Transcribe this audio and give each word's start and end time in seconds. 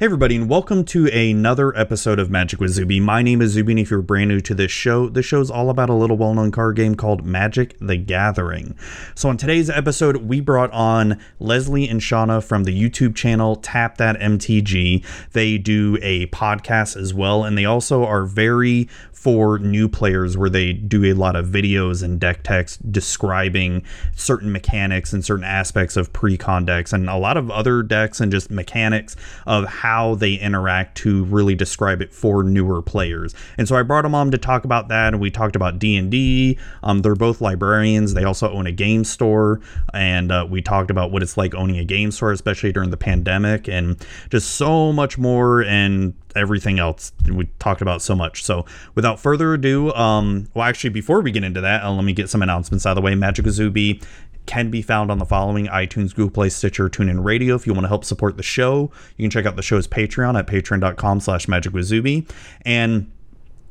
Hey, 0.00 0.04
everybody, 0.04 0.36
and 0.36 0.48
welcome 0.48 0.84
to 0.84 1.08
another 1.08 1.76
episode 1.76 2.20
of 2.20 2.30
Magic 2.30 2.60
with 2.60 2.70
Zuby. 2.70 3.00
My 3.00 3.20
name 3.20 3.42
is 3.42 3.50
Zuby, 3.50 3.72
and 3.72 3.80
if 3.80 3.90
you're 3.90 4.00
brand 4.00 4.28
new 4.28 4.40
to 4.42 4.54
this 4.54 4.70
show, 4.70 5.08
this 5.08 5.26
show's 5.26 5.50
all 5.50 5.70
about 5.70 5.90
a 5.90 5.94
little 5.94 6.16
well 6.16 6.34
known 6.34 6.52
card 6.52 6.76
game 6.76 6.94
called 6.94 7.26
Magic 7.26 7.76
the 7.80 7.96
Gathering. 7.96 8.76
So, 9.16 9.28
on 9.28 9.36
today's 9.36 9.68
episode, 9.68 10.18
we 10.18 10.40
brought 10.40 10.70
on 10.70 11.20
Leslie 11.40 11.88
and 11.88 12.00
Shauna 12.00 12.44
from 12.44 12.62
the 12.62 12.80
YouTube 12.80 13.16
channel 13.16 13.56
Tap 13.56 13.96
That 13.96 14.16
MTG. 14.20 15.04
They 15.32 15.58
do 15.58 15.98
a 16.00 16.28
podcast 16.28 16.96
as 16.96 17.12
well, 17.12 17.42
and 17.42 17.58
they 17.58 17.64
also 17.64 18.04
are 18.04 18.24
very 18.24 18.88
for 19.18 19.58
new 19.58 19.88
players 19.88 20.38
where 20.38 20.48
they 20.48 20.72
do 20.72 21.04
a 21.06 21.12
lot 21.12 21.34
of 21.34 21.46
videos 21.46 22.04
and 22.04 22.20
deck 22.20 22.44
techs 22.44 22.76
describing 22.76 23.82
certain 24.14 24.52
mechanics 24.52 25.12
and 25.12 25.24
certain 25.24 25.44
aspects 25.44 25.96
of 25.96 26.12
pre-con 26.12 26.64
decks 26.64 26.92
and 26.92 27.10
a 27.10 27.16
lot 27.16 27.36
of 27.36 27.50
other 27.50 27.82
decks 27.82 28.20
and 28.20 28.30
just 28.30 28.48
mechanics 28.48 29.16
of 29.44 29.66
how 29.66 29.87
they 30.18 30.34
interact 30.34 30.96
to 30.98 31.24
really 31.24 31.54
describe 31.54 32.02
it 32.02 32.12
for 32.12 32.42
newer 32.42 32.82
players. 32.82 33.34
And 33.56 33.68
so 33.68 33.76
I 33.76 33.82
brought 33.82 34.02
them 34.02 34.14
on 34.14 34.30
to 34.30 34.38
talk 34.38 34.64
about 34.64 34.88
that 34.88 35.14
and 35.14 35.20
we 35.20 35.30
talked 35.30 35.56
about 35.56 35.78
D&D. 35.78 36.58
Um, 36.82 37.02
they're 37.02 37.14
both 37.14 37.40
librarians. 37.40 38.14
They 38.14 38.24
also 38.24 38.50
own 38.50 38.66
a 38.66 38.72
game 38.72 39.04
store 39.04 39.60
and 39.92 40.30
uh, 40.32 40.46
we 40.48 40.62
talked 40.62 40.90
about 40.90 41.10
what 41.10 41.22
it's 41.22 41.36
like 41.36 41.54
owning 41.54 41.78
a 41.78 41.84
game 41.84 42.10
store 42.10 42.32
especially 42.32 42.72
during 42.72 42.90
the 42.90 42.96
pandemic 42.96 43.68
and 43.68 44.04
just 44.30 44.56
so 44.56 44.92
much 44.92 45.18
more 45.18 45.62
and 45.62 46.14
everything 46.36 46.78
else 46.78 47.12
we 47.30 47.46
talked 47.58 47.82
about 47.82 48.00
so 48.02 48.14
much. 48.14 48.44
So 48.44 48.64
without 48.94 49.20
further 49.20 49.54
ado, 49.54 49.92
um, 49.94 50.48
well, 50.54 50.66
actually, 50.66 50.90
before 50.90 51.20
we 51.20 51.30
get 51.30 51.44
into 51.44 51.60
that, 51.60 51.82
uh, 51.82 51.90
let 51.90 52.04
me 52.04 52.12
get 52.12 52.30
some 52.30 52.42
announcements 52.42 52.86
out 52.86 52.92
of 52.92 52.96
the 52.96 53.02
way. 53.02 53.14
Magic 53.14 53.44
Azubi 53.44 54.02
can 54.48 54.70
be 54.70 54.82
found 54.82 55.12
on 55.12 55.18
the 55.18 55.26
following 55.26 55.66
iTunes, 55.66 56.14
Google 56.14 56.30
Play, 56.30 56.48
Stitcher, 56.48 56.88
TuneIn 56.88 57.22
Radio. 57.22 57.54
If 57.54 57.66
you 57.66 57.74
want 57.74 57.84
to 57.84 57.88
help 57.88 58.04
support 58.04 58.36
the 58.36 58.42
show, 58.42 58.90
you 59.16 59.22
can 59.22 59.30
check 59.30 59.46
out 59.46 59.54
the 59.54 59.62
show's 59.62 59.86
Patreon 59.86 60.36
at 60.36 60.46
patreon.com 60.48 61.20
slash 61.20 61.46
magicwithzuby. 61.46 62.28
And 62.62 63.12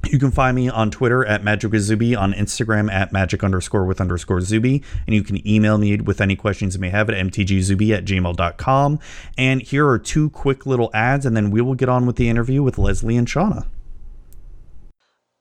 you 0.05 0.19
can 0.19 0.31
find 0.31 0.55
me 0.55 0.69
on 0.69 0.91
Twitter 0.91 1.25
at 1.25 1.43
Magic 1.43 1.71
with 1.71 1.81
Zuby, 1.81 2.15
on 2.15 2.31
Instagram 2.33 2.91
at 2.91 3.11
magic 3.11 3.43
underscore 3.43 3.85
with 3.85 3.99
underscore 3.99 4.39
Zuby, 4.39 4.83
and 5.05 5.15
you 5.15 5.23
can 5.23 5.45
email 5.45 5.77
me 5.77 5.97
with 5.97 6.21
any 6.21 6.35
questions 6.35 6.75
you 6.75 6.81
may 6.81 6.89
have 6.89 7.09
at 7.09 7.15
mtgzuby 7.15 7.97
at 7.97 8.05
gmail.com. 8.05 8.99
And 9.37 9.61
here 9.61 9.87
are 9.87 9.99
two 9.99 10.29
quick 10.29 10.65
little 10.65 10.91
ads, 10.93 11.25
and 11.25 11.35
then 11.35 11.49
we 11.51 11.59
will 11.61 11.75
get 11.75 11.89
on 11.89 12.05
with 12.05 12.15
the 12.15 12.29
interview 12.29 12.61
with 12.61 12.77
Leslie 12.77 13.17
and 13.17 13.27
Shauna. 13.27 13.65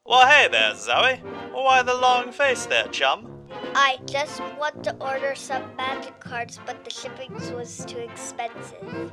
Well, 0.08 0.26
hey 0.28 0.46
there, 0.48 0.72
Zoe. 0.76 1.16
Why 1.52 1.82
the 1.82 1.94
long 1.94 2.30
face 2.30 2.66
there, 2.66 2.86
chum? 2.88 3.26
I 3.74 3.98
just 4.06 4.40
want 4.56 4.84
to 4.84 4.94
order 5.00 5.34
some 5.34 5.74
magic 5.76 6.20
cards, 6.20 6.60
but 6.64 6.84
the 6.84 6.90
shipping 6.90 7.34
was 7.56 7.84
too 7.84 7.98
expensive. 7.98 9.10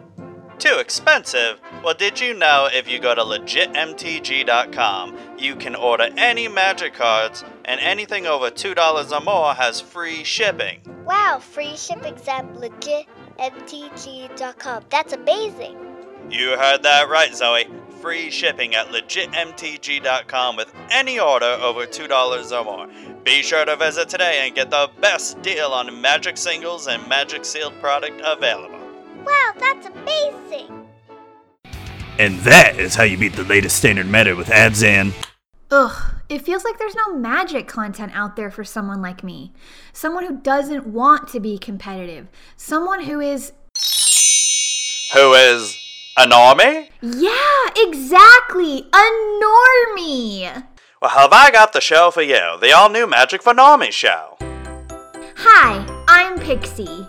Too 0.59 0.77
expensive? 0.77 1.59
Well, 1.83 1.95
did 1.95 2.19
you 2.19 2.35
know 2.35 2.69
if 2.71 2.87
you 2.87 2.99
go 2.99 3.15
to 3.15 3.21
legitmtg.com, 3.21 5.17
you 5.39 5.55
can 5.55 5.73
order 5.75 6.09
any 6.15 6.47
magic 6.47 6.93
cards, 6.93 7.43
and 7.65 7.79
anything 7.79 8.27
over 8.27 8.51
$2 8.51 9.11
or 9.11 9.21
more 9.21 9.55
has 9.55 9.81
free 9.81 10.23
shipping? 10.23 10.81
Wow, 11.05 11.39
free 11.39 11.75
shipping's 11.75 12.27
at 12.27 12.53
legitmtg.com. 12.53 14.83
That's 14.91 15.13
amazing. 15.13 15.75
You 16.29 16.55
heard 16.57 16.83
that 16.83 17.09
right, 17.09 17.33
Zoe. 17.35 17.65
Free 18.03 18.29
shipping 18.29 18.75
at 18.75 18.87
legitmtg.com 18.87 20.57
with 20.57 20.75
any 20.91 21.21
order 21.21 21.45
over 21.45 21.85
$2 21.85 22.51
or 22.51 22.65
more. 22.65 22.89
Be 23.23 23.41
sure 23.41 23.63
to 23.63 23.77
visit 23.77 24.09
today 24.09 24.41
and 24.45 24.53
get 24.53 24.69
the 24.69 24.91
best 24.99 25.41
deal 25.41 25.67
on 25.67 26.01
magic 26.01 26.35
singles 26.35 26.87
and 26.87 27.07
magic 27.07 27.45
sealed 27.45 27.79
product 27.79 28.21
available. 28.21 28.77
Wow, 29.25 29.53
that's 29.57 29.87
amazing. 29.87 30.85
And 32.19 32.39
that 32.39 32.77
is 32.77 32.93
how 32.93 33.03
you 33.03 33.17
beat 33.17 33.37
the 33.37 33.45
latest 33.45 33.77
standard 33.77 34.07
meta 34.07 34.35
with 34.35 34.47
Abzan. 34.47 35.13
Ugh, 35.71 36.13
it 36.27 36.39
feels 36.39 36.65
like 36.65 36.77
there's 36.77 36.95
no 37.07 37.15
magic 37.15 37.69
content 37.69 38.11
out 38.13 38.35
there 38.35 38.51
for 38.51 38.65
someone 38.65 39.01
like 39.01 39.23
me. 39.23 39.53
Someone 39.93 40.25
who 40.25 40.41
doesn't 40.41 40.87
want 40.87 41.29
to 41.29 41.39
be 41.39 41.57
competitive. 41.57 42.27
Someone 42.57 43.05
who 43.05 43.21
is. 43.21 43.53
Who 45.13 45.31
is 45.35 45.77
a 46.17 46.25
normie? 46.27 46.89
Yeah, 47.01 47.69
exactly! 47.75 48.87
A 48.93 49.41
normie! 49.43 50.63
Well, 51.01 51.11
have 51.11 51.33
I 51.33 51.49
got 51.51 51.73
the 51.73 51.81
show 51.81 52.11
for 52.11 52.21
you? 52.21 52.57
The 52.61 52.71
all 52.71 52.89
new 52.89 53.07
Magic 53.07 53.41
for 53.41 53.53
Normie 53.53 53.91
show. 53.91 54.37
Hi, 55.37 55.85
I'm 56.07 56.39
Pixie. 56.39 57.07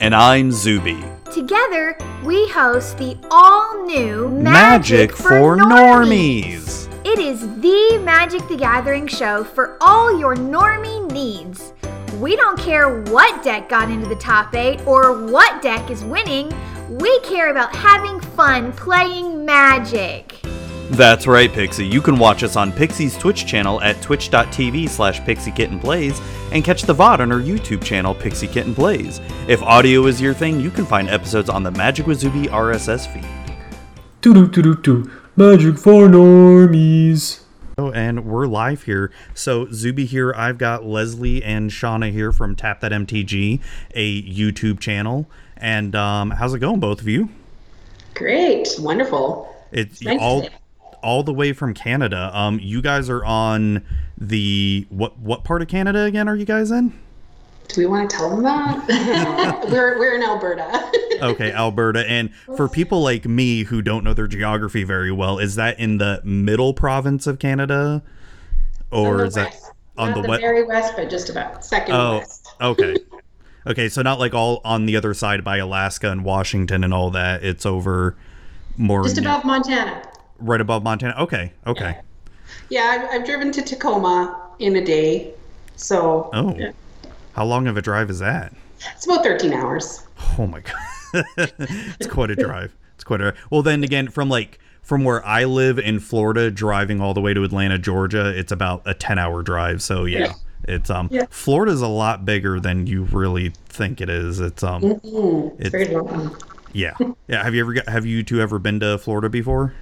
And 0.00 0.14
I'm 0.14 0.50
Zuby. 0.50 1.04
Together, 1.32 1.96
we 2.24 2.48
host 2.48 2.98
the 2.98 3.16
all 3.30 3.84
new 3.84 4.28
Magic, 4.30 5.12
for 5.12 5.56
normies. 5.56 6.88
It 7.04 7.18
is 7.18 7.40
the 7.60 8.00
Magic 8.02 8.46
the 8.48 8.56
Gathering 8.56 9.06
show 9.06 9.44
for 9.44 9.76
all 9.80 10.18
your 10.18 10.34
normie 10.34 11.10
needs. 11.12 11.72
We 12.18 12.34
don't 12.34 12.58
care 12.58 13.02
what 13.04 13.44
deck 13.44 13.68
got 13.68 13.90
into 13.90 14.08
the 14.08 14.16
top 14.16 14.54
8 14.54 14.86
or 14.86 15.26
what 15.26 15.60
deck 15.60 15.90
is 15.90 16.02
winning. 16.02 16.50
We 16.88 17.18
care 17.20 17.50
about 17.50 17.74
having 17.74 18.20
fun 18.20 18.72
playing 18.72 19.44
Magic. 19.44 20.38
That's 20.90 21.26
right, 21.26 21.52
Pixie. 21.52 21.84
You 21.84 22.00
can 22.00 22.16
watch 22.16 22.44
us 22.44 22.54
on 22.54 22.70
Pixie's 22.70 23.18
Twitch 23.18 23.44
channel 23.44 23.80
at 23.80 24.00
twitch.tv 24.02 24.88
slash 24.88 25.20
pixiekittenplays 25.22 26.22
and 26.52 26.62
catch 26.62 26.82
the 26.82 26.94
VOD 26.94 27.18
on 27.18 27.32
our 27.32 27.40
YouTube 27.40 27.82
channel, 27.82 28.14
Pixie 28.14 28.46
Kitten 28.46 28.72
Plays. 28.72 29.20
If 29.48 29.64
audio 29.64 30.06
is 30.06 30.20
your 30.20 30.32
thing, 30.32 30.60
you 30.60 30.70
can 30.70 30.86
find 30.86 31.08
episodes 31.08 31.50
on 31.50 31.64
the 31.64 31.72
Magic 31.72 32.06
with 32.06 32.20
Zuby 32.20 32.46
RSS 32.46 33.12
feed. 33.12 33.26
Doo 34.20 34.32
doo 34.32 34.46
doo 34.46 34.62
doo 34.62 34.76
doo. 34.76 35.10
Magic 35.34 35.78
for 35.78 36.06
normies. 36.06 37.40
Oh, 37.78 37.90
and 37.90 38.24
we're 38.24 38.46
live 38.46 38.84
here. 38.84 39.10
So 39.34 39.66
Zuby 39.72 40.06
here. 40.06 40.32
I've 40.34 40.56
got 40.56 40.86
Leslie 40.86 41.42
and 41.42 41.70
Shauna 41.70 42.12
here 42.12 42.30
from 42.30 42.54
Tap 42.54 42.80
That 42.80 42.92
MTG, 42.92 43.60
a 43.92 44.22
YouTube 44.22 44.78
channel. 44.78 45.28
And 45.56 45.94
um, 45.94 46.30
how's 46.30 46.54
it 46.54 46.58
going, 46.58 46.80
both 46.80 47.00
of 47.00 47.08
you? 47.08 47.28
Great, 48.14 48.68
wonderful. 48.78 49.54
It's 49.72 50.02
nice 50.02 50.18
all 50.20 50.48
all 51.02 51.22
the 51.22 51.32
way 51.32 51.52
from 51.52 51.74
Canada. 51.74 52.30
Um, 52.36 52.58
you 52.60 52.80
guys 52.82 53.08
are 53.10 53.24
on 53.24 53.84
the 54.18 54.86
what 54.90 55.18
what 55.18 55.44
part 55.44 55.62
of 55.62 55.68
Canada 55.68 56.02
again? 56.04 56.28
Are 56.28 56.36
you 56.36 56.44
guys 56.46 56.70
in? 56.70 56.98
Do 57.68 57.80
we 57.80 57.86
want 57.86 58.08
to 58.10 58.16
tell 58.16 58.30
them 58.30 58.42
that? 58.44 59.66
we're 59.70 59.98
we're 59.98 60.14
in 60.14 60.22
Alberta. 60.22 60.90
Okay, 61.22 61.50
Alberta. 61.50 62.06
And 62.06 62.34
for 62.56 62.68
people 62.68 63.00
like 63.02 63.24
me 63.24 63.62
who 63.62 63.80
don't 63.80 64.04
know 64.04 64.12
their 64.12 64.26
geography 64.26 64.84
very 64.84 65.10
well, 65.10 65.38
is 65.38 65.54
that 65.54 65.80
in 65.80 65.96
the 65.96 66.20
middle 66.24 66.74
province 66.74 67.26
of 67.26 67.38
Canada, 67.38 68.02
or 68.90 69.24
is 69.24 69.32
that 69.32 69.56
on 69.96 70.10
Not 70.10 70.16
the 70.16 70.22
the 70.22 70.28
west? 70.28 70.40
very 70.42 70.64
west, 70.66 70.92
but 70.94 71.08
just 71.08 71.30
about 71.30 71.64
second 71.64 71.94
Oh, 71.94 72.18
west. 72.18 72.48
okay. 72.60 72.96
Okay, 73.66 73.88
so 73.88 74.02
not 74.02 74.18
like 74.18 74.32
all 74.34 74.60
on 74.64 74.86
the 74.86 74.96
other 74.96 75.12
side 75.14 75.42
by 75.42 75.56
Alaska 75.58 76.10
and 76.10 76.24
Washington 76.24 76.84
and 76.84 76.94
all 76.94 77.10
that. 77.10 77.42
It's 77.44 77.66
over 77.66 78.16
more 78.76 79.02
Just 79.02 79.18
above 79.18 79.44
Montana. 79.44 80.02
right 80.38 80.60
above 80.60 80.82
Montana. 80.82 81.14
Okay, 81.18 81.52
okay. 81.66 81.98
Yeah, 82.68 82.82
I've, 83.10 83.20
I've 83.20 83.26
driven 83.26 83.50
to 83.52 83.62
Tacoma 83.62 84.50
in 84.58 84.76
a 84.76 84.84
day, 84.84 85.32
so 85.76 86.30
Oh, 86.32 86.54
yeah. 86.56 86.72
how 87.34 87.44
long 87.44 87.66
of 87.66 87.76
a 87.76 87.82
drive 87.82 88.08
is 88.10 88.18
that? 88.20 88.52
it's 88.94 89.04
about 89.06 89.24
13 89.24 89.52
hours. 89.52 90.06
Oh 90.38 90.46
my 90.46 90.60
god, 90.60 91.24
it's 91.98 92.06
quite 92.06 92.30
a 92.30 92.36
drive. 92.36 92.74
It's 92.94 93.04
quite 93.04 93.20
a. 93.20 93.34
Well, 93.50 93.62
then 93.62 93.82
again, 93.84 94.08
from 94.08 94.28
like 94.28 94.58
from 94.82 95.02
where 95.04 95.24
I 95.26 95.44
live 95.44 95.78
in 95.78 95.98
Florida, 95.98 96.50
driving 96.50 97.00
all 97.00 97.14
the 97.14 97.20
way 97.20 97.34
to 97.34 97.42
Atlanta, 97.42 97.78
Georgia, 97.78 98.28
it's 98.38 98.52
about 98.52 98.82
a 98.86 98.94
ten-hour 98.94 99.42
drive. 99.42 99.82
So 99.82 100.04
yeah, 100.04 100.18
Yeah. 100.20 100.32
It's 100.68 100.90
um, 100.90 101.08
Yeah. 101.10 101.26
Florida's 101.30 101.80
a 101.82 101.86
lot 101.88 102.24
bigger 102.24 102.58
than 102.60 102.86
you 102.86 103.04
really 103.04 103.52
think 103.68 104.00
it 104.00 104.08
is. 104.08 104.40
It's 104.40 104.62
um, 104.62 104.82
Mm, 104.82 105.46
It's- 105.54 105.56
it's 105.60 105.70
very 105.70 105.86
long. 105.88 106.36
yeah, 106.72 106.94
yeah. 107.28 107.42
Have 107.44 107.54
you 107.54 107.60
ever 107.60 107.72
got, 107.74 107.88
have 107.88 108.06
you 108.06 108.22
two 108.22 108.40
ever 108.40 108.58
been 108.58 108.80
to 108.80 108.98
Florida 108.98 109.28
before? 109.28 109.74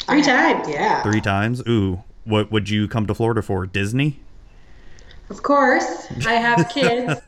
Three 0.00 0.22
times, 0.22 0.68
yeah. 0.68 1.02
Three 1.02 1.20
times. 1.20 1.62
Ooh, 1.68 2.02
what 2.24 2.50
would 2.52 2.68
you 2.68 2.88
come 2.88 3.06
to 3.06 3.14
Florida 3.14 3.40
for? 3.42 3.66
Disney? 3.66 4.20
Of 5.30 5.42
course, 5.42 6.06
I 6.26 6.34
have 6.34 6.68
kids. 6.68 7.20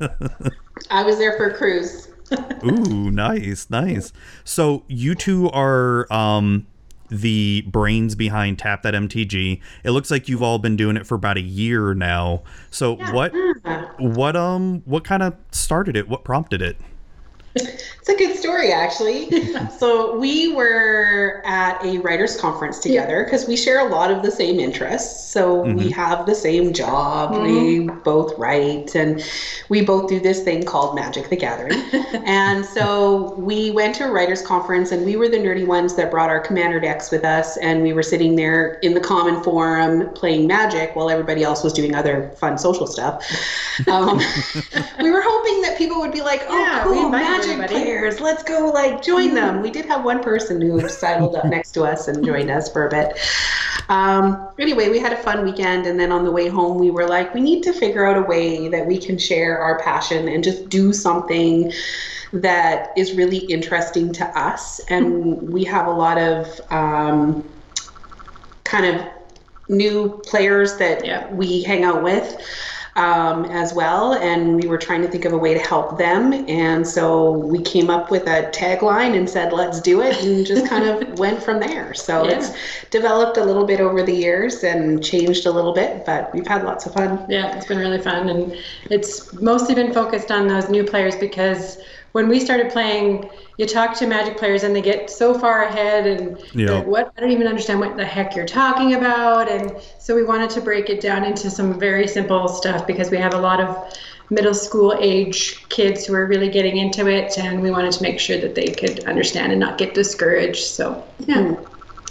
I 0.90 1.02
was 1.02 1.16
there 1.18 1.36
for 1.38 1.46
a 1.50 1.54
cruise. 1.56 2.08
Ooh, 2.64 3.10
nice, 3.10 3.70
nice. 3.70 4.12
So 4.44 4.84
you 4.88 5.14
two 5.14 5.48
are 5.50 6.12
um 6.12 6.66
the 7.08 7.62
brains 7.68 8.14
behind 8.14 8.58
Tap 8.58 8.82
That 8.82 8.94
MTG. 8.94 9.60
It 9.84 9.90
looks 9.90 10.10
like 10.10 10.28
you've 10.28 10.42
all 10.42 10.58
been 10.58 10.76
doing 10.76 10.96
it 10.96 11.06
for 11.06 11.14
about 11.14 11.36
a 11.36 11.42
year 11.42 11.94
now. 11.94 12.42
So 12.70 12.96
what 13.12 13.32
Ah. 13.64 13.90
what 13.98 14.36
um 14.36 14.82
what 14.84 15.04
kind 15.04 15.22
of 15.22 15.34
started 15.50 15.96
it? 15.96 16.08
What 16.08 16.24
prompted 16.24 16.62
it? 16.62 16.76
It's 17.56 18.08
a 18.08 18.24
good 18.24 18.36
story, 18.36 18.70
actually. 18.70 19.28
so 19.78 20.16
we 20.16 20.54
were 20.54 21.42
at 21.44 21.84
a 21.84 21.98
writers' 21.98 22.36
conference 22.40 22.78
together 22.78 23.24
because 23.24 23.48
we 23.48 23.56
share 23.56 23.84
a 23.84 23.90
lot 23.90 24.12
of 24.12 24.22
the 24.22 24.30
same 24.30 24.60
interests. 24.60 25.32
So 25.32 25.62
we 25.62 25.90
have 25.90 26.24
the 26.24 26.34
same 26.34 26.72
job. 26.72 27.42
We 27.42 27.80
both 27.80 28.38
write, 28.38 28.94
and 28.94 29.24
we 29.68 29.82
both 29.82 30.08
do 30.08 30.20
this 30.20 30.42
thing 30.44 30.62
called 30.62 30.94
Magic: 30.94 31.30
The 31.30 31.36
Gathering. 31.36 31.80
and 32.24 32.64
so 32.64 33.34
we 33.34 33.72
went 33.72 33.96
to 33.96 34.04
a 34.04 34.10
writers' 34.10 34.40
conference, 34.40 34.92
and 34.92 35.04
we 35.04 35.16
were 35.16 35.28
the 35.28 35.38
nerdy 35.38 35.66
ones 35.66 35.96
that 35.96 36.10
brought 36.12 36.30
our 36.30 36.40
commander 36.40 36.78
decks 36.78 37.10
with 37.10 37.24
us, 37.24 37.56
and 37.56 37.82
we 37.82 37.92
were 37.92 38.04
sitting 38.04 38.36
there 38.36 38.74
in 38.82 38.94
the 38.94 39.00
common 39.00 39.42
forum 39.42 40.12
playing 40.14 40.46
Magic 40.46 40.94
while 40.94 41.10
everybody 41.10 41.42
else 41.42 41.64
was 41.64 41.72
doing 41.72 41.94
other 41.94 42.30
fun 42.36 42.56
social 42.56 42.86
stuff. 42.86 43.24
Um, 43.88 44.18
we 45.00 45.10
were 45.10 45.22
hoping 45.22 45.60
that 45.60 45.74
people 45.76 46.00
would 46.00 46.10
be 46.10 46.22
like, 46.22 46.42
"Oh, 46.48 46.58
Yeah, 46.58 46.82
cool, 46.82 47.10
Magic 47.10 47.45
everybody. 47.52 47.74
players, 47.74 48.20
let's 48.20 48.42
go 48.42 48.70
like 48.72 49.02
join 49.02 49.34
them." 49.34 49.62
We 49.62 49.70
did 49.70 49.86
have 49.86 50.04
one 50.04 50.22
person 50.22 50.60
who 50.60 50.88
sidled 50.88 51.36
up 51.36 51.46
next 51.46 51.72
to 51.72 51.84
us 51.84 52.08
and 52.08 52.24
joined 52.24 52.50
us 52.50 52.70
for 52.70 52.86
a 52.86 52.90
bit. 52.90 53.18
Um, 53.88 54.48
anyway, 54.58 54.88
we 54.88 54.98
had 54.98 55.12
a 55.12 55.16
fun 55.16 55.44
weekend, 55.44 55.86
and 55.86 55.98
then 55.98 56.10
on 56.12 56.24
the 56.24 56.30
way 56.32 56.48
home, 56.48 56.78
we 56.78 56.90
were 56.90 57.06
like, 57.06 57.32
we 57.34 57.40
need 57.40 57.62
to 57.62 57.72
figure 57.72 58.04
out 58.04 58.16
a 58.16 58.22
way 58.22 58.68
that 58.68 58.86
we 58.86 58.98
can 58.98 59.16
share 59.18 59.58
our 59.58 59.78
passion 59.80 60.28
and 60.28 60.42
just 60.42 60.68
do 60.68 60.92
something 60.92 61.72
that 62.32 62.88
is 62.96 63.14
really 63.14 63.38
interesting 63.38 64.12
to 64.14 64.24
us. 64.38 64.80
And 64.90 65.40
we 65.42 65.64
have 65.64 65.86
a 65.86 65.92
lot 65.92 66.18
of 66.18 66.60
um, 66.70 67.48
kind 68.64 68.86
of 68.96 69.06
new 69.68 70.20
players 70.24 70.76
that 70.78 71.04
Yeah. 71.04 71.32
we 71.32 71.62
hang 71.62 71.84
out 71.84 72.02
with 72.02 72.36
um, 72.96 73.44
as 73.46 73.74
well, 73.74 74.14
and 74.14 74.56
we 74.60 74.66
were 74.66 74.78
trying 74.78 75.02
to 75.02 75.08
think 75.08 75.26
of 75.26 75.32
a 75.32 75.38
way 75.38 75.52
to 75.52 75.60
help 75.60 75.98
them. 75.98 76.32
And 76.48 76.86
so 76.86 77.30
we 77.30 77.60
came 77.60 77.90
up 77.90 78.10
with 78.10 78.22
a 78.26 78.50
tagline 78.52 79.16
and 79.16 79.28
said, 79.28 79.52
"Let's 79.52 79.80
do 79.80 80.00
it," 80.00 80.22
and 80.22 80.44
just 80.46 80.66
kind 80.66 80.84
of 80.84 81.18
went 81.18 81.42
from 81.42 81.60
there. 81.60 81.92
So 81.94 82.24
Yeah. 82.24 82.38
it's 82.38 82.52
developed 82.90 83.36
a 83.36 83.44
little 83.44 83.66
bit 83.66 83.80
over 83.80 84.02
the 84.02 84.14
years 84.14 84.64
and 84.64 85.04
changed 85.04 85.46
a 85.46 85.50
little 85.50 85.74
bit, 85.74 86.06
but 86.06 86.34
we've 86.34 86.46
had 86.46 86.64
lots 86.64 86.86
of 86.86 86.94
fun. 86.94 87.24
Yeah, 87.28 87.54
it's 87.56 87.66
been 87.66 87.78
really 87.78 88.00
fun, 88.00 88.28
and 88.30 88.56
it's 88.90 89.32
mostly 89.34 89.74
been 89.74 89.92
focused 89.92 90.30
on 90.30 90.48
those 90.48 90.70
new 90.70 90.82
players 90.82 91.16
because 91.16 91.78
when 92.12 92.28
we 92.28 92.40
started 92.40 92.70
playing, 92.72 93.28
you 93.56 93.66
talk 93.66 93.96
to 93.98 94.06
Magic 94.06 94.36
players 94.36 94.62
and 94.62 94.76
they 94.76 94.82
get 94.82 95.10
so 95.10 95.34
far 95.34 95.64
ahead, 95.64 96.06
and 96.06 96.38
Yeah. 96.52 96.72
like, 96.72 96.86
what 96.86 97.12
I 97.16 97.20
don't 97.20 97.30
even 97.30 97.46
understand 97.46 97.80
what 97.80 97.96
the 97.96 98.04
heck 98.04 98.36
you're 98.36 98.46
talking 98.46 98.94
about, 98.94 99.48
and 99.48 99.72
so 99.98 100.14
we 100.14 100.24
wanted 100.24 100.50
to 100.50 100.60
break 100.60 100.90
it 100.90 101.00
down 101.00 101.24
into 101.24 101.50
some 101.50 101.78
very 101.78 102.06
simple 102.06 102.48
stuff 102.48 102.86
because 102.86 103.10
we 103.10 103.16
have 103.18 103.34
a 103.34 103.38
lot 103.38 103.60
of 103.60 103.76
middle 104.28 104.54
school 104.54 104.96
age 105.00 105.64
kids 105.68 106.04
who 106.04 106.14
are 106.14 106.26
really 106.26 106.48
getting 106.48 106.76
into 106.76 107.08
it, 107.08 107.38
and 107.38 107.62
we 107.62 107.70
wanted 107.70 107.92
to 107.92 108.02
make 108.02 108.18
sure 108.18 108.38
that 108.38 108.54
they 108.54 108.66
could 108.66 109.04
understand 109.04 109.52
and 109.52 109.60
not 109.60 109.78
get 109.78 109.94
discouraged. 109.94 110.64
So 110.64 111.02
yeah. 111.20 111.56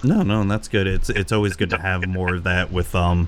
No, 0.04 0.22
no, 0.22 0.42
and 0.42 0.52
that's 0.52 0.68
good. 0.68 0.88
It's 0.88 1.10
it's 1.10 1.32
always 1.32 1.56
good 1.56 1.70
to 1.72 1.78
have 1.78 2.08
more 2.08 2.36
of 2.36 2.44
that 2.44 2.72
with 2.72 2.94
um, 2.96 3.28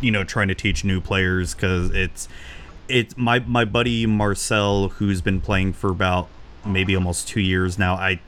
you 0.00 0.10
know, 0.10 0.24
trying 0.24 0.48
to 0.48 0.54
teach 0.54 0.84
new 0.84 1.00
players 1.00 1.54
because 1.54 1.90
it's 1.90 2.28
it's 2.88 3.16
my 3.16 3.38
my 3.40 3.64
buddy 3.64 4.06
Marcel 4.06 4.88
who's 4.88 5.20
been 5.20 5.40
playing 5.40 5.72
for 5.72 5.90
about 5.90 6.28
maybe 6.64 6.94
almost 6.94 7.28
two 7.28 7.40
years 7.40 7.78
now. 7.78 7.94
I 7.94 8.20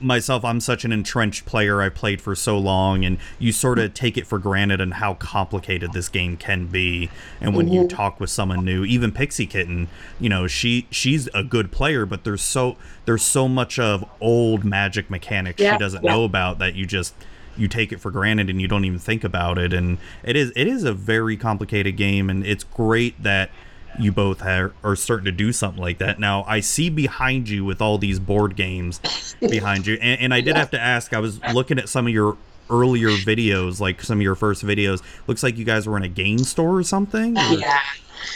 myself, 0.00 0.44
I'm 0.44 0.60
such 0.60 0.84
an 0.84 0.92
entrenched 0.92 1.44
player. 1.44 1.82
I 1.82 1.88
played 1.88 2.20
for 2.20 2.34
so 2.34 2.58
long, 2.58 3.04
and 3.04 3.18
you 3.38 3.52
sort 3.52 3.78
of 3.78 3.94
take 3.94 4.16
it 4.16 4.26
for 4.26 4.38
granted 4.38 4.80
and 4.80 4.94
how 4.94 5.14
complicated 5.14 5.92
this 5.92 6.08
game 6.08 6.36
can 6.36 6.66
be. 6.66 7.10
And 7.40 7.56
when 7.56 7.68
you 7.68 7.80
mm-hmm. 7.80 7.96
talk 7.96 8.20
with 8.20 8.30
someone 8.30 8.64
new, 8.64 8.84
even 8.84 9.12
Pixie 9.12 9.46
Kitten, 9.46 9.88
you 10.20 10.28
know, 10.28 10.46
she 10.46 10.86
she's 10.90 11.28
a 11.34 11.42
good 11.42 11.72
player, 11.72 12.06
but 12.06 12.24
there's 12.24 12.42
so 12.42 12.76
there's 13.04 13.22
so 13.22 13.48
much 13.48 13.78
of 13.78 14.04
old 14.20 14.64
magic 14.64 15.10
mechanics 15.10 15.60
Yeah, 15.60 15.72
she 15.72 15.78
doesn't 15.78 16.04
yeah. 16.04 16.12
know 16.12 16.24
about 16.24 16.58
that 16.58 16.74
you 16.74 16.86
just 16.86 17.14
you 17.56 17.66
take 17.66 17.92
it 17.92 18.00
for 18.00 18.10
granted 18.10 18.48
and 18.48 18.60
you 18.60 18.68
don't 18.68 18.84
even 18.84 19.00
think 19.00 19.24
about 19.24 19.58
it 19.58 19.72
and 19.72 19.98
it 20.22 20.36
is 20.36 20.52
it 20.54 20.68
is 20.68 20.84
a 20.84 20.92
very 20.92 21.36
complicated 21.36 21.96
game 21.96 22.30
and 22.30 22.46
it's 22.46 22.62
great 22.62 23.20
that 23.20 23.50
you 23.98 24.12
both 24.12 24.42
are, 24.42 24.72
are 24.84 24.94
starting 24.96 25.24
to 25.24 25.32
do 25.32 25.52
something 25.52 25.80
like 25.82 25.98
that. 25.98 26.18
Now 26.20 26.44
i 26.46 26.60
see 26.60 26.88
behind 26.90 27.48
you 27.48 27.64
with 27.64 27.80
all 27.80 27.98
these 27.98 28.18
board 28.20 28.54
games 28.56 29.00
behind 29.40 29.86
you 29.86 29.94
and, 30.00 30.20
and 30.20 30.34
i 30.34 30.40
did 30.40 30.56
have 30.56 30.70
to 30.72 30.80
ask 30.80 31.12
i 31.14 31.18
was 31.20 31.40
looking 31.52 31.78
at 31.78 31.88
some 31.88 32.06
of 32.06 32.12
your 32.12 32.36
earlier 32.70 33.08
videos 33.10 33.80
like 33.80 34.02
some 34.02 34.18
of 34.18 34.22
your 34.22 34.34
first 34.34 34.62
videos. 34.64 35.02
Looks 35.26 35.42
like 35.42 35.56
you 35.56 35.64
guys 35.64 35.86
were 35.86 35.96
in 35.96 36.02
a 36.02 36.08
game 36.08 36.38
store 36.38 36.76
or 36.76 36.82
something 36.82 37.36
Or 37.38 37.52
Yeah. 37.54 37.80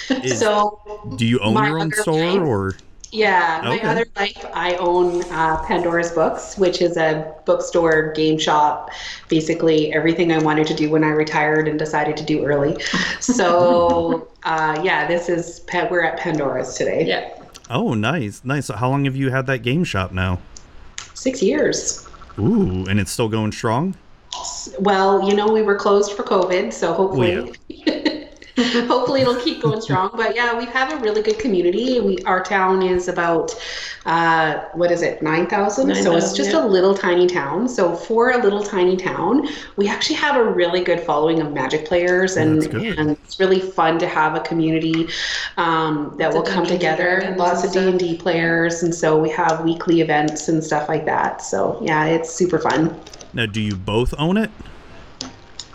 is- 0.08 0.38
So 0.40 0.80
do 1.16 1.26
you 1.26 1.38
own 1.40 1.62
your 1.64 1.78
own 1.78 1.92
store 1.92 2.40
or 2.40 2.76
Yeah, 3.12 3.60
my 3.62 3.76
Okay. 3.76 3.86
other 3.86 4.06
life, 4.16 4.44
I 4.54 4.74
own 4.76 5.22
uh, 5.30 5.62
Pandora's 5.66 6.10
Books, 6.12 6.56
which 6.56 6.80
is 6.80 6.96
a 6.96 7.30
bookstore, 7.44 8.12
game 8.14 8.38
shop, 8.38 8.90
basically 9.28 9.92
everything 9.92 10.32
I 10.32 10.38
wanted 10.38 10.66
to 10.68 10.74
do 10.74 10.90
when 10.90 11.04
I 11.04 11.08
retired 11.10 11.68
and 11.68 11.78
decided 11.78 12.16
to 12.16 12.24
do 12.24 12.44
early. 12.44 12.82
So, 13.20 14.28
uh, 14.44 14.80
yeah, 14.82 15.06
this 15.06 15.28
is, 15.28 15.60
Pa- 15.60 15.88
we're 15.90 16.02
at 16.04 16.18
Pandora's 16.18 16.74
today. 16.74 17.04
Yeah. 17.06 17.28
oh 17.70 17.94
nice 17.94 18.42
nice 18.44 18.66
so 18.66 18.74
how 18.74 18.88
long 18.90 19.04
have 19.04 19.14
you 19.16 19.30
had 19.30 19.46
that 19.46 19.58
game 19.62 19.84
shop 19.84 20.10
now 20.12 20.38
Six 21.14 21.42
years. 21.42 22.06
ooh 22.38 22.84
and 22.88 22.98
it's 22.98 23.10
still 23.12 23.28
going 23.28 23.52
strong 23.52 23.94
Well, 24.80 25.28
you 25.28 25.34
know, 25.36 25.46
we 25.52 25.62
were 25.62 25.76
closed 25.76 26.12
for 26.12 26.22
COVID, 26.22 26.72
so 26.72 26.92
hopefully. 26.94 27.52
Well, 27.68 28.21
Hopefully 28.58 29.22
it'll 29.22 29.40
keep 29.40 29.62
going 29.62 29.80
strong, 29.80 30.10
but 30.14 30.36
yeah, 30.36 30.58
we 30.58 30.66
have 30.66 30.92
a 30.92 30.96
really 30.96 31.22
good 31.22 31.38
community. 31.38 32.00
We 32.00 32.18
our 32.24 32.42
town 32.42 32.82
is 32.82 33.08
about 33.08 33.54
uh, 34.04 34.64
what 34.74 34.90
is 34.90 35.00
it, 35.00 35.22
nine 35.22 35.46
thousand? 35.46 35.94
So 35.94 36.14
it's 36.16 36.34
just 36.34 36.50
yeah. 36.52 36.62
a 36.62 36.66
little 36.66 36.94
tiny 36.94 37.26
town. 37.26 37.66
So 37.66 37.94
for 37.94 38.32
a 38.32 38.38
little 38.38 38.62
tiny 38.62 38.96
town, 38.96 39.48
we 39.76 39.88
actually 39.88 40.16
have 40.16 40.36
a 40.36 40.44
really 40.44 40.84
good 40.84 41.00
following 41.00 41.40
of 41.40 41.52
Magic 41.52 41.86
players, 41.86 42.36
and 42.36 42.62
and 42.74 43.12
it's 43.12 43.40
really 43.40 43.60
fun 43.60 43.98
to 44.00 44.06
have 44.06 44.34
a 44.34 44.40
community 44.40 45.08
um, 45.56 46.14
that 46.18 46.34
Lots 46.34 46.36
will 46.36 46.42
come 46.42 46.64
Dungeons 46.64 46.70
and 46.72 46.80
together. 46.80 47.34
Lots 47.38 47.64
of 47.64 47.72
D 47.72 47.78
and 47.88 47.98
D 47.98 48.18
players, 48.18 48.82
and 48.82 48.94
so 48.94 49.18
we 49.18 49.30
have 49.30 49.64
weekly 49.64 50.02
events 50.02 50.48
and 50.48 50.62
stuff 50.62 50.90
like 50.90 51.06
that. 51.06 51.40
So 51.40 51.78
yeah, 51.82 52.04
it's 52.04 52.30
super 52.30 52.58
fun. 52.58 53.00
Now, 53.32 53.46
do 53.46 53.62
you 53.62 53.76
both 53.76 54.12
own 54.18 54.36
it? 54.36 54.50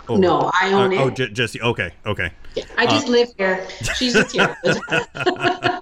Oh, 0.08 0.16
No, 0.16 0.50
I 0.60 0.72
own 0.72 0.92
uh, 0.92 0.96
it. 0.96 1.00
Oh, 1.00 1.10
J- 1.10 1.30
Jesse. 1.30 1.60
Okay, 1.60 1.92
okay. 2.06 2.32
I 2.76 2.86
just 2.86 3.08
live 3.08 3.28
here. 3.36 3.66
She's 3.96 4.14
just 4.14 4.32
here. 4.32 4.56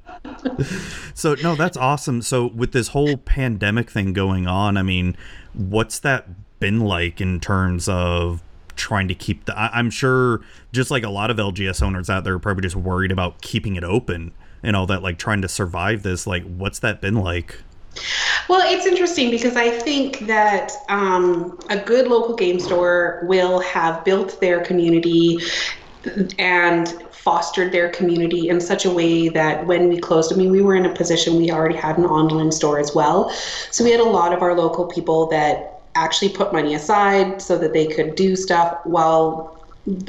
So 1.14 1.34
no, 1.42 1.54
that's 1.54 1.76
awesome. 1.78 2.20
So 2.20 2.46
with 2.48 2.72
this 2.72 2.88
whole 2.88 3.16
pandemic 3.16 3.90
thing 3.90 4.12
going 4.12 4.46
on, 4.46 4.76
I 4.76 4.82
mean, 4.82 5.16
what's 5.54 5.98
that 6.00 6.26
been 6.60 6.80
like 6.80 7.20
in 7.22 7.40
terms 7.40 7.88
of 7.88 8.42
trying 8.76 9.08
to 9.08 9.14
keep 9.14 9.46
the? 9.46 9.58
I- 9.58 9.70
I'm 9.72 9.88
sure, 9.90 10.42
just 10.72 10.90
like 10.90 11.04
a 11.04 11.08
lot 11.08 11.30
of 11.30 11.38
LGS 11.38 11.82
owners 11.82 12.10
out 12.10 12.24
there, 12.24 12.34
are 12.34 12.38
probably 12.38 12.62
just 12.62 12.76
worried 12.76 13.10
about 13.10 13.40
keeping 13.40 13.76
it 13.76 13.84
open 13.84 14.32
and 14.62 14.76
all 14.76 14.86
that, 14.86 15.02
like 15.02 15.18
trying 15.18 15.40
to 15.42 15.48
survive 15.48 16.02
this. 16.02 16.26
Like, 16.26 16.44
what's 16.44 16.80
that 16.80 17.00
been 17.00 17.14
like? 17.14 17.62
Well, 18.48 18.62
it's 18.64 18.86
interesting 18.86 19.30
because 19.30 19.56
I 19.56 19.70
think 19.70 20.26
that 20.26 20.72
um, 20.88 21.58
a 21.68 21.78
good 21.78 22.08
local 22.08 22.36
game 22.36 22.60
store 22.60 23.24
will 23.28 23.60
have 23.60 24.04
built 24.04 24.40
their 24.40 24.60
community 24.60 25.38
and 26.38 26.88
fostered 27.12 27.72
their 27.72 27.90
community 27.90 28.48
in 28.48 28.60
such 28.60 28.84
a 28.84 28.90
way 28.90 29.28
that 29.28 29.66
when 29.66 29.88
we 29.88 29.98
closed, 29.98 30.32
I 30.32 30.36
mean, 30.36 30.50
we 30.50 30.62
were 30.62 30.76
in 30.76 30.86
a 30.86 30.94
position 30.94 31.36
we 31.36 31.50
already 31.50 31.76
had 31.76 31.98
an 31.98 32.04
online 32.04 32.52
store 32.52 32.78
as 32.78 32.94
well. 32.94 33.30
So 33.72 33.82
we 33.82 33.90
had 33.90 34.00
a 34.00 34.04
lot 34.04 34.32
of 34.32 34.42
our 34.42 34.54
local 34.54 34.86
people 34.86 35.28
that 35.30 35.72
actually 35.96 36.28
put 36.28 36.52
money 36.52 36.74
aside 36.74 37.42
so 37.42 37.58
that 37.58 37.72
they 37.72 37.86
could 37.86 38.14
do 38.14 38.36
stuff 38.36 38.76
while 38.84 39.55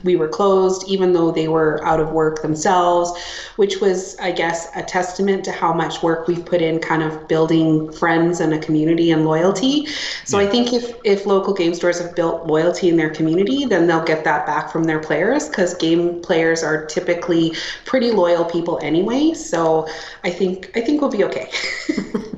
we 0.03 0.15
were 0.15 0.27
closed, 0.27 0.88
even 0.88 1.13
though 1.13 1.31
they 1.31 1.48
were 1.48 1.84
out 1.86 2.00
of 2.00 2.12
work 2.12 2.41
themselves, 2.41 3.12
which 3.57 3.79
was, 3.79 4.17
I 4.19 4.31
guess, 4.31 4.67
a 4.75 4.81
testament 4.81 5.43
to 5.46 5.51
how 5.51 5.72
much 5.74 6.01
work 6.01 6.27
we've 6.27 6.43
put 6.46 6.62
in 6.62 6.79
kind 6.79 7.03
of 7.03 7.27
building 7.27 7.91
friends 7.91 8.39
and 8.39 8.53
a 8.53 8.60
community 8.60 9.12
and 9.12 9.24
loyalty. 9.25 9.86
So 10.25 10.39
I 10.39 10.48
think 10.48 10.74
if, 10.74 10.96
if 11.03 11.25
local 11.25 11.53
game 11.53 11.75
stores 11.75 12.00
have 12.00 12.15
built 12.15 12.48
loyalty 12.48 12.89
in 12.89 12.98
their 12.98 13.12
community, 13.12 13.65
then 13.65 13.86
they'll 13.88 14.03
get 14.03 14.24
that 14.24 14.46
back 14.48 14.72
from 14.72 14.86
their 14.86 15.00
players 15.00 15.48
because 15.48 15.75
game 15.75 16.22
players 16.22 16.63
are 16.63 16.86
typically 16.88 17.53
pretty 17.86 18.12
loyal 18.12 18.46
people 18.46 18.79
anyway. 18.81 19.34
So 19.34 19.88
I 20.24 20.31
think 20.31 20.72
I 20.75 20.81
think 20.81 21.01
we'll 21.01 21.12
be 21.12 21.24
okay. 21.25 21.50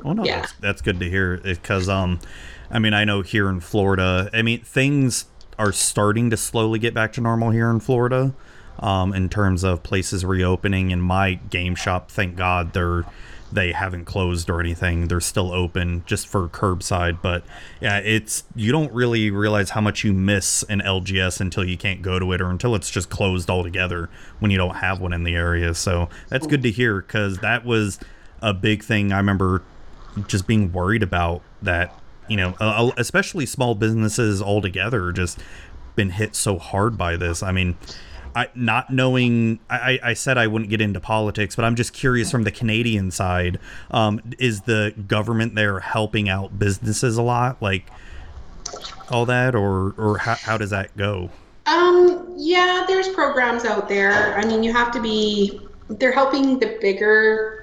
Oh 0.05 0.13
no, 0.13 0.24
Yeah. 0.24 0.39
that's 0.39 0.53
that's 0.53 0.81
good 0.81 1.00
to 1.01 1.10
hear 1.10 1.38
because 1.38 1.89
um, 1.89 2.19
I 2.72 2.79
mean, 2.79 2.93
I 2.93 3.03
know 3.03 3.22
here 3.22 3.50
in 3.50 3.60
Florida, 3.60 4.29
I 4.34 4.41
mean, 4.41 4.62
things 4.62 5.25
are 5.59 5.71
starting 5.71 6.31
to 6.31 6.37
slowly 6.37 6.79
get 6.79 6.93
back 6.93 7.13
to 7.13 7.21
normal 7.21 7.51
here 7.51 7.69
in 7.69 7.79
Florida, 7.79 8.33
um, 8.79 9.13
in 9.13 9.29
terms 9.29 9.63
of 9.63 9.83
places 9.83 10.25
reopening. 10.25 10.91
And 10.91 11.03
my 11.03 11.35
game 11.35 11.75
shop, 11.75 12.09
thank 12.09 12.35
God, 12.35 12.73
they're 12.73 13.05
they 13.51 13.71
haven't 13.71 14.05
closed 14.05 14.49
or 14.49 14.59
anything. 14.59 15.07
They're 15.07 15.19
still 15.19 15.51
open 15.51 16.03
just 16.05 16.27
for 16.27 16.47
curbside. 16.47 17.21
But 17.21 17.43
yeah, 17.81 17.97
it's 17.97 18.43
you 18.55 18.71
don't 18.71 18.93
really 18.93 19.31
realize 19.31 19.71
how 19.71 19.81
much 19.81 20.03
you 20.03 20.13
miss 20.13 20.63
an 20.63 20.81
LGS 20.81 21.41
until 21.41 21.63
you 21.63 21.77
can't 21.77 22.01
go 22.01 22.19
to 22.19 22.31
it 22.33 22.41
or 22.41 22.49
until 22.49 22.75
it's 22.75 22.89
just 22.89 23.09
closed 23.09 23.49
altogether 23.49 24.09
when 24.39 24.51
you 24.51 24.57
don't 24.57 24.75
have 24.75 24.99
one 24.99 25.13
in 25.13 25.23
the 25.23 25.35
area. 25.35 25.73
So 25.73 26.09
that's 26.29 26.47
good 26.47 26.63
to 26.63 26.71
hear 26.71 27.01
because 27.01 27.39
that 27.39 27.65
was 27.65 27.99
a 28.41 28.53
big 28.53 28.83
thing 28.83 29.11
I 29.11 29.17
remember 29.17 29.63
just 30.27 30.47
being 30.47 30.71
worried 30.71 31.03
about 31.03 31.41
that, 31.61 31.99
you 32.29 32.38
know, 32.38 32.93
especially 32.98 33.45
small 33.45 33.75
businesses 33.75 34.41
altogether 34.41 35.12
just 35.12 35.39
been 35.95 36.12
hit 36.12 36.36
so 36.36 36.57
hard 36.57 36.98
by 36.98 37.17
this. 37.17 37.43
I 37.43 37.51
mean, 37.51 37.75
I 38.36 38.50
not 38.55 38.89
knowing 38.89 39.59
I, 39.69 40.00
I 40.01 40.13
said 40.13 40.38
I 40.38 40.48
wouldn't 40.48 40.69
get 40.69 40.81
into 40.81 41.00
politics, 41.00 41.55
but 41.55 41.65
I'm 41.65 41.75
just 41.75 41.93
curious 41.93 42.31
from 42.31 42.43
the 42.43 42.51
Canadian 42.51 43.12
side, 43.12 43.59
um, 43.91 44.21
is 44.38 44.62
the 44.62 44.93
government 45.07 45.55
there 45.55 45.79
helping 45.79 46.29
out 46.29 46.57
businesses 46.57 47.17
a 47.17 47.21
lot? 47.21 47.62
Like 47.62 47.89
all 49.09 49.25
that 49.25 49.55
or 49.55 49.93
or 49.98 50.19
how, 50.19 50.36
how 50.36 50.57
does 50.57 50.69
that 50.69 50.95
go? 50.95 51.29
Um, 51.65 52.33
yeah, 52.38 52.86
there's 52.88 53.09
programs 53.09 53.65
out 53.65 53.89
there. 53.89 54.38
I 54.38 54.45
mean, 54.45 54.63
you 54.63 54.71
have 54.74 54.91
to 54.91 55.01
be. 55.01 55.62
They're 55.89 56.12
helping 56.12 56.59
the 56.59 56.77
bigger 56.79 57.58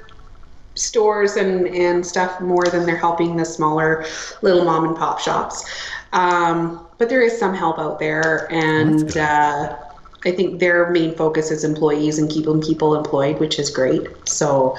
stores 0.76 1.36
and 1.36 1.66
and 1.68 2.06
stuff 2.06 2.40
more 2.40 2.64
than 2.64 2.86
they're 2.86 2.96
helping 2.96 3.36
the 3.36 3.44
smaller 3.44 4.04
little 4.42 4.64
mom 4.64 4.84
and 4.86 4.96
pop 4.96 5.18
shops. 5.18 5.64
Um, 6.12 6.86
but 6.98 7.08
there 7.08 7.22
is 7.22 7.38
some 7.38 7.54
help 7.54 7.78
out 7.78 7.98
there, 7.98 8.48
and 8.50 9.16
uh, 9.16 9.76
I 10.24 10.30
think 10.32 10.60
their 10.60 10.90
main 10.90 11.14
focus 11.14 11.50
is 11.50 11.64
employees 11.64 12.18
and 12.18 12.30
keeping 12.30 12.60
people 12.62 12.94
employed, 12.94 13.40
which 13.40 13.58
is 13.58 13.70
great. 13.70 14.06
So. 14.28 14.76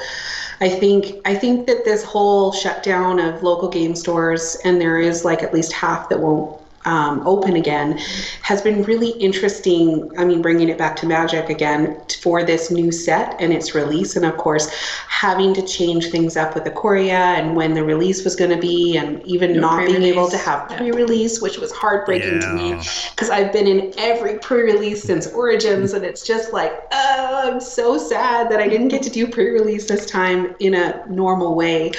I 0.60 0.70
think 0.70 1.18
I 1.24 1.36
think 1.36 1.68
that 1.68 1.86
this 1.86 2.04
whole 2.04 2.52
shutdown 2.52 3.20
of 3.20 3.44
local 3.44 3.70
game 3.70 3.96
stores, 3.96 4.58
and 4.64 4.82
there 4.82 5.00
is 5.00 5.24
like 5.24 5.44
at 5.44 5.54
least 5.54 5.72
half 5.72 6.10
that 6.10 6.20
won't 6.20 6.60
um, 6.88 7.22
open 7.28 7.58
again 7.58 7.98
has 8.42 8.62
been 8.62 8.82
really 8.84 9.10
interesting. 9.20 10.10
I 10.18 10.24
mean, 10.24 10.42
bringing 10.42 10.70
it 10.70 10.78
back 10.78 10.96
to 10.98 11.06
Magic 11.06 11.50
again 11.50 12.02
for 12.22 12.44
this 12.44 12.72
new 12.72 12.92
set 12.92 13.36
and 13.40 13.52
its 13.54 13.76
release, 13.76 14.16
and 14.16 14.26
of 14.26 14.38
course, 14.38 14.70
having 15.08 15.54
to 15.54 15.62
change 15.62 16.10
things 16.10 16.38
up 16.38 16.56
with 16.56 16.64
Ikoria 16.64 17.38
and 17.38 17.56
when 17.56 17.74
the 17.74 17.84
release 17.84 18.24
was 18.24 18.36
going 18.36 18.52
to 18.52 18.58
be, 18.58 18.98
and 18.98 19.22
even 19.24 19.54
No 19.54 19.60
not 19.60 19.86
being 19.86 20.04
able 20.04 20.30
to 20.30 20.38
have 20.38 20.70
pre 20.70 20.92
release, 20.92 21.42
which 21.42 21.58
was 21.58 21.72
heartbreaking 21.74 22.40
to 22.40 22.54
me 22.54 22.82
because 23.12 23.30
I've 23.30 23.52
been 23.52 23.68
in 23.68 23.94
every 23.98 24.40
pre 24.40 24.62
release 24.62 25.04
since 25.04 25.28
Origins, 25.28 25.92
and 25.92 26.06
it's 26.06 26.26
just 26.26 26.54
like, 26.54 26.72
oh, 26.94 27.52
I'm 27.52 27.60
so 27.60 27.98
sad 27.98 28.50
that 28.50 28.62
I 28.62 28.70
didn't 28.70 28.88
get 28.88 29.04
to 29.04 29.10
do 29.10 29.28
pre 29.28 29.50
release 29.50 29.88
this 29.90 30.06
time 30.06 30.56
in 30.60 30.74
a 30.74 31.06
normal 31.10 31.54
way. 31.54 31.92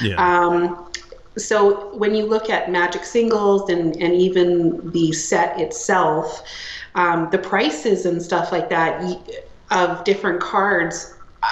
Yeah. 0.00 0.14
Um, 0.16 0.85
so 1.36 1.94
when 1.96 2.14
you 2.14 2.26
look 2.26 2.48
at 2.48 2.70
Magic 2.70 3.04
singles 3.04 3.68
and, 3.68 3.94
and 3.96 4.14
even 4.14 4.90
the 4.90 5.12
set 5.12 5.58
itself, 5.60 6.42
um, 6.94 7.28
the 7.30 7.38
prices 7.38 8.06
and 8.06 8.22
stuff 8.22 8.52
like 8.52 8.70
that 8.70 9.02
of 9.70 10.04
different 10.04 10.40
cards, 10.40 11.14
uh, 11.42 11.46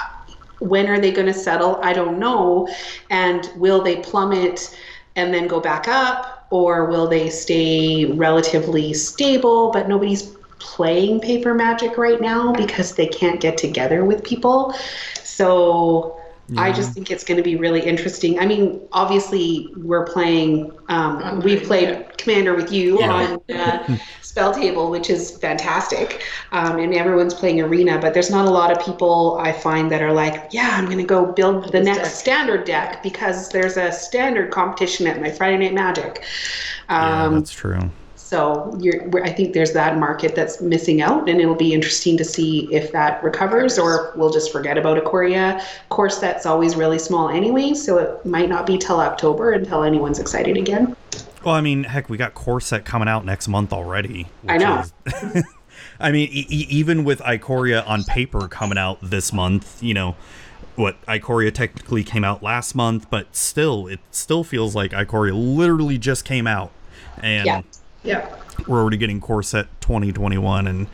when 0.59 0.87
are 0.87 0.99
they 0.99 1.11
going 1.11 1.27
to 1.27 1.33
settle? 1.33 1.79
I 1.83 1.93
don't 1.93 2.19
know. 2.19 2.67
And 3.09 3.49
will 3.57 3.83
they 3.83 3.97
plummet 3.97 4.75
and 5.15 5.33
then 5.33 5.47
go 5.47 5.59
back 5.59 5.87
up, 5.87 6.47
or 6.51 6.85
will 6.85 7.07
they 7.07 7.29
stay 7.29 8.05
relatively 8.05 8.93
stable? 8.93 9.71
But 9.71 9.87
nobody's 9.87 10.35
playing 10.59 11.19
paper 11.19 11.53
magic 11.53 11.97
right 11.97 12.19
now 12.19 12.53
because 12.53 12.95
they 12.95 13.07
can't 13.07 13.39
get 13.39 13.57
together 13.57 14.03
with 14.03 14.23
people. 14.23 14.73
So 15.23 16.19
I 16.57 16.71
just 16.71 16.93
think 16.93 17.09
it's 17.09 17.23
going 17.23 17.37
to 17.37 17.43
be 17.43 17.55
really 17.55 17.81
interesting. 17.81 18.39
I 18.39 18.45
mean, 18.45 18.79
obviously, 18.91 19.69
we're 19.77 20.05
playing, 20.05 20.71
um, 20.89 21.39
we've 21.41 21.63
played 21.63 21.89
yeah. 21.89 22.03
Commander 22.17 22.53
with 22.55 22.71
you 22.71 22.99
Yeah. 22.99 23.11
on 23.11 23.41
uh, 23.55 23.97
Spell 24.21 24.53
Table, 24.53 24.91
which 24.91 25.09
is 25.09 25.37
fantastic. 25.37 26.21
Um, 26.51 26.77
and 26.77 26.93
everyone's 26.93 27.33
playing 27.33 27.61
Arena, 27.61 27.97
but 27.99 28.13
there's 28.13 28.29
not 28.29 28.45
a 28.45 28.49
lot 28.51 28.71
of 28.71 28.83
people 28.85 29.37
I 29.39 29.51
find 29.53 29.89
that 29.91 30.01
are 30.03 30.13
like, 30.13 30.49
yeah, 30.51 30.71
I'm 30.73 30.85
going 30.85 30.97
to 30.99 31.03
go 31.03 31.25
build 31.31 31.65
the 31.65 31.71
This 31.71 31.85
next 31.85 31.99
deck. 32.09 32.11
standard 32.11 32.65
deck 32.65 33.01
because 33.01 33.49
there's 33.49 33.77
a 33.77 33.91
standard 33.91 34.51
competition 34.51 35.07
at 35.07 35.19
my 35.21 35.31
Friday 35.31 35.57
Night 35.57 35.73
Magic. 35.73 36.23
yeah, 36.89 37.25
Um, 37.25 37.33
that's 37.35 37.51
true. 37.51 37.89
So 38.25 38.75
you're, 38.81 39.23
I 39.23 39.29
think 39.31 39.53
there's 39.53 39.73
that 39.73 39.99
market 39.99 40.33
that's 40.33 40.59
missing 40.59 40.99
out, 40.99 41.29
and 41.29 41.39
it'll 41.39 41.53
be 41.53 41.75
interesting 41.75 42.17
to 42.17 42.25
see 42.25 42.67
if 42.73 42.91
that 42.91 43.23
recovers 43.23 43.77
or 43.77 44.13
we'll 44.15 44.31
just 44.31 44.51
forget 44.51 44.79
about 44.79 44.97
Ikoria. 44.97 45.63
Course 45.89 46.17
that's 46.17 46.47
always 46.47 46.75
really 46.75 46.97
small 46.97 47.29
anyway, 47.29 47.75
so 47.75 47.99
it 47.99 48.25
might 48.25 48.49
not 48.49 48.65
be 48.65 48.79
till 48.79 48.99
October 48.99 49.51
until 49.51 49.83
anyone's 49.83 50.17
excited 50.17 50.57
again. 50.57 50.95
Well, 51.45 51.53
I 51.53 51.61
mean, 51.61 51.83
heck, 51.83 52.09
we 52.09 52.17
got 52.17 52.33
Core 52.33 52.59
Set 52.59 52.83
coming 52.83 53.07
out 53.07 53.25
next 53.25 53.47
month 53.47 53.71
already. 53.71 54.25
I 54.49 54.57
know. 54.57 54.79
is- 55.05 55.43
I 55.99 56.11
mean, 56.11 56.27
e- 56.31 56.47
even 56.49 57.03
with 57.03 57.19
Ikoria 57.19 57.87
on 57.87 58.05
paper 58.05 58.47
coming 58.47 58.79
out 58.79 58.97
this 59.03 59.31
month, 59.31 59.83
you 59.83 59.93
know, 59.93 60.15
what 60.75 60.99
Ikoria 61.05 61.53
technically 61.53 62.03
came 62.03 62.23
out 62.23 62.41
last 62.41 62.73
month, 62.73 63.07
but 63.11 63.35
still, 63.35 63.85
it 63.85 63.99
still 64.09 64.43
feels 64.43 64.73
like 64.73 64.93
Ikoria 64.93 65.33
literally 65.35 65.99
just 65.99 66.25
came 66.25 66.47
out, 66.47 66.71
and 67.21 67.45
Yeah. 67.45 67.61
Yeah. 68.05 68.33
we're 68.67 68.79
already 68.79 68.97
getting 68.97 69.19
Core 69.19 69.43
Set 69.43 69.67
2021, 69.81 70.67
and 70.67 70.87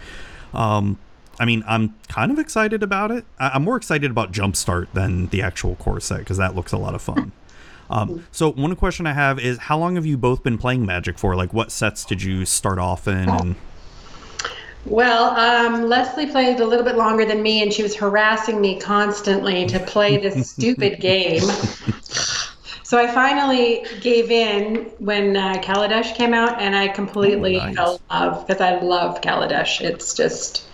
um, 0.54 0.98
I 1.40 1.46
mean, 1.46 1.64
I'm 1.68 1.96
kind 2.08 2.32
of 2.32 2.40
excited 2.40 2.82
about 2.84 3.12
it. 3.12 3.26
I- 3.40 3.50
I'm 3.50 3.64
more 3.64 3.78
excited 3.78 4.10
about 4.12 4.32
Jumpstart 4.32 4.88
than 4.94 5.28
the 5.28 5.42
actual 5.42 5.76
Core 5.76 6.00
Set 6.00 6.20
because 6.20 6.38
that 6.38 6.56
looks 6.56 6.72
a 6.72 6.78
lot 6.78 6.96
of 6.96 7.02
fun. 7.02 7.32
Um, 7.90 8.26
so 8.32 8.54
one 8.54 8.74
question 8.78 9.06
I 9.06 9.12
have 9.12 9.38
is, 9.38 9.58
how 9.58 9.78
long 9.78 9.96
have 9.96 10.06
you 10.06 10.18
both 10.18 10.44
been 10.44 10.58
playing 10.58 10.86
Magic 10.86 11.20
for? 11.20 11.36
Like, 11.36 11.54
what 11.54 11.74
sets 11.74 12.06
did 12.06 12.24
you 12.24 12.46
start 12.46 12.80
off 12.80 13.06
in? 13.06 13.28
And 13.28 13.56
Well, 14.86 15.32
um, 15.38 15.90
Leslie 15.90 16.28
played 16.28 16.62
a 16.62 16.66
little 16.66 16.86
bit 16.86 16.96
longer 16.96 17.26
than 17.26 17.44
me, 17.44 17.62
and 17.62 17.74
she 17.74 17.84
was 17.84 17.94
harassing 17.94 18.62
me 18.62 18.80
constantly 18.80 19.66
to 19.66 19.78
play 19.82 20.16
this 20.16 20.52
stupid 20.52 21.02
game. 21.02 21.44
So 22.92 22.98
I 22.98 23.08
finally 23.08 23.86
gave 24.02 24.32
in 24.32 24.92
when 25.00 25.38
uh, 25.38 25.62
Kaladesh 25.62 26.14
came 26.14 26.34
out, 26.34 26.60
and 26.62 26.76
I 26.76 26.90
completely 26.90 27.56
Oh, 27.56 27.64
nice. 27.64 27.76
fell 27.78 27.94
in 27.94 28.02
love 28.20 28.46
because 28.46 28.60
I 28.62 28.82
love 28.82 29.22
Kaladesh. 29.22 29.80
It's 29.80 30.14
just, 30.14 30.66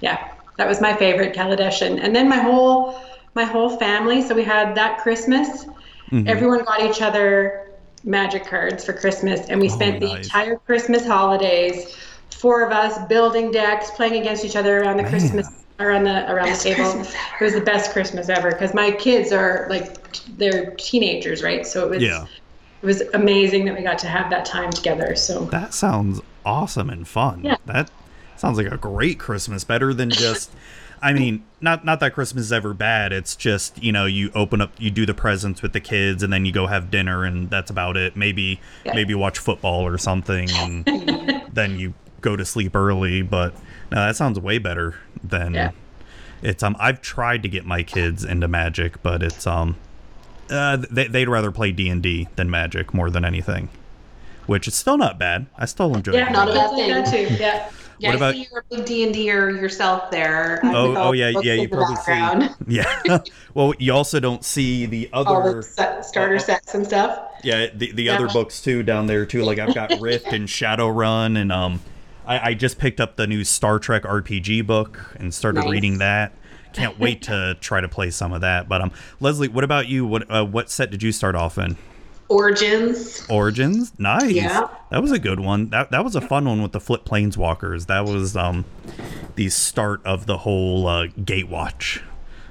yeah, 0.00 0.32
that 0.56 0.66
was 0.66 0.80
my 0.80 0.94
favorite 0.96 1.34
Kaladesh, 1.34 1.82
and, 1.82 2.16
then 2.16 2.26
my 2.26 2.38
whole 2.38 2.98
my 3.34 3.44
whole 3.44 3.76
family. 3.76 4.22
So 4.22 4.34
we 4.34 4.44
had 4.44 4.76
that 4.76 5.00
Christmas. 5.00 5.66
Mm-hmm. 6.10 6.26
Everyone 6.26 6.64
got 6.64 6.80
each 6.80 7.02
other 7.02 7.68
magic 8.02 8.46
cards 8.46 8.82
for 8.82 8.94
Christmas, 8.94 9.50
and 9.50 9.60
we 9.60 9.68
spent 9.68 10.00
the 10.00 10.06
Oh, 10.06 10.14
nice. 10.14 10.24
entire 10.24 10.56
Christmas 10.56 11.06
holidays, 11.06 11.94
four 12.30 12.64
of 12.64 12.72
us 12.72 12.96
building 13.08 13.50
decks, 13.50 13.90
playing 13.90 14.18
against 14.22 14.42
each 14.42 14.56
other 14.56 14.80
around 14.80 14.96
the 14.96 15.02
Man. 15.02 15.12
Christmas 15.12 15.50
around 15.80 16.04
the 16.04 16.30
around 16.32 16.46
Best 16.46 16.64
the 16.64 16.74
table. 16.74 17.00
It 17.40 17.44
was 17.44 17.54
the 17.54 17.60
best 17.60 17.92
Christmas 17.92 18.28
ever 18.28 18.50
because 18.50 18.74
my 18.74 18.90
kids 18.90 19.32
are 19.32 19.66
like 19.70 19.96
they're 20.38 20.72
teenagers, 20.76 21.42
right? 21.42 21.66
So 21.66 21.84
it 21.86 21.90
was 21.90 22.02
Yeah. 22.02 22.26
it 22.82 22.86
was 22.86 23.02
amazing 23.14 23.64
that 23.66 23.76
we 23.76 23.82
got 23.82 23.98
to 24.00 24.08
have 24.08 24.30
that 24.30 24.44
time 24.44 24.70
together. 24.70 25.14
So 25.16 25.44
that 25.46 25.74
sounds 25.74 26.20
awesome 26.44 26.90
and 26.90 27.06
fun. 27.06 27.42
Yeah. 27.44 27.56
That 27.66 27.90
sounds 28.36 28.56
like 28.58 28.70
a 28.72 28.76
great 28.76 29.18
Christmas. 29.18 29.64
Better 29.64 29.92
than 29.94 30.10
just. 30.10 30.50
I 31.00 31.12
mean, 31.12 31.44
not 31.60 31.84
not 31.84 32.00
that 32.00 32.12
Christmas 32.12 32.46
is 32.46 32.52
ever 32.52 32.74
bad. 32.74 33.12
It's 33.12 33.36
just 33.36 33.80
you 33.80 33.92
know 33.92 34.04
you 34.04 34.32
open 34.34 34.60
up, 34.60 34.72
you 34.80 34.90
do 34.90 35.06
the 35.06 35.14
presents 35.14 35.62
with 35.62 35.72
the 35.72 35.78
kids, 35.80 36.24
and 36.24 36.32
then 36.32 36.44
you 36.44 36.50
go 36.50 36.66
have 36.66 36.90
dinner, 36.90 37.24
and 37.24 37.48
that's 37.48 37.70
about 37.70 37.96
it. 37.96 38.16
Maybe 38.16 38.60
Yeah. 38.84 38.94
maybe 38.96 39.14
watch 39.14 39.38
football 39.38 39.86
or 39.86 39.96
something, 39.96 40.50
and 40.50 40.84
then 41.52 41.78
you 41.78 41.94
go 42.20 42.34
to 42.34 42.44
sleep 42.44 42.74
early. 42.74 43.22
But 43.22 43.54
no, 43.92 43.98
that 44.06 44.16
sounds 44.16 44.40
way 44.40 44.58
better 44.58 44.96
than 45.22 45.54
Yeah. 45.54 45.70
it's. 46.42 46.62
Um, 46.62 46.76
I've 46.78 47.00
tried 47.00 47.42
to 47.42 47.48
get 47.48 47.64
my 47.66 47.82
kids 47.82 48.24
into 48.24 48.48
Magic, 48.48 49.02
but 49.02 49.22
it's 49.22 49.46
um, 49.46 49.76
uh, 50.50 50.76
they 50.90 51.06
they'd 51.08 51.28
rather 51.28 51.50
play 51.50 51.72
D 51.72 51.88
and 51.88 52.02
D 52.02 52.28
than 52.36 52.50
Magic 52.50 52.92
more 52.94 53.10
than 53.10 53.24
anything, 53.24 53.68
which 54.46 54.66
is 54.68 54.74
still 54.74 54.96
not 54.98 55.18
bad. 55.18 55.46
I 55.56 55.66
still 55.66 55.94
enjoy. 55.94 56.12
yeah, 56.12 56.24
doing 56.24 56.32
not 56.32 56.48
a 56.48 56.50
it. 56.52 56.54
bad 56.54 56.70
like 56.72 57.04
that 57.04 57.10
too. 57.28 57.34
Yeah. 57.34 57.70
Yeah, 58.00 58.10
What 58.10 58.12
I 58.12 58.16
about- 58.16 58.34
see 58.34 58.46
you're 58.48 58.60
a 58.60 58.76
big 58.76 58.86
D 58.86 59.02
and 59.04 59.12
D'er 59.12 59.50
yourself 59.50 60.08
there. 60.12 60.60
uh, 60.64 60.70
Oh, 60.72 60.94
oh 61.08 61.12
yeah, 61.12 61.30
yeah. 61.42 61.54
You 61.54 61.68
probably 61.68 61.96
background. 61.96 62.42
see. 62.44 62.54
Yeah. 62.76 63.18
well, 63.54 63.74
you 63.80 63.92
also 63.92 64.20
don't 64.20 64.44
see 64.44 64.86
the 64.86 65.10
all 65.12 65.26
other. 65.26 65.54
the 65.56 65.62
set, 65.64 66.04
starter 66.06 66.36
oh. 66.36 66.38
sets 66.38 66.76
and 66.76 66.86
stuff. 66.86 67.18
Yeah, 67.42 67.66
the 67.74 67.90
the 67.90 68.04
Yeah. 68.04 68.14
other 68.14 68.28
books 68.28 68.62
too 68.62 68.84
down 68.84 69.08
there 69.08 69.26
too. 69.26 69.42
Like 69.42 69.58
I've 69.58 69.74
got 69.74 69.90
Rift 70.00 70.28
and 70.28 70.46
Shadowrun, 70.46 71.36
and 71.36 71.50
um, 71.50 71.80
I, 72.28 72.50
I 72.50 72.54
just 72.54 72.78
picked 72.78 73.00
up 73.00 73.16
the 73.16 73.26
new 73.26 73.42
Star 73.42 73.78
Trek 73.78 74.04
RPG 74.04 74.66
book 74.66 75.00
and 75.16 75.32
started 75.34 75.60
Nice. 75.60 75.70
reading 75.70 75.98
that. 75.98 76.32
Can't 76.74 76.98
wait 77.00 77.22
to 77.22 77.56
try 77.60 77.80
to 77.80 77.88
play 77.88 78.10
some 78.10 78.32
of 78.32 78.42
that. 78.42 78.68
But 78.68 78.82
um, 78.82 78.92
Leslie, 79.18 79.48
what 79.48 79.64
about 79.64 79.88
you? 79.88 80.06
What 80.06 80.30
uh, 80.30 80.44
what 80.44 80.70
set 80.70 80.90
did 80.90 81.02
you 81.02 81.10
start 81.10 81.34
off 81.34 81.58
in? 81.58 81.76
Origins. 82.28 83.26
Origins, 83.30 83.92
nice. 83.98 84.30
Yeah. 84.32 84.68
that 84.90 85.00
was 85.00 85.10
a 85.12 85.18
good 85.18 85.40
one. 85.40 85.70
That 85.70 85.90
that 85.92 86.04
was 86.04 86.14
a 86.14 86.20
fun 86.20 86.44
one 86.44 86.60
with 86.62 86.72
the 86.72 86.80
flip 86.80 87.04
planeswalkers. 87.06 87.86
That 87.86 88.04
was 88.04 88.36
um, 88.36 88.66
the 89.36 89.48
start 89.48 90.04
of 90.04 90.26
the 90.26 90.36
whole 90.38 90.86
uh, 90.86 91.06
Gatewatch 91.06 92.02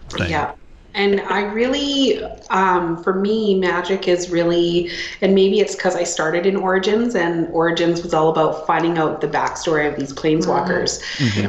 thing. 0.10 0.31
Yeah. 0.31 0.53
And 0.98 1.22
I 1.22 1.44
really, 1.44 2.24
um, 2.50 3.01
for 3.04 3.13
me, 3.13 3.60
magic 3.60 4.08
is 4.08 4.32
really, 4.32 4.89
and 5.22 5.36
maybe 5.36 5.60
it's 5.60 5.75
because 5.75 5.96
I 5.96 6.04
started 6.04 6.48
in 6.48 6.56
Origins, 6.56 7.13
and 7.16 7.48
Origins 7.54 8.01
was 8.01 8.16
all 8.16 8.30
about 8.30 8.66
finding 8.66 8.98
out 8.98 9.22
the 9.22 9.27
backstory 9.27 9.88
of 9.88 9.96
these 9.96 10.12
planeswalkers. 10.12 11.00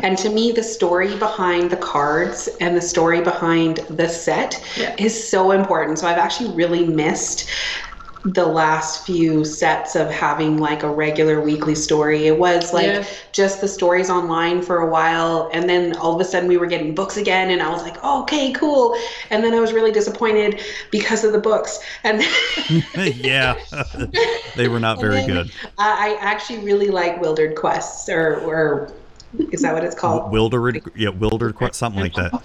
And 0.05 0.19
to 0.19 0.29
me, 0.29 0.53
the 0.53 0.63
story 0.63 1.17
behind 1.17 1.71
the 1.71 1.79
cards 1.79 2.49
and 2.61 2.77
the 2.77 2.83
story 2.83 3.23
behind 3.23 3.79
the 3.89 4.09
set 4.09 4.63
Yeah. 4.77 4.95
is 4.99 5.29
so 5.29 5.51
important. 5.53 5.99
So 5.99 6.07
I've 6.07 6.19
actually 6.19 6.55
really 6.55 6.85
missed 6.85 7.49
the 8.25 8.45
last 8.45 9.07
few 9.07 9.45
sets 9.45 9.95
of 9.95 10.11
having 10.11 10.59
like 10.59 10.83
a 10.83 10.91
regular 10.91 11.41
weekly 11.41 11.75
story. 11.75 12.27
It 12.27 12.37
was 12.39 12.73
like 12.73 12.87
Yeah. 12.87 13.05
just 13.33 13.61
the 13.61 13.69
stories 13.69 14.11
online 14.11 14.61
for 14.61 14.79
a 14.79 14.91
while 14.91 15.49
and 15.53 15.69
then 15.69 15.95
all 15.97 16.15
of 16.15 16.21
a 16.21 16.25
sudden 16.25 16.49
we 16.49 16.57
were 16.57 16.67
getting 16.67 16.95
books 16.95 17.17
again 17.17 17.51
and 17.51 17.63
I 17.63 17.71
was 17.71 17.83
like, 17.83 17.97
oh, 18.03 18.23
"Okay, 18.23 18.53
cool." 18.53 18.97
And 19.31 19.45
then 19.45 19.55
I 19.55 19.61
was 19.61 19.73
really 19.73 19.93
disappointed 19.93 20.61
because 20.91 21.23
of 21.23 21.33
the 21.33 21.39
books. 21.39 21.79
And 22.03 22.23
yeah, 22.97 23.57
they 24.57 24.69
were 24.69 24.81
not 24.81 25.01
very 25.01 25.25
good. 25.25 25.53
I 25.79 26.17
I 26.17 26.19
actually 26.21 26.59
really 26.65 26.89
like 26.89 27.21
Wildered 27.21 27.55
Quests 27.55 28.09
or 28.09 28.41
or 28.41 28.93
is 29.53 29.63
that 29.63 29.75
what 29.75 29.85
it's 29.85 29.95
called? 29.95 30.33
Wildered, 30.33 30.83
yeah, 30.97 31.11
Wildered, 31.11 31.55
quite 31.55 31.75
something 31.75 32.01
like 32.01 32.15
that. 32.15 32.43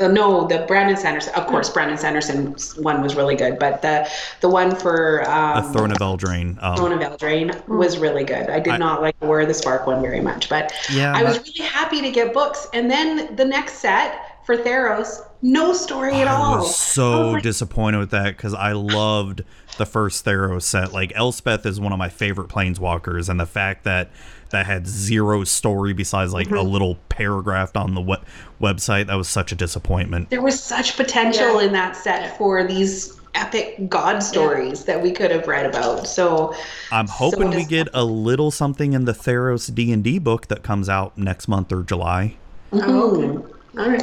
Uh, 0.00 0.08
no, 0.08 0.46
the 0.46 0.64
Brandon 0.66 0.96
Sanderson. 0.96 1.34
Of 1.34 1.46
course, 1.46 1.70
Brandon 1.70 1.96
Sanderson's 1.98 2.76
one 2.76 3.02
was 3.02 3.14
really 3.14 3.36
good, 3.36 3.58
but 3.58 3.82
the 3.82 4.08
the 4.40 4.48
one 4.48 4.74
for 4.74 5.18
A 5.20 5.30
um, 5.58 5.72
Throne 5.72 5.90
of 5.92 5.98
Eldraine. 5.98 6.58
Throne 6.76 6.92
Um, 6.92 7.00
of 7.00 7.12
Eldraine 7.18 7.66
was 7.68 7.98
really 7.98 8.24
good. 8.24 8.50
I 8.50 8.60
did 8.60 8.74
I- 8.74 8.76
not 8.78 9.02
like 9.02 9.18
the 9.20 9.26
War 9.26 9.40
of 9.40 9.48
the 9.48 9.54
Spark 9.54 9.86
one 9.86 10.00
very 10.02 10.20
much, 10.20 10.48
but 10.48 10.72
Yeah, 10.92 11.12
I 11.14 11.22
was 11.22 11.36
my- 11.36 11.42
really 11.44 11.68
happy 11.70 12.00
to 12.02 12.10
get 12.10 12.32
books. 12.34 12.66
And 12.74 12.90
then 12.90 13.36
the 13.36 13.44
next 13.44 13.74
set 13.74 14.20
for 14.44 14.56
Theros, 14.56 15.20
no 15.40 15.72
story 15.72 16.14
at 16.20 16.28
I 16.28 16.32
all. 16.32 16.58
was 16.58 16.98
I 16.98 17.02
was 17.24 17.32
like, 17.34 17.42
disappointed 17.42 17.98
with 17.98 18.10
that 18.10 18.36
because 18.36 18.52
I 18.52 18.72
loved 18.72 19.42
the 19.78 19.86
first 19.86 20.24
Theros 20.24 20.62
set. 20.62 20.92
Like 20.92 21.12
Elspeth 21.14 21.64
is 21.66 21.80
one 21.80 21.92
of 21.92 21.98
my 21.98 22.08
favorite 22.10 22.48
planeswalkers, 22.48 23.28
and 23.28 23.40
the 23.40 23.46
fact 23.46 23.84
that 23.84 24.10
that 24.50 24.66
had 24.66 24.86
zero 24.86 25.44
story 25.44 25.92
besides 25.92 26.32
like 26.32 26.46
Mm-hmm. 26.46 26.56
a 26.56 26.62
little 26.62 26.96
paragraph 27.08 27.76
on 27.76 27.94
the 27.94 28.00
we- 28.00 28.16
website 28.60 29.06
that 29.08 29.14
was 29.16 29.28
such 29.28 29.52
a 29.52 29.54
disappointment. 29.54 30.30
there 30.30 30.42
was 30.42 30.62
such 30.62 30.96
potential 30.96 31.60
Yeah. 31.60 31.66
in 31.68 31.72
that 31.72 31.96
set 31.96 32.36
for 32.38 32.64
these 32.64 33.18
epic 33.34 33.88
god 33.88 34.20
stories 34.22 34.84
that 34.84 35.02
we 35.02 35.10
could 35.10 35.30
have 35.32 35.48
read 35.48 35.66
about. 35.66 36.06
So 36.06 36.54
I'm 36.92 37.08
hoping 37.08 37.50
we 37.50 37.64
get 37.64 37.88
a 37.92 38.04
little 38.04 38.50
something 38.52 38.92
in 38.92 39.06
the 39.06 39.12
Theros 39.12 39.74
D 39.74 39.90
and 39.92 40.04
D 40.04 40.18
book 40.20 40.46
that 40.48 40.62
comes 40.62 40.88
out 40.88 41.18
next 41.18 41.48
month 41.48 41.72
or 41.72 41.82
July. 41.82 42.36
Oh, 42.72 43.16
okay. 43.20 43.54
All 43.80 43.88
right. 43.90 44.02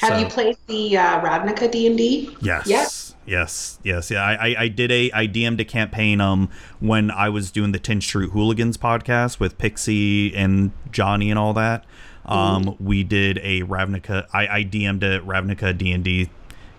have 0.00 0.12
So- 0.12 0.18
you 0.18 0.26
played 0.26 0.56
the 0.68 0.96
uh, 0.96 1.20
Ravnica 1.20 1.70
D 1.70 1.86
and 1.86 1.98
D? 1.98 2.34
Yes. 2.40 2.66
Yes. 2.66 3.05
Yes. 3.26 3.78
Yes. 3.82 4.10
Yeah. 4.10 4.24
I, 4.24 4.34
I, 4.34 4.56
I 4.60 4.68
did 4.68 4.92
a 4.92 5.10
I 5.12 5.26
DM'd 5.26 5.60
a 5.60 5.64
campaign 5.64 6.20
um 6.20 6.48
when 6.80 7.10
I 7.10 7.28
was 7.28 7.50
doing 7.50 7.72
the 7.72 7.78
Tin 7.78 8.00
Street 8.00 8.30
Hooligans 8.30 8.76
podcast 8.76 9.40
with 9.40 9.58
Pixie 9.58 10.34
and 10.34 10.70
Johnny 10.90 11.30
and 11.30 11.38
all 11.38 11.52
that. 11.54 11.84
Um 12.24 12.76
we 12.78 13.02
did 13.04 13.38
a 13.42 13.62
Ravnica 13.62 14.26
I, 14.32 14.58
I 14.58 14.64
DM'd 14.64 15.02
a 15.02 15.20
Ravnica 15.20 15.76
D 15.76 15.92
and 15.92 16.04
D 16.04 16.30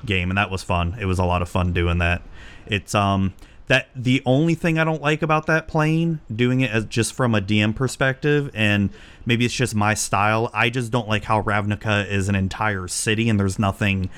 game 0.05 0.29
and 0.31 0.37
that 0.37 0.49
was 0.49 0.63
fun. 0.63 0.95
It 0.99 1.05
was 1.05 1.19
a 1.19 1.25
lot 1.25 1.41
of 1.41 1.49
fun 1.49 1.73
doing 1.73 1.97
that. 1.97 2.21
It's 2.65 2.95
um 2.95 3.33
that 3.67 3.89
the 3.95 4.21
only 4.25 4.55
thing 4.55 4.79
I 4.79 4.85
don't 4.85 5.01
like 5.01 5.21
about 5.21 5.45
that 5.47 5.67
plane, 5.67 6.21
doing 6.33 6.61
it 6.61 6.71
as 6.71 6.85
just 6.85 7.13
from 7.13 7.35
a 7.35 7.41
DM 7.41 7.75
perspective, 7.75 8.49
and 8.53 8.89
maybe 9.25 9.43
it's 9.43 9.53
just 9.53 9.75
my 9.75 9.93
style. 9.93 10.49
I 10.53 10.69
just 10.69 10.89
don't 10.89 11.09
like 11.09 11.25
how 11.25 11.41
Ravnica 11.41 12.09
is 12.09 12.29
an 12.29 12.35
entire 12.35 12.87
city 12.87 13.27
and 13.27 13.37
there's 13.37 13.59
nothing 13.59 14.09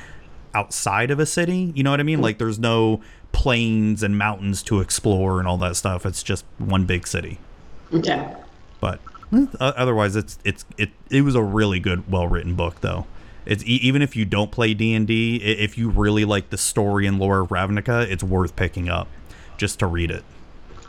outside 0.53 1.11
of 1.11 1.19
a 1.19 1.25
city. 1.25 1.71
You 1.75 1.83
know 1.83 1.91
what 1.91 1.99
I 1.99 2.03
mean? 2.03 2.19
Mm. 2.19 2.23
Like 2.23 2.37
there's 2.37 2.59
no 2.59 3.01
plains 3.31 4.01
and 4.03 4.17
mountains 4.17 4.63
to 4.63 4.79
explore 4.79 5.39
and 5.39 5.47
all 5.47 5.57
that 5.57 5.75
stuff. 5.75 6.05
It's 6.05 6.23
just 6.23 6.45
one 6.57 6.85
big 6.85 7.05
city. 7.07 7.39
Yeah. 7.91 8.35
But 8.79 8.99
eh, 9.33 9.45
o- 9.59 9.65
otherwise, 9.75 10.15
it's 10.15 10.37
it's 10.43 10.65
it 10.77 10.89
it 11.09 11.21
was 11.21 11.35
a 11.35 11.43
really 11.43 11.79
good, 11.79 12.09
well 12.11 12.27
written 12.27 12.55
book 12.55 12.81
though. 12.81 13.05
It's 13.45 13.63
e- 13.63 13.79
even 13.81 14.01
if 14.01 14.15
you 14.15 14.25
don't 14.25 14.51
play 14.51 14.73
D 14.73 14.93
and 14.93 15.07
D, 15.07 15.37
if 15.37 15.77
you 15.77 15.89
really 15.89 16.25
like 16.25 16.49
the 16.49 16.57
story 16.57 17.07
and 17.07 17.19
lore 17.19 17.39
of 17.41 17.49
Ravnica, 17.49 18.07
it's 18.09 18.23
worth 18.23 18.55
picking 18.55 18.89
up 18.89 19.07
just 19.57 19.79
to 19.79 19.87
read 19.87 20.11
it. 20.11 20.23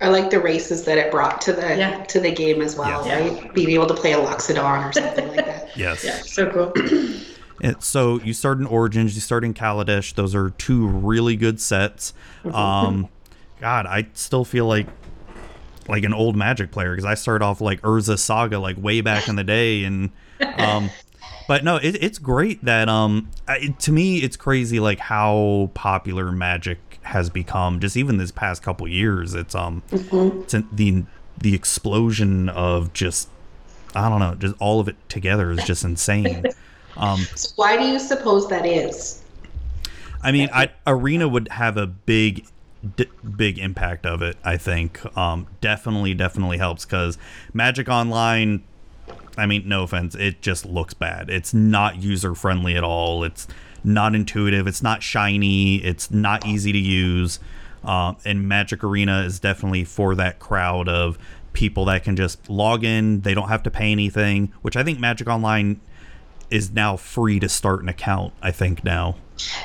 I 0.02 0.08
like 0.08 0.30
the 0.30 0.40
races 0.40 0.84
that 0.84 0.96
it 0.96 1.10
brought 1.10 1.40
to 1.42 1.52
the 1.52 1.60
Yeah. 1.76 2.04
to 2.04 2.20
the 2.20 2.30
game 2.30 2.62
as 2.62 2.74
well, 2.76 3.06
Yeah. 3.06 3.18
right? 3.20 3.54
Being 3.54 3.70
able 3.70 3.86
to 3.86 3.94
play 3.94 4.12
a 4.12 4.18
Loxodon 4.18 4.88
or 4.88 4.92
something 4.92 5.28
like 5.28 5.36
that. 5.46 5.68
Yes. 5.76 6.04
Yeah. 6.04 6.18
So 6.24 6.50
cool. 6.50 6.72
And 7.60 7.82
so 7.82 8.20
you 8.20 8.32
start 8.32 8.58
in 8.58 8.66
Origins, 8.66 9.14
you 9.14 9.20
start 9.20 9.44
in 9.44 9.54
Kaladesh. 9.54 10.14
Those 10.14 10.34
are 10.34 10.50
two 10.50 10.86
really 10.86 11.36
good 11.36 11.60
sets. 11.60 12.14
Um, 12.52 13.08
God, 13.60 13.86
I 13.86 14.08
still 14.14 14.44
feel 14.44 14.66
like 14.66 14.86
like 15.88 16.04
an 16.04 16.14
old 16.14 16.36
Magic 16.36 16.70
player 16.70 16.92
because 16.92 17.04
I 17.04 17.14
started 17.14 17.44
off 17.44 17.60
like 17.60 17.80
Urza 17.82 18.18
Saga 18.18 18.58
like 18.58 18.76
way 18.78 19.00
back 19.00 19.28
in 19.28 19.36
the 19.36 19.44
day, 19.44 19.84
and 19.84 20.10
um, 20.56 20.90
but 21.48 21.64
no, 21.64 21.76
it, 21.76 22.02
it's 22.02 22.18
great 22.18 22.64
that 22.64 22.88
um, 22.88 23.30
I, 23.46 23.74
to 23.80 23.92
me 23.92 24.18
it's 24.18 24.36
crazy 24.36 24.80
like 24.80 24.98
how 24.98 25.70
popular 25.74 26.32
Magic 26.32 26.78
has 27.02 27.28
become. 27.28 27.80
Just 27.80 27.96
even 27.96 28.16
this 28.16 28.30
past 28.30 28.62
couple 28.62 28.88
years, 28.88 29.34
it's 29.34 29.54
um, 29.54 29.82
it's 29.90 30.54
the 30.72 31.04
the 31.38 31.54
explosion 31.54 32.48
of 32.48 32.92
just 32.92 33.28
I 33.94 34.08
don't 34.08 34.20
know, 34.20 34.34
just 34.34 34.54
all 34.60 34.80
of 34.80 34.88
it 34.88 34.96
together 35.08 35.50
is 35.50 35.64
just 35.64 35.84
insane. 35.84 36.44
Um, 36.96 37.20
So 37.34 37.50
why 37.56 37.76
do 37.76 37.84
you 37.84 37.98
suppose 37.98 38.48
that 38.48 38.66
is? 38.66 39.22
I 40.22 40.32
mean, 40.32 40.48
I, 40.52 40.70
Arena 40.86 41.28
would 41.28 41.48
have 41.48 41.76
a 41.76 41.86
big, 41.86 42.46
d- 42.96 43.06
big 43.36 43.58
impact 43.58 44.04
of 44.04 44.22
it. 44.22 44.36
I 44.44 44.56
think 44.58 45.00
um, 45.16 45.46
definitely, 45.60 46.14
definitely 46.14 46.58
helps 46.58 46.84
because 46.84 47.16
Magic 47.54 47.88
Online. 47.88 48.62
I 49.38 49.46
mean, 49.46 49.66
no 49.66 49.84
offense, 49.84 50.14
it 50.14 50.42
just 50.42 50.66
looks 50.66 50.92
bad. 50.92 51.30
It's 51.30 51.54
not 51.54 52.02
user 52.02 52.34
friendly 52.34 52.76
at 52.76 52.84
all. 52.84 53.24
It's 53.24 53.46
not 53.82 54.14
intuitive. 54.14 54.66
It's 54.66 54.82
not 54.82 55.02
shiny. 55.02 55.76
It's 55.76 56.10
not 56.10 56.46
easy 56.46 56.72
to 56.72 56.78
use. 56.78 57.38
Um, 57.82 58.18
and 58.26 58.46
Magic 58.46 58.84
Arena 58.84 59.22
is 59.22 59.40
definitely 59.40 59.84
for 59.84 60.14
that 60.16 60.38
crowd 60.38 60.88
of 60.88 61.16
people 61.54 61.86
that 61.86 62.04
can 62.04 62.16
just 62.16 62.50
log 62.50 62.84
in. 62.84 63.22
They 63.22 63.32
don't 63.32 63.48
have 63.48 63.62
to 63.62 63.70
pay 63.70 63.90
anything, 63.90 64.52
which 64.62 64.76
I 64.76 64.82
think 64.82 64.98
Magic 65.00 65.28
Online 65.28 65.80
is 66.50 66.70
now 66.72 66.96
free 66.96 67.38
to 67.40 67.48
start 67.48 67.82
an 67.82 67.88
account. 67.88 68.32
I 68.42 68.50
think 68.50 68.84
now. 68.84 69.16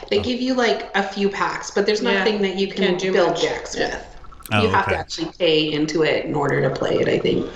They 0.09 0.21
give 0.21 0.39
you 0.39 0.53
like 0.53 0.89
a 0.95 1.03
few 1.03 1.29
packs, 1.29 1.71
but 1.71 1.85
there's 1.85 2.01
Yeah, 2.01 2.13
nothing 2.19 2.41
that 2.43 2.55
you 2.55 2.67
can 2.67 2.97
do 2.97 3.11
build 3.11 3.31
much. 3.31 3.41
decks 3.41 3.75
Yeah. 3.77 3.95
with. 3.95 4.07
Oh, 4.53 4.61
you 4.61 4.69
have 4.69 4.85
okay. 4.85 4.93
to 4.93 4.99
actually 4.99 5.31
pay 5.39 5.71
into 5.73 6.03
it 6.03 6.25
in 6.25 6.35
order 6.35 6.61
to 6.61 6.69
play 6.69 6.95
it, 6.99 7.07
I 7.07 7.17
think. 7.19 7.49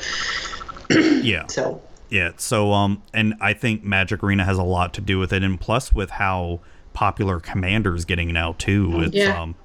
Yeah. 1.23 1.45
So 1.49 1.81
Yeah, 2.09 2.31
so 2.37 2.73
um 2.73 3.03
and 3.13 3.35
I 3.39 3.53
think 3.53 3.83
Magic 3.83 4.23
Arena 4.23 4.43
has 4.43 4.57
a 4.57 4.63
lot 4.63 4.93
to 4.95 5.01
do 5.01 5.19
with 5.19 5.31
it 5.31 5.43
and 5.43 5.59
plus 5.59 5.93
with 5.93 6.09
how 6.09 6.59
popular 6.93 7.39
Commander's 7.39 8.05
getting 8.05 8.33
now 8.33 8.55
too. 8.57 9.01
It's 9.01 9.13
Yeah. 9.15 9.39
um 9.39 9.55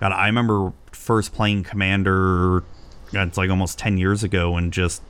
God, 0.00 0.10
I 0.12 0.26
remember 0.26 0.72
first 0.90 1.32
playing 1.32 1.62
Commander 1.62 2.64
God, 3.12 3.28
it's 3.28 3.38
like 3.38 3.50
almost 3.50 3.78
10 3.78 3.98
years 3.98 4.24
ago 4.24 4.56
and 4.56 4.72
just 4.72 5.02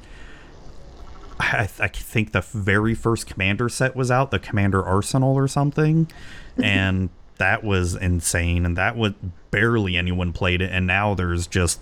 I, 1.43 1.69
I 1.81 1.89
think 1.89 2.33
the 2.33 2.41
very 2.41 2.95
first 2.95 3.27
Commander 3.27 3.69
set 3.69 3.97
was 3.97 4.11
out, 4.11 4.31
the 4.31 4.39
Commander 4.39 4.83
Arsenal 4.83 5.37
or 5.37 5.49
something, 5.49 6.11
and 6.63 7.11
that 7.39 7.65
was 7.65 7.95
insane. 7.95 8.65
And 8.65 8.77
that 8.77 8.97
was 8.97 9.13
barely 9.51 9.97
anyone 9.97 10.33
played 10.33 10.63
it, 10.63 10.71
and 10.71 10.87
now 10.87 11.15
there's 11.15 11.47
just 11.47 11.81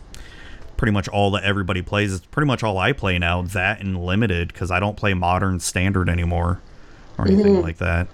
pretty 0.76 0.92
much 0.92 1.08
all 1.08 1.30
that 1.32 1.44
everybody 1.44 1.82
plays. 1.82 2.14
It's 2.14 2.26
pretty 2.26 2.46
much 2.46 2.62
all 2.62 2.78
I 2.78 2.92
play 2.92 3.18
now. 3.18 3.42
That 3.42 3.80
and 3.80 4.04
limited 4.04 4.48
because 4.48 4.70
I 4.70 4.80
don't 4.80 4.96
play 4.96 5.14
modern 5.14 5.60
standard 5.60 6.08
anymore 6.08 6.60
or 7.18 7.26
anything 7.26 7.54
mm-hmm. 7.54 7.62
like 7.62 7.76
that. 7.78 8.08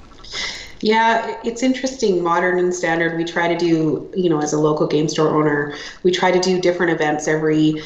Yeah, 0.81 1.39
it's 1.45 1.63
interesting. 1.63 2.23
Modern 2.23 2.59
and 2.59 2.75
standard, 2.75 3.17
we 3.17 3.25
try 3.25 3.49
to 3.49 3.57
do, 3.57 4.11
you 4.15 4.29
know, 4.29 4.43
as 4.43 4.53
a 4.53 4.59
local 4.59 4.87
game 4.87 5.09
store 5.09 5.29
owner, 5.29 5.75
we 6.03 6.11
try 6.11 6.31
to 6.31 6.41
do 6.41 6.61
different 6.61 6.93
events 6.93 7.27
every 7.27 7.83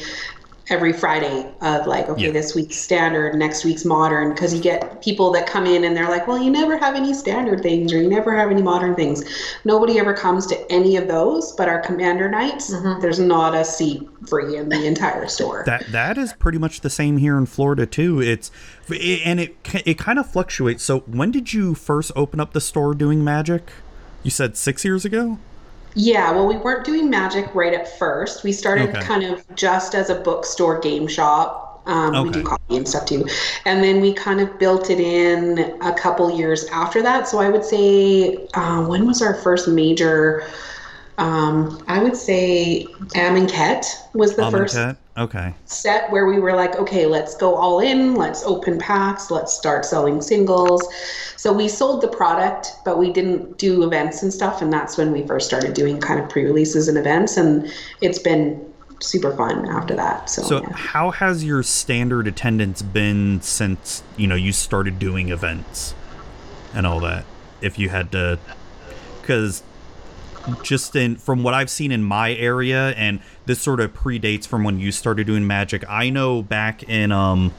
every 0.71 0.93
Friday 0.93 1.45
of 1.61 1.85
like, 1.85 2.07
okay, 2.09 2.27
Yeah. 2.27 2.31
this 2.31 2.55
week's 2.55 2.77
standard, 2.77 3.35
next 3.35 3.65
week's 3.65 3.83
modern, 3.83 4.29
because 4.29 4.53
you 4.53 4.61
get 4.61 5.01
people 5.01 5.31
that 5.33 5.45
come 5.45 5.67
in 5.67 5.83
and 5.83 5.95
they're 5.95 6.09
like, 6.09 6.27
well, 6.27 6.41
you 6.41 6.49
never 6.49 6.77
have 6.77 6.95
any 6.95 7.13
standard 7.13 7.61
things 7.61 7.91
or 7.93 8.01
you 8.01 8.09
never 8.09 8.35
have 8.35 8.49
any 8.49 8.61
modern 8.61 8.95
things. 8.95 9.23
Nobody 9.65 9.99
ever 9.99 10.13
comes 10.13 10.47
to 10.47 10.71
any 10.71 10.95
of 10.95 11.07
those, 11.07 11.51
but 11.51 11.67
our 11.67 11.79
commander 11.81 12.29
nights, 12.29 12.73
mm-hmm. 12.73 13.01
there's 13.01 13.19
not 13.19 13.53
a 13.53 13.65
seat 13.65 14.07
free 14.27 14.55
in 14.55 14.69
the 14.69 14.85
entire 14.85 15.27
store. 15.27 15.63
That 15.65 15.91
that 15.91 16.17
is 16.17 16.33
pretty 16.33 16.57
much 16.57 16.81
the 16.81 16.89
same 16.89 17.17
here 17.17 17.37
in 17.37 17.45
Florida 17.45 17.85
too. 17.85 18.21
It's 18.21 18.49
and 18.89 19.39
it 19.39 19.55
it 19.85 19.97
kind 19.97 20.17
of 20.17 20.31
fluctuates. 20.31 20.83
So 20.83 20.99
when 21.01 21.31
did 21.31 21.53
you 21.53 21.75
first 21.75 22.11
open 22.15 22.39
up 22.39 22.53
the 22.53 22.61
store 22.61 22.93
doing 22.93 23.23
magic? 23.23 23.71
You 24.23 24.31
said 24.31 24.55
six 24.55 24.85
years 24.85 25.03
ago. 25.03 25.37
Yeah, 25.95 26.31
well, 26.31 26.47
we 26.47 26.57
weren't 26.57 26.85
doing 26.85 27.09
magic 27.09 27.53
right 27.53 27.73
at 27.73 27.97
first. 27.99 28.43
We 28.43 28.51
started 28.53 28.89
Okay. 28.89 28.99
kind 28.99 29.23
of 29.23 29.43
just 29.55 29.93
as 29.93 30.09
a 30.09 30.15
bookstore 30.15 30.79
game 30.79 31.07
shop 31.07 31.67
Um, 31.87 32.21
We 32.21 32.29
do 32.29 32.39
Okay. 32.39 32.43
coffee 32.43 32.77
and 32.77 32.87
stuff 32.87 33.05
too. 33.05 33.25
And 33.65 33.83
then 33.83 34.01
we 34.01 34.13
kind 34.13 34.39
of 34.39 34.59
built 34.59 34.91
it 34.91 34.99
in 34.99 35.57
a 35.81 35.91
couple 35.93 36.29
years 36.29 36.65
after 36.71 37.01
that. 37.01 37.27
So 37.27 37.39
I 37.39 37.49
would 37.49 37.65
say, 37.65 38.47
uh, 38.53 38.85
when 38.85 39.07
was 39.07 39.19
our 39.23 39.33
first 39.33 39.67
major? 39.67 40.43
Um, 41.17 41.83
I 41.87 42.01
would 42.03 42.15
say 42.15 42.95
Amonkhet 43.15 43.85
was 44.13 44.35
the 44.35 44.45
first 44.45 44.75
Amonkhet? 44.75 44.97
Okay. 45.17 45.53
set 45.65 46.09
where 46.09 46.25
we 46.25 46.39
were 46.39 46.53
like, 46.53 46.75
okay, 46.77 47.05
let's 47.05 47.35
go 47.35 47.55
all 47.55 47.79
in, 47.79 48.15
let's 48.15 48.43
open 48.43 48.79
packs, 48.79 49.29
let's 49.29 49.53
start 49.53 49.83
selling 49.83 50.21
singles. 50.21 50.87
So 51.35 51.51
we 51.51 51.67
sold 51.67 52.01
the 52.01 52.07
product, 52.07 52.67
but 52.85 52.97
we 52.97 53.11
didn't 53.11 53.57
do 53.57 53.83
events 53.83 54.23
and 54.23 54.33
stuff. 54.33 54.61
And 54.61 54.71
that's 54.71 54.97
when 54.97 55.11
we 55.11 55.27
first 55.27 55.47
started 55.47 55.73
doing 55.73 55.99
kind 55.99 56.19
of 56.19 56.29
pre 56.29 56.45
releases 56.45 56.87
and 56.87 56.97
events. 56.97 57.35
And 57.35 57.69
it's 57.99 58.19
been 58.19 58.65
super 59.01 59.35
fun 59.35 59.67
after 59.67 59.95
that. 59.95 60.29
So, 60.29 60.43
So 60.43 60.61
yeah. 60.61 60.71
how 60.73 61.11
has 61.11 61.43
your 61.43 61.61
standard 61.63 62.27
attendance 62.27 62.81
been 62.81 63.41
since, 63.41 64.03
you 64.15 64.27
know, 64.27 64.35
you 64.35 64.53
started 64.53 64.97
doing 64.97 65.29
events 65.29 65.93
and 66.73 66.87
all 66.87 67.01
that? 67.01 67.25
If 67.59 67.77
you 67.77 67.89
had 67.89 68.11
to 68.13 68.39
cuz 69.23 69.61
just 70.63 70.95
in 70.95 71.15
from 71.15 71.43
what 71.43 71.53
I've 71.53 71.69
seen 71.69 71.91
in 71.91 72.03
my 72.03 72.33
area 72.33 72.89
and 72.91 73.19
this 73.45 73.61
sort 73.61 73.79
of 73.79 73.93
predates 73.93 74.47
from 74.47 74.63
when 74.63 74.79
you 74.79 74.91
started 74.91 75.27
doing 75.27 75.45
magic. 75.45 75.83
I 75.89 76.09
know 76.09 76.41
back 76.41 76.83
in 76.83 77.11
um 77.11 77.53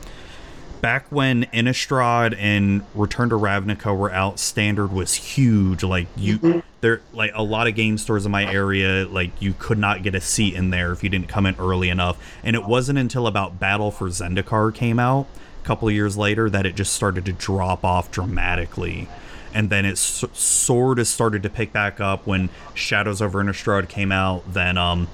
back 0.83 1.07
when 1.11 1.45
Innistrad 1.45 2.37
and 2.38 2.85
Return 2.95 3.31
to 3.31 3.37
Ravnica 3.37 3.97
were 3.97 4.11
out, 4.11 4.38
standard 4.38 4.92
was 4.92 5.14
huge. 5.14 5.83
Like 5.85 6.09
you, 6.16 6.62
there, 6.81 7.01
like 7.14 7.31
a 7.35 7.42
lot 7.42 7.68
of 7.68 7.75
game 7.75 7.97
stores 7.97 8.27
in 8.27 8.33
my 8.33 8.45
area, 8.45 9.07
like 9.07 9.31
you 9.40 9.55
could 9.59 9.79
not 9.79 10.03
get 10.03 10.14
a 10.14 10.21
seat 10.21 10.55
in 10.55 10.71
there 10.71 10.92
if 10.92 11.03
you 11.03 11.09
didn't 11.09 11.29
come 11.29 11.47
in 11.47 11.55
early 11.59 11.88
enough. 11.88 12.18
And 12.42 12.57
it 12.57 12.64
wasn't 12.64 12.99
until 12.99 13.27
about 13.27 13.59
Battle 13.61 13.90
for 13.90 14.09
Zendikar 14.09 14.75
came 14.75 14.99
out 14.99 15.29
a 15.62 15.64
couple 15.64 15.88
of 15.88 15.95
years 15.95 16.16
later 16.16 16.51
that 16.51 16.66
it 16.66 16.75
just 16.75 16.92
started 16.92 17.25
to 17.27 17.33
drop 17.33 17.85
off 17.85 18.11
dramatically. 18.11 19.09
And 19.55 19.69
then 19.69 19.85
it 19.85 19.99
sort 19.99 20.99
of 20.99 21.07
started 21.07 21.43
to 21.43 21.51
pick 21.51 21.73
back 21.73 22.01
up 22.01 22.27
when 22.27 22.49
Shadows 22.75 23.21
over 23.21 23.43
Innistrad 23.43 23.88
came 23.88 24.11
out. 24.11 24.51
Then, 24.53 24.79
um, 24.79 25.09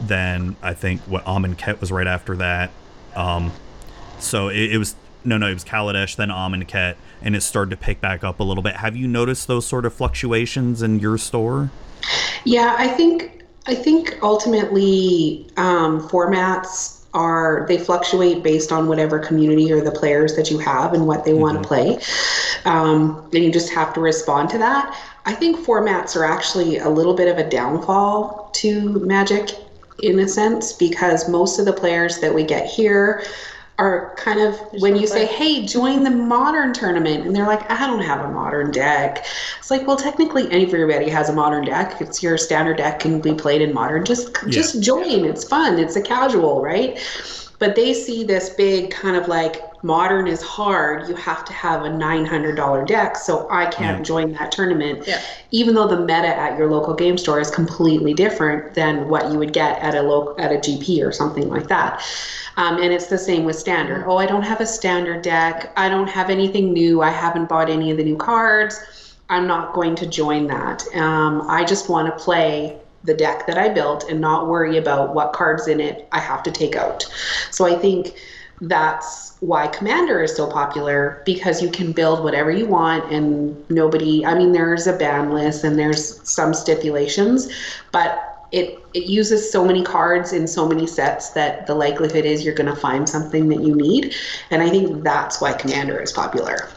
then 0.00 0.56
I 0.62 0.74
think 0.74 1.00
what 1.02 1.24
Amonkhet 1.24 1.80
was 1.80 1.90
right 1.90 2.06
after 2.06 2.36
that. 2.36 2.70
Um, 3.14 3.52
so 4.18 4.48
it, 4.48 4.72
it 4.72 4.78
was 4.78 4.94
no, 5.24 5.36
no, 5.36 5.48
it 5.48 5.54
was 5.54 5.64
Kaladesh, 5.64 6.16
then 6.16 6.28
Amonkhet, 6.28 6.96
and 7.20 7.36
it 7.36 7.42
started 7.42 7.70
to 7.70 7.76
pick 7.76 8.00
back 8.00 8.24
up 8.24 8.40
a 8.40 8.42
little 8.42 8.62
bit. 8.62 8.76
Have 8.76 8.96
you 8.96 9.06
noticed 9.06 9.48
those 9.48 9.66
sort 9.66 9.84
of 9.84 9.92
fluctuations 9.92 10.82
in 10.82 10.98
your 10.98 11.18
store? 11.18 11.70
Yeah, 12.44 12.74
I 12.78 12.88
think 12.88 13.44
I 13.66 13.74
think 13.74 14.18
ultimately 14.22 15.46
um, 15.56 16.08
formats 16.08 16.99
are 17.12 17.66
they 17.68 17.78
fluctuate 17.78 18.42
based 18.42 18.72
on 18.72 18.88
whatever 18.88 19.18
community 19.18 19.72
or 19.72 19.80
the 19.80 19.90
players 19.90 20.36
that 20.36 20.50
you 20.50 20.58
have 20.58 20.92
and 20.94 21.06
what 21.06 21.24
they 21.24 21.34
want 21.34 21.60
to 21.60 21.66
play, 21.66 21.98
um, 22.64 23.28
and 23.32 23.44
you 23.44 23.52
just 23.52 23.70
have 23.70 23.92
to 23.94 24.00
respond 24.00 24.48
to 24.50 24.58
that. 24.58 24.96
I 25.26 25.32
think 25.34 25.58
formats 25.58 26.16
are 26.16 26.24
actually 26.24 26.78
a 26.78 26.88
little 26.88 27.14
bit 27.14 27.28
of 27.28 27.38
a 27.38 27.48
downfall 27.48 28.50
to 28.54 29.00
Magic 29.00 29.50
in 29.98 30.18
a 30.18 30.28
sense 30.28 30.72
because 30.72 31.28
most 31.28 31.58
of 31.58 31.66
the 31.66 31.72
players 31.72 32.20
that 32.20 32.34
we 32.34 32.42
get 32.42 32.66
here 32.66 33.22
are 33.80 34.14
kind 34.16 34.38
of 34.40 34.54
when 34.82 34.94
you 34.94 35.06
say 35.06 35.24
hey 35.24 35.64
join 35.64 36.04
the 36.04 36.10
modern 36.10 36.72
tournament 36.74 37.26
and 37.26 37.34
they're 37.34 37.46
like 37.46 37.68
i 37.70 37.86
don't 37.86 38.02
have 38.02 38.20
a 38.20 38.30
modern 38.30 38.70
deck. 38.70 39.24
It's 39.58 39.70
like 39.70 39.86
well 39.86 39.96
technically 39.96 40.44
everybody 40.52 41.08
has 41.08 41.28
a 41.30 41.32
modern 41.32 41.64
deck. 41.64 42.00
It's 42.00 42.22
your 42.22 42.36
standard 42.36 42.76
deck 42.76 43.00
can 43.00 43.20
be 43.20 43.34
played 43.34 43.62
in 43.62 43.72
modern 43.72 44.04
just 44.04 44.36
just 44.48 44.82
join. 44.82 45.24
It's 45.24 45.44
fun. 45.44 45.78
It's 45.78 45.96
a 45.96 46.02
casual 46.02 46.62
right? 46.62 46.98
But 47.58 47.74
they 47.76 47.92
see 47.94 48.24
this 48.24 48.50
big 48.50 48.90
kind 48.90 49.16
of 49.16 49.28
like 49.28 49.54
modern 49.82 50.26
is 50.26 50.42
hard. 50.42 51.08
You 51.08 51.14
have 51.16 51.42
to 51.46 51.52
have 51.54 51.84
a 51.84 51.88
$900 51.88 52.86
deck 52.86 53.16
so 53.16 53.48
i 53.50 53.64
can't 53.66 53.98
Yeah. 53.98 54.04
join 54.12 54.32
that 54.34 54.52
tournament. 54.52 55.04
Yeah. 55.06 55.20
even 55.52 55.74
though 55.74 55.88
the 55.88 56.00
meta 56.00 56.32
at 56.46 56.58
your 56.58 56.70
local 56.70 56.94
game 56.94 57.16
store 57.16 57.40
is 57.40 57.50
completely 57.50 58.12
different 58.14 58.74
than 58.74 59.08
what 59.08 59.30
you 59.32 59.38
would 59.38 59.54
get 59.54 59.78
at 59.80 59.94
a 59.94 60.02
local 60.02 60.34
at 60.44 60.52
a 60.52 60.56
gp 60.66 61.02
or 61.06 61.12
something 61.12 61.48
like 61.48 61.68
that 61.68 62.02
um, 62.60 62.76
and 62.76 62.92
it's 62.92 63.06
the 63.06 63.16
same 63.16 63.44
with 63.44 63.56
standard. 63.56 64.04
Oh 64.06 64.18
i 64.18 64.26
don't 64.26 64.42
have 64.42 64.60
a 64.60 64.66
standard 64.66 65.22
deck. 65.22 65.72
I 65.76 65.88
don't 65.88 66.08
have 66.08 66.28
anything 66.28 66.72
new. 66.74 67.00
I 67.00 67.10
haven't 67.10 67.48
bought 67.48 67.70
any 67.70 67.90
of 67.90 67.96
the 67.96 68.04
new 68.04 68.16
cards. 68.16 69.16
I'm 69.30 69.46
not 69.46 69.72
going 69.72 69.94
to 69.96 70.06
join 70.06 70.46
that. 70.48 70.84
Um, 70.94 71.42
i 71.48 71.64
just 71.64 71.88
want 71.88 72.06
to 72.06 72.24
play 72.24 72.78
the 73.04 73.14
deck 73.14 73.46
that 73.46 73.56
i 73.56 73.68
built 73.70 74.04
and 74.10 74.20
not 74.20 74.46
worry 74.46 74.76
about 74.76 75.14
what 75.14 75.32
cards 75.32 75.68
in 75.68 75.80
it 75.80 76.06
i 76.12 76.20
have 76.20 76.42
to 76.42 76.50
take 76.50 76.76
out. 76.76 77.10
So 77.50 77.64
i 77.64 77.74
think 77.78 78.14
that's 78.60 79.38
why 79.40 79.66
commander 79.68 80.22
is 80.22 80.36
so 80.36 80.46
popular 80.46 81.22
because 81.24 81.62
you 81.62 81.70
can 81.70 81.92
build 81.92 82.22
whatever 82.22 82.50
you 82.50 82.66
want 82.66 83.10
and 83.10 83.56
nobody 83.70 84.26
i 84.26 84.34
mean 84.34 84.52
there's 84.52 84.86
a 84.86 84.92
ban 84.92 85.30
list 85.30 85.64
and 85.64 85.78
there's 85.78 86.20
some 86.28 86.52
stipulations 86.52 87.48
but 87.90 88.29
it 88.52 88.78
it 88.94 89.04
uses 89.06 89.50
so 89.50 89.64
many 89.64 89.82
cards 89.82 90.32
in 90.32 90.46
so 90.48 90.66
many 90.66 90.86
sets 90.86 91.30
that 91.30 91.66
the 91.66 91.74
likelihood 91.74 92.24
is 92.24 92.44
you're 92.44 92.54
going 92.54 92.68
to 92.68 92.80
find 92.80 93.08
something 93.08 93.48
that 93.48 93.60
you 93.60 93.74
need 93.74 94.14
and 94.50 94.62
i 94.62 94.68
think 94.68 95.02
that's 95.04 95.40
why 95.40 95.52
commander 95.52 96.00
is 96.00 96.12
popular 96.12 96.68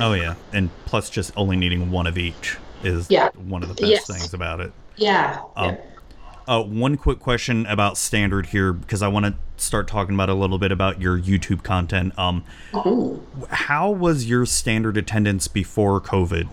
Oh 0.00 0.14
yeah, 0.14 0.34
and 0.52 0.70
plus 0.86 1.08
just 1.08 1.30
only 1.36 1.54
needing 1.56 1.90
one 1.92 2.08
of 2.08 2.18
each 2.18 2.56
is 2.82 3.06
Yeah. 3.08 3.28
one 3.48 3.62
of 3.62 3.68
the 3.68 3.74
best 3.76 3.90
Yes. 3.90 4.06
things 4.06 4.34
about 4.34 4.58
it. 4.60 4.72
yeah, 4.96 5.38
Um, 5.56 5.76
Uh, 6.48 6.62
one 6.62 6.96
quick 6.96 7.20
question 7.20 7.64
about 7.66 7.96
standard 7.96 8.46
here 8.46 8.72
because 8.72 9.02
I 9.02 9.08
want 9.08 9.24
to 9.26 9.34
start 9.56 9.86
talking 9.86 10.14
about 10.14 10.28
a 10.28 10.34
little 10.34 10.58
bit 10.58 10.72
about 10.72 11.00
your 11.00 11.18
YouTube 11.18 11.62
content. 11.62 12.12
Um, 12.18 12.44
Oh. 12.74 13.20
how 13.50 13.88
was 13.90 14.28
your 14.28 14.44
standard 14.46 14.96
attendance 14.96 15.46
before 15.48 16.00
COVID? 16.00 16.48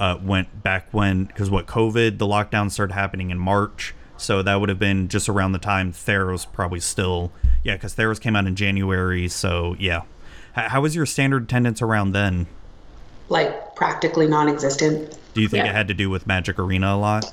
Uh, 0.00 0.18
went 0.22 0.62
back 0.62 0.88
when 0.92 1.24
because 1.26 1.50
what 1.50 1.66
COVID 1.66 2.16
the 2.16 2.26
lockdown 2.26 2.70
started 2.70 2.94
happening 2.94 3.28
in 3.30 3.38
March, 3.38 3.92
so 4.16 4.42
that 4.42 4.54
would 4.58 4.70
have 4.70 4.78
been 4.78 5.08
just 5.08 5.28
around 5.28 5.52
the 5.52 5.58
time 5.58 5.92
Theros 5.92 6.46
probably 6.50 6.80
still 6.80 7.30
yeah 7.62 7.74
because 7.74 7.94
Theros 7.94 8.18
came 8.18 8.34
out 8.34 8.46
in 8.46 8.56
January, 8.56 9.28
so 9.28 9.76
yeah. 9.78 10.02
H- 10.56 10.70
how 10.70 10.80
was 10.80 10.96
your 10.96 11.04
standard 11.04 11.42
attendance 11.44 11.82
around 11.82 12.12
then? 12.12 12.46
like 13.28 13.76
practically 13.76 14.26
non-existent 14.26 15.16
Do 15.34 15.40
you 15.42 15.48
think 15.48 15.64
Yeah. 15.64 15.70
it 15.70 15.74
had 15.76 15.86
to 15.88 15.94
do 15.94 16.08
with 16.10 16.26
Magic 16.26 16.58
Arena 16.58 16.94
a 16.94 16.96
lot? 16.96 17.32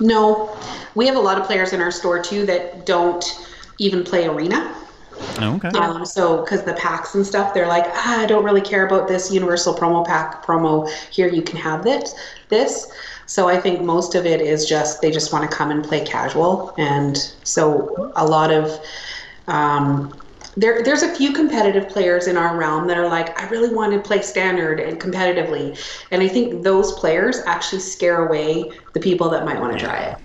no 0.00 0.56
we 0.94 1.06
have 1.06 1.16
a 1.16 1.20
lot 1.20 1.38
of 1.40 1.44
players 1.44 1.72
in 1.72 1.80
our 1.80 1.90
store 1.90 2.22
too 2.22 2.46
that 2.46 2.86
don't 2.86 3.24
even 3.78 4.04
play 4.04 4.26
arena 4.28 4.74
Oh, 5.40 5.56
okay. 5.56 5.68
Um, 5.78 6.04
so, 6.04 6.42
because 6.42 6.64
the 6.64 6.74
packs 6.74 7.14
and 7.14 7.26
stuff, 7.26 7.54
they're 7.54 7.68
like, 7.68 7.84
ah, 7.88 8.20
I 8.20 8.26
don't 8.26 8.44
really 8.44 8.60
care 8.60 8.86
about 8.86 9.08
this 9.08 9.32
universal 9.32 9.74
promo 9.74 10.06
pack 10.06 10.44
promo. 10.44 10.88
Here, 11.10 11.28
you 11.28 11.42
can 11.42 11.58
have 11.58 11.84
this. 11.84 12.14
This. 12.48 12.90
So, 13.26 13.48
I 13.48 13.60
think 13.60 13.82
most 13.82 14.14
of 14.14 14.26
it 14.26 14.40
is 14.40 14.66
just 14.66 15.00
they 15.02 15.10
just 15.10 15.32
want 15.32 15.48
to 15.48 15.56
come 15.56 15.70
and 15.70 15.84
play 15.84 16.04
casual, 16.04 16.74
and 16.78 17.16
so 17.42 18.12
a 18.16 18.26
lot 18.26 18.50
of 18.50 18.80
um, 19.46 20.18
there. 20.56 20.82
There's 20.82 21.02
a 21.02 21.14
few 21.14 21.32
competitive 21.32 21.88
players 21.88 22.26
in 22.26 22.36
our 22.36 22.56
realm 22.56 22.86
that 22.88 22.96
are 22.96 23.08
like, 23.08 23.38
I 23.40 23.48
really 23.48 23.74
want 23.74 23.92
to 23.92 24.00
play 24.00 24.22
standard 24.22 24.80
and 24.80 25.00
competitively, 25.00 25.78
and 26.10 26.22
I 26.22 26.28
think 26.28 26.64
those 26.64 26.92
players 26.94 27.40
actually 27.46 27.80
scare 27.80 28.26
away 28.26 28.72
the 28.92 29.00
people 29.00 29.28
that 29.30 29.44
might 29.44 29.60
want 29.60 29.78
to 29.78 29.84
try 29.84 29.98
it. 29.98 30.18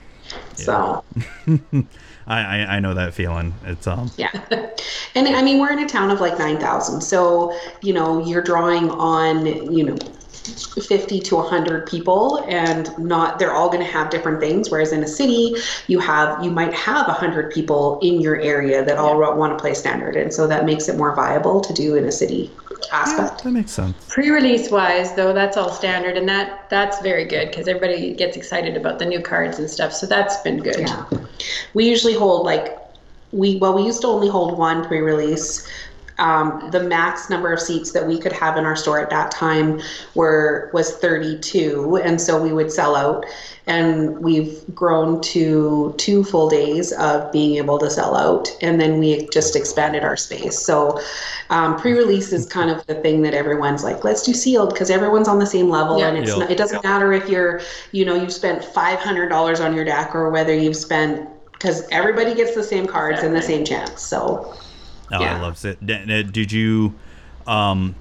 So. 0.56 1.03
I, 2.28 2.40
I 2.40 2.76
I 2.76 2.80
know 2.80 2.94
that 2.94 3.14
feeling. 3.14 3.54
It's 3.66 3.88
um 3.88 4.12
Yeah. 4.18 4.32
And 5.16 5.28
I 5.28 5.44
mean, 5.44 5.60
we're 5.60 5.72
in 5.72 5.78
a 5.78 5.88
town 5.88 6.10
of 6.10 6.22
like 6.22 6.40
9,000. 6.40 7.02
So, 7.02 7.56
you 7.82 7.94
know, 7.94 8.26
you're 8.26 8.42
drawing 8.42 8.90
on, 8.90 9.46
you 9.72 9.84
know, 9.84 9.96
50 9.96 11.20
to 11.22 11.36
100 11.36 11.86
people 11.88 12.44
and 12.50 12.98
not 12.98 13.40
they're 13.40 13.54
all 13.54 13.70
going 13.70 13.80
to 13.80 13.90
have 13.90 14.10
different 14.10 14.42
things 14.42 14.70
whereas 14.70 14.92
in 14.92 15.02
a 15.02 15.08
city 15.08 15.56
you 15.88 16.00
have 16.00 16.44
you 16.44 16.52
might 16.52 16.74
have 16.74 17.08
100 17.08 17.50
people 17.54 17.98
in 18.02 18.20
your 18.20 18.42
area 18.42 18.84
that 18.84 18.98
all 18.98 19.18
want 19.38 19.58
to 19.58 19.62
play 19.62 19.74
standard 19.74 20.18
and 20.18 20.34
so 20.34 20.46
that 20.46 20.66
makes 20.66 20.90
it 20.90 20.98
more 20.98 21.16
viable 21.16 21.62
to 21.62 21.72
do 21.72 21.96
in 21.96 22.04
a 22.04 22.12
city 22.12 22.52
aspect 22.92 23.44
that 23.44 23.52
makes 23.52 23.72
sense. 23.72 23.96
Pre-release 24.10 24.70
wise, 24.70 25.14
though, 25.16 25.34
that's 25.34 25.58
all 25.58 25.72
standard, 25.72 26.18
and 26.18 26.28
that 26.30 26.70
that's 26.70 27.02
very 27.02 27.26
good 27.26 27.50
because 27.50 27.68
everybody 27.68 28.14
gets 28.14 28.38
excited 28.38 28.78
about 28.78 29.00
the 29.00 29.06
new 29.06 29.22
cards 29.22 29.60
and 29.60 29.70
stuff. 29.70 29.94
So 29.94 30.06
that's 30.06 30.38
been 30.38 30.58
good. 30.58 30.80
Yeah. 30.80 31.06
We 31.74 31.86
usually 31.86 32.13
hold 32.13 32.46
like 32.46 32.78
we 33.32 33.58
well 33.58 33.74
we 33.74 33.84
used 33.84 34.02
to 34.02 34.08
only 34.08 34.30
hold 34.30 34.58
one 34.58 34.86
pre-release. 34.86 35.67
Um, 36.19 36.69
the 36.71 36.82
max 36.84 37.30
number 37.30 37.52
of 37.52 37.60
seats 37.60 37.91
that 37.91 38.08
we 38.08 38.19
could 38.19 38.34
have 38.34 38.58
in 38.58 38.65
our 38.65 38.76
store 38.76 38.99
at 38.99 39.10
that 39.10 39.32
time 39.32 39.82
were 40.15 40.69
was 40.73 40.95
32, 40.97 41.97
and 41.97 42.19
so 42.19 42.41
we 42.41 42.54
would 42.54 42.71
sell 42.71 42.95
out. 42.95 43.26
And 43.65 44.19
we've 44.19 44.62
grown 44.76 45.21
to 45.21 45.95
two 45.97 46.26
full 46.26 46.49
days 46.49 46.91
of 46.93 47.32
being 47.32 47.56
able 47.56 47.78
to 47.80 47.89
sell 47.89 48.15
out, 48.15 48.49
and 48.62 48.80
then 48.80 48.99
we 48.99 49.28
just 49.30 49.56
expanded 49.56 50.04
our 50.04 50.17
space. 50.17 50.60
So 50.60 50.99
um, 51.49 51.78
pre-release 51.78 52.34
is 52.34 52.45
kind 52.45 52.69
of 52.69 52.86
the 52.88 52.95
thing 52.95 53.21
that 53.21 53.34
everyone's 53.34 53.84
like, 53.84 54.04
let's 54.04 54.21
do 54.23 54.34
sealed 54.34 54.73
because 54.73 54.89
everyone's 54.89 55.30
on 55.30 55.39
the 55.39 55.45
same 55.45 55.69
level, 55.69 55.97
Yeah. 55.99 56.10
and 56.10 56.17
it's 56.17 56.30
Yeah. 56.32 56.39
not, 56.39 56.52
it 56.52 56.58
doesn't 56.58 56.84
matter 56.84 57.13
if 57.13 57.30
you're 57.30 57.62
you 57.91 58.04
know 58.06 58.15
you've 58.15 58.34
spent 58.34 58.63
$500 58.63 59.63
on 59.63 59.73
your 59.76 59.86
deck 59.86 60.13
or 60.13 60.30
whether 60.30 60.54
you've 60.54 60.76
spent 60.76 61.30
because 61.54 61.88
everybody 61.91 62.34
gets 62.36 62.54
the 62.56 62.63
same 62.63 62.86
cards 62.86 63.23
and 63.23 63.34
the 63.36 63.41
same 63.41 63.63
chance 63.63 64.02
so 64.02 64.54
Oh, 65.12 65.22
Yeah. 65.22 65.38
I 65.38 65.42
love 65.42 65.63
it. 65.66 65.86
Did 66.32 66.52
you, 66.52 66.94
um, 67.48 67.96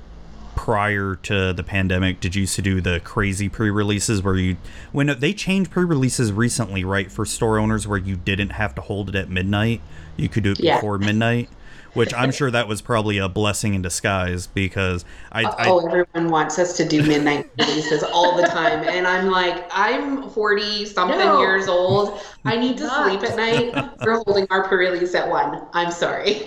prior 0.55 1.17
to 1.23 1.53
the 1.53 1.62
pandemic, 1.62 2.21
did 2.21 2.35
you 2.35 2.41
used 2.43 2.55
to 2.57 2.62
do 2.62 2.81
the 2.81 3.01
crazy 3.01 3.49
pre-releases 3.49 4.23
where 4.23 4.37
you, 4.37 4.57
when 4.93 5.07
they 5.19 5.33
changed 5.33 5.71
pre-releases 5.71 6.31
recently, 6.33 6.85
right, 6.85 7.11
for 7.11 7.25
store 7.25 7.59
owners 7.59 7.87
where 7.88 7.99
you 7.99 8.17
didn't 8.17 8.51
have 8.51 8.75
to 8.75 8.81
hold 8.83 9.09
it 9.09 9.15
at 9.15 9.29
midnight, 9.31 9.81
you 10.17 10.29
could 10.29 10.43
do 10.45 10.53
it 10.53 10.61
Yeah. 10.61 10.77
before 10.77 10.99
midnight, 10.99 11.49
which 11.94 12.14
I'm 12.14 12.31
sure 12.33 12.50
that 12.50 12.68
was 12.68 12.81
probably 12.81 13.18
a 13.18 13.28
blessing 13.28 13.74
in 13.74 13.83
disguise 13.83 14.46
because 14.46 15.05
I, 15.31 15.44
I 15.44 15.68
oh, 15.68 15.87
everyone 15.87 16.31
wants 16.31 16.59
us 16.59 16.76
to 16.78 16.88
do 16.88 17.02
midnight 17.02 17.50
releases 17.59 18.02
all 18.02 18.37
the 18.37 18.44
time, 18.44 18.83
and 18.88 19.07
I'm 19.07 19.28
like, 19.31 19.66
I'm 19.70 20.31
40 20.31 20.87
something 20.87 21.18
No. 21.18 21.40
years 21.40 21.68
old. 21.68 22.20
I 22.44 22.57
need 22.57 22.78
to 22.78 22.85
Not. 22.85 23.09
sleep 23.09 23.31
at 23.31 23.37
night. 23.37 23.94
We're 24.05 24.22
holding 24.24 24.46
our 24.50 24.66
pre-release 24.66 25.14
at 25.14 25.28
one. 25.28 25.66
I'm 25.74 25.90
sorry. 25.92 26.42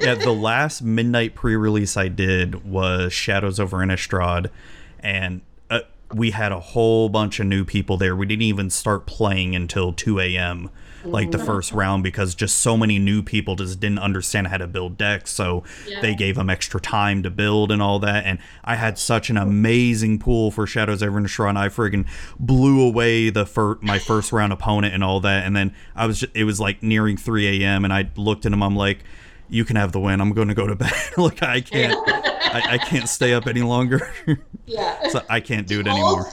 yeah, 0.00 0.14
the 0.14 0.32
last 0.38 0.82
midnight 0.82 1.34
pre-release 1.34 1.96
I 1.96 2.08
did 2.08 2.64
was 2.64 3.12
Shadows 3.12 3.58
over 3.58 3.78
Innistrad, 3.78 4.50
and 5.00 5.40
uh, 5.70 5.80
we 6.12 6.30
had 6.32 6.52
a 6.52 6.60
whole 6.60 7.08
bunch 7.08 7.40
of 7.40 7.46
new 7.46 7.64
people 7.64 7.96
there. 7.96 8.14
We 8.14 8.26
didn't 8.26 8.42
even 8.42 8.68
start 8.70 9.06
playing 9.06 9.56
until 9.56 9.92
2 9.92 10.20
a.m. 10.20 10.70
like 11.04 11.30
the 11.30 11.38
first 11.38 11.72
round 11.72 12.02
because 12.02 12.34
just 12.34 12.58
so 12.58 12.76
many 12.76 12.98
new 12.98 13.22
people 13.22 13.56
just 13.56 13.80
didn't 13.80 13.98
understand 13.98 14.46
how 14.46 14.56
to 14.56 14.66
build 14.66 14.96
decks 14.96 15.30
so 15.30 15.62
they 16.00 16.14
gave 16.14 16.36
them 16.36 16.48
extra 16.48 16.80
time 16.80 17.22
to 17.22 17.30
build 17.30 17.70
and 17.72 17.82
all 17.82 17.98
that 17.98 18.24
and 18.24 18.38
i 18.64 18.76
had 18.76 18.98
such 18.98 19.30
an 19.30 19.36
amazing 19.36 20.18
pool 20.18 20.50
for 20.50 20.66
shadows 20.66 21.02
over 21.02 21.20
Innistrad, 21.20 21.50
and 21.50 21.58
i 21.58 21.68
friggin 21.68 22.06
blew 22.38 22.86
away 22.86 23.30
the 23.30 23.46
fir- 23.46 23.78
my 23.80 23.98
first 23.98 24.32
round 24.32 24.52
opponent 24.52 24.94
and 24.94 25.02
all 25.02 25.20
that 25.20 25.44
and 25.44 25.56
then 25.56 25.74
i 25.94 26.06
was 26.06 26.20
just, 26.20 26.36
it 26.36 26.44
was 26.44 26.60
like 26.60 26.82
nearing 26.82 27.16
3 27.16 27.62
a.m 27.62 27.84
and 27.84 27.92
i 27.92 28.08
looked 28.16 28.46
at 28.46 28.52
him 28.52 28.62
i'm 28.62 28.76
like 28.76 29.04
you 29.48 29.64
can 29.64 29.76
have 29.76 29.92
the 29.92 30.00
win 30.00 30.20
i'm 30.20 30.32
going 30.32 30.48
to 30.48 30.54
go 30.54 30.66
to 30.66 30.76
bed 30.76 30.92
like 31.16 31.42
i 31.42 31.60
can't 31.60 31.98
I, 32.08 32.74
I 32.74 32.78
can't 32.78 33.08
stay 33.08 33.34
up 33.34 33.46
any 33.46 33.62
longer 33.62 34.12
yeah. 34.66 35.08
so 35.08 35.22
i 35.28 35.40
can't 35.40 35.66
do 35.66 35.80
it 35.80 35.86
anymore. 35.86 36.26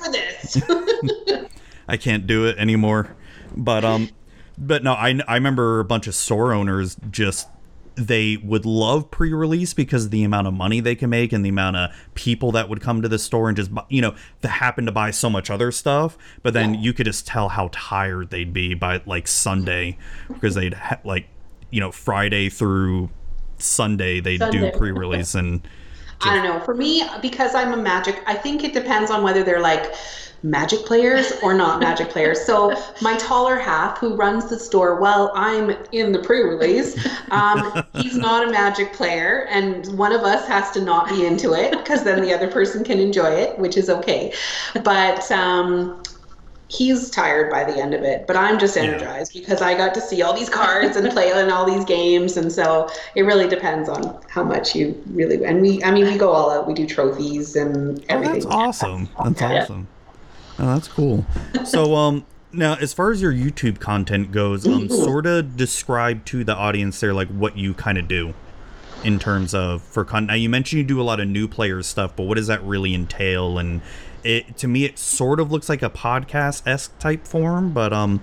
I 1.89 1.97
can't 1.97 2.27
do 2.27 2.45
it 2.45 2.57
anymore. 2.57 3.15
But 3.57 3.83
um, 3.83 4.09
but 4.59 4.83
no, 4.83 4.93
I 4.93 5.19
I 5.27 5.35
remember 5.35 5.79
a 5.79 5.85
bunch 5.85 6.07
of 6.07 6.15
store 6.15 6.53
owners 6.53 6.97
just 7.09 7.47
they 7.95 8.37
would 8.37 8.65
love 8.65 9.11
pre-release 9.11 9.73
because 9.73 10.05
of 10.05 10.11
the 10.11 10.23
amount 10.23 10.47
of 10.47 10.53
money 10.53 10.79
they 10.79 10.95
can 10.95 11.09
make 11.09 11.33
and 11.33 11.43
the 11.43 11.49
amount 11.49 11.75
of 11.75 11.91
people 12.15 12.51
that 12.53 12.69
would 12.69 12.79
come 12.79 13.01
to 13.01 13.09
the 13.09 13.19
store 13.19 13.49
and 13.49 13.57
just 13.57 13.69
you 13.89 14.01
know 14.01 14.15
that 14.41 14.47
happen 14.47 14.85
to 14.85 14.91
buy 14.91 15.11
so 15.11 15.29
much 15.29 15.49
other 15.49 15.71
stuff 15.71 16.17
but 16.41 16.53
then 16.53 16.73
you 16.75 16.93
could 16.93 17.05
just 17.05 17.27
tell 17.27 17.49
how 17.49 17.69
tired 17.73 18.29
they'd 18.29 18.53
be 18.53 18.73
by 18.73 19.01
like 19.05 19.27
sunday 19.27 19.97
because 20.29 20.55
they'd 20.55 20.73
ha- 20.75 20.99
like 21.03 21.27
you 21.71 21.79
know 21.81 21.91
friday 21.91 22.47
through 22.47 23.09
sunday 23.57 24.21
they'd 24.21 24.39
Sunday. 24.39 24.71
do 24.71 24.77
pre-release 24.77 25.35
and 25.35 25.67
I 26.21 26.35
don't 26.35 26.43
know. 26.43 26.59
For 26.65 26.75
me, 26.75 27.03
because 27.21 27.55
I'm 27.55 27.73
a 27.73 27.77
magic, 27.77 28.21
I 28.25 28.35
think 28.35 28.63
it 28.63 28.73
depends 28.73 29.09
on 29.11 29.23
whether 29.23 29.43
they're 29.43 29.61
like 29.61 29.93
magic 30.43 30.85
players 30.85 31.33
or 31.43 31.53
not 31.53 31.79
magic 31.81 32.09
players. 32.09 32.45
So 32.45 32.75
my 33.01 33.17
taller 33.17 33.57
half, 33.57 33.97
who 33.97 34.15
runs 34.15 34.49
the 34.49 34.59
store 34.59 34.99
while 34.99 35.31
I'm 35.35 35.71
in 35.91 36.11
the 36.11 36.19
pre-release, 36.19 37.07
um, 37.31 37.83
he's 37.93 38.17
not 38.17 38.47
a 38.47 38.51
magic 38.51 38.93
player, 38.93 39.47
and 39.49 39.85
one 39.97 40.11
of 40.11 40.21
us 40.21 40.47
has 40.47 40.71
to 40.71 40.81
not 40.81 41.09
be 41.09 41.25
into 41.25 41.53
it 41.53 41.71
because 41.71 42.03
then 42.03 42.21
the 42.21 42.33
other 42.33 42.49
person 42.49 42.83
can 42.83 42.99
enjoy 42.99 43.31
it, 43.31 43.57
which 43.57 43.77
is 43.77 43.89
okay. 43.89 44.33
But 44.83 45.29
um, 45.31 46.01
he's 46.69 47.09
tired 47.09 47.49
by 47.49 47.63
the 47.63 47.75
end 47.75 47.93
of 47.93 48.03
it, 48.03 48.27
but 48.27 48.35
I'm 48.35 48.59
just 48.59 48.77
energized 48.77 49.33
because 49.33 49.61
I 49.61 49.75
got 49.75 49.93
to 49.95 50.01
see 50.01 50.21
all 50.21 50.33
these 50.33 50.49
cards 50.49 50.95
and 50.95 51.09
play 51.11 51.31
in 51.31 51.49
all 51.49 51.65
these 51.65 51.83
games, 51.83 52.37
and 52.37 52.51
so 52.51 52.87
it 53.15 53.23
really 53.23 53.47
depends 53.47 53.89
on 53.89 54.21
how 54.29 54.43
much 54.43 54.75
you 54.75 55.01
really. 55.07 55.43
And 55.43 55.61
we, 55.61 55.83
I 55.83 55.91
mean, 55.91 56.05
we 56.05 56.17
go 56.17 56.29
all 56.29 56.51
out. 56.51 56.67
We 56.67 56.75
do 56.75 56.85
trophies 56.85 57.55
and 57.55 58.03
everything. 58.07 58.45
Oh, 58.45 58.49
that's 58.49 58.81
awesome. 58.83 59.09
That's 59.23 59.41
Yeah. 59.41 59.63
awesome. 59.63 59.87
Oh, 60.59 60.67
that's 60.67 60.87
cool. 60.87 61.25
So, 61.65 61.95
um, 61.95 62.25
now 62.51 62.75
as 62.75 62.93
far 62.93 63.11
as 63.11 63.21
your 63.21 63.33
YouTube 63.33 63.79
content 63.79 64.31
goes, 64.31 64.67
um, 64.67 64.89
sort 64.89 65.25
of 65.25 65.57
describe 65.57 66.25
to 66.25 66.43
the 66.43 66.55
audience 66.55 66.99
there 66.99 67.13
like 67.13 67.29
what 67.29 67.57
you 67.57 67.73
kind 67.73 67.97
of 67.97 68.07
do 68.07 68.33
in 69.03 69.17
terms 69.17 69.53
of 69.53 69.81
for 69.81 70.03
con. 70.03 70.25
Now 70.25 70.33
you 70.33 70.49
mentioned 70.49 70.77
you 70.79 70.83
do 70.83 71.01
a 71.01 71.03
lot 71.03 71.19
of 71.19 71.27
new 71.27 71.47
players 71.47 71.87
stuff, 71.87 72.15
but 72.15 72.23
what 72.23 72.35
does 72.35 72.47
that 72.47 72.61
really 72.63 72.93
entail? 72.93 73.57
And 73.57 73.81
it 74.23 74.57
to 74.57 74.67
me, 74.67 74.85
it 74.85 74.99
sort 74.99 75.39
of 75.39 75.51
looks 75.51 75.69
like 75.69 75.81
a 75.81 75.89
podcast 75.89 76.65
esque 76.65 76.97
type 76.99 77.27
form, 77.27 77.71
but 77.71 77.93
um, 77.93 78.21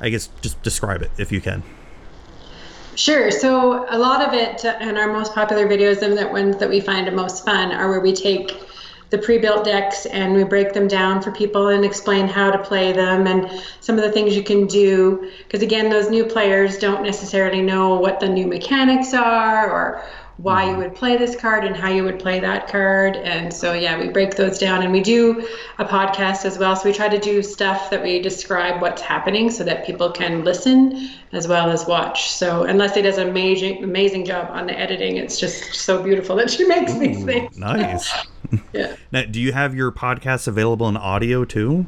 I 0.00 0.08
guess 0.10 0.28
just 0.40 0.62
describe 0.62 1.02
it 1.02 1.10
if 1.18 1.32
you 1.32 1.40
can. 1.40 1.62
Sure. 2.96 3.30
So 3.30 3.86
a 3.88 3.98
lot 3.98 4.22
of 4.26 4.34
it, 4.34 4.64
and 4.64 4.96
our 4.96 5.12
most 5.12 5.34
popular 5.34 5.66
videos, 5.66 6.02
and 6.02 6.16
the 6.16 6.28
ones 6.28 6.56
that 6.58 6.68
we 6.68 6.80
find 6.80 7.06
the 7.06 7.12
most 7.12 7.44
fun, 7.44 7.72
are 7.72 7.88
where 7.88 8.00
we 8.00 8.12
take 8.12 8.56
the 9.10 9.18
pre-built 9.18 9.64
decks 9.64 10.06
and 10.06 10.34
we 10.34 10.42
break 10.44 10.72
them 10.72 10.88
down 10.88 11.22
for 11.22 11.30
people 11.30 11.68
and 11.68 11.84
explain 11.84 12.26
how 12.26 12.50
to 12.50 12.58
play 12.58 12.92
them 12.92 13.26
and 13.26 13.48
some 13.80 13.96
of 13.96 14.02
the 14.02 14.10
things 14.10 14.36
you 14.36 14.42
can 14.42 14.66
do. 14.66 15.30
Because 15.44 15.62
again, 15.62 15.88
those 15.88 16.10
new 16.10 16.24
players 16.24 16.78
don't 16.78 17.02
necessarily 17.02 17.62
know 17.62 17.94
what 17.94 18.18
the 18.18 18.28
new 18.28 18.46
mechanics 18.46 19.14
are 19.14 19.70
or 19.70 20.04
why 20.36 20.64
you 20.64 20.70
mm-hmm. 20.70 20.80
would 20.80 20.94
play 20.94 21.16
this 21.16 21.36
card 21.36 21.64
and 21.64 21.76
how 21.76 21.88
you 21.88 22.02
would 22.02 22.18
play 22.18 22.40
that 22.40 22.66
card. 22.66 23.16
And 23.16 23.52
so, 23.52 23.72
yeah, 23.72 23.98
we 23.98 24.08
break 24.08 24.34
those 24.34 24.58
down 24.58 24.82
and 24.82 24.92
we 24.92 25.00
do 25.00 25.46
a 25.78 25.84
podcast 25.84 26.44
as 26.44 26.58
well. 26.58 26.74
So 26.74 26.88
we 26.88 26.94
try 26.94 27.08
to 27.08 27.18
do 27.18 27.42
stuff 27.42 27.90
that 27.90 28.02
we 28.02 28.20
describe 28.20 28.82
what's 28.82 29.00
happening 29.00 29.50
so 29.50 29.62
that 29.64 29.86
people 29.86 30.10
can 30.10 30.42
listen 30.42 31.08
as 31.32 31.46
well 31.46 31.70
as 31.70 31.86
watch. 31.86 32.30
So, 32.30 32.64
and 32.64 32.78
Leslie 32.78 33.02
does 33.02 33.18
an 33.18 33.28
amazing, 33.28 33.84
amazing 33.84 34.24
job 34.24 34.50
on 34.50 34.66
the 34.66 34.78
editing. 34.78 35.18
It's 35.18 35.38
just 35.38 35.74
so 35.74 36.02
beautiful 36.02 36.34
that 36.36 36.50
she 36.50 36.64
makes 36.66 36.94
these 36.94 37.24
things. 37.24 37.56
nice. 37.56 38.12
Yeah. 38.72 38.94
Now, 39.10 39.24
do 39.24 39.40
you 39.40 39.52
have 39.52 39.74
your 39.74 39.90
podcast 39.90 40.46
available 40.46 40.88
in 40.88 40.96
audio 40.96 41.44
too, 41.44 41.86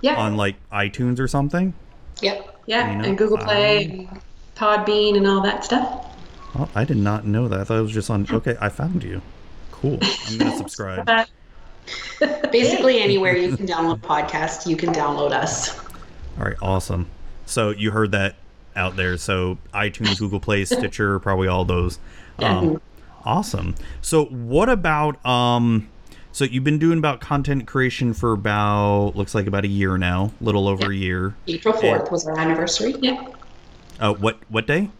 Yeah. 0.00 0.16
on 0.16 0.36
like 0.36 0.56
iTunes 0.70 1.18
or 1.18 1.28
something? 1.28 1.74
Yep. 2.22 2.62
yeah. 2.66 2.92
you 2.92 2.98
know, 2.98 3.04
and 3.04 3.18
Google 3.18 3.38
Play, 3.38 3.84
um, 3.86 3.90
and 3.90 4.20
Podbean, 4.56 5.16
and 5.16 5.26
all 5.26 5.42
that 5.42 5.64
stuff. 5.64 6.06
Oh, 6.54 6.68
I 6.74 6.84
did 6.84 6.96
not 6.96 7.26
know 7.26 7.48
that. 7.48 7.60
I 7.60 7.64
thought 7.64 7.78
it 7.78 7.82
was 7.82 7.92
just 7.92 8.10
on. 8.10 8.26
Okay, 8.30 8.56
I 8.60 8.68
found 8.68 9.02
you. 9.04 9.20
Cool. 9.72 9.98
I'm 10.26 10.38
gonna 10.38 10.56
subscribe. 10.56 11.06
Basically, 12.52 13.00
anywhere 13.02 13.36
you 13.36 13.56
can 13.56 13.66
download 13.66 14.00
podcasts, 14.00 14.66
you 14.66 14.76
can 14.76 14.92
download 14.92 15.32
us. 15.32 15.78
All 16.38 16.44
right, 16.44 16.56
awesome. 16.60 17.08
So 17.46 17.70
you 17.70 17.90
heard 17.90 18.12
that 18.12 18.36
out 18.76 18.96
there. 18.96 19.16
So 19.16 19.58
iTunes, 19.74 20.18
Google 20.18 20.40
Play, 20.40 20.64
Stitcher, 20.64 21.18
probably 21.18 21.48
all 21.48 21.64
those. 21.64 21.98
Um, 22.38 22.80
awesome. 23.24 23.74
So 24.02 24.26
what 24.26 24.68
about 24.68 25.24
um? 25.26 25.88
So 26.32 26.44
you've 26.44 26.64
been 26.64 26.78
doing 26.78 26.98
about 26.98 27.20
content 27.20 27.66
creation 27.66 28.12
for 28.14 28.32
about 28.32 29.12
looks 29.16 29.34
like 29.34 29.46
about 29.46 29.64
a 29.64 29.68
year 29.68 29.98
now, 29.98 30.32
little 30.40 30.68
over 30.68 30.92
a 30.92 30.94
year. 30.94 31.34
April 31.48 31.74
4th 31.74 32.12
was 32.12 32.26
our 32.26 32.38
anniversary. 32.38 32.94
Yeah. 33.00 33.26
Uh, 33.98 34.14
what 34.14 34.38
what 34.48 34.66
day? 34.66 34.90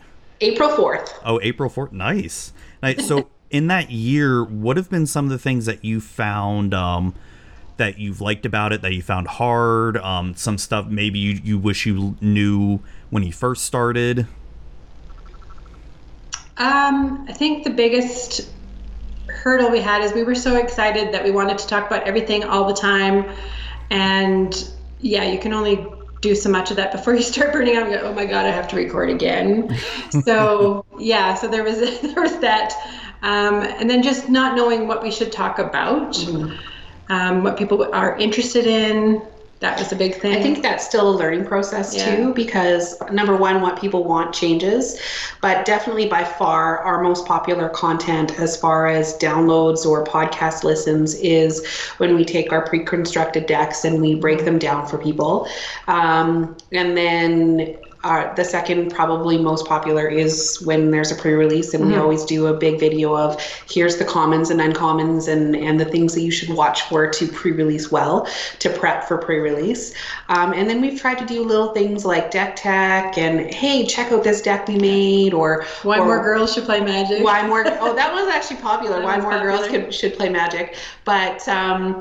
April 0.40 0.70
4th. 0.70 1.14
Oh, 1.24 1.40
April 1.42 1.70
4th. 1.70 1.92
Nice. 1.92 2.52
nice. 2.82 3.06
So, 3.06 3.28
in 3.50 3.68
that 3.68 3.90
year, 3.90 4.44
what 4.44 4.76
have 4.76 4.90
been 4.90 5.06
some 5.06 5.24
of 5.24 5.30
the 5.30 5.38
things 5.38 5.66
that 5.66 5.84
you 5.84 6.00
found 6.00 6.74
um, 6.74 7.14
that 7.76 7.98
you've 7.98 8.20
liked 8.20 8.46
about 8.46 8.72
it, 8.72 8.82
that 8.82 8.94
you 8.94 9.02
found 9.02 9.26
hard? 9.26 9.96
Um, 9.96 10.34
some 10.34 10.58
stuff 10.58 10.86
maybe 10.86 11.18
you, 11.18 11.40
you 11.42 11.58
wish 11.58 11.86
you 11.86 12.16
knew 12.20 12.80
when 13.10 13.22
you 13.22 13.32
first 13.32 13.64
started? 13.64 14.26
Um, 16.58 17.24
I 17.28 17.32
think 17.32 17.64
the 17.64 17.70
biggest 17.70 18.50
hurdle 19.28 19.70
we 19.70 19.80
had 19.80 20.02
is 20.02 20.12
we 20.12 20.24
were 20.24 20.34
so 20.34 20.56
excited 20.56 21.12
that 21.14 21.22
we 21.22 21.30
wanted 21.30 21.58
to 21.58 21.66
talk 21.66 21.86
about 21.86 22.02
everything 22.04 22.44
all 22.44 22.66
the 22.66 22.74
time. 22.74 23.24
And 23.90 24.70
yeah, 25.00 25.24
you 25.24 25.38
can 25.38 25.52
only 25.52 25.86
do 26.20 26.34
so 26.34 26.48
much 26.48 26.70
of 26.70 26.76
that 26.76 26.92
before 26.92 27.14
you 27.14 27.22
start 27.22 27.52
burning 27.52 27.76
out 27.76 27.84
and 27.84 27.92
go, 27.92 28.00
oh 28.08 28.12
my 28.12 28.26
God, 28.26 28.46
I 28.46 28.50
have 28.50 28.68
to 28.68 28.76
record 28.76 29.10
again. 29.10 29.76
so 30.24 30.84
yeah, 30.98 31.34
so 31.34 31.48
there 31.48 31.62
was 31.62 31.78
there 32.00 32.22
was 32.22 32.38
that. 32.40 32.72
Um, 33.22 33.62
and 33.62 33.90
then 33.90 34.02
just 34.02 34.28
not 34.28 34.56
knowing 34.56 34.86
what 34.86 35.02
we 35.02 35.10
should 35.10 35.32
talk 35.32 35.58
about, 35.58 36.16
um, 37.08 37.42
what 37.42 37.56
people 37.56 37.92
are 37.92 38.16
interested 38.16 38.66
in. 38.66 39.22
That 39.60 39.78
was 39.78 39.90
a 39.90 39.96
big 39.96 40.14
thing. 40.20 40.36
I 40.36 40.40
think 40.42 40.62
that's 40.62 40.86
still 40.86 41.08
a 41.10 41.16
learning 41.16 41.44
process 41.44 41.94
Yeah. 41.96 42.14
too, 42.14 42.34
because 42.34 42.96
number 43.10 43.36
one, 43.36 43.60
what 43.60 43.80
people 43.80 44.04
want 44.04 44.32
changes, 44.32 45.00
but 45.40 45.64
definitely 45.64 46.06
by 46.06 46.22
far 46.22 46.78
our 46.78 47.02
most 47.02 47.26
popular 47.26 47.68
content 47.68 48.38
as 48.38 48.56
far 48.56 48.86
as 48.86 49.16
downloads 49.18 49.84
or 49.84 50.04
podcast 50.04 50.62
listens 50.62 51.14
is 51.16 51.66
when 51.96 52.14
we 52.14 52.24
take 52.24 52.52
our 52.52 52.62
pre-constructed 52.68 53.46
decks 53.46 53.84
and 53.84 54.00
we 54.00 54.14
break 54.14 54.44
them 54.44 54.58
down 54.58 54.86
for 54.86 54.96
people, 54.98 55.48
um, 55.88 56.56
and 56.70 56.96
then 56.96 57.76
uh, 58.04 58.32
the 58.34 58.44
second 58.44 58.92
probably 58.92 59.38
most 59.38 59.66
popular 59.66 60.06
is 60.06 60.60
when 60.62 60.90
there's 60.92 61.10
a 61.10 61.16
pre-release 61.16 61.74
and 61.74 61.86
we 61.86 61.96
always 61.96 62.24
do 62.24 62.46
a 62.46 62.54
big 62.54 62.78
video 62.78 63.16
of 63.16 63.40
here's 63.68 63.96
the 63.96 64.04
commons 64.04 64.50
and 64.50 64.60
uncommons 64.60 65.26
and 65.26 65.56
and 65.56 65.80
the 65.80 65.84
things 65.84 66.14
that 66.14 66.20
you 66.20 66.30
should 66.30 66.48
watch 66.50 66.82
for 66.82 67.10
to 67.10 67.26
pre-release 67.26 67.90
well 67.90 68.28
to 68.60 68.70
prep 68.70 69.08
for 69.08 69.18
pre-release 69.18 69.94
um, 70.28 70.52
and 70.52 70.70
then 70.70 70.80
we've 70.80 71.00
tried 71.00 71.18
to 71.18 71.26
do 71.26 71.42
little 71.42 71.74
things 71.74 72.04
like 72.04 72.30
deck 72.30 72.54
tech 72.54 73.18
and 73.18 73.52
hey 73.52 73.84
check 73.84 74.12
out 74.12 74.22
this 74.22 74.40
deck 74.40 74.68
we 74.68 74.76
made 74.76 75.34
or 75.34 75.64
Why 75.82 75.98
or 75.98 76.04
more 76.04 76.22
girls 76.22 76.54
should 76.54 76.64
play 76.64 76.80
Magic? 76.80 77.24
why 77.24 77.46
more 77.46 77.64
oh 77.80 77.94
that 77.94 78.12
was 78.12 78.28
actually 78.28 78.58
popular 78.58 79.02
why 79.02 79.18
more 79.18 79.32
girls 79.40 79.62
popular. 79.62 79.84
could, 79.86 79.94
should 79.94 80.14
play 80.14 80.28
magic 80.28 80.76
but 81.04 81.46
um, 81.48 82.00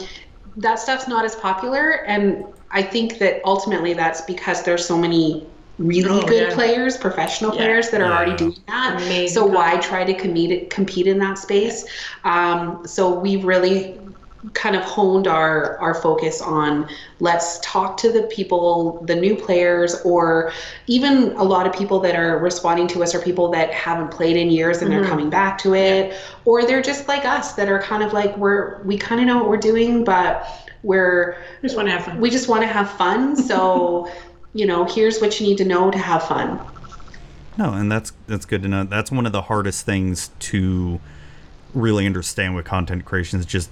that 0.57 0.77
stuff's 0.77 1.07
not 1.07 1.25
as 1.25 1.36
popular 1.36 2.05
and 2.05 2.45
i 2.69 2.83
think 2.83 3.17
that 3.17 3.41
ultimately 3.45 3.95
that's 3.95 4.21
because 4.21 4.62
there's 4.62 4.86
so 4.86 4.95
many 4.95 5.47
really 5.78 6.10
Oh, 6.10 6.28
good 6.28 6.50
yeah. 6.50 6.56
players 6.56 6.98
professional 6.98 7.52
Yeah. 7.54 7.58
players 7.62 7.90
that 7.92 8.02
are 8.02 8.12
already 8.12 8.36
doing 8.36 8.56
that. 8.68 8.96
Amazing 9.02 9.28
so 9.28 9.46
why 9.46 9.78
try 9.78 10.04
to 10.04 10.13
compete 10.13 10.70
compete 10.70 11.08
in 11.08 11.20
that 11.20 11.38
space? 11.38 11.86
Um, 12.24 12.82
so 12.86 13.20
we've 13.20 13.46
really 13.46 14.00
kind 14.54 14.76
of 14.76 14.84
honed 14.84 15.28
our 15.28 15.78
our 15.80 15.94
focus 15.96 16.42
on 16.42 16.88
let's 17.20 17.60
talk 17.63 17.98
to 17.98 18.12
the 18.12 18.24
people 18.24 19.04
the 19.06 19.16
new 19.16 19.36
players 19.36 20.00
or 20.06 20.52
even 20.86 21.34
a 21.38 21.44
lot 21.44 21.66
of 21.68 21.74
people 21.74 22.00
that 22.00 22.16
are 22.16 22.38
responding 22.40 22.88
to 22.88 23.04
us 23.04 23.13
are 23.16 23.20
people 23.20 23.50
that 23.52 23.74
haven't 23.74 24.10
played 24.12 24.38
in 24.38 24.50
years 24.50 24.82
and 24.82 24.92
they're 24.92 25.04
coming 25.04 25.30
back 25.30 25.58
to 25.58 25.74
it. 25.76 26.16
Or 26.46 26.66
they're 26.66 26.82
just 26.82 27.08
like 27.08 27.26
us 27.26 27.54
that 27.54 27.68
are 27.68 27.82
kind 27.82 28.04
of 28.04 28.13
like 28.13 28.36
we're 28.38 28.82
we 28.84 28.98
kind 28.98 29.20
of 29.22 29.28
know 29.28 29.38
what 29.38 29.50
we're 29.50 29.58
doing 29.58 30.04
but 30.04 30.48
we're 30.84 31.44
just 31.62 31.76
want 31.76 31.88
to 31.88 31.92
have 31.92 32.06
fun. 32.06 32.20
we 32.22 32.30
just 32.30 32.48
want 32.48 32.62
to 32.62 32.68
have 32.68 32.90
fun. 32.92 33.36
So 33.36 34.10
you 34.53 34.65
know 34.65 34.86
here's 34.86 35.19
what 35.19 35.39
you 35.39 35.47
need 35.47 35.57
to 35.57 35.65
know 35.65 35.91
to 35.91 35.97
have 35.97 36.23
fun 36.23 36.60
No, 37.57 37.73
and 37.73 37.91
that's 37.91 38.13
that's 38.27 38.45
good 38.45 38.62
to 38.62 38.67
know. 38.67 38.83
That's 38.83 39.12
one 39.12 39.25
of 39.25 39.31
the 39.31 39.43
hardest 39.43 39.86
things 39.86 40.29
to 40.39 40.99
really 41.73 42.05
understand 42.05 42.55
with 42.55 42.65
content 42.65 43.03
creation 43.03 43.39
is 43.39 43.45
just 43.45 43.69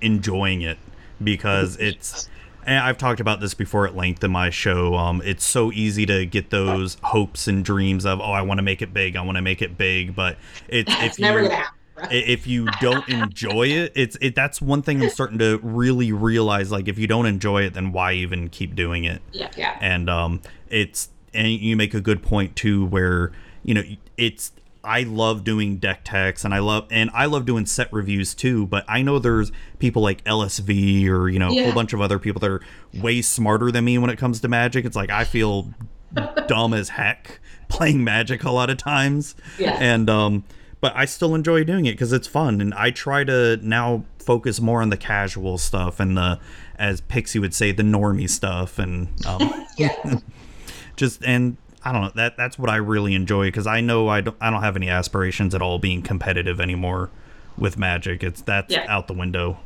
enjoying 0.00 0.62
it 0.62 0.78
because 1.22 1.76
it's 1.76 2.28
and 2.64 2.78
I've 2.78 2.98
talked 2.98 3.20
about 3.20 3.40
this 3.40 3.54
before 3.54 3.86
at 3.86 3.96
length 3.96 4.22
in 4.22 4.30
my 4.30 4.50
show. 4.50 4.94
Um, 4.94 5.22
it's 5.24 5.44
so 5.44 5.72
easy 5.72 6.06
to 6.06 6.26
get 6.26 6.50
those 6.50 6.96
hopes 7.02 7.48
and 7.48 7.64
dreams 7.64 8.06
of, 8.06 8.20
oh, 8.20 8.32
I 8.32 8.42
want 8.42 8.58
to 8.58 8.62
make 8.62 8.82
it 8.82 8.92
big, 8.92 9.16
I 9.16 9.22
want 9.22 9.36
to 9.36 9.42
make 9.42 9.62
it 9.62 9.76
big, 9.76 10.14
but 10.14 10.36
it's 10.68 10.92
if 10.92 11.02
it's 11.02 11.18
never 11.18 11.42
you, 11.42 11.48
gonna 11.48 11.60
happen 11.60 11.78
if 12.10 12.46
you 12.46 12.66
don't 12.80 13.08
enjoy 13.08 13.68
it, 13.68 13.92
it's 13.94 14.16
it. 14.20 14.34
That's 14.34 14.60
one 14.60 14.82
thing 14.82 15.02
I'm 15.02 15.10
starting 15.10 15.38
to 15.38 15.58
really 15.62 16.12
realize. 16.12 16.70
Like, 16.70 16.88
if 16.88 16.98
you 16.98 17.06
don't 17.06 17.26
enjoy 17.26 17.62
it, 17.62 17.74
then 17.74 17.92
why 17.92 18.12
even 18.14 18.48
keep 18.48 18.74
doing 18.74 19.04
it? 19.04 19.22
Yeah. 19.32 19.50
yeah 19.56 19.78
and 19.80 20.08
um 20.08 20.42
it's 20.68 21.08
and 21.34 21.48
you 21.48 21.76
make 21.76 21.94
a 21.94 22.00
good 22.00 22.22
point 22.22 22.56
too 22.56 22.86
where 22.86 23.32
you 23.62 23.74
know 23.74 23.82
it's 24.16 24.52
I 24.84 25.02
love 25.02 25.44
doing 25.44 25.76
deck 25.76 26.00
techs 26.04 26.44
and 26.44 26.52
I 26.52 26.58
love 26.58 26.86
and 26.90 27.10
I 27.14 27.26
love 27.26 27.44
doing 27.44 27.66
set 27.66 27.92
reviews 27.92 28.34
too, 28.34 28.66
but 28.66 28.84
I 28.88 29.02
know 29.02 29.18
there's 29.18 29.52
people 29.78 30.02
like 30.02 30.24
LSV 30.24 31.08
or 31.08 31.28
you 31.28 31.38
know 31.38 31.50
a 31.50 31.64
whole 31.64 31.72
bunch 31.72 31.92
of 31.92 32.00
other 32.00 32.18
people 32.18 32.40
that 32.40 32.50
are 32.50 32.60
way 32.94 33.22
smarter 33.22 33.70
than 33.70 33.84
me 33.84 33.98
when 33.98 34.10
it 34.10 34.18
comes 34.18 34.40
to 34.40 34.48
magic. 34.48 34.84
It's 34.84 34.96
like 34.96 35.10
I 35.10 35.24
feel 35.24 35.72
dumb 36.46 36.74
as 36.74 36.90
heck 36.90 37.40
playing 37.68 38.02
magic 38.02 38.44
a 38.44 38.50
lot 38.50 38.70
of 38.70 38.76
times. 38.76 39.34
Yeah. 39.58 39.76
And 39.80 40.10
um 40.10 40.44
but 40.82 40.92
I 40.94 41.06
still 41.06 41.34
enjoy 41.34 41.64
doing 41.64 41.86
it 41.86 41.92
because 41.92 42.12
it's 42.12 42.26
fun 42.28 42.60
and 42.60 42.74
I 42.74 42.90
try 42.90 43.24
to 43.24 43.56
now 43.62 44.04
focus 44.18 44.60
more 44.60 44.82
on 44.82 44.90
the 44.90 44.96
casual 44.98 45.56
stuff 45.58 45.98
and 46.00 46.16
the 46.16 46.38
as 46.76 47.00
Pixie 47.00 47.38
would 47.38 47.54
say 47.54 47.72
the 47.72 47.82
normie 47.82 48.28
stuff 48.28 48.78
and 48.78 49.08
um 49.26 49.66
yeah 49.78 50.18
just 50.96 51.24
and 51.24 51.56
I 51.84 51.92
don't 51.92 52.02
know 52.02 52.12
that 52.16 52.36
that's 52.36 52.58
what 52.58 52.68
I 52.70 52.76
really 52.76 53.14
enjoy 53.14 53.46
because 53.48 53.66
I 53.66 53.80
know 53.80 54.08
I 54.08 54.20
don't 54.20 54.36
I 54.40 54.50
don't 54.50 54.62
have 54.62 54.76
any 54.76 54.88
aspirations 54.88 55.54
at 55.54 55.62
all 55.62 55.78
being 55.78 56.02
competitive 56.02 56.60
anymore 56.60 57.10
with 57.58 57.76
Magic. 57.78 58.22
It's 58.22 58.40
that's 58.42 58.72
Yeah. 58.72 58.84
out 58.88 59.06
the 59.08 59.14
window. 59.14 59.58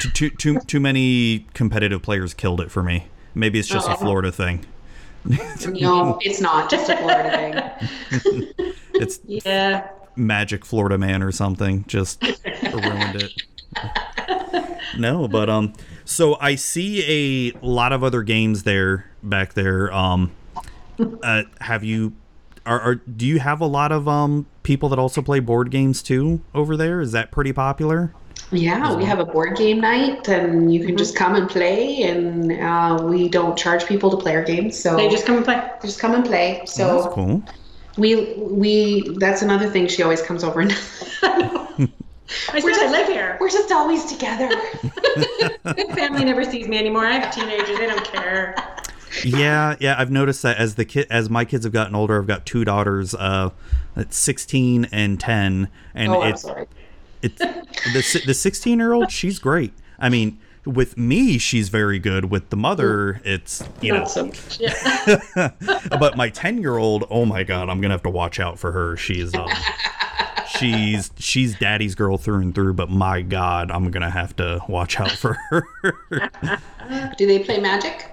Too, 0.00 0.10
too 0.10 0.30
too 0.30 0.58
too 0.66 0.80
many 0.80 1.46
competitive 1.54 2.02
players 2.02 2.34
killed 2.34 2.60
it 2.60 2.70
for 2.70 2.82
me. 2.82 3.06
Maybe 3.34 3.58
it's 3.58 3.68
just 3.68 3.88
a 3.88 3.92
Oh. 3.92 3.96
Florida 3.96 4.32
thing. 4.32 4.64
no 5.24 6.18
it's 6.20 6.40
not 6.40 6.70
just 6.70 6.90
a 6.90 6.96
florida 6.98 7.74
thing 8.10 8.52
It's 8.94 9.20
Yeah. 9.24 9.88
Magic 10.16 10.64
Florida 10.64 10.98
Man 10.98 11.22
or 11.22 11.32
something. 11.32 11.84
Just 11.86 12.22
ruined 12.22 13.16
it. 13.22 13.32
no, 14.98 15.28
but 15.28 15.48
um, 15.50 15.72
so 16.04 16.36
I 16.40 16.54
see 16.54 17.50
a 17.52 17.58
lot 17.66 17.92
of 17.92 18.04
other 18.04 18.22
games 18.22 18.62
there 18.62 19.10
back 19.22 19.54
there. 19.54 19.92
Um, 19.92 20.32
uh, 21.22 21.42
have 21.60 21.84
you? 21.84 22.12
Are, 22.66 22.80
are 22.80 22.94
do 22.94 23.26
you 23.26 23.40
have 23.40 23.60
a 23.60 23.66
lot 23.66 23.92
of 23.92 24.08
um 24.08 24.46
people 24.62 24.88
that 24.88 24.98
also 24.98 25.20
play 25.20 25.38
board 25.40 25.70
games 25.70 26.02
too 26.02 26.40
over 26.54 26.76
there? 26.76 27.00
Is 27.00 27.12
that 27.12 27.30
pretty 27.30 27.52
popular? 27.52 28.14
Yeah, 28.52 28.94
we 28.94 29.04
have 29.04 29.18
a 29.18 29.24
board 29.24 29.56
game 29.56 29.80
night, 29.80 30.28
and 30.28 30.72
you 30.72 30.86
can 30.86 30.96
just 30.96 31.16
come 31.16 31.34
and 31.34 31.48
play. 31.48 32.02
And 32.04 32.52
uh, 32.52 33.02
we 33.02 33.28
don't 33.28 33.56
charge 33.58 33.84
people 33.86 34.10
to 34.10 34.16
play 34.16 34.36
our 34.36 34.44
games, 34.44 34.78
so 34.80 34.96
They 34.96 35.08
just 35.08 35.26
come 35.26 35.36
and 35.36 35.44
play. 35.44 35.60
just 35.82 35.98
come 35.98 36.14
and 36.14 36.24
play. 36.24 36.62
So 36.66 37.02
That's 37.02 37.14
cool. 37.14 37.42
We 37.96 38.34
we 38.34 39.08
that's 39.18 39.42
another 39.42 39.68
thing. 39.68 39.86
She 39.86 40.02
always 40.02 40.22
comes 40.22 40.44
over 40.44 40.60
and 40.60 40.72
I 41.22 42.60
said 42.60 42.72
I 42.72 42.90
live 42.90 43.08
here. 43.08 43.36
we're 43.40 43.50
just 43.50 43.70
always 43.70 44.04
together. 44.06 44.48
My 45.64 45.72
family 45.94 46.24
never 46.24 46.44
sees 46.44 46.68
me 46.68 46.78
anymore. 46.78 47.06
I 47.06 47.18
have 47.18 47.34
teenagers. 47.34 47.78
They 47.78 47.86
don't 47.86 48.04
care. 48.04 48.56
Yeah, 49.22 49.76
yeah, 49.78 49.94
I've 49.96 50.10
noticed 50.10 50.42
that 50.42 50.56
as 50.56 50.74
the 50.74 50.84
kid 50.84 51.06
as 51.10 51.30
my 51.30 51.44
kids 51.44 51.64
have 51.64 51.72
gotten 51.72 51.94
older, 51.94 52.18
I've 52.18 52.26
got 52.26 52.46
two 52.46 52.64
daughters, 52.64 53.14
uh, 53.14 53.50
that's 53.94 54.16
16 54.16 54.86
and 54.90 55.20
10, 55.20 55.68
and 55.94 56.12
oh, 56.12 56.22
I'm 56.22 56.32
it's 56.32 56.42
sorry. 56.42 56.66
it's 57.22 57.38
the 57.38 58.22
the 58.26 58.34
16 58.34 58.78
year 58.78 58.92
old 58.92 59.10
she's 59.10 59.38
great 59.38 59.72
i 59.98 60.08
mean 60.08 60.38
with 60.64 60.96
me 60.96 61.36
she's 61.38 61.68
very 61.68 61.98
good 61.98 62.26
with 62.26 62.48
the 62.50 62.56
mother 62.56 63.20
it's 63.24 63.62
you 63.82 63.92
know 63.92 64.04
so 64.06 64.26
much. 64.26 64.58
Yeah. 64.58 65.50
but 66.00 66.16
my 66.16 66.30
10 66.30 66.58
year 66.58 66.76
old 66.78 67.04
oh 67.10 67.24
my 67.26 67.44
god 67.44 67.68
i'm 67.68 67.80
gonna 67.80 67.92
have 67.94 68.02
to 68.02 68.10
watch 68.10 68.40
out 68.40 68.58
for 68.58 68.72
her 68.72 68.96
she's 68.96 69.34
um 69.34 69.48
she's 70.58 71.10
she's 71.18 71.58
daddy's 71.58 71.94
girl 71.94 72.16
through 72.16 72.40
and 72.40 72.54
through 72.54 72.72
but 72.72 72.88
my 72.88 73.20
god 73.22 73.70
i'm 73.70 73.90
gonna 73.90 74.10
have 74.10 74.34
to 74.36 74.60
watch 74.68 74.98
out 75.00 75.10
for 75.10 75.36
her 75.50 75.66
Do 77.18 77.26
they 77.26 77.38
play 77.38 77.60
Magic? 77.60 78.10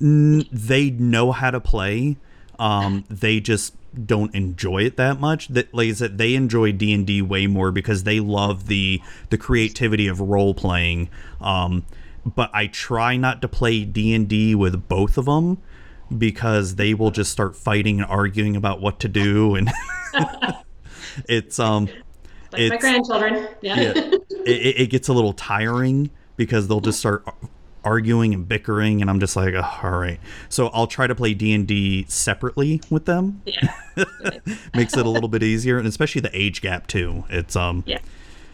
N- 0.00 0.44
they 0.50 0.90
know 0.90 1.32
how 1.32 1.50
to 1.50 1.60
play 1.60 2.16
um 2.58 3.04
they 3.08 3.40
just 3.40 3.74
don't 4.06 4.34
enjoy 4.34 4.84
it 4.84 4.96
that 4.96 5.18
much 5.20 5.48
that 5.48 5.72
like 5.74 5.94
said, 5.94 6.16
they 6.18 6.34
enjoy 6.34 6.70
d&d 6.72 7.22
way 7.22 7.46
more 7.46 7.72
because 7.72 8.04
they 8.04 8.20
love 8.20 8.66
the 8.68 9.00
the 9.30 9.38
creativity 9.38 10.06
of 10.06 10.20
role 10.20 10.54
playing 10.54 11.08
um 11.40 11.84
but 12.24 12.50
i 12.52 12.66
try 12.68 13.16
not 13.16 13.42
to 13.42 13.48
play 13.48 13.84
d&d 13.84 14.54
with 14.54 14.88
both 14.88 15.18
of 15.18 15.24
them 15.24 15.58
because 16.16 16.76
they 16.76 16.94
will 16.94 17.10
just 17.10 17.30
start 17.30 17.56
fighting 17.56 18.00
and 18.00 18.10
arguing 18.10 18.56
about 18.56 18.80
what 18.80 19.00
to 19.00 19.08
do 19.08 19.54
and 19.54 19.70
it's 21.28 21.58
um 21.58 21.88
Like 22.52 22.70
my 22.70 22.76
grandchildren. 22.78 23.48
Yeah. 23.60 23.80
yeah, 23.80 23.92
it, 24.46 24.80
it 24.80 24.90
gets 24.90 25.08
a 25.08 25.12
little 25.12 25.32
tiring 25.32 26.10
because 26.36 26.66
they'll 26.68 26.80
just 26.80 26.98
start 26.98 27.22
ar- 27.26 27.34
arguing 27.84 28.34
and 28.34 28.46
bickering, 28.48 29.00
and 29.00 29.08
I'm 29.10 29.20
just 29.20 29.36
like, 29.36 29.54
oh, 29.54 29.78
all 29.82 29.98
right. 29.98 30.20
So 30.48 30.68
I'll 30.68 30.86
try 30.86 31.06
to 31.06 31.14
play 31.14 31.34
D 31.34 31.52
and 31.52 31.66
D 31.66 32.04
separately 32.08 32.80
with 32.90 33.06
them. 33.06 33.42
Yeah. 33.46 33.74
Makes 34.74 34.96
it 34.96 35.06
a 35.06 35.08
little 35.10 35.28
bit 35.28 35.42
easier, 35.42 35.78
and 35.78 35.86
especially 35.86 36.20
the 36.20 36.30
age 36.36 36.60
gap 36.60 36.86
too. 36.86 37.24
It's 37.30 37.56
um, 37.56 37.82
Yeah. 37.86 37.98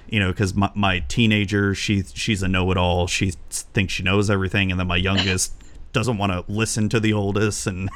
you 0.09 0.21
know, 0.21 0.29
because 0.33 0.55
my, 0.55 0.71
my 0.75 1.01
teenager, 1.09 1.75
she's 1.75 2.13
she's 2.15 2.43
a 2.43 2.49
know-it-all. 2.49 3.07
She 3.07 3.33
thinks 3.51 3.93
she 3.93 4.03
knows 4.03 4.31
everything, 4.31 4.71
and 4.71 4.79
then 4.81 4.87
my 4.87 4.97
youngest 4.97 5.53
doesn't 5.93 6.19
want 6.19 6.33
to 6.33 6.45
listen 6.53 6.89
to 6.91 7.01
the 7.01 7.13
oldest, 7.13 7.67
and 7.67 7.89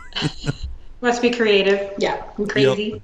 Must 1.03 1.23
be 1.23 1.31
creative 1.31 1.93
Yeah. 1.99 2.23
and 2.37 2.49
crazy. 2.51 2.83
yep, 2.83 3.03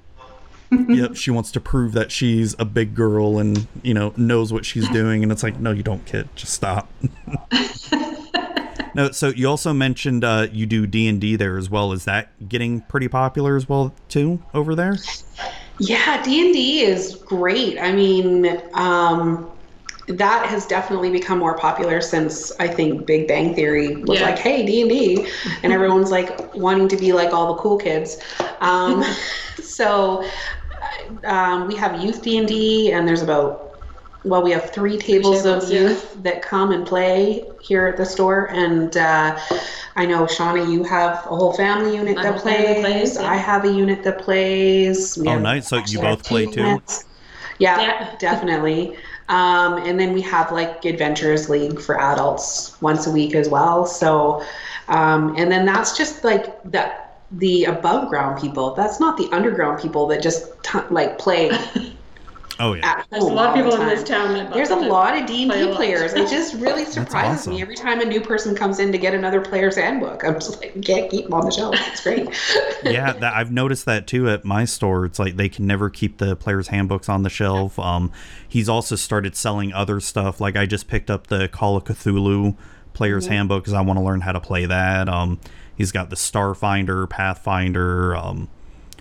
she 1.13 1.31
wants 1.31 1.51
to 1.51 1.59
prove 1.59 1.93
that 1.93 2.11
she's 2.11 2.55
a 2.59 2.65
big 2.65 2.93
girl 2.95 3.37
and 3.39 3.67
you 3.83 3.93
know 3.93 4.13
knows 4.17 4.51
what 4.51 4.65
she's 4.65 4.87
doing, 4.89 5.23
and 5.23 5.31
it's 5.31 5.43
like, 5.43 5.59
no, 5.59 5.71
you 5.71 5.83
don't, 5.83 6.05
kid. 6.05 6.29
Just 6.35 6.53
stop. 6.53 6.91
no, 8.95 9.11
so 9.11 9.29
you 9.29 9.47
also 9.47 9.73
mentioned 9.73 10.23
uh, 10.23 10.47
you 10.51 10.65
do 10.65 10.87
D 10.87 11.07
and 11.07 11.21
D 11.21 11.35
there 11.35 11.57
as 11.57 11.69
well. 11.69 11.91
Is 11.91 12.05
that 12.05 12.49
getting 12.49 12.81
pretty 12.81 13.07
popular 13.07 13.55
as 13.55 13.69
well 13.69 13.93
too 14.09 14.41
over 14.53 14.75
there? 14.75 14.97
Yeah, 15.79 16.21
D 16.23 16.43
and 16.45 16.53
D 16.53 16.81
is 16.81 17.15
great. 17.15 17.77
I 17.79 17.91
mean, 17.91 18.59
um, 18.73 19.49
that 20.07 20.47
has 20.47 20.65
definitely 20.65 21.11
become 21.11 21.37
more 21.37 21.55
popular 21.57 22.01
since 22.01 22.51
I 22.59 22.67
think 22.67 23.05
Big 23.05 23.27
Bang 23.27 23.53
Theory 23.53 23.97
was 23.97 24.19
Yeah. 24.19 24.25
like, 24.29 24.39
"Hey, 24.39 24.65
D 24.65 24.81
and 24.81 24.89
D," 24.89 25.27
and 25.63 25.71
everyone's 25.71 26.09
like 26.11 26.55
wanting 26.55 26.87
to 26.87 26.97
be 26.97 27.13
like 27.13 27.33
all 27.33 27.53
the 27.53 27.61
cool 27.61 27.77
kids. 27.77 28.17
Um, 28.61 29.03
so 29.61 30.23
um, 31.25 31.67
we 31.67 31.75
have 31.75 32.01
youth 32.03 32.21
D 32.21 32.37
and 32.37 32.47
D, 32.47 32.91
and 32.91 33.07
there's 33.07 33.21
about 33.21 33.67
well, 34.23 34.43
we 34.43 34.51
have 34.51 34.71
three 34.71 34.97
tables 34.97 35.43
tables, 35.43 35.65
of 35.65 35.71
yeah. 35.71 35.81
youth 35.81 36.23
that 36.23 36.41
come 36.41 36.71
and 36.71 36.85
play 36.85 37.45
here 37.61 37.87
at 37.87 37.97
the 37.97 38.05
store, 38.05 38.49
and 38.51 38.95
uh, 38.97 39.39
I 39.95 40.05
know 40.05 40.25
Shauna, 40.25 40.71
you 40.71 40.83
have 40.83 41.13
a 41.25 41.35
whole 41.35 41.53
family 41.53 41.95
unit 41.95 42.15
My 42.15 42.23
that 42.23 42.33
whole 42.33 42.41
family 42.41 42.81
plays. 42.81 43.13
plays, 43.13 43.15
yeah. 43.15 43.31
I 43.31 43.35
have 43.35 43.65
a 43.65 43.71
unit 43.71 44.03
that 44.03 44.19
plays. 44.19 45.17
We 45.17 45.27
Oh, 45.27 45.39
nice. 45.39 45.69
So 45.69 45.81
you 45.87 45.99
both 45.99 46.23
play 46.23 46.45
two 46.45 46.51
too? 46.51 46.81
Yeah, 47.59 47.81
Yeah. 47.81 48.15
definitely. 48.19 48.95
Um, 49.29 49.77
and 49.85 49.99
then 49.99 50.13
we 50.13 50.21
have 50.21 50.51
like 50.51 50.85
Adventurers 50.85 51.49
League 51.49 51.81
for 51.81 51.99
adults 51.99 52.79
once 52.81 53.07
a 53.07 53.11
week 53.11 53.35
as 53.35 53.49
well. 53.49 53.85
So, 53.85 54.45
um, 54.87 55.35
and 55.35 55.51
then 55.51 55.65
that's 55.65 55.97
just 55.97 56.23
like 56.23 56.63
that 56.71 57.06
the 57.31 57.65
above 57.65 58.09
ground 58.09 58.39
people. 58.39 58.73
That's 58.73 58.99
not 58.99 59.17
the 59.17 59.27
underground 59.31 59.81
people 59.81 60.07
that 60.07 60.21
just 60.21 60.51
t- 60.63 60.79
like 60.89 61.17
play 61.17 61.51
Oh 62.59 62.73
yeah. 62.73 62.87
at 62.87 63.07
There's 63.11 63.23
a 63.23 63.27
lot 63.27 63.49
of 63.49 63.55
people 63.55 63.79
in 63.79 63.87
this 63.87 64.03
town 64.03 64.33
that 64.33 64.51
There's 64.51 64.71
a 64.71 64.75
lot 64.75 65.15
of 65.15 65.27
D 65.27 65.43
and 65.43 65.51
play 65.51 65.61
a 65.61 65.63
D 65.65 65.69
lot. 65.69 65.75
players. 65.77 66.13
It 66.13 66.27
just 66.29 66.55
really 66.55 66.85
surprises 66.85 67.41
awesome. 67.41 67.53
me 67.53 67.61
every 67.61 67.75
time 67.75 67.99
a 67.99 68.05
new 68.05 68.19
person 68.19 68.55
comes 68.55 68.79
in 68.79 68.91
to 68.91 68.97
get 68.97 69.13
another 69.13 69.41
player's 69.41 69.75
handbook. 69.75 70.23
I'm 70.23 70.35
just 70.35 70.59
like, 70.59 70.81
can't 70.81 71.09
keep 71.11 71.25
them 71.25 71.33
on 71.35 71.45
the 71.45 71.51
shelf. 71.51 71.75
It's 71.77 72.01
great. 72.01 72.27
yeah, 72.83 73.13
that, 73.13 73.35
I've 73.35 73.51
noticed 73.51 73.85
that 73.85 74.07
too 74.07 74.27
at 74.29 74.43
my 74.43 74.65
store. 74.65 75.05
It's 75.05 75.19
like 75.19 75.35
they 75.35 75.49
can 75.49 75.67
never 75.67 75.89
keep 75.91 76.17
the 76.17 76.35
players' 76.35 76.69
handbooks 76.69 77.09
on 77.09 77.21
the 77.21 77.29
shelf. 77.29 77.77
Um, 77.77 78.11
he's 78.47 78.67
also 78.69 78.95
started 78.95 79.35
selling 79.35 79.71
other 79.73 79.99
stuff. 79.99 80.41
Like 80.41 80.55
I 80.55 80.65
just 80.65 80.87
picked 80.87 81.11
up 81.11 81.27
the 81.27 81.47
Call 81.49 81.77
of 81.77 81.83
Cthulhu 81.83 82.57
player's 82.93 83.27
handbook 83.27 83.63
because 83.63 83.73
I 83.73 83.81
want 83.81 83.99
to 83.99 84.03
learn 84.03 84.21
how 84.21 84.31
to 84.31 84.39
play 84.41 84.65
that. 84.65 85.07
Um, 85.07 85.39
he's 85.77 85.91
got 85.91 86.09
the 86.09 86.15
Starfinder, 86.15 87.09
Pathfinder, 87.09 88.15
um, 88.15 88.49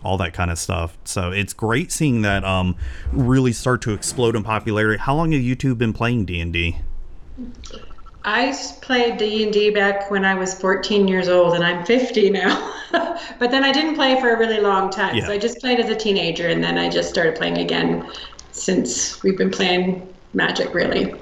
all 0.05 0.17
that 0.19 0.35
kind 0.35 0.51
of 0.51 0.59
stuff. 0.59 0.97
So 1.05 1.33
it's 1.33 1.53
great 1.53 1.91
seeing 1.91 2.23
that 2.23 2.45
um, 2.45 2.77
really 3.13 3.53
start 3.53 3.83
to 3.83 3.93
explode 3.93 4.37
in 4.37 4.45
popularity. 4.45 5.01
How 5.01 5.15
long 5.17 5.33
have 5.33 5.41
you 5.41 5.57
two 5.57 5.75
been 5.75 5.93
playing 5.93 6.27
D 6.27 6.41
and 6.41 6.53
D? 6.53 6.77
I 8.25 8.47
s- 8.49 8.79
played 8.81 9.19
D 9.19 9.45
and 9.45 9.53
D 9.53 9.71
back 9.71 10.11
when 10.11 10.25
I 10.25 10.35
was 10.35 10.53
14 10.55 11.07
years 11.09 11.29
old, 11.29 11.55
and 11.55 11.65
I'm 11.65 11.85
50 11.85 12.31
now. 12.31 12.75
but 12.93 13.51
then 13.51 13.63
I 13.65 13.73
didn't 13.73 13.95
play 13.95 14.21
for 14.21 14.31
a 14.35 14.39
really 14.39 14.61
long 14.61 14.91
time. 14.91 15.15
Yeah. 15.17 15.27
So 15.27 15.33
I 15.33 15.39
just 15.39 15.61
played 15.61 15.79
as 15.81 15.89
a 15.91 15.95
teenager, 15.95 16.49
and 16.49 16.63
then 16.63 16.77
I 16.79 16.89
just 16.89 17.09
started 17.09 17.37
playing 17.37 17.59
again 17.59 18.11
since 18.53 19.23
we've 19.23 19.39
been 19.39 19.51
playing 19.51 20.13
Magic. 20.35 20.75
Really, 20.75 21.15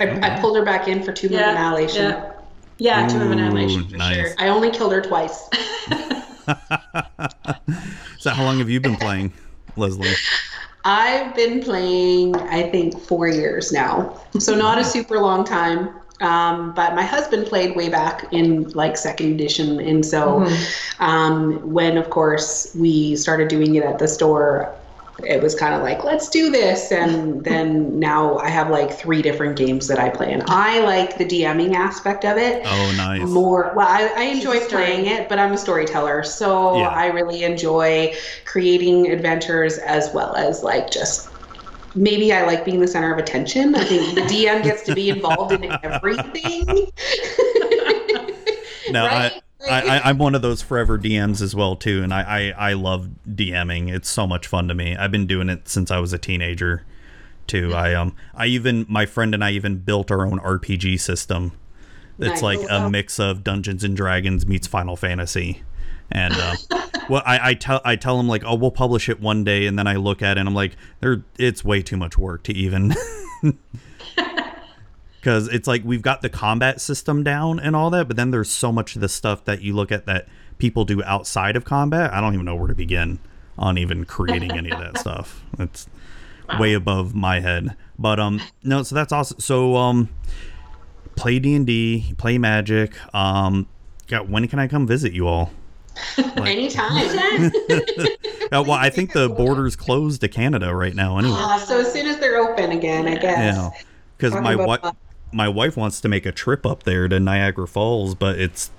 I, 0.00 0.36
I 0.36 0.40
pulled 0.40 0.56
her 0.56 0.64
back 0.64 0.86
in 0.88 1.02
for 1.02 1.12
Tomb 1.12 1.34
of 1.34 1.40
Annihilation. 1.40 2.10
yeah, 2.10 2.32
yeah. 2.78 3.06
Tomb 3.06 3.22
of 3.22 3.30
Annihilation 3.30 3.88
for 3.88 3.96
nice. 3.96 4.16
sure. 4.16 4.34
I 4.38 4.48
only 4.48 4.70
killed 4.70 4.92
her 4.92 5.00
twice. 5.00 5.48
So 8.18 8.30
how 8.30 8.44
long 8.44 8.58
have 8.58 8.68
you 8.68 8.80
been 8.80 8.96
playing, 8.96 9.32
Leslie? 9.76 10.12
I've 10.84 11.34
been 11.36 11.62
playing, 11.62 12.34
I 12.34 12.68
think, 12.68 13.00
four 13.00 13.28
years 13.28 13.72
now. 13.72 14.20
So 14.40 14.56
not 14.56 14.78
a 14.78 14.84
super 14.84 15.20
long 15.20 15.44
time. 15.44 15.90
Um, 16.20 16.74
but 16.74 16.96
my 16.96 17.04
husband 17.04 17.46
played 17.46 17.76
way 17.76 17.88
back 17.88 18.26
in 18.32 18.68
like 18.70 18.96
second 18.96 19.32
edition. 19.34 19.78
And 19.78 20.04
so 20.04 20.48
um, 20.98 21.72
when, 21.72 21.96
of 21.96 22.10
course, 22.10 22.74
we 22.74 23.14
started 23.14 23.46
doing 23.46 23.76
it 23.76 23.84
at 23.84 24.00
the 24.00 24.08
store, 24.08 24.74
it 25.24 25.42
was 25.42 25.54
kind 25.54 25.74
of 25.74 25.82
like, 25.82 26.04
let's 26.04 26.28
do 26.28 26.50
this. 26.50 26.92
And 26.92 27.44
then 27.44 27.98
now 27.98 28.38
I 28.38 28.48
have 28.48 28.70
like 28.70 28.92
three 28.96 29.20
different 29.20 29.56
games 29.56 29.88
that 29.88 29.98
I 29.98 30.10
play. 30.10 30.32
And 30.32 30.44
I 30.46 30.80
like 30.80 31.18
the 31.18 31.24
DMing 31.24 31.74
aspect 31.74 32.24
of 32.24 32.36
it 32.36 32.62
Oh, 32.64 32.92
nice. 32.96 33.28
more 33.28 33.72
well 33.74 33.88
I, 33.88 34.12
I 34.16 34.22
enjoy 34.24 34.54
She's 34.54 34.62
a 34.62 34.68
story- 34.68 34.84
playing 34.84 35.06
it 35.06 35.28
but 35.28 35.38
i'm 35.38 35.52
a 35.52 35.58
storyteller 35.58 36.22
so 36.22 36.78
Yeah. 36.78 36.88
i 36.88 37.06
really 37.06 37.42
enjoy 37.42 38.14
creating 38.44 39.10
adventures 39.10 39.78
as 39.78 40.10
well 40.14 40.34
as 40.36 40.62
like 40.62 40.90
just 40.90 41.32
maybe 41.94 42.32
i 42.32 42.44
like 42.46 42.64
being 42.64 42.80
the 42.80 42.86
center 42.88 43.12
of 43.12 43.18
attention 43.18 43.74
i 43.74 43.84
think 43.84 44.14
the 44.14 44.22
dm 44.22 44.62
gets 44.62 44.82
to 44.84 44.94
be 44.94 45.10
involved 45.10 45.52
in 45.52 45.64
everything 45.82 46.66
No, 48.90 49.04
Right? 49.06 49.32
I, 49.32 49.40
I, 49.60 50.00
I'm 50.04 50.18
one 50.18 50.34
of 50.34 50.42
those 50.42 50.62
forever 50.62 50.98
DMs 50.98 51.42
as 51.42 51.54
well 51.54 51.74
too, 51.76 52.02
and 52.02 52.12
I, 52.14 52.52
I, 52.56 52.70
I 52.70 52.72
love 52.74 53.10
DMing. 53.28 53.92
It's 53.92 54.08
so 54.08 54.26
much 54.26 54.46
fun 54.46 54.68
to 54.68 54.74
me. 54.74 54.96
I've 54.96 55.10
been 55.10 55.26
doing 55.26 55.48
it 55.48 55.68
since 55.68 55.90
I 55.90 55.98
was 55.98 56.12
a 56.12 56.18
teenager, 56.18 56.84
too. 57.46 57.74
I 57.74 57.94
um 57.94 58.14
I 58.34 58.46
even 58.46 58.86
my 58.88 59.06
friend 59.06 59.34
and 59.34 59.42
I 59.42 59.50
even 59.52 59.78
built 59.78 60.10
our 60.10 60.26
own 60.26 60.38
RPG 60.38 61.00
system. 61.00 61.52
It's 62.18 62.42
Nice. 62.42 62.42
like 62.42 62.60
a 62.68 62.90
mix 62.90 63.18
of 63.18 63.42
Dungeons 63.44 63.84
and 63.84 63.96
Dragons 63.96 64.46
meets 64.46 64.66
Final 64.66 64.96
Fantasy, 64.96 65.62
and 66.10 66.34
uh, 66.34 66.56
well, 67.08 67.22
I, 67.24 67.50
I 67.50 67.54
tell 67.54 67.80
I 67.84 67.96
tell 67.96 68.18
him 68.20 68.28
like, 68.28 68.42
oh, 68.44 68.54
we'll 68.54 68.70
publish 68.70 69.08
it 69.08 69.20
one 69.20 69.44
day, 69.44 69.66
and 69.66 69.78
then 69.78 69.86
I 69.86 69.96
look 69.96 70.20
at 70.22 70.36
it 70.36 70.40
and 70.40 70.48
I'm 70.48 70.54
like, 70.54 70.76
there, 71.00 71.22
it's 71.38 71.64
way 71.64 71.80
too 71.82 71.96
much 71.96 72.18
work 72.18 72.42
to 72.44 72.52
even. 72.52 72.94
because 75.20 75.48
it's 75.48 75.66
like 75.66 75.82
we've 75.84 76.02
got 76.02 76.22
the 76.22 76.28
combat 76.28 76.80
system 76.80 77.22
down 77.22 77.58
and 77.60 77.74
all 77.74 77.90
that, 77.90 78.08
but 78.08 78.16
then 78.16 78.30
there's 78.30 78.50
so 78.50 78.70
much 78.72 78.94
of 78.94 79.00
the 79.00 79.08
stuff 79.08 79.44
that 79.44 79.62
you 79.62 79.74
look 79.74 79.90
at 79.92 80.06
that 80.06 80.28
people 80.58 80.84
do 80.84 81.02
outside 81.04 81.56
of 81.56 81.64
combat. 81.64 82.12
I 82.12 82.20
don't 82.20 82.34
even 82.34 82.44
know 82.46 82.56
where 82.56 82.68
to 82.68 82.74
begin 82.74 83.18
on 83.58 83.78
even 83.78 84.04
creating 84.04 84.52
any 84.52 84.70
of 84.70 84.78
that 84.78 84.98
stuff. 85.00 85.42
It's 85.58 85.88
way 86.58 86.72
above 86.74 87.14
my 87.14 87.40
head. 87.40 87.76
But 87.98 88.20
um, 88.20 88.40
no, 88.62 88.82
so 88.82 88.94
that's 88.94 89.12
awesome. 89.12 89.40
So 89.40 89.76
um, 89.76 90.08
play 91.16 91.38
D 91.38 91.54
and 91.54 91.66
D, 91.66 92.14
play 92.16 92.38
Magic. 92.38 92.94
Um, 93.14 93.66
yeah, 94.08 94.20
when 94.20 94.46
can 94.48 94.58
I 94.58 94.68
come 94.68 94.86
visit 94.86 95.12
you 95.12 95.26
all? 95.26 95.50
anytime 96.36 97.50
Uh, 98.50 98.62
well, 98.62 98.72
I 98.78 98.88
think 98.88 99.12
the 99.12 99.28
border's 99.28 99.76
closed 99.76 100.22
to 100.22 100.28
Canada 100.28 100.74
right 100.74 100.94
now. 100.94 101.18
Anyway, 101.18 101.34
Uh, 101.36 101.58
so 101.58 101.80
as 101.80 101.92
soon 101.92 102.06
as 102.06 102.18
they're 102.18 102.38
open 102.38 102.70
again 102.70 103.06
i 103.06 103.14
guess 103.14 103.56
yeah, 103.56 103.70
because 104.16 104.32
my 104.40 104.56
wife, 104.56 104.80
my 105.32 105.48
wife 105.48 105.76
wants 105.76 106.00
to 106.02 106.08
make 106.08 106.26
a 106.26 106.32
trip 106.32 106.64
up 106.66 106.82
there 106.84 107.08
to 107.08 107.18
Niagara 107.20 107.66
Falls, 107.68 108.14
but 108.14 108.38
it's 108.38 108.70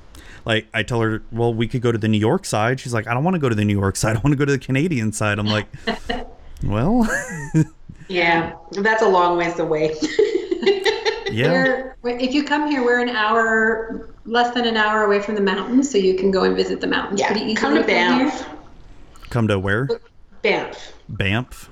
like 0.46 0.68
I 0.74 0.84
tell 0.84 1.02
her, 1.02 1.22
well, 1.32 1.54
we 1.54 1.68
could 1.68 1.82
go 1.82 1.92
to 1.92 1.98
the 1.98 2.08
New 2.08 2.18
York 2.18 2.46
side. 2.46 2.80
She's 2.80 2.94
like, 2.94 3.08
I 3.08 3.14
don't 3.14 3.24
want 3.24 3.36
to 3.36 3.40
go 3.40 3.50
to 3.50 3.56
the 3.56 3.66
New 3.66 3.78
York 3.78 3.96
side. 3.96 4.16
I 4.16 4.20
want 4.20 4.32
to 4.34 4.36
go 4.38 4.46
to 4.46 4.52
the 4.54 4.60
Canadian 4.60 5.12
side. 5.12 5.38
I'm 5.40 5.48
like, 5.48 5.68
well, 6.64 7.08
yeah 8.08 8.54
that's 8.72 9.04
a 9.04 9.08
long 9.08 9.38
ways 9.38 9.60
away 9.60 9.94
yeah, 11.32 11.52
We're, 11.52 11.96
we're- 12.02 12.24
if 12.24 12.34
you 12.34 12.44
come 12.44 12.68
here, 12.72 12.84
we're 12.84 13.00
an 13.02 13.10
hour, 13.10 14.10
less 14.26 14.52
than 14.56 14.66
an 14.66 14.76
hour 14.78 15.04
away 15.04 15.20
from 15.22 15.36
the 15.36 15.42
mountains, 15.42 15.90
so 15.92 15.98
you 16.00 16.16
can 16.16 16.32
go 16.32 16.44
and 16.44 16.56
visit 16.56 16.82
the 16.82 16.88
mountains 16.88 17.20
yeah 17.20 17.28
pretty 17.28 17.46
easily. 17.46 17.56
come 17.56 17.76
to 17.76 17.84
from 17.84 17.90
here. 17.92 18.08
banff 18.30 18.48
come 19.30 19.48
to 19.48 19.60
where? 19.60 19.88
banff 20.42 20.94
Banff, 21.10 21.70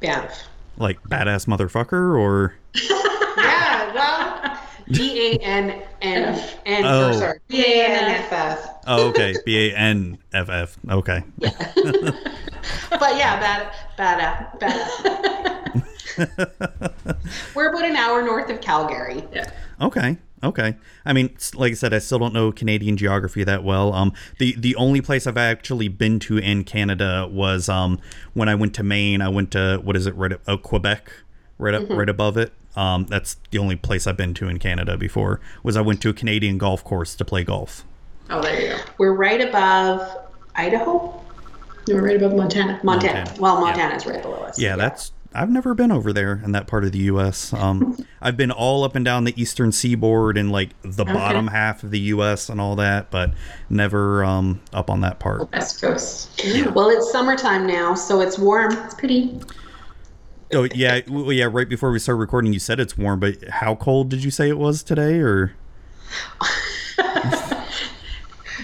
banff 0.00 0.44
like 0.76 1.02
badass 1.04 1.46
motherfucker, 1.46 2.16
or 2.18 2.54
Yeah, 3.36 3.94
well, 3.94 4.58
B 4.90 5.32
A 5.36 5.38
N 5.38 5.82
N 6.00 6.48
N. 6.66 6.84
Oh. 6.84 7.10
or 7.10 7.12
sorry, 7.14 7.38
B 7.48 7.62
A 7.64 7.84
N 7.86 8.04
N 8.04 8.10
F 8.22 8.32
F. 8.32 8.68
oh, 8.86 9.08
okay, 9.08 9.34
B 9.44 9.70
A 9.70 9.76
N 9.76 10.18
F 10.32 10.48
F. 10.48 10.78
Okay, 10.88 11.22
Yeah. 11.38 11.50
But 12.90 13.16
yeah, 13.16 13.40
bad, 13.40 13.72
bad, 13.96 14.58
bad. 14.60 15.82
We're 17.54 17.70
about 17.70 17.84
an 17.84 17.96
hour 17.96 18.22
north 18.22 18.50
of 18.50 18.60
Calgary. 18.60 19.24
Yeah. 19.32 19.50
Okay. 19.80 20.18
Okay. 20.44 20.76
I 21.04 21.12
mean, 21.12 21.36
like 21.54 21.72
I 21.72 21.74
said, 21.74 21.94
I 21.94 21.98
still 21.98 22.18
don't 22.18 22.34
know 22.34 22.50
Canadian 22.52 22.96
geography 22.96 23.44
that 23.44 23.62
well. 23.64 23.92
Um, 23.92 24.12
the 24.38 24.54
the 24.58 24.74
only 24.76 25.00
place 25.00 25.26
I've 25.26 25.36
actually 25.36 25.88
been 25.88 26.18
to 26.20 26.38
in 26.38 26.64
Canada 26.64 27.28
was 27.30 27.68
um 27.68 27.98
when 28.34 28.48
I 28.48 28.54
went 28.54 28.74
to 28.74 28.82
Maine. 28.82 29.22
I 29.22 29.28
went 29.28 29.52
to 29.52 29.80
what 29.82 29.96
is 29.96 30.06
it? 30.06 30.14
Right, 30.16 30.32
uh, 30.46 30.56
Quebec, 30.56 31.10
right 31.58 31.74
up, 31.74 31.88
right 31.90 32.08
above 32.08 32.36
it. 32.36 32.52
Um, 32.76 33.04
that's 33.04 33.36
the 33.50 33.58
only 33.58 33.76
place 33.76 34.06
I've 34.06 34.16
been 34.16 34.34
to 34.34 34.48
in 34.48 34.58
Canada 34.58 34.96
before. 34.96 35.40
Was 35.62 35.76
I 35.76 35.80
went 35.82 36.00
to 36.02 36.08
a 36.08 36.14
Canadian 36.14 36.58
golf 36.58 36.82
course 36.84 37.14
to 37.16 37.24
play 37.24 37.44
golf. 37.44 37.84
Oh, 38.30 38.40
there 38.40 38.60
you 38.60 38.68
go. 38.68 38.78
We're 38.98 39.12
right 39.14 39.40
above 39.40 40.08
Idaho, 40.54 41.22
No, 41.88 41.94
We're 41.94 42.04
right 42.06 42.16
above 42.16 42.34
Montana. 42.34 42.80
Montana. 42.82 43.18
Montana. 43.24 43.40
Well, 43.40 43.54
Yeah. 43.56 43.60
Montana's 43.60 44.06
right 44.06 44.22
below 44.22 44.36
us. 44.42 44.58
Yeah, 44.58 44.76
that's. 44.76 45.12
I've 45.34 45.48
never 45.48 45.72
been 45.72 45.90
over 45.90 46.12
there 46.12 46.42
in 46.44 46.52
that 46.52 46.66
part 46.66 46.84
of 46.84 46.92
the 46.92 46.98
U.S. 46.98 47.54
Um, 47.54 47.96
I've 48.20 48.36
been 48.36 48.50
all 48.50 48.84
up 48.84 48.94
and 48.94 49.02
down 49.02 49.24
the 49.24 49.32
eastern 49.40 49.72
seaboard 49.72 50.36
and 50.36 50.52
like 50.52 50.70
the 50.82 51.06
bottom 51.06 51.46
half 51.46 51.82
of 51.82 51.90
the 51.90 52.00
U.S. 52.00 52.50
and 52.50 52.60
all 52.60 52.76
that, 52.76 53.10
but 53.10 53.32
never 53.70 54.22
um, 54.24 54.60
up 54.74 54.90
on 54.90 55.00
that 55.00 55.20
part. 55.20 55.50
West 55.52 55.80
Coast. 55.80 56.42
Well, 56.74 56.90
it's 56.90 57.10
summertime 57.10 57.66
now, 57.66 57.94
so 57.94 58.20
it's 58.20 58.38
warm. 58.38 58.72
It's 58.84 58.94
pretty. 58.94 59.40
Oh 60.54 60.68
yeah, 60.74 61.00
well, 61.08 61.32
yeah. 61.32 61.48
Right 61.50 61.68
before 61.68 61.90
we 61.90 61.98
started 61.98 62.18
recording, 62.20 62.52
you 62.52 62.58
said 62.58 62.78
it's 62.80 62.96
warm, 62.98 63.20
but 63.20 63.48
how 63.48 63.74
cold 63.74 64.08
did 64.10 64.22
you 64.24 64.30
say 64.30 64.48
it 64.48 64.58
was 64.58 64.82
today? 64.82 65.18
Or 65.18 65.54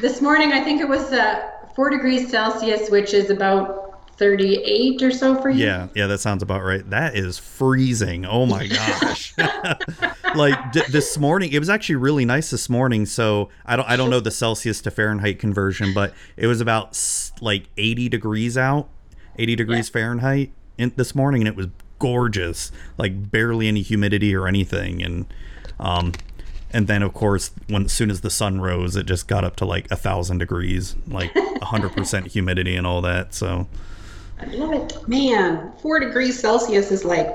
This 0.01 0.21
morning, 0.21 0.53
I 0.53 0.63
think 0.63 0.81
it 0.81 0.89
was 0.89 1.13
uh, 1.13 1.51
four 1.75 1.91
degrees 1.91 2.31
Celsius, 2.31 2.89
which 2.89 3.13
is 3.15 3.31
about 3.31 4.17
38 4.17 5.03
or 5.03 5.11
so 5.11 5.41
for 5.41 5.51
you. 5.51 5.65
yeah, 5.65 5.89
yeah, 5.95 6.07
that 6.07 6.19
sounds 6.21 6.43
about 6.43 6.63
right. 6.63 6.89
That 6.91 7.17
is 7.17 7.37
freezing. 7.39 8.25
Oh 8.25 8.47
my 8.47 8.67
gosh! 8.69 9.35
like 10.37 10.73
d- 10.73 10.83
this 10.91 11.19
morning, 11.19 11.53
it 11.53 11.59
was 11.59 11.69
actually 11.71 11.97
really 11.97 12.25
nice 12.25 12.51
this 12.51 12.69
morning. 12.69 13.07
So 13.07 13.49
I 13.67 13.75
don't, 13.77 13.89
I 13.89 13.97
don't 13.97 14.11
know 14.11 14.21
the 14.21 14.31
Celsius 14.31 14.81
to 14.83 14.91
Fahrenheit 14.91 15.39
conversion, 15.39 15.93
but 15.95 16.15
it 16.37 16.47
was 16.47 16.61
about 16.61 16.89
s- 16.91 17.33
like 17.41 17.65
80 17.77 18.09
degrees 18.09 18.57
out, 18.59 18.89
80 19.37 19.57
degrees 19.57 19.89
Fahrenheit 19.89 20.53
in, 20.79 20.93
this 20.97 21.15
morning, 21.15 21.43
and 21.43 21.49
it 21.49 21.57
was 21.57 21.67
gorgeous, 21.99 22.71
like 22.97 23.31
barely 23.31 23.69
any 23.69 23.83
humidity 23.83 24.35
or 24.35 24.47
anything, 24.49 25.03
and 25.03 25.27
um, 25.81 26.13
and 26.71 26.87
then 26.87 27.03
of 27.03 27.13
course 27.15 27.51
when 27.69 27.85
as 27.87 27.93
soon 27.93 28.11
as 28.11 28.21
the 28.23 28.31
sun 28.31 28.61
rose, 28.61 28.97
it 28.97 29.07
just 29.07 29.27
got 29.29 29.45
up 29.45 29.57
to 29.57 29.65
like 29.65 29.91
a 29.91 29.97
thousand 29.97 30.39
degrees, 30.39 30.97
like 31.07 31.33
hundred 31.63 31.91
percent 31.91 32.27
humidity 32.33 32.77
and 32.77 32.87
all 32.87 33.01
that. 33.03 33.35
So 33.35 33.67
I 34.41 34.47
love 34.47 34.73
it. 34.73 35.09
Man, 35.09 35.73
four 35.83 35.99
degrees 36.01 36.39
Celsius 36.39 36.91
is 36.93 37.05
like 37.05 37.29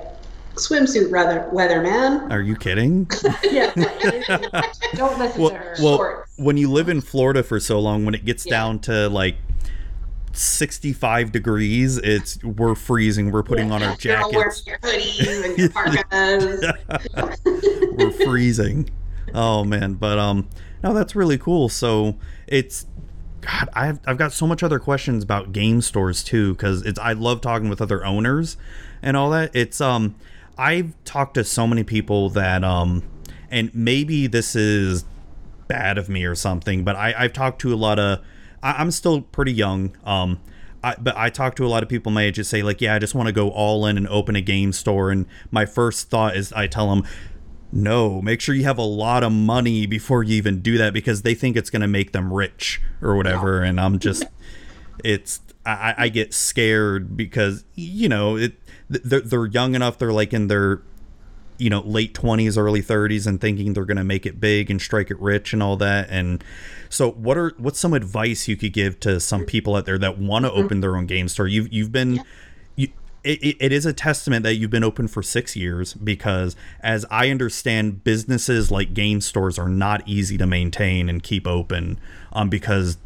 swimsuit 0.55 1.09
weather, 1.09 1.49
weather 1.51 1.81
man. 1.81 2.31
are 2.31 2.41
you 2.41 2.55
kidding? 2.55 3.09
Yeah. 3.43 3.71
Don't 4.95 5.17
listen 5.19 5.41
well, 5.41 5.49
to 5.51 5.57
her. 5.57 5.75
well, 5.81 5.97
Shorts. 5.97 6.31
when 6.37 6.57
you 6.57 6.71
live 6.71 6.89
in 6.89 7.01
Florida 7.01 7.41
for 7.43 7.59
so 7.59 7.79
long, 7.79 8.05
when 8.05 8.13
it 8.15 8.23
gets 8.25 8.45
Yeah. 8.45 8.51
down 8.51 8.79
to 8.81 9.09
like 9.09 9.35
65 10.33 11.31
degrees, 11.31 11.97
it's 11.97 12.43
we're 12.43 12.75
freezing. 12.75 13.31
We're 13.31 13.43
putting 13.43 13.71
on 13.71 13.83
our 13.83 13.95
jackets. 13.95 14.65
your 14.65 14.77
hoodies 14.79 15.45
and 15.45 15.57
your 15.57 15.69
parkas. 15.69 16.65
we're 17.97 18.11
freezing. 18.25 18.89
Oh 19.33 19.63
man, 19.63 19.93
but 19.95 20.17
um, 20.19 20.49
no, 20.83 20.93
that's 20.93 21.15
really 21.15 21.37
cool. 21.37 21.69
So 21.69 22.17
it's, 22.47 22.85
God, 23.41 23.69
I've 23.73 23.99
I've 24.05 24.17
got 24.17 24.33
so 24.33 24.47
much 24.47 24.63
other 24.63 24.79
questions 24.79 25.23
about 25.23 25.51
game 25.51 25.81
stores 25.81 26.23
too, 26.23 26.53
because 26.53 26.81
it's 26.83 26.99
I 26.99 27.13
love 27.13 27.41
talking 27.41 27.69
with 27.69 27.81
other 27.81 28.05
owners 28.05 28.57
and 29.01 29.15
all 29.15 29.29
that. 29.31 29.55
It's 29.55 29.79
um, 29.81 30.15
I've 30.57 30.93
talked 31.05 31.35
to 31.35 31.43
so 31.43 31.67
many 31.67 31.83
people 31.83 32.29
that 32.31 32.63
um, 32.63 33.03
and 33.49 33.73
maybe 33.73 34.27
this 34.27 34.55
is 34.55 35.05
bad 35.67 35.97
of 35.97 36.09
me 36.09 36.25
or 36.25 36.35
something, 36.35 36.83
but 36.83 36.95
I 36.95 37.13
I've 37.17 37.33
talked 37.33 37.61
to 37.61 37.73
a 37.73 37.77
lot 37.77 37.99
of, 37.99 38.19
I, 38.63 38.71
I'm 38.79 38.89
still 38.89 39.21
pretty 39.21 39.53
young. 39.53 39.95
Um. 40.03 40.39
I, 40.85 40.97
but 40.99 41.15
I 41.15 41.29
talk 41.29 41.55
to 41.55 41.65
a 41.65 41.69
lot 41.69 41.81
of 41.81 41.87
people 41.87 42.11
my 42.11 42.23
age 42.23 42.35
that 42.35 42.43
say 42.43 42.61
like, 42.61 42.81
yeah, 42.81 42.93
I 42.95 42.99
just 42.99 43.15
want 43.15 43.27
to 43.27 43.31
go 43.31 43.49
all 43.51 43.85
in 43.85 43.95
and 43.95 44.05
open 44.09 44.35
a 44.35 44.41
game 44.41 44.73
store. 44.73 45.11
And 45.11 45.27
my 45.49 45.65
first 45.65 46.09
thought 46.09 46.35
is 46.35 46.51
I 46.51 46.67
tell 46.67 46.89
them, 46.89 47.05
no, 47.71 48.21
make 48.21 48.41
sure 48.41 48.53
you 48.53 48.65
have 48.65 48.77
a 48.77 48.81
lot 48.81 49.23
of 49.23 49.31
money 49.31 49.85
before 49.85 50.23
you 50.23 50.35
even 50.35 50.59
do 50.59 50.77
that 50.79 50.91
because 50.91 51.21
they 51.21 51.35
think 51.35 51.55
it's 51.55 51.69
going 51.69 51.83
to 51.83 51.87
make 51.87 52.11
them 52.11 52.33
rich 52.33 52.81
or 53.01 53.15
whatever. 53.15 53.61
And 53.61 53.79
I'm 53.79 53.97
just, 53.97 54.25
it's, 55.05 55.39
I, 55.65 55.95
I 55.97 56.09
get 56.09 56.33
scared 56.33 57.15
because, 57.15 57.63
you 57.75 58.09
know, 58.09 58.35
it, 58.35 58.59
they're, 58.89 59.21
they're 59.21 59.45
young 59.45 59.75
enough. 59.75 59.97
They're 59.97 60.11
like 60.11 60.33
in 60.33 60.47
their, 60.47 60.81
you 61.63 61.69
know, 61.69 61.81
late 61.81 62.13
20s, 62.13 62.57
early 62.57 62.81
30s 62.81 63.25
and 63.25 63.39
thinking 63.39 63.73
they're 63.73 63.85
going 63.85 63.97
to 63.97 64.03
make 64.03 64.25
it 64.25 64.39
big 64.39 64.69
and 64.69 64.81
strike 64.81 65.09
it 65.09 65.19
rich 65.19 65.53
and 65.53 65.63
all 65.63 65.77
that. 65.77 66.07
And 66.09 66.43
so 66.89 67.11
what 67.11 67.37
are, 67.37 67.53
what's 67.57 67.79
some 67.79 67.93
advice 67.93 68.47
you 68.47 68.57
could 68.57 68.73
give 68.73 68.99
to 69.01 69.19
some 69.19 69.45
people 69.45 69.75
out 69.75 69.85
there 69.85 69.97
that 69.97 70.17
want 70.17 70.45
to 70.45 70.51
open 70.51 70.81
their 70.81 70.95
own 70.97 71.05
game 71.05 71.27
store? 71.29 71.47
You've, 71.47 71.71
you've 71.71 71.91
been, 71.91 72.23
you, 72.75 72.89
it, 73.23 73.41
it- 73.43 73.57
it 73.61 73.71
is 73.71 73.85
a 73.85 73.93
testament 73.93 74.43
that 74.43 74.55
you've 74.55 74.69
been 74.71 74.83
open 74.83 75.07
for 75.07 75.23
six 75.23 75.55
years 75.55 75.93
because 75.93 76.57
as 76.81 77.05
i 77.09 77.29
understand 77.29 78.03
businesses 78.03 78.69
like 78.69 78.93
game 78.93 79.21
stores 79.21 79.57
are 79.57 79.69
not 79.69 80.05
easy 80.05 80.37
to 80.37 80.45
maintain 80.45 81.07
and 81.07 81.23
keep 81.23 81.47
open 81.47 81.97
um, 82.33 82.49
because 82.49 82.97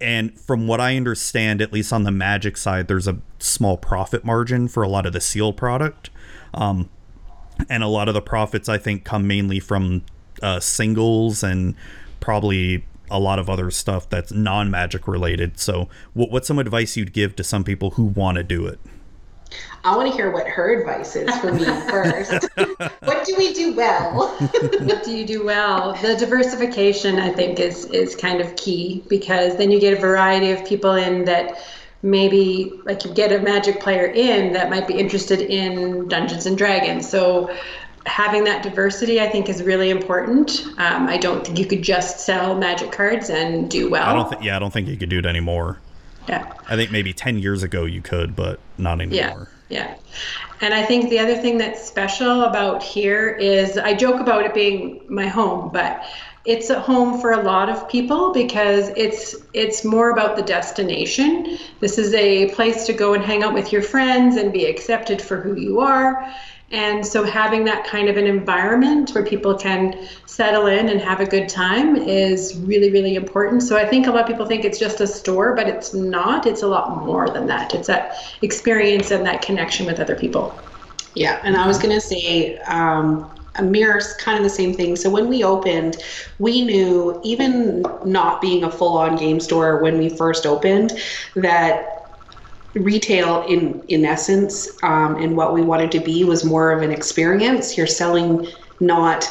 and 0.00 0.38
from 0.40 0.66
what 0.66 0.80
i 0.80 0.96
understand 0.96 1.60
at 1.60 1.72
least 1.74 1.92
on 1.92 2.04
the 2.04 2.10
magic 2.10 2.56
side 2.56 2.88
there's 2.88 3.06
a 3.06 3.18
small 3.38 3.76
profit 3.76 4.24
margin 4.24 4.66
for 4.66 4.82
a 4.82 4.88
lot 4.88 5.04
of 5.04 5.12
the 5.12 5.20
sealed 5.20 5.56
product 5.58 6.08
um, 6.54 6.88
and 7.68 7.82
a 7.82 7.88
lot 7.88 8.08
of 8.08 8.14
the 8.14 8.22
profits 8.22 8.68
i 8.68 8.78
think 8.78 9.04
come 9.04 9.26
mainly 9.26 9.60
from 9.60 10.02
uh, 10.42 10.58
singles 10.60 11.42
and 11.42 11.74
probably 12.20 12.84
a 13.10 13.18
lot 13.18 13.38
of 13.38 13.48
other 13.48 13.70
stuff 13.70 14.08
that's 14.08 14.32
non-magic 14.32 15.06
related 15.06 15.58
so 15.58 15.88
what, 16.14 16.30
what's 16.30 16.48
some 16.48 16.58
advice 16.58 16.96
you'd 16.96 17.12
give 17.12 17.36
to 17.36 17.44
some 17.44 17.64
people 17.64 17.92
who 17.92 18.04
want 18.04 18.36
to 18.36 18.42
do 18.42 18.66
it 18.66 18.78
I 19.84 19.96
want 19.96 20.10
to 20.10 20.16
hear 20.16 20.30
what 20.30 20.46
her 20.48 20.80
advice 20.80 21.14
is 21.14 21.34
for 21.38 21.52
me 21.52 21.64
first. 21.90 22.48
what 23.00 23.24
do 23.24 23.34
we 23.36 23.52
do 23.52 23.74
well? 23.74 24.28
what 24.80 25.04
do 25.04 25.16
you 25.16 25.26
do 25.26 25.44
well? 25.44 25.94
The 26.00 26.16
diversification, 26.16 27.18
I 27.18 27.30
think, 27.30 27.60
is 27.60 27.84
is 27.86 28.16
kind 28.16 28.40
of 28.40 28.56
key 28.56 29.04
because 29.08 29.56
then 29.56 29.70
you 29.70 29.78
get 29.78 29.96
a 29.96 30.00
variety 30.00 30.50
of 30.50 30.64
people 30.64 30.92
in 30.92 31.24
that 31.26 31.58
maybe 32.04 32.70
like 32.84 33.02
you 33.04 33.12
get 33.12 33.32
a 33.32 33.40
magic 33.40 33.80
player 33.80 34.04
in 34.04 34.52
that 34.52 34.68
might 34.68 34.86
be 34.86 34.94
interested 34.94 35.40
in 35.40 36.06
Dungeons 36.06 36.44
and 36.44 36.56
Dragons. 36.56 37.08
So 37.08 37.50
having 38.04 38.44
that 38.44 38.62
diversity, 38.62 39.20
I 39.22 39.28
think, 39.28 39.48
is 39.48 39.62
really 39.62 39.88
important. 39.88 40.66
Um, 40.76 41.08
I 41.08 41.16
don't 41.16 41.44
think 41.44 41.58
you 41.58 41.64
could 41.64 41.82
just 41.82 42.20
sell 42.20 42.54
magic 42.54 42.92
cards 42.92 43.30
and 43.30 43.70
do 43.70 43.90
well. 43.90 44.06
I 44.06 44.12
don't 44.12 44.28
think. 44.28 44.44
Yeah, 44.44 44.56
I 44.56 44.58
don't 44.58 44.70
think 44.70 44.86
you 44.86 44.98
could 44.98 45.08
do 45.08 45.18
it 45.18 45.26
anymore. 45.26 45.80
Yeah. 46.28 46.52
I 46.68 46.76
think 46.76 46.92
maybe 46.92 47.14
ten 47.14 47.38
years 47.38 47.62
ago 47.62 47.86
you 47.86 48.02
could, 48.02 48.36
but 48.36 48.60
not 48.76 49.00
anymore. 49.00 49.48
Yeah, 49.70 49.86
yeah. 49.88 49.96
And 50.60 50.74
I 50.74 50.84
think 50.84 51.08
the 51.08 51.18
other 51.18 51.36
thing 51.36 51.56
that's 51.58 51.82
special 51.82 52.42
about 52.42 52.82
here 52.82 53.28
is 53.28 53.78
I 53.78 53.94
joke 53.94 54.20
about 54.20 54.44
it 54.44 54.52
being 54.52 55.00
my 55.08 55.26
home, 55.26 55.70
but 55.72 56.04
it's 56.44 56.68
a 56.68 56.78
home 56.78 57.20
for 57.20 57.32
a 57.32 57.42
lot 57.42 57.70
of 57.70 57.88
people 57.88 58.32
because 58.32 58.90
it's 58.96 59.34
it's 59.54 59.84
more 59.84 60.10
about 60.10 60.36
the 60.36 60.42
destination. 60.42 61.58
This 61.80 61.96
is 61.98 62.12
a 62.14 62.50
place 62.54 62.84
to 62.86 62.92
go 62.92 63.14
and 63.14 63.24
hang 63.24 63.42
out 63.42 63.54
with 63.54 63.72
your 63.72 63.82
friends 63.82 64.36
and 64.36 64.52
be 64.52 64.66
accepted 64.66 65.22
for 65.22 65.40
who 65.40 65.54
you 65.56 65.80
are. 65.80 66.30
And 66.70 67.06
so 67.06 67.24
having 67.24 67.64
that 67.64 67.86
kind 67.86 68.08
of 68.08 68.16
an 68.16 68.26
environment 68.26 69.12
where 69.14 69.24
people 69.24 69.56
can 69.56 70.08
settle 70.26 70.66
in 70.66 70.88
and 70.88 71.00
have 71.00 71.20
a 71.20 71.26
good 71.26 71.48
time 71.48 71.94
is 71.94 72.58
really, 72.64 72.90
really 72.90 73.14
important. 73.14 73.62
So 73.62 73.76
I 73.76 73.86
think 73.86 74.06
a 74.06 74.10
lot 74.10 74.22
of 74.22 74.26
people 74.26 74.44
think 74.44 74.64
it's 74.64 74.78
just 74.78 75.00
a 75.00 75.06
store, 75.06 75.54
but 75.54 75.68
it's 75.68 75.94
not. 75.94 76.46
It's 76.46 76.62
a 76.62 76.66
lot 76.66 77.04
more 77.04 77.28
than 77.30 77.46
that. 77.46 77.74
It's 77.74 77.86
that 77.86 78.16
experience 78.42 79.10
and 79.12 79.24
that 79.24 79.40
connection 79.40 79.86
with 79.86 80.00
other 80.00 80.16
people. 80.16 80.58
Yeah, 81.14 81.40
and 81.44 81.56
I 81.56 81.66
was 81.66 81.78
gonna 81.78 82.00
say, 82.00 82.58
um, 82.66 83.30
mirror's 83.62 84.14
kind 84.14 84.36
of 84.36 84.44
the 84.44 84.50
same 84.50 84.74
thing. 84.74 84.96
So 84.96 85.10
when 85.10 85.28
we 85.28 85.44
opened, 85.44 85.96
we 86.38 86.62
knew, 86.62 87.20
even 87.24 87.84
not 88.04 88.40
being 88.40 88.64
a 88.64 88.70
full-on 88.70 89.16
game 89.16 89.40
store 89.40 89.82
when 89.82 89.98
we 89.98 90.08
first 90.08 90.46
opened, 90.46 90.92
that 91.36 91.86
retail 92.74 93.46
in 93.46 93.80
in 93.86 94.04
essence 94.04 94.68
um, 94.82 95.16
and 95.16 95.36
what 95.36 95.54
we 95.54 95.62
wanted 95.62 95.92
to 95.92 96.00
be 96.00 96.24
was 96.24 96.44
more 96.44 96.72
of 96.72 96.82
an 96.82 96.90
experience. 96.90 97.76
You're 97.76 97.86
selling 97.86 98.46
not 98.80 99.28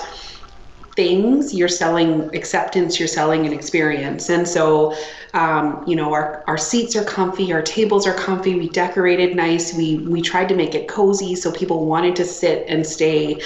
things 0.96 1.54
you're 1.54 1.68
selling 1.68 2.34
acceptance 2.36 3.00
you're 3.00 3.08
selling 3.08 3.46
an 3.48 3.54
experience. 3.54 4.30
And 4.30 4.48
so 4.48 4.96
um, 5.34 5.84
you 5.88 5.96
know 5.96 6.14
our, 6.14 6.44
our 6.46 6.58
seats 6.60 6.96
are 6.96 7.04
comfy 7.04 7.52
our 7.52 7.64
tables 7.64 8.06
are 8.06 8.14
comfy 8.14 8.54
we 8.54 8.70
decorated 8.70 9.36
nice 9.36 9.74
we 9.74 9.98
we 9.98 10.22
tried 10.22 10.48
to 10.48 10.56
make 10.56 10.76
it 10.76 10.88
cozy 10.88 11.36
so 11.36 11.52
people 11.52 11.88
wanted 11.88 12.16
to 12.16 12.26
sit 12.26 12.66
and 12.68 12.86
stay. 12.86 13.42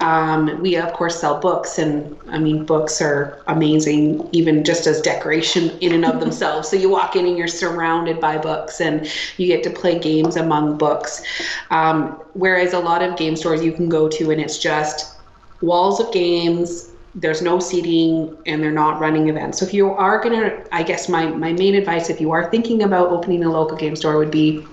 Um, 0.00 0.60
we 0.60 0.76
of 0.76 0.92
course 0.92 1.20
sell 1.20 1.40
books 1.40 1.78
and 1.78 2.16
i 2.28 2.38
mean 2.38 2.64
books 2.64 3.00
are 3.00 3.42
amazing 3.46 4.28
even 4.32 4.64
just 4.64 4.86
as 4.86 5.00
decoration 5.00 5.70
in 5.78 5.92
and 5.92 6.04
of 6.04 6.20
themselves. 6.24 6.68
So 6.68 6.76
you 6.76 6.88
walk 6.88 7.14
in 7.14 7.26
and 7.26 7.38
you're 7.38 7.46
surrounded 7.46 8.20
by 8.20 8.38
books 8.38 8.80
and 8.80 9.08
you 9.36 9.46
get 9.46 9.62
to 9.64 9.70
play 9.70 9.98
games 9.98 10.36
among 10.36 10.78
books. 10.78 11.22
Um, 11.70 12.20
whereas 12.34 12.72
a 12.72 12.80
lot 12.80 13.02
of 13.02 13.16
game 13.16 13.36
stores 13.36 13.62
you 13.62 13.72
can 13.72 13.88
go 13.88 14.08
to 14.08 14.30
and 14.30 14.40
it's 14.40 14.58
just 14.58 15.18
walls 15.60 16.00
of 16.00 16.12
games 16.12 16.87
there's 17.20 17.42
no 17.42 17.58
seating 17.58 18.36
and 18.46 18.62
they're 18.62 18.70
not 18.70 19.00
running 19.00 19.28
events. 19.28 19.58
So 19.58 19.66
if 19.66 19.74
you 19.74 19.90
are 19.90 20.22
going 20.22 20.38
to 20.38 20.74
i 20.74 20.82
guess 20.82 21.08
my, 21.08 21.26
my 21.26 21.52
main 21.52 21.74
advice 21.74 22.10
if 22.10 22.20
you 22.20 22.30
are 22.30 22.50
thinking 22.50 22.82
about 22.82 23.08
opening 23.10 23.44
a 23.44 23.50
local 23.50 23.76
game 23.76 23.96
store 23.96 24.16
would 24.18 24.30
be 24.30 24.64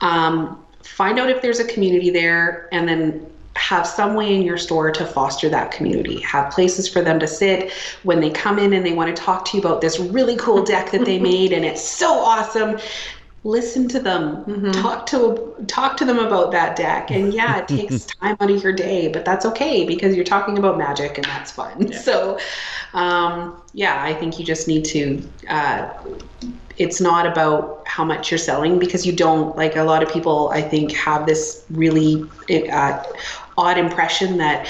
um, 0.00 0.62
find 0.82 1.18
out 1.18 1.30
if 1.30 1.42
there's 1.42 1.60
a 1.60 1.66
community 1.66 2.10
there 2.10 2.68
and 2.72 2.88
then 2.88 3.26
have 3.54 3.86
some 3.86 4.14
way 4.14 4.34
in 4.34 4.42
your 4.42 4.58
store 4.58 4.90
to 4.90 5.04
foster 5.04 5.48
that 5.48 5.72
community. 5.72 6.20
Have 6.20 6.52
places 6.52 6.86
for 6.86 7.00
them 7.00 7.18
to 7.18 7.26
sit. 7.26 7.72
When 8.02 8.20
they 8.20 8.30
come 8.30 8.58
in 8.58 8.74
and 8.74 8.84
they 8.84 8.92
want 8.92 9.14
to 9.14 9.22
talk 9.22 9.46
to 9.46 9.56
you 9.56 9.62
about 9.62 9.80
this 9.80 9.98
really 9.98 10.36
cool 10.36 10.62
deck 10.62 10.90
that 10.92 11.06
they 11.06 11.18
made 11.18 11.52
and 11.52 11.64
it's 11.64 11.82
so 11.82 12.12
awesome 12.12 12.78
listen 13.46 13.86
to 13.88 14.00
them 14.00 14.72
talk 14.72 15.06
to 15.06 15.54
talk 15.68 15.96
to 15.96 16.04
them 16.04 16.18
about 16.18 16.50
that 16.50 16.76
deck. 16.76 17.10
And 17.10 17.32
yeah 17.38 17.58
it 17.58 17.68
takes 17.68 18.06
time 18.20 18.36
out 18.40 18.50
of 18.50 18.62
your 18.62 18.72
day 18.72 19.08
but 19.08 19.24
that's 19.24 19.46
okay 19.46 19.86
because 19.86 20.16
you're 20.16 20.24
talking 20.24 20.58
about 20.58 20.76
magic 20.76 21.16
and 21.16 21.24
that's 21.24 21.52
fun. 21.52 21.92
So 21.92 22.38
um, 22.92 23.62
yeah 23.72 24.02
i 24.02 24.12
think 24.14 24.38
you 24.38 24.44
just 24.44 24.66
need 24.66 24.84
to 24.86 25.32
uh, 25.48 25.88
it's 26.76 27.00
not 27.00 27.26
about 27.26 27.82
how 27.86 28.04
much 28.04 28.30
you're 28.30 28.38
selling 28.38 28.78
because 28.78 29.06
you 29.06 29.12
don't 29.12 29.56
like 29.56 29.76
a 29.76 29.84
lot 29.84 30.02
of 30.02 30.12
people 30.12 30.50
i 30.50 30.60
think 30.60 30.92
have 30.92 31.26
this 31.26 31.64
really 31.70 32.28
uh, 32.72 33.02
odd 33.56 33.78
impression 33.78 34.38
that 34.38 34.66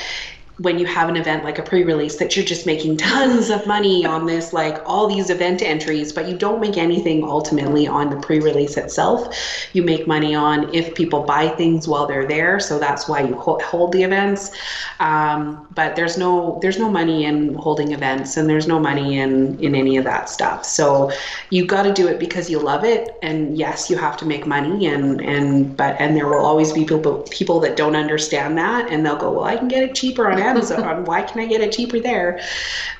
when 0.59 0.79
you 0.79 0.87
have 0.87 1.09
an 1.09 1.17
event 1.17 1.45
like 1.45 1.59
a 1.59 1.63
pre-release 1.63 2.17
that 2.17 2.35
you're 2.35 2.45
just 2.45 2.67
making 2.67 2.97
tons 3.09 3.51
of 3.51 3.67
money 3.67 4.07
on 4.07 4.27
this 4.27 4.53
like 4.53 4.81
all 4.87 5.07
these 5.07 5.31
event 5.31 5.63
entries 5.63 6.13
but 6.13 6.29
you 6.29 6.37
don't 6.37 6.61
make 6.61 6.77
anything 6.77 7.25
ultimately 7.25 7.87
on 7.87 8.11
the 8.11 8.17
pre-release 8.17 8.77
itself. 8.77 9.37
You 9.73 9.83
make 9.83 10.07
money 10.07 10.35
on 10.35 10.75
if 10.75 10.95
people 10.95 11.25
buy 11.25 11.49
things 11.49 11.87
while 11.87 12.07
they're 12.07 12.27
there 12.27 12.61
so 12.61 12.79
that's 12.79 13.09
why 13.09 13.21
you 13.21 13.35
hold 13.35 13.93
the 13.93 14.03
events. 14.03 14.53
Um, 15.01 15.67
but 15.75 15.97
there's 15.97 16.17
no 16.17 16.59
there's 16.63 16.79
no 16.79 16.91
money 16.91 17.25
in 17.25 17.55
holding 17.55 17.93
events 17.93 18.37
and 18.37 18.49
there's 18.49 18.67
no 18.67 18.79
money 18.79 19.19
in 19.19 19.59
in 19.61 19.75
any 19.75 19.97
of 19.97 20.05
that 20.05 20.29
stuff. 20.29 20.65
So 20.65 21.11
you 21.51 21.67
got 21.67 21.83
to 21.83 21.93
do 21.93 22.09
it 22.09 22.19
because 22.19 22.49
you 22.51 22.59
love 22.59 22.85
it 22.85 23.17
and 23.23 23.57
yes 23.57 23.91
you 23.91 23.97
have 23.97 24.17
to 24.17 24.27
make 24.27 24.47
money 24.47 24.87
and 24.87 25.21
and 25.21 25.77
but 25.77 25.97
and 26.01 26.17
there 26.17 26.27
will 26.27 26.45
always 26.45 26.73
be 26.73 26.85
people 26.85 27.23
people 27.31 27.61
that 27.61 27.77
don't 27.77 27.97
understand 27.97 28.57
that 28.59 28.91
and 28.91 29.05
they'll 29.05 29.17
go 29.17 29.33
well 29.33 29.45
i 29.45 29.57
can 29.57 29.69
get 29.69 29.83
it 29.83 29.95
cheaper 29.95 30.31
on 30.31 30.39
Amazon. 30.47 31.05
Why 31.05 31.23
can 31.23 31.41
I 31.41 31.47
get 31.47 31.61
it 31.61 31.73
cheaper 31.73 32.01
there? 32.01 32.41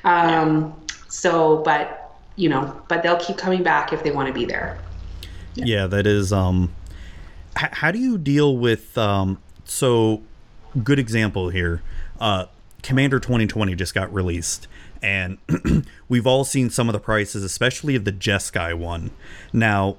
Um, 0.03 0.79
so, 1.07 1.57
but 1.63 2.19
you 2.35 2.49
know, 2.49 2.79
but 2.87 3.03
they'll 3.03 3.17
keep 3.17 3.37
coming 3.37 3.63
back 3.63 3.91
if 3.93 4.03
they 4.03 4.11
want 4.11 4.27
to 4.27 4.33
be 4.33 4.45
there. 4.45 4.77
Yeah, 5.55 5.87
that 5.87 6.05
is. 6.05 6.31
Um, 6.31 6.73
h- 7.59 7.71
how 7.71 7.91
do 7.91 7.99
you 7.99 8.17
deal 8.17 8.55
with? 8.57 8.97
Um, 8.97 9.39
so, 9.65 10.21
good 10.83 10.99
example 10.99 11.49
here. 11.49 11.81
Uh, 12.19 12.45
Commander 12.83 13.19
2020 13.19 13.75
just 13.75 13.93
got 13.93 14.13
released, 14.13 14.67
and 15.01 15.37
we've 16.09 16.27
all 16.27 16.45
seen 16.45 16.69
some 16.69 16.87
of 16.87 16.93
the 16.93 16.99
prices, 16.99 17.43
especially 17.43 17.95
of 17.95 18.05
the 18.05 18.11
Jeskai 18.11 18.77
one. 18.77 19.11
Now, 19.51 19.97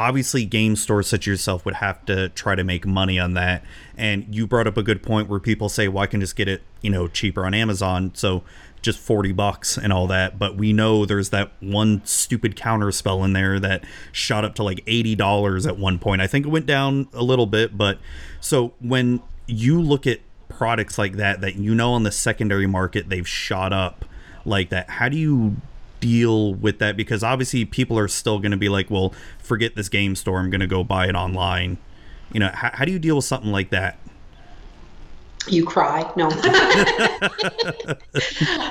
obviously 0.00 0.44
game 0.44 0.76
stores 0.76 1.06
such 1.06 1.22
as 1.22 1.26
yourself 1.26 1.64
would 1.64 1.74
have 1.74 2.04
to 2.06 2.28
try 2.30 2.54
to 2.54 2.64
make 2.64 2.86
money 2.86 3.18
on 3.18 3.34
that. 3.34 3.62
And 3.96 4.34
you 4.34 4.46
brought 4.46 4.66
up 4.66 4.76
a 4.76 4.82
good 4.82 5.02
point 5.02 5.28
where 5.28 5.40
people 5.40 5.68
say 5.68 5.88
well 5.88 6.02
i 6.02 6.06
can 6.06 6.20
just 6.20 6.36
get 6.36 6.48
it 6.48 6.62
you 6.80 6.90
know 6.90 7.06
cheaper 7.06 7.44
on 7.44 7.52
amazon 7.52 8.12
so 8.14 8.42
just 8.82 8.98
40 8.98 9.32
bucks 9.32 9.76
and 9.76 9.92
all 9.92 10.06
that. 10.06 10.38
But 10.38 10.56
we 10.56 10.72
know 10.72 11.04
there's 11.04 11.28
that 11.30 11.52
one 11.60 12.00
stupid 12.04 12.56
counter 12.56 12.90
spell 12.90 13.22
in 13.24 13.34
there 13.34 13.60
that 13.60 13.84
shot 14.10 14.42
up 14.42 14.54
to 14.54 14.62
like 14.62 14.84
$80 14.86 15.66
at 15.66 15.76
one 15.76 15.98
point. 15.98 16.22
I 16.22 16.26
think 16.26 16.46
it 16.46 16.48
went 16.48 16.64
down 16.64 17.08
a 17.12 17.22
little 17.22 17.46
bit 17.46 17.76
but 17.76 17.98
so 18.40 18.72
when 18.80 19.20
you 19.46 19.80
look 19.80 20.06
at 20.06 20.20
products 20.48 20.98
like 20.98 21.14
that 21.16 21.40
that 21.40 21.56
you 21.56 21.74
know 21.74 21.92
on 21.92 22.02
the 22.02 22.10
secondary 22.10 22.66
market 22.66 23.08
they've 23.08 23.28
shot 23.28 23.72
up 23.72 24.04
like 24.44 24.68
that 24.70 24.88
how 24.90 25.08
do 25.08 25.16
you 25.16 25.56
deal 26.00 26.54
with 26.54 26.78
that 26.78 26.96
because 26.96 27.22
obviously 27.22 27.64
people 27.64 27.98
are 27.98 28.08
still 28.08 28.38
going 28.38 28.50
to 28.50 28.56
be 28.56 28.68
like 28.68 28.90
well 28.90 29.14
forget 29.38 29.76
this 29.76 29.88
game 29.88 30.16
store 30.16 30.38
i'm 30.38 30.50
going 30.50 30.60
to 30.60 30.66
go 30.66 30.82
buy 30.82 31.06
it 31.06 31.14
online. 31.14 31.78
You 32.32 32.40
know 32.40 32.50
how, 32.52 32.70
how 32.72 32.84
do 32.84 32.92
you 32.92 32.98
deal 32.98 33.16
with 33.16 33.24
something 33.24 33.50
like 33.50 33.70
that? 33.70 33.98
You 35.48 35.64
cry. 35.64 36.10
No. 36.16 36.30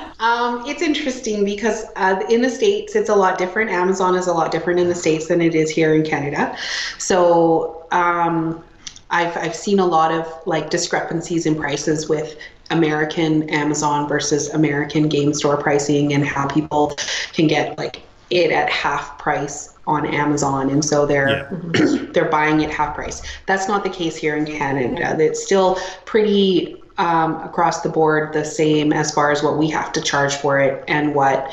Um, 0.20 0.62
it's 0.66 0.82
interesting 0.82 1.46
because 1.46 1.86
uh, 1.96 2.22
in 2.28 2.42
the 2.42 2.50
states 2.50 2.94
it's 2.94 3.08
a 3.08 3.14
lot 3.14 3.38
different. 3.38 3.70
Amazon 3.70 4.14
is 4.14 4.26
a 4.26 4.34
lot 4.34 4.52
different 4.52 4.78
in 4.78 4.86
the 4.86 4.94
states 4.94 5.28
than 5.28 5.40
it 5.40 5.54
is 5.54 5.70
here 5.70 5.94
in 5.94 6.04
canada. 6.04 6.54
So 6.98 7.86
um, 7.90 8.62
I've, 9.08 9.34
I've 9.38 9.56
seen 9.56 9.78
a 9.78 9.86
lot 9.86 10.12
of 10.12 10.30
like 10.44 10.68
discrepancies 10.68 11.46
in 11.46 11.56
prices 11.56 12.06
with 12.06 12.36
American 12.70 13.48
Amazon 13.50 14.08
versus 14.08 14.48
American 14.50 15.08
game 15.08 15.34
store 15.34 15.56
pricing 15.56 16.12
and 16.12 16.24
how 16.24 16.46
people 16.46 16.96
can 17.32 17.46
get 17.46 17.76
like 17.78 18.02
it 18.30 18.52
at 18.52 18.70
half 18.70 19.18
price 19.18 19.74
on 19.86 20.06
Amazon 20.06 20.70
and 20.70 20.84
so 20.84 21.04
they're 21.04 21.48
yeah. 21.74 21.96
they're 22.12 22.28
buying 22.30 22.60
it 22.60 22.70
half 22.70 22.94
price. 22.94 23.22
That's 23.46 23.66
not 23.66 23.82
the 23.82 23.90
case 23.90 24.16
here 24.16 24.36
in 24.36 24.46
Canada. 24.46 25.16
It's 25.18 25.42
still 25.42 25.78
pretty 26.04 26.79
um, 27.00 27.36
across 27.42 27.80
the 27.80 27.88
board 27.88 28.34
the 28.34 28.44
same 28.44 28.92
as 28.92 29.10
far 29.10 29.30
as 29.30 29.42
what 29.42 29.56
we 29.56 29.70
have 29.70 29.90
to 29.92 30.02
charge 30.02 30.34
for 30.34 30.60
it 30.60 30.84
and 30.86 31.14
what 31.14 31.50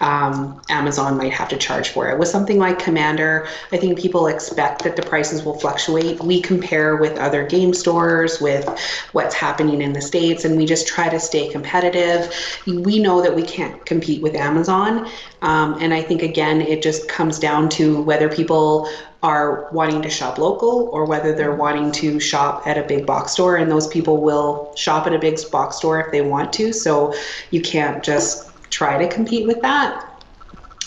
um, 0.00 0.60
Amazon 0.68 1.16
might 1.16 1.32
have 1.32 1.48
to 1.48 1.56
charge 1.56 1.88
for 1.88 2.10
it. 2.10 2.18
With 2.18 2.28
something 2.28 2.58
like 2.58 2.78
Commander, 2.78 3.48
I 3.72 3.78
think 3.78 3.98
people 3.98 4.26
expect 4.26 4.84
that 4.84 4.96
the 4.96 5.02
prices 5.02 5.42
will 5.42 5.58
fluctuate. 5.58 6.22
We 6.22 6.42
compare 6.42 6.96
with 6.96 7.16
other 7.16 7.46
game 7.46 7.72
stores, 7.72 8.42
with 8.42 8.68
what's 9.12 9.34
happening 9.34 9.80
in 9.80 9.94
the 9.94 10.02
States, 10.02 10.44
and 10.44 10.54
we 10.58 10.66
just 10.66 10.86
try 10.86 11.08
to 11.08 11.18
stay 11.18 11.50
competitive. 11.50 12.34
We 12.66 12.98
know 12.98 13.22
that 13.22 13.34
we 13.34 13.42
can't 13.42 13.84
compete 13.86 14.20
with 14.20 14.34
Amazon. 14.34 15.08
Um, 15.40 15.78
and 15.80 15.94
I 15.94 16.02
think, 16.02 16.20
again, 16.20 16.60
it 16.60 16.82
just 16.82 17.08
comes 17.08 17.38
down 17.38 17.70
to 17.70 18.02
whether 18.02 18.28
people 18.28 18.86
are 19.22 19.68
wanting 19.70 20.00
to 20.00 20.08
shop 20.08 20.38
local 20.38 20.88
or 20.92 21.04
whether 21.04 21.34
they're 21.34 21.54
wanting 21.54 21.92
to 21.92 22.18
shop 22.18 22.66
at 22.66 22.78
a 22.78 22.82
big 22.82 23.04
box 23.04 23.32
store 23.32 23.56
and 23.56 23.70
those 23.70 23.86
people 23.86 24.22
will 24.22 24.72
shop 24.76 25.06
at 25.06 25.12
a 25.12 25.18
big 25.18 25.38
box 25.50 25.76
store 25.76 26.00
if 26.00 26.10
they 26.10 26.22
want 26.22 26.52
to. 26.54 26.72
So 26.72 27.14
you 27.50 27.60
can't 27.60 28.02
just 28.02 28.50
try 28.70 28.96
to 28.96 29.12
compete 29.12 29.46
with 29.46 29.60
that. 29.62 30.06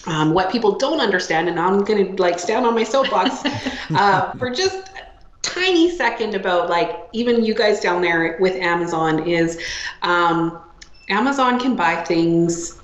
Um, 0.05 0.33
what 0.33 0.51
people 0.51 0.77
don't 0.77 0.99
understand 0.99 1.47
and 1.47 1.57
i'm 1.57 1.85
going 1.85 2.13
to 2.13 2.21
like 2.21 2.37
stand 2.37 2.65
on 2.65 2.75
my 2.75 2.83
soapbox 2.83 3.41
uh, 3.91 4.33
for 4.33 4.49
just 4.49 4.75
a 4.75 5.05
tiny 5.41 5.89
second 5.89 6.35
about 6.35 6.69
like 6.69 7.07
even 7.13 7.45
you 7.45 7.53
guys 7.53 7.79
down 7.79 8.01
there 8.01 8.37
with 8.41 8.53
amazon 8.57 9.25
is 9.25 9.61
um, 10.01 10.61
amazon 11.07 11.57
can 11.57 11.77
buy 11.77 11.95
things 12.03 12.82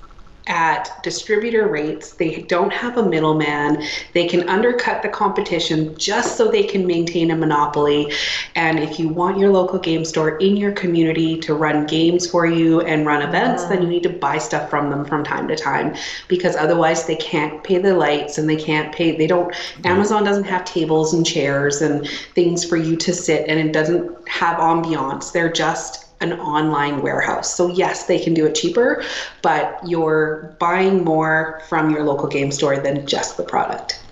at 0.49 1.01
distributor 1.03 1.67
rates. 1.67 2.13
They 2.13 2.41
don't 2.41 2.73
have 2.73 2.97
a 2.97 3.07
middleman. 3.07 3.83
They 4.13 4.27
can 4.27 4.49
undercut 4.49 5.03
the 5.03 5.09
competition 5.09 5.95
just 5.97 6.35
so 6.35 6.49
they 6.49 6.63
can 6.63 6.85
maintain 6.85 7.31
a 7.31 7.35
monopoly. 7.35 8.11
And 8.55 8.79
if 8.79 8.99
you 8.99 9.07
want 9.07 9.37
your 9.37 9.51
local 9.51 9.79
game 9.79 10.03
store 10.03 10.37
in 10.37 10.57
your 10.57 10.71
community 10.71 11.39
to 11.41 11.53
run 11.53 11.85
games 11.85 12.29
for 12.29 12.47
you 12.47 12.81
and 12.81 13.05
run 13.05 13.21
events, 13.21 13.65
then 13.65 13.83
you 13.83 13.87
need 13.87 14.03
to 14.03 14.09
buy 14.09 14.39
stuff 14.39 14.69
from 14.69 14.89
them 14.89 15.05
from 15.05 15.23
time 15.23 15.47
to 15.47 15.55
time 15.55 15.95
because 16.27 16.55
otherwise 16.55 17.05
they 17.05 17.15
can't 17.15 17.63
pay 17.63 17.77
the 17.77 17.93
lights 17.93 18.39
and 18.39 18.49
they 18.49 18.55
can't 18.55 18.93
pay, 18.93 19.15
they 19.15 19.27
don't, 19.27 19.55
Amazon 19.85 20.23
doesn't 20.23 20.45
have 20.45 20.65
tables 20.65 21.13
and 21.13 21.25
chairs 21.25 21.81
and 21.81 22.07
things 22.33 22.65
for 22.65 22.75
you 22.75 22.95
to 22.95 23.13
sit 23.13 23.47
and 23.47 23.59
it 23.59 23.71
doesn't 23.71 24.27
have 24.27 24.57
ambiance. 24.57 25.31
They're 25.31 25.51
just 25.51 26.08
an 26.21 26.33
online 26.33 27.01
warehouse. 27.01 27.55
So 27.55 27.67
yes, 27.67 28.05
they 28.05 28.19
can 28.19 28.33
do 28.33 28.45
it 28.45 28.55
cheaper, 28.55 29.03
but 29.41 29.79
you're 29.87 30.55
buying 30.59 31.03
more 31.03 31.61
from 31.69 31.91
your 31.91 32.03
local 32.03 32.27
game 32.27 32.51
store 32.51 32.77
than 32.77 33.07
just 33.07 33.37
the 33.37 33.43
product. 33.43 34.03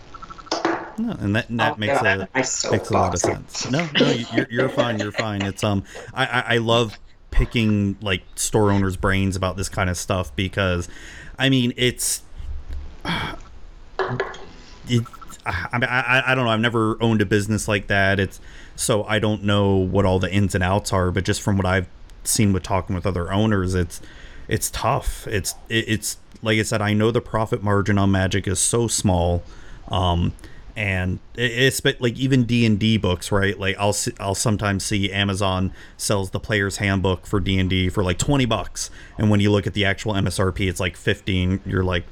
No, 1.00 1.12
and 1.20 1.36
that, 1.36 1.50
and 1.50 1.60
that 1.60 1.74
oh, 1.74 1.78
makes, 1.78 2.02
a, 2.02 2.28
makes 2.72 2.90
a 2.90 2.94
lot 2.94 3.14
of 3.14 3.20
sense. 3.20 3.70
No, 3.70 3.88
no, 4.00 4.10
you're, 4.10 4.48
you're 4.50 4.70
fine. 4.70 5.00
You're 5.00 5.12
fine. 5.12 5.44
It's 5.44 5.64
um, 5.64 5.84
I, 6.14 6.26
I, 6.26 6.56
I 6.56 6.58
love 6.58 6.98
picking 7.30 7.98
like 8.02 8.24
store 8.36 8.72
owners' 8.72 8.98
brains 8.98 9.36
about 9.36 9.58
this 9.58 9.70
kind 9.70 9.90
of 9.90 9.98
stuff 9.98 10.36
because, 10.36 10.90
I 11.38 11.50
mean, 11.50 11.74
it's, 11.78 12.24
it, 13.06 15.06
I, 15.46 15.68
I, 15.74 16.24
I 16.32 16.36
don't 16.36 16.46
know. 16.46 16.52
I've 16.52 16.60
never 16.60 17.02
owned 17.02 17.22
a 17.22 17.26
business 17.26 17.68
like 17.68 17.88
that. 17.88 18.20
It's 18.20 18.40
so 18.76 19.04
I 19.04 19.20
don't 19.20 19.44
know 19.44 19.76
what 19.76 20.06
all 20.06 20.20
the 20.20 20.32
ins 20.32 20.56
and 20.56 20.64
outs 20.64 20.92
are. 20.92 21.12
But 21.12 21.26
just 21.26 21.42
from 21.42 21.58
what 21.58 21.68
I've 21.68 21.88
seen 22.28 22.54
with 22.54 22.64
talking 22.64 22.96
with 22.96 23.06
other 23.06 23.32
owners, 23.32 23.76
it's 23.76 24.02
it's 24.48 24.70
tough. 24.70 25.28
It's 25.28 25.56
it's 25.70 26.18
like 26.42 26.60
I 26.60 26.64
said, 26.64 26.82
I 26.82 26.94
know 26.94 27.12
the 27.12 27.22
profit 27.22 27.64
margin 27.64 27.98
on 27.98 28.12
Magic 28.12 28.48
is 28.48 28.60
so 28.60 28.88
small, 28.88 29.44
um, 29.90 30.34
and 30.76 31.20
it's 31.36 31.80
but 31.80 32.00
like 32.00 32.18
even 32.18 32.46
D 32.46 32.66
and 32.66 32.80
D 32.80 32.98
books, 32.98 33.32
right? 33.32 33.60
Like 33.60 33.76
I'll 33.80 33.96
I'll 34.20 34.36
sometimes 34.36 34.86
see 34.86 35.12
Amazon 35.12 35.74
sells 35.98 36.30
the 36.30 36.40
player's 36.40 36.78
handbook 36.78 37.26
for 37.26 37.40
D 37.40 37.60
and 37.60 37.70
D 37.70 37.90
for 37.90 38.04
like 38.04 38.18
twenty 38.18 38.46
bucks, 38.46 38.90
and 39.18 39.30
when 39.30 39.40
you 39.40 39.52
look 39.52 39.68
at 39.68 39.74
the 39.74 39.86
actual 39.86 40.14
MSRP, 40.14 40.70
it's 40.70 40.80
like 40.80 40.96
fifteen. 40.96 41.60
You're 41.66 41.84
like, 41.84 42.06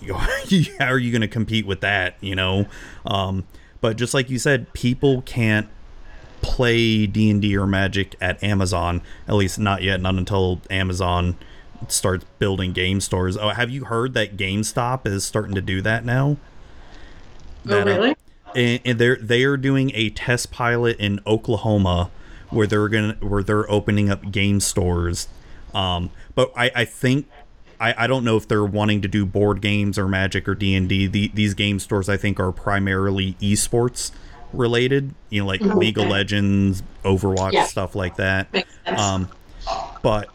how 0.78 0.86
are 0.86 0.98
you 0.98 1.12
going 1.12 1.22
to 1.22 1.28
compete 1.28 1.66
with 1.66 1.80
that? 1.80 2.16
You 2.20 2.34
know, 2.34 2.66
um, 3.06 3.46
but 3.80 3.96
just 3.96 4.14
like 4.14 4.30
you 4.30 4.38
said, 4.38 4.72
people 4.72 5.22
can't 5.22 5.68
play 6.48 7.06
D&D 7.06 7.56
or 7.56 7.66
Magic 7.66 8.16
at 8.22 8.42
Amazon, 8.42 9.02
at 9.28 9.34
least 9.34 9.58
not 9.58 9.82
yet, 9.82 10.00
not 10.00 10.14
until 10.14 10.62
Amazon 10.70 11.36
starts 11.88 12.24
building 12.38 12.72
game 12.72 13.00
stores. 13.00 13.36
Oh, 13.36 13.50
have 13.50 13.68
you 13.70 13.84
heard 13.84 14.14
that 14.14 14.36
GameStop 14.36 15.06
is 15.06 15.24
starting 15.24 15.54
to 15.54 15.60
do 15.60 15.82
that 15.82 16.06
now? 16.06 16.38
Oh, 17.66 17.68
that, 17.68 17.86
oh, 17.86 17.92
really? 17.92 18.10
Uh, 18.10 18.52
and, 18.56 18.80
and 18.84 18.98
they're 18.98 19.16
they 19.16 19.44
are 19.44 19.58
doing 19.58 19.92
a 19.94 20.08
test 20.10 20.50
pilot 20.50 20.98
in 20.98 21.20
Oklahoma 21.26 22.10
where 22.48 22.66
they're 22.66 22.88
gonna 22.88 23.16
where 23.20 23.42
they're 23.42 23.70
opening 23.70 24.10
up 24.10 24.30
game 24.32 24.58
stores. 24.58 25.28
Um, 25.74 26.10
but 26.34 26.50
I, 26.56 26.70
I 26.74 26.84
think 26.86 27.28
I, 27.78 28.04
I 28.04 28.06
don't 28.06 28.24
know 28.24 28.38
if 28.38 28.48
they're 28.48 28.64
wanting 28.64 29.02
to 29.02 29.08
do 29.08 29.26
board 29.26 29.60
games 29.60 29.98
or 29.98 30.08
Magic 30.08 30.48
or 30.48 30.54
D 30.54 30.74
and 30.74 30.88
D. 30.88 31.06
These 31.06 31.52
game 31.52 31.78
stores 31.78 32.08
I 32.08 32.16
think 32.16 32.40
are 32.40 32.52
primarily 32.52 33.34
esports 33.34 34.12
related, 34.52 35.14
you 35.30 35.40
know, 35.40 35.46
like 35.46 35.60
mm-hmm. 35.60 35.78
League 35.78 35.98
of 35.98 36.08
Legends, 36.08 36.82
Overwatch, 37.04 37.52
yeah. 37.52 37.64
stuff 37.64 37.94
like 37.94 38.16
that. 38.16 38.66
Um, 38.86 39.28
but 40.02 40.28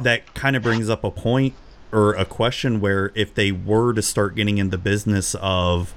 that 0.00 0.34
kind 0.34 0.56
of 0.56 0.62
brings 0.62 0.88
up 0.88 1.04
a 1.04 1.10
point 1.10 1.54
or 1.92 2.14
a 2.14 2.24
question 2.24 2.80
where 2.80 3.12
if 3.14 3.34
they 3.34 3.52
were 3.52 3.92
to 3.92 4.02
start 4.02 4.34
getting 4.34 4.58
in 4.58 4.70
the 4.70 4.78
business 4.78 5.34
of 5.40 5.94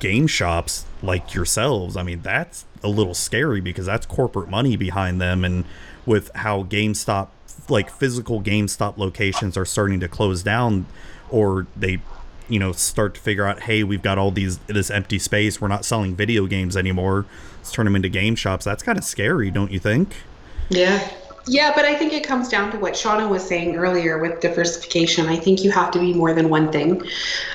game 0.00 0.26
shops 0.26 0.84
like 1.02 1.34
yourselves, 1.34 1.96
I 1.96 2.02
mean, 2.02 2.22
that's 2.22 2.64
a 2.82 2.88
little 2.88 3.14
scary 3.14 3.60
because 3.60 3.86
that's 3.86 4.06
corporate 4.06 4.48
money 4.48 4.76
behind 4.76 5.20
them. 5.20 5.44
And 5.44 5.64
with 6.06 6.30
how 6.34 6.64
GameStop, 6.64 7.28
like 7.68 7.90
physical 7.90 8.42
GameStop 8.42 8.98
locations 8.98 9.56
are 9.56 9.64
starting 9.64 10.00
to 10.00 10.08
close 10.08 10.42
down 10.42 10.86
or 11.30 11.66
they, 11.76 12.00
you 12.48 12.58
know, 12.58 12.72
start 12.72 13.14
to 13.14 13.20
figure 13.20 13.46
out, 13.46 13.60
hey, 13.60 13.84
we've 13.84 14.02
got 14.02 14.18
all 14.18 14.30
these, 14.30 14.58
this 14.66 14.90
empty 14.90 15.18
space. 15.18 15.60
We're 15.60 15.68
not 15.68 15.84
selling 15.84 16.14
video 16.14 16.46
games 16.46 16.76
anymore. 16.76 17.24
Let's 17.58 17.72
turn 17.72 17.86
them 17.86 17.96
into 17.96 18.08
game 18.08 18.36
shops. 18.36 18.64
That's 18.64 18.82
kind 18.82 18.98
of 18.98 19.04
scary, 19.04 19.50
don't 19.50 19.70
you 19.70 19.78
think? 19.78 20.14
Yeah. 20.68 21.08
Yeah, 21.46 21.72
but 21.74 21.84
I 21.84 21.94
think 21.94 22.14
it 22.14 22.24
comes 22.24 22.48
down 22.48 22.70
to 22.72 22.78
what 22.78 22.94
Shauna 22.94 23.28
was 23.28 23.46
saying 23.46 23.76
earlier 23.76 24.18
with 24.18 24.40
diversification. 24.40 25.26
I 25.26 25.36
think 25.36 25.62
you 25.62 25.70
have 25.72 25.90
to 25.90 25.98
be 25.98 26.14
more 26.14 26.32
than 26.32 26.48
one 26.48 26.72
thing. 26.72 27.02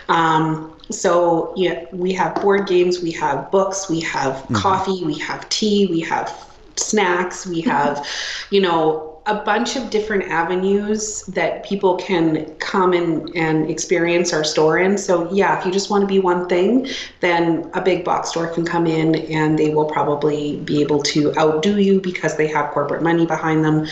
Um, 0.10 0.76
so 0.92 1.54
yeah, 1.56 1.86
we 1.92 2.14
have 2.14 2.36
board 2.36 2.68
games, 2.68 3.02
we 3.02 3.12
have 3.12 3.50
books, 3.52 3.90
we 3.90 4.00
have 4.02 4.46
coffee, 4.54 5.04
we 5.04 5.18
have 5.20 5.48
tea, 5.50 5.88
we 5.88 6.02
have 6.02 6.32
snacks, 6.76 7.46
we 7.46 7.62
have, 7.62 8.08
you 8.52 8.62
know, 8.62 9.09
a 9.30 9.44
bunch 9.44 9.76
of 9.76 9.92
different 9.92 10.24
avenues 10.24 11.22
that 11.28 11.64
people 11.64 11.96
can 11.98 12.52
come 12.56 12.94
in 12.94 13.32
and 13.38 13.70
experience 13.70 14.34
our 14.34 14.44
store 14.44 14.80
in. 14.80 14.98
So 14.98 15.32
yeah, 15.32 15.60
if 15.60 15.66
you 15.66 15.72
just 15.72 15.92
want 15.92 16.02
to 16.02 16.08
be 16.08 16.18
one 16.18 16.50
thing, 16.50 16.88
then 17.20 17.70
a 17.76 17.82
big 17.82 18.04
box 18.04 18.30
store 18.30 18.48
can 18.48 18.66
come 18.66 18.88
in 18.88 19.16
and 19.32 19.58
they 19.58 19.70
will 19.70 19.86
probably 19.86 20.58
be 20.62 20.82
able 20.82 21.04
to 21.04 21.32
outdo 21.38 21.80
you 21.80 22.02
because 22.02 22.38
they 22.38 22.48
have 22.48 22.72
corporate 22.72 23.04
money 23.04 23.28
behind 23.28 23.64
them. 23.64 23.86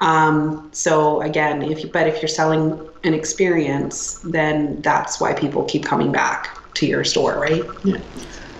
Um, 0.00 0.68
so 0.72 1.22
again, 1.22 1.62
if 1.62 1.84
you 1.84 1.90
but 1.90 2.08
if 2.08 2.20
you're 2.20 2.28
selling 2.28 2.80
an 3.04 3.14
experience, 3.14 4.18
then 4.24 4.82
that's 4.82 5.20
why 5.20 5.34
people 5.34 5.64
keep 5.66 5.84
coming 5.84 6.10
back 6.10 6.58
to 6.74 6.86
your 6.86 7.04
store, 7.04 7.38
right? 7.38 7.62
Yeah. 7.84 8.00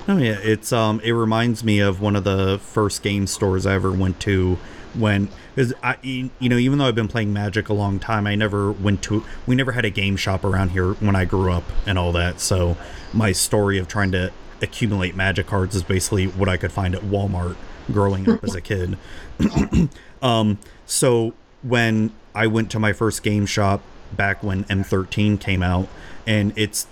Oh 0.07 0.19
yeah, 0.19 0.39
it's 0.43 0.73
um 0.73 1.01
it 1.03 1.11
reminds 1.11 1.65
me 1.65 1.81
of 1.81 2.01
one 2.01 2.15
of 2.15 2.23
the 2.23 2.61
first 2.63 3.03
game 3.03 3.27
stores 3.27 3.67
I 3.67 3.75
ever 3.75 3.91
went 3.91 4.21
to 4.21 4.59
when 4.95 5.29
because 5.55 5.73
I 5.83 5.97
you 6.03 6.31
know 6.41 6.57
even 6.57 6.79
though 6.79 6.87
I've 6.87 6.95
been 6.95 7.09
playing 7.09 7.33
Magic 7.33 7.69
a 7.69 7.75
long 7.75 7.99
time, 7.99 8.27
I 8.27 8.35
never 8.35 8.73
went 8.73 9.03
to 9.05 9.25
we 9.47 9.55
never 9.55 9.73
had 9.73 9.85
a 9.85 9.91
game 9.91 10.17
shop 10.17 10.45
around 10.45 10.71
here 10.71 10.93
when 10.95 11.17
I 11.17 11.25
grew 11.25 11.53
up 11.53 11.65
and 11.87 11.99
all 11.99 12.13
that. 12.13 12.41
So 12.41 12.77
my 13.13 13.33
story 13.33 13.79
of 13.79 13.89
trying 13.89 14.13
to 14.13 14.33
accumulate 14.63 15.17
Magic 15.17 15.47
cards 15.47 15.75
is 15.75 15.83
basically 15.83 16.27
what 16.27 16.49
I 16.49 16.57
could 16.57 16.73
find 16.73 16.95
at 16.95 17.03
Walmart 17.03 17.57
growing 17.93 18.29
up 18.29 18.45
as 18.45 18.55
a 18.55 18.61
kid. 18.61 18.99
um, 20.23 20.59
so 20.87 21.35
when 21.63 22.13
I 22.35 22.47
went 22.47 22.71
to 22.73 22.79
my 22.79 22.93
first 22.93 23.23
game 23.23 23.47
shop 23.47 23.83
back 24.13 24.43
when 24.43 24.65
M13 24.65 25.41
came 25.41 25.63
out, 25.63 25.89
and 26.27 26.53
it's 26.57 26.87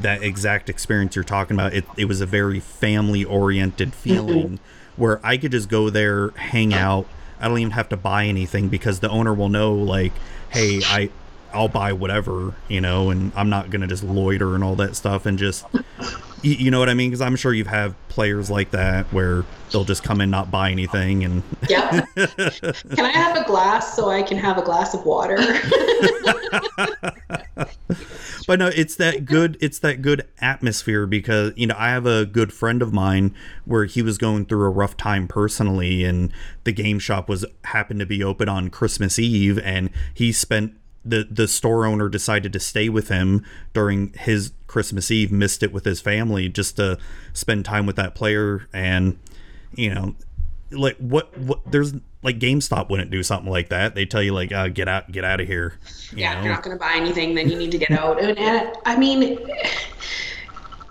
that 0.00 0.22
exact 0.22 0.68
experience 0.68 1.16
you're 1.16 1.24
talking 1.24 1.56
about. 1.56 1.72
It, 1.72 1.84
it 1.96 2.04
was 2.06 2.20
a 2.20 2.26
very 2.26 2.60
family 2.60 3.24
oriented 3.24 3.94
feeling 3.94 4.60
where 4.96 5.24
I 5.24 5.36
could 5.36 5.52
just 5.52 5.68
go 5.68 5.90
there, 5.90 6.30
hang 6.30 6.74
out. 6.74 7.06
I 7.40 7.48
don't 7.48 7.58
even 7.58 7.70
have 7.72 7.88
to 7.90 7.96
buy 7.96 8.26
anything 8.26 8.68
because 8.68 9.00
the 9.00 9.08
owner 9.10 9.34
will 9.34 9.48
know, 9.48 9.74
like, 9.74 10.12
hey, 10.50 10.80
I. 10.84 11.10
I'll 11.52 11.68
buy 11.68 11.94
whatever, 11.94 12.54
you 12.68 12.82
know, 12.82 13.08
and 13.08 13.32
I'm 13.34 13.48
not 13.48 13.70
gonna 13.70 13.86
just 13.86 14.02
loiter 14.02 14.54
and 14.56 14.62
all 14.62 14.76
that 14.76 14.94
stuff 14.94 15.24
and 15.24 15.38
just, 15.38 15.64
you, 16.42 16.52
you 16.52 16.70
know 16.70 16.78
what 16.78 16.90
I 16.90 16.94
mean? 16.94 17.08
Because 17.08 17.22
I'm 17.22 17.34
sure 17.36 17.54
you've 17.54 17.66
had 17.66 17.94
players 18.10 18.50
like 18.50 18.72
that 18.72 19.06
where 19.06 19.44
they'll 19.70 19.84
just 19.84 20.02
come 20.02 20.20
in 20.20 20.28
not 20.28 20.50
buy 20.50 20.70
anything 20.70 21.24
and 21.24 21.42
Yeah. 21.70 22.04
can 22.14 23.06
I 23.06 23.10
have 23.10 23.38
a 23.38 23.44
glass 23.46 23.96
so 23.96 24.10
I 24.10 24.22
can 24.22 24.36
have 24.36 24.58
a 24.58 24.62
glass 24.62 24.92
of 24.92 25.06
water? 25.06 25.38
but 28.46 28.58
no 28.58 28.68
it's 28.68 28.96
that 28.96 29.24
good 29.24 29.56
it's 29.60 29.78
that 29.80 30.00
good 30.02 30.26
atmosphere 30.40 31.06
because 31.06 31.52
you 31.56 31.66
know 31.66 31.74
i 31.78 31.88
have 31.90 32.06
a 32.06 32.24
good 32.24 32.52
friend 32.52 32.80
of 32.82 32.92
mine 32.92 33.34
where 33.64 33.84
he 33.84 34.02
was 34.02 34.18
going 34.18 34.44
through 34.46 34.64
a 34.64 34.70
rough 34.70 34.96
time 34.96 35.28
personally 35.28 36.04
and 36.04 36.32
the 36.64 36.72
game 36.72 36.98
shop 36.98 37.28
was 37.28 37.44
happened 37.64 38.00
to 38.00 38.06
be 38.06 38.22
open 38.22 38.48
on 38.48 38.70
christmas 38.70 39.18
eve 39.18 39.58
and 39.58 39.90
he 40.14 40.32
spent 40.32 40.74
the 41.04 41.26
the 41.30 41.46
store 41.46 41.86
owner 41.86 42.08
decided 42.08 42.52
to 42.52 42.60
stay 42.60 42.88
with 42.88 43.08
him 43.08 43.44
during 43.72 44.12
his 44.14 44.52
christmas 44.66 45.10
eve 45.10 45.30
missed 45.30 45.62
it 45.62 45.72
with 45.72 45.84
his 45.84 46.00
family 46.00 46.48
just 46.48 46.76
to 46.76 46.98
spend 47.32 47.64
time 47.64 47.86
with 47.86 47.96
that 47.96 48.14
player 48.14 48.66
and 48.72 49.18
you 49.74 49.92
know 49.92 50.14
like 50.72 50.96
what 50.96 51.36
what 51.38 51.60
there's 51.70 51.94
like 52.26 52.40
GameStop 52.40 52.90
wouldn't 52.90 53.10
do 53.12 53.22
something 53.22 53.50
like 53.50 53.68
that. 53.68 53.94
They 53.94 54.04
tell 54.04 54.22
you 54.22 54.34
like 54.34 54.52
uh, 54.52 54.68
get 54.68 54.88
out 54.88 55.10
get 55.10 55.24
out 55.24 55.40
of 55.40 55.46
here. 55.46 55.74
you 56.10 56.18
yeah, 56.18 56.36
if 56.36 56.44
you're 56.44 56.52
not 56.52 56.64
going 56.64 56.76
to 56.76 56.80
buy 56.80 56.94
anything, 56.96 57.34
then 57.36 57.48
you 57.48 57.56
need 57.56 57.70
to 57.70 57.78
get 57.78 57.92
out. 57.92 58.20
And, 58.20 58.36
and 58.36 58.76
I 58.84 58.96
mean, 58.96 59.38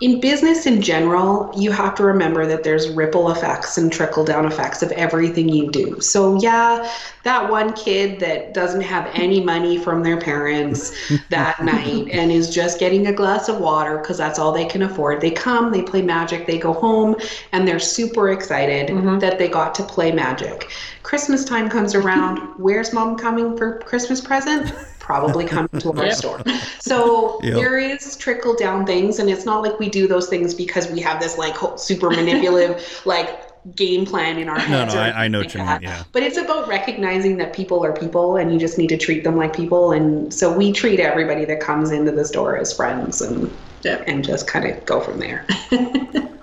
in 0.00 0.20
business 0.20 0.66
in 0.66 0.82
general, 0.82 1.50
you 1.56 1.72
have 1.72 1.94
to 1.94 2.04
remember 2.04 2.46
that 2.46 2.62
there's 2.62 2.88
ripple 2.90 3.30
effects 3.30 3.78
and 3.78 3.90
trickle 3.90 4.24
down 4.24 4.44
effects 4.44 4.82
of 4.82 4.92
everything 4.92 5.48
you 5.48 5.70
do. 5.70 5.98
So, 6.00 6.38
yeah, 6.40 6.92
that 7.24 7.50
one 7.50 7.72
kid 7.72 8.20
that 8.20 8.52
doesn't 8.52 8.82
have 8.82 9.10
any 9.14 9.42
money 9.42 9.78
from 9.78 10.02
their 10.02 10.20
parents 10.20 10.92
that 11.30 11.64
night 11.64 12.08
and 12.10 12.30
is 12.30 12.54
just 12.54 12.78
getting 12.78 13.06
a 13.06 13.12
glass 13.12 13.48
of 13.48 13.58
water 13.58 13.96
because 13.98 14.18
that's 14.18 14.38
all 14.38 14.52
they 14.52 14.66
can 14.66 14.82
afford, 14.82 15.22
they 15.22 15.30
come, 15.30 15.72
they 15.72 15.82
play 15.82 16.02
magic, 16.02 16.46
they 16.46 16.58
go 16.58 16.74
home, 16.74 17.16
and 17.52 17.66
they're 17.66 17.78
super 17.78 18.30
excited 18.30 18.88
mm-hmm. 18.88 19.18
that 19.18 19.38
they 19.38 19.48
got 19.48 19.74
to 19.76 19.82
play 19.82 20.12
magic. 20.12 20.70
Christmas 21.04 21.44
time 21.44 21.70
comes 21.70 21.94
around. 21.94 22.38
Where's 22.58 22.92
mom 22.92 23.16
coming 23.16 23.56
for 23.56 23.78
Christmas 23.78 24.20
present? 24.20 24.72
Probably 25.06 25.44
coming 25.56 25.68
to 25.80 25.92
our 25.92 26.10
store. 26.10 26.42
So 26.80 27.38
Yep. 27.44 27.54
there 27.54 27.78
is 27.78 28.16
trickle 28.16 28.54
down 28.56 28.84
things, 28.84 29.20
and 29.20 29.30
it's 29.30 29.44
not 29.46 29.62
like 29.62 29.78
we 29.78 29.88
do 29.88 30.08
those 30.08 30.28
things 30.28 30.52
because 30.52 30.90
we 30.90 31.00
have 31.00 31.20
this 31.20 31.38
like 31.38 31.54
super 31.76 32.10
manipulative 32.10 33.02
like 33.06 33.42
game 33.76 34.04
plan 34.04 34.38
in 34.38 34.48
our 34.48 34.58
heads. 34.58 34.94
no, 34.94 35.00
no, 35.00 35.06
I- 35.06 35.24
I 35.24 35.28
know 35.28 35.40
anything 35.40 35.64
what 35.64 35.66
you 35.66 35.74
that. 35.74 35.80
mean, 35.82 35.90
yeah. 35.90 36.02
But 36.12 36.22
it's 36.24 36.36
about 36.38 36.66
recognizing 36.68 37.36
that 37.36 37.52
people 37.52 37.84
are 37.84 37.92
people, 37.92 38.36
and 38.36 38.52
you 38.52 38.58
just 38.58 38.78
need 38.78 38.88
to 38.88 38.96
treat 38.96 39.22
them 39.22 39.36
like 39.36 39.54
people. 39.54 39.92
And 39.92 40.32
so 40.34 40.52
we 40.52 40.72
treat 40.72 40.98
everybody 40.98 41.44
that 41.44 41.60
comes 41.60 41.92
into 41.92 42.10
the 42.10 42.24
store 42.24 42.56
as 42.56 42.72
friends, 42.72 43.20
and 43.22 43.48
Yeah. 43.82 44.02
and 44.08 44.24
just 44.24 44.48
kind 44.48 44.64
of 44.68 44.84
go 44.86 45.00
from 45.00 45.20
there. 45.20 45.46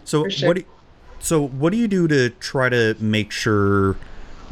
So 0.05 0.27
sure. 0.27 0.49
what? 0.49 0.57
Do, 0.57 0.63
so 1.19 1.47
what 1.47 1.71
do 1.71 1.77
you 1.77 1.87
do 1.87 2.07
to 2.09 2.29
try 2.29 2.67
to 2.69 2.95
make 2.99 3.31
sure 3.31 3.95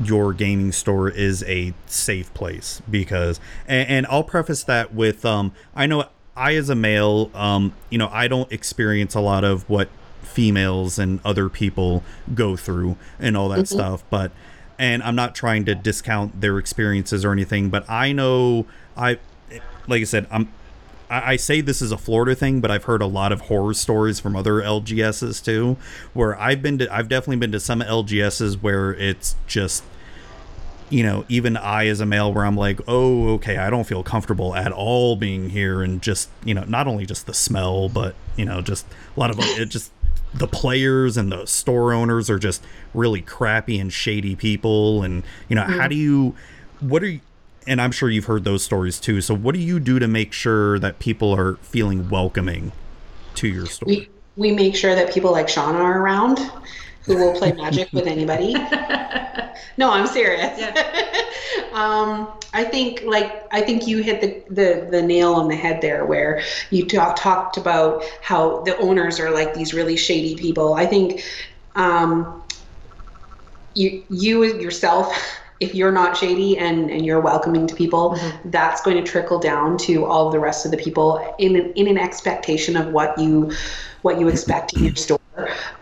your 0.04 0.34
gaming 0.34 0.72
store 0.72 1.10
is 1.10 1.44
a 1.44 1.74
safe 1.86 2.34
place? 2.34 2.82
Because 2.90 3.40
and, 3.68 3.90
and 3.90 4.06
I'll 4.08 4.24
preface 4.24 4.64
that 4.64 4.94
with 4.94 5.26
um, 5.26 5.54
I 5.76 5.86
know 5.88 6.06
I 6.36 6.56
as 6.56 6.70
a 6.70 6.76
male, 6.76 7.30
um, 7.34 7.74
you 7.90 7.98
know, 7.98 8.10
I 8.12 8.28
don't 8.28 8.52
experience 8.52 9.16
a 9.16 9.20
lot 9.22 9.44
of 9.44 9.70
what 9.70 9.90
females 10.22 10.98
and 10.98 11.20
other 11.26 11.50
people 11.50 12.04
go 12.34 12.56
through 12.56 12.96
and 13.20 13.36
all 13.36 13.50
that 13.50 13.68
stuff, 13.68 14.04
but 14.10 14.32
and 14.80 15.04
I'm 15.04 15.16
not 15.16 15.36
trying 15.36 15.66
to 15.66 15.76
discount 15.76 16.42
their 16.42 16.58
experiences 16.58 17.24
or 17.24 17.32
anything, 17.32 17.70
but 17.70 17.88
I 17.90 18.14
know 18.14 18.66
I 18.98 19.20
like 19.88 20.02
I 20.02 20.06
said, 20.06 20.28
I'm 20.32 20.52
I 21.12 21.36
say 21.36 21.60
this 21.60 21.82
is 21.82 21.92
a 21.92 21.98
Florida 21.98 22.34
thing, 22.36 22.62
but 22.62 22.72
I've 22.72 22.86
heard 22.86 23.02
a 23.02 23.06
lot 23.06 23.34
of 23.34 23.42
horror 23.42 23.74
stories 23.74 24.22
from 24.22 24.34
other 24.34 24.62
LGSs 24.62 25.44
too, 25.44 25.76
where 26.14 26.40
I've 26.40 26.62
been 26.62 26.78
to 26.78 26.94
I've 26.94 27.10
definitely 27.10 27.36
been 27.36 27.52
to 27.52 27.60
some 27.60 27.82
LGSs 27.82 28.62
where 28.62 28.94
it's 28.94 29.36
just 29.46 29.84
you 30.92 31.04
know, 31.04 31.26
even 31.30 31.58
I 31.58 31.88
as 31.88 32.00
a 32.00 32.06
male 32.06 32.34
where 32.34 32.46
I'm 32.46 32.56
like, 32.56 32.80
oh, 32.88 33.30
okay, 33.36 33.58
I 33.58 33.70
don't 33.70 33.86
feel 33.86 34.04
comfortable 34.04 34.54
at 34.56 34.72
all 34.72 35.16
being 35.16 35.50
here 35.50 35.82
and 35.82 36.02
just, 36.02 36.30
you 36.44 36.54
know, 36.54 36.64
not 36.66 36.88
only 36.88 37.06
just 37.06 37.26
the 37.26 37.34
smell, 37.34 37.90
but, 37.90 38.14
you 38.36 38.46
know, 38.46 38.62
just 38.62 38.86
a 39.16 39.20
lot 39.20 39.32
of 39.32 39.38
it 39.40 39.66
just 39.70 39.92
the 40.34 40.48
players 40.48 41.18
and 41.18 41.32
the 41.32 41.46
store 41.46 41.94
owners 41.94 42.30
are 42.30 42.40
just 42.40 42.64
really 42.94 43.22
crappy 43.22 43.80
and 43.80 43.92
shady 43.92 44.36
people 44.36 45.04
and 45.04 45.24
you 45.50 45.56
know 45.58 45.64
how 45.64 45.72
mm-hmm. 45.72 45.90
do 45.90 45.96
you 45.96 46.36
what 46.80 47.04
are 47.04 47.10
you 47.10 47.20
and 47.68 47.82
i'm 47.82 47.92
sure 47.92 48.10
you've 48.10 48.26
heard 48.26 48.46
those 48.46 48.64
stories 48.64 48.98
too 48.98 49.20
so 49.20 49.36
what 49.36 49.54
do 49.54 49.60
you 49.60 49.78
do 49.78 50.00
to 50.00 50.08
make 50.08 50.32
sure 50.32 50.80
that 50.80 51.00
people 51.00 51.36
are 51.36 51.56
feeling 51.56 52.10
welcoming 52.10 52.72
to 53.36 53.50
your 53.50 53.66
store 53.66 53.88
we 53.88 54.08
we 54.38 54.52
make 54.52 54.76
sure 54.76 54.96
that 54.96 55.14
people 55.14 55.32
like 55.32 55.48
Shauna 55.48 55.76
are 55.76 56.02
around 56.02 56.40
who 57.04 57.16
will 57.16 57.34
play 57.34 57.52
magic 57.54 57.92
with 57.94 58.08
anybody. 58.08 58.54
No, 59.78 59.92
I'm 59.92 60.08
serious. 60.08 60.60
um, 61.74 62.32
I 62.54 62.64
think 62.64 63.04
like 63.06 63.48
I 63.52 63.62
think 63.62 63.88
you 63.88 64.00
hit 64.00 64.22
the, 64.22 64.54
the 64.54 64.88
the 64.92 65.02
nail 65.02 65.34
on 65.34 65.48
the 65.48 65.56
head 65.56 65.82
there 65.82 66.06
where 66.06 66.42
you 66.70 66.86
talk, 66.86 67.16
talked 67.16 67.58
about 67.58 68.04
how 68.22 68.62
the 68.64 68.78
owners 68.78 69.20
are 69.20 69.32
like 69.32 69.54
these 69.54 69.74
really 69.74 69.96
shady 69.96 70.36
people. 70.36 70.74
I 70.74 70.86
think 70.86 71.24
um, 71.76 72.44
you 73.74 74.04
you 74.10 74.44
yourself 74.44 75.16
if 75.62 75.76
you're 75.76 75.92
not 75.92 76.18
shady 76.18 76.58
and, 76.58 76.90
and 76.90 77.06
you're 77.06 77.22
welcoming 77.22 77.68
to 77.68 77.76
people, 77.76 78.18
that's 78.46 78.82
going 78.82 78.98
to 78.98 79.04
trickle 79.04 79.38
down 79.38 79.78
to 79.78 80.06
all 80.06 80.32
the 80.32 80.40
rest 80.40 80.66
of 80.66 80.72
the 80.72 80.78
people 80.78 81.36
in 81.38 81.56
an, 81.56 81.72
in 81.74 81.88
an 81.88 82.00
expectation 82.00 82.76
of 82.76 82.88
what 82.88 83.18
you 83.18 83.52
what 84.02 84.20
you 84.20 84.28
expect 84.28 84.74
in 84.74 84.84
your 84.84 84.96
store. 84.96 85.20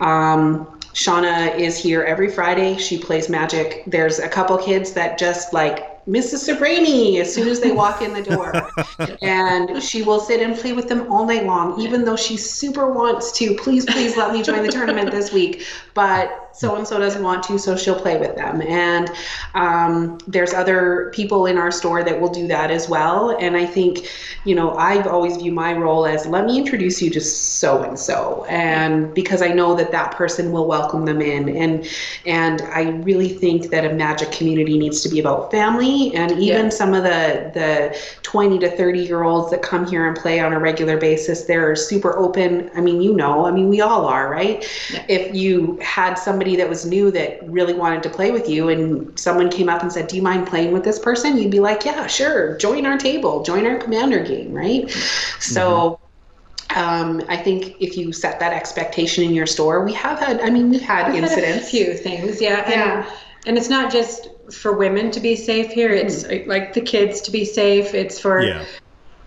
Um, 0.00 0.79
Shauna 0.94 1.56
is 1.56 1.78
here 1.78 2.02
every 2.02 2.30
Friday. 2.30 2.76
She 2.76 2.98
plays 2.98 3.28
magic. 3.28 3.84
There's 3.86 4.18
a 4.18 4.28
couple 4.28 4.58
kids 4.58 4.92
that 4.92 5.18
just 5.18 5.52
like 5.52 6.04
Mrs. 6.06 6.48
Sabrani 6.48 7.20
as 7.20 7.32
soon 7.32 7.48
as 7.48 7.60
they 7.60 7.70
walk 7.70 8.02
in 8.02 8.12
the 8.12 8.22
door. 8.22 8.52
and 9.22 9.82
she 9.82 10.02
will 10.02 10.20
sit 10.20 10.40
and 10.40 10.56
play 10.56 10.72
with 10.72 10.88
them 10.88 11.10
all 11.12 11.26
night 11.26 11.46
long, 11.46 11.80
even 11.80 12.04
though 12.04 12.16
she 12.16 12.36
super 12.36 12.90
wants 12.92 13.30
to. 13.38 13.54
Please, 13.54 13.84
please 13.84 14.16
let 14.16 14.32
me 14.32 14.42
join 14.42 14.62
the 14.64 14.72
tournament 14.72 15.10
this 15.10 15.32
week. 15.32 15.64
But 15.94 16.49
so 16.52 16.76
and 16.76 16.86
so 16.86 16.98
doesn't 16.98 17.22
want 17.22 17.42
to, 17.44 17.58
so 17.58 17.76
she'll 17.76 17.98
play 17.98 18.18
with 18.18 18.34
them. 18.36 18.60
And 18.62 19.10
um, 19.54 20.18
there's 20.26 20.52
other 20.52 21.10
people 21.14 21.46
in 21.46 21.56
our 21.58 21.70
store 21.70 22.02
that 22.04 22.20
will 22.20 22.28
do 22.28 22.46
that 22.48 22.70
as 22.70 22.88
well. 22.88 23.36
And 23.40 23.56
I 23.56 23.66
think, 23.66 24.08
you 24.44 24.54
know, 24.54 24.74
I've 24.74 25.06
always 25.06 25.36
viewed 25.36 25.54
my 25.54 25.72
role 25.74 26.06
as 26.06 26.26
let 26.26 26.44
me 26.46 26.58
introduce 26.58 27.00
you 27.00 27.10
to 27.10 27.20
so 27.20 27.82
and 27.82 27.98
so, 27.98 28.44
and 28.48 29.12
because 29.14 29.42
I 29.42 29.48
know 29.48 29.74
that 29.76 29.90
that 29.92 30.12
person 30.12 30.52
will 30.52 30.66
welcome 30.66 31.04
them 31.06 31.20
in. 31.20 31.48
And 31.48 31.86
and 32.26 32.62
I 32.62 32.90
really 33.02 33.28
think 33.28 33.70
that 33.70 33.84
a 33.84 33.92
magic 33.94 34.30
community 34.32 34.78
needs 34.78 35.00
to 35.02 35.08
be 35.08 35.20
about 35.20 35.50
family, 35.50 36.14
and 36.14 36.32
even 36.32 36.64
Yeah. 36.64 36.68
some 36.70 36.94
of 36.94 37.02
the 37.04 37.50
the 37.54 37.96
20 38.22 38.58
to 38.60 38.70
30 38.70 39.00
year 39.00 39.22
olds 39.22 39.50
that 39.50 39.62
come 39.62 39.86
here 39.86 40.06
and 40.06 40.16
play 40.16 40.40
on 40.40 40.52
a 40.52 40.58
regular 40.58 40.96
basis, 40.96 41.44
they're 41.44 41.74
super 41.76 42.16
open. 42.18 42.70
I 42.74 42.80
mean, 42.80 43.00
you 43.00 43.14
know, 43.14 43.46
I 43.46 43.50
mean, 43.50 43.68
we 43.68 43.80
all 43.80 44.06
are, 44.06 44.30
right? 44.30 44.64
Yeah. 44.92 45.04
If 45.08 45.34
you 45.34 45.78
had 45.82 46.14
somebody 46.40 46.56
that 46.56 46.70
was 46.70 46.86
new 46.86 47.10
that 47.10 47.38
really 47.50 47.74
wanted 47.74 48.02
to 48.02 48.08
play 48.08 48.30
with 48.30 48.48
you, 48.48 48.70
and 48.70 49.18
someone 49.18 49.50
came 49.50 49.68
up 49.68 49.82
and 49.82 49.92
said, 49.92 50.08
"Do 50.08 50.16
you 50.16 50.22
mind 50.22 50.46
playing 50.46 50.72
with 50.72 50.84
this 50.84 50.98
person?" 50.98 51.36
You'd 51.36 51.50
be 51.50 51.60
like, 51.60 51.84
"Yeah, 51.84 52.06
sure. 52.06 52.56
Join 52.56 52.86
our 52.86 52.96
table. 52.96 53.42
Join 53.42 53.66
our 53.66 53.76
commander 53.76 54.24
game." 54.24 54.52
Right? 54.54 54.90
So. 55.38 55.98
Um, 56.76 57.20
I 57.28 57.36
think 57.36 57.74
if 57.80 57.96
you 57.98 58.12
set 58.12 58.38
that 58.38 58.52
expectation 58.52 59.24
in 59.24 59.34
your 59.34 59.44
store, 59.46 59.84
we 59.84 59.92
have 59.94 60.20
had. 60.20 60.40
I 60.40 60.50
mean, 60.50 60.70
we've 60.70 60.80
had 60.80 61.06
We've 61.12 61.16
had 61.20 61.24
incidents. 61.24 61.66
a 61.66 61.68
few 61.70 61.94
things, 61.94 62.40
yeah. 62.40 62.62
And, 62.64 62.72
Yeah. 62.72 63.10
and 63.46 63.58
it's 63.58 63.68
not 63.68 63.90
just 63.90 64.28
for 64.52 64.72
women 64.72 65.10
to 65.10 65.18
be 65.18 65.34
safe 65.34 65.72
here. 65.72 65.90
It's 65.90 66.22
uh, 66.24 66.44
like 66.46 66.72
the 66.74 66.80
kids 66.80 67.20
to 67.22 67.32
be 67.32 67.44
safe. 67.44 67.92
It's 67.92 68.20
for 68.20 68.40
Yeah. 68.42 68.62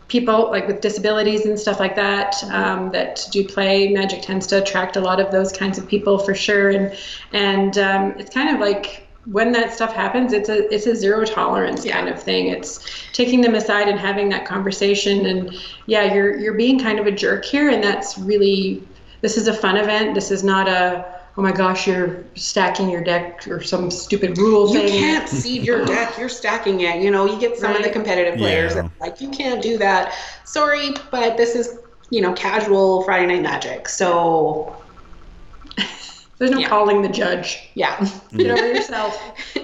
People 0.08 0.49
like 0.51 0.68
with 0.68 0.82
disabilities 0.82 1.45
and 1.45 1.60
stuff 1.60 1.80
like 1.80 1.95
that 1.95 2.43
um, 2.51 2.91
that 2.91 3.26
do 3.32 3.47
play. 3.47 3.93
Magic 3.93 4.22
tends 4.22 4.47
to 4.47 4.62
attract 4.62 4.95
a 4.95 5.01
lot 5.01 5.20
of 5.20 5.32
those 5.32 5.51
kinds 5.51 5.78
of 5.78 5.88
people 5.88 6.18
for 6.18 6.34
sure. 6.34 6.70
And 6.70 6.97
and 7.32 7.78
um, 7.78 8.12
it's 8.18 8.34
kind 8.34 8.54
of 8.54 8.60
like 8.60 9.08
when 9.26 9.54
that 9.54 9.74
stuff 9.74 9.93
happens, 9.93 10.34
it's 10.34 10.49
a 10.49 10.74
it's 10.74 10.86
a 10.86 10.95
zero 10.95 11.26
tolerance 11.26 11.86
kind 11.86 12.10
of 12.10 12.22
thing. 12.22 12.47
It's 12.47 12.86
taking 13.14 13.41
them 13.41 13.56
aside 13.56 13.88
and 13.88 13.99
having 13.99 14.30
that 14.30 14.45
conversation. 14.45 15.26
And 15.26 15.56
yeah, 15.86 16.14
you're 16.14 16.38
you're 16.38 16.56
being 16.56 16.80
kind 16.80 16.99
of 16.99 17.08
a 17.08 17.12
jerk 17.12 17.45
here, 17.45 17.70
and 17.70 17.84
that's 17.84 18.18
really 18.18 18.84
this 19.22 19.38
is 19.38 19.47
a 19.47 19.54
fun 19.54 19.78
event. 19.78 20.16
This 20.16 20.32
is 20.32 20.43
not 20.43 20.68
a 20.68 21.23
oh 21.36 21.42
my 21.42 21.52
gosh, 21.52 21.88
you're 21.88 22.26
stacking 22.36 22.90
your 22.90 23.04
deck 23.04 23.48
or 23.48 23.62
some 23.62 23.90
stupid 23.90 24.38
rule 24.38 24.72
You 24.72 24.80
thing. 24.82 24.94
You 24.94 25.00
can't 25.00 25.30
seed 25.42 25.64
your 25.64 25.84
deck. 25.86 26.18
You're 26.18 26.30
stacking 26.30 26.82
it. 26.82 27.02
You 27.02 27.10
know, 27.12 27.26
you 27.26 27.40
get 27.40 27.58
some 27.58 27.76
of 27.76 27.84
the 27.84 27.90
competitive 27.90 28.38
players 28.38 28.76
Yeah. 28.76 28.84
that 28.84 28.86
are 28.86 28.92
like, 29.10 29.20
you 29.20 29.30
can't 29.32 29.62
do 29.62 29.78
that. 29.80 30.14
Sorry, 30.46 30.92
but 31.12 31.38
this 31.38 31.56
is, 31.56 31.80
you 32.12 32.22
know, 32.22 32.34
casual 32.34 33.04
Friday 33.04 33.26
night 33.28 33.42
magic. 33.42 33.90
So, 33.90 34.76
There's 36.40 36.52
no 36.52 36.60
Yeah. 36.60 36.68
calling 36.70 37.02
the 37.02 37.10
judge. 37.10 37.70
yeah. 37.76 38.08
Get 38.38 38.52
over 38.52 38.68
yourself. 38.68 39.18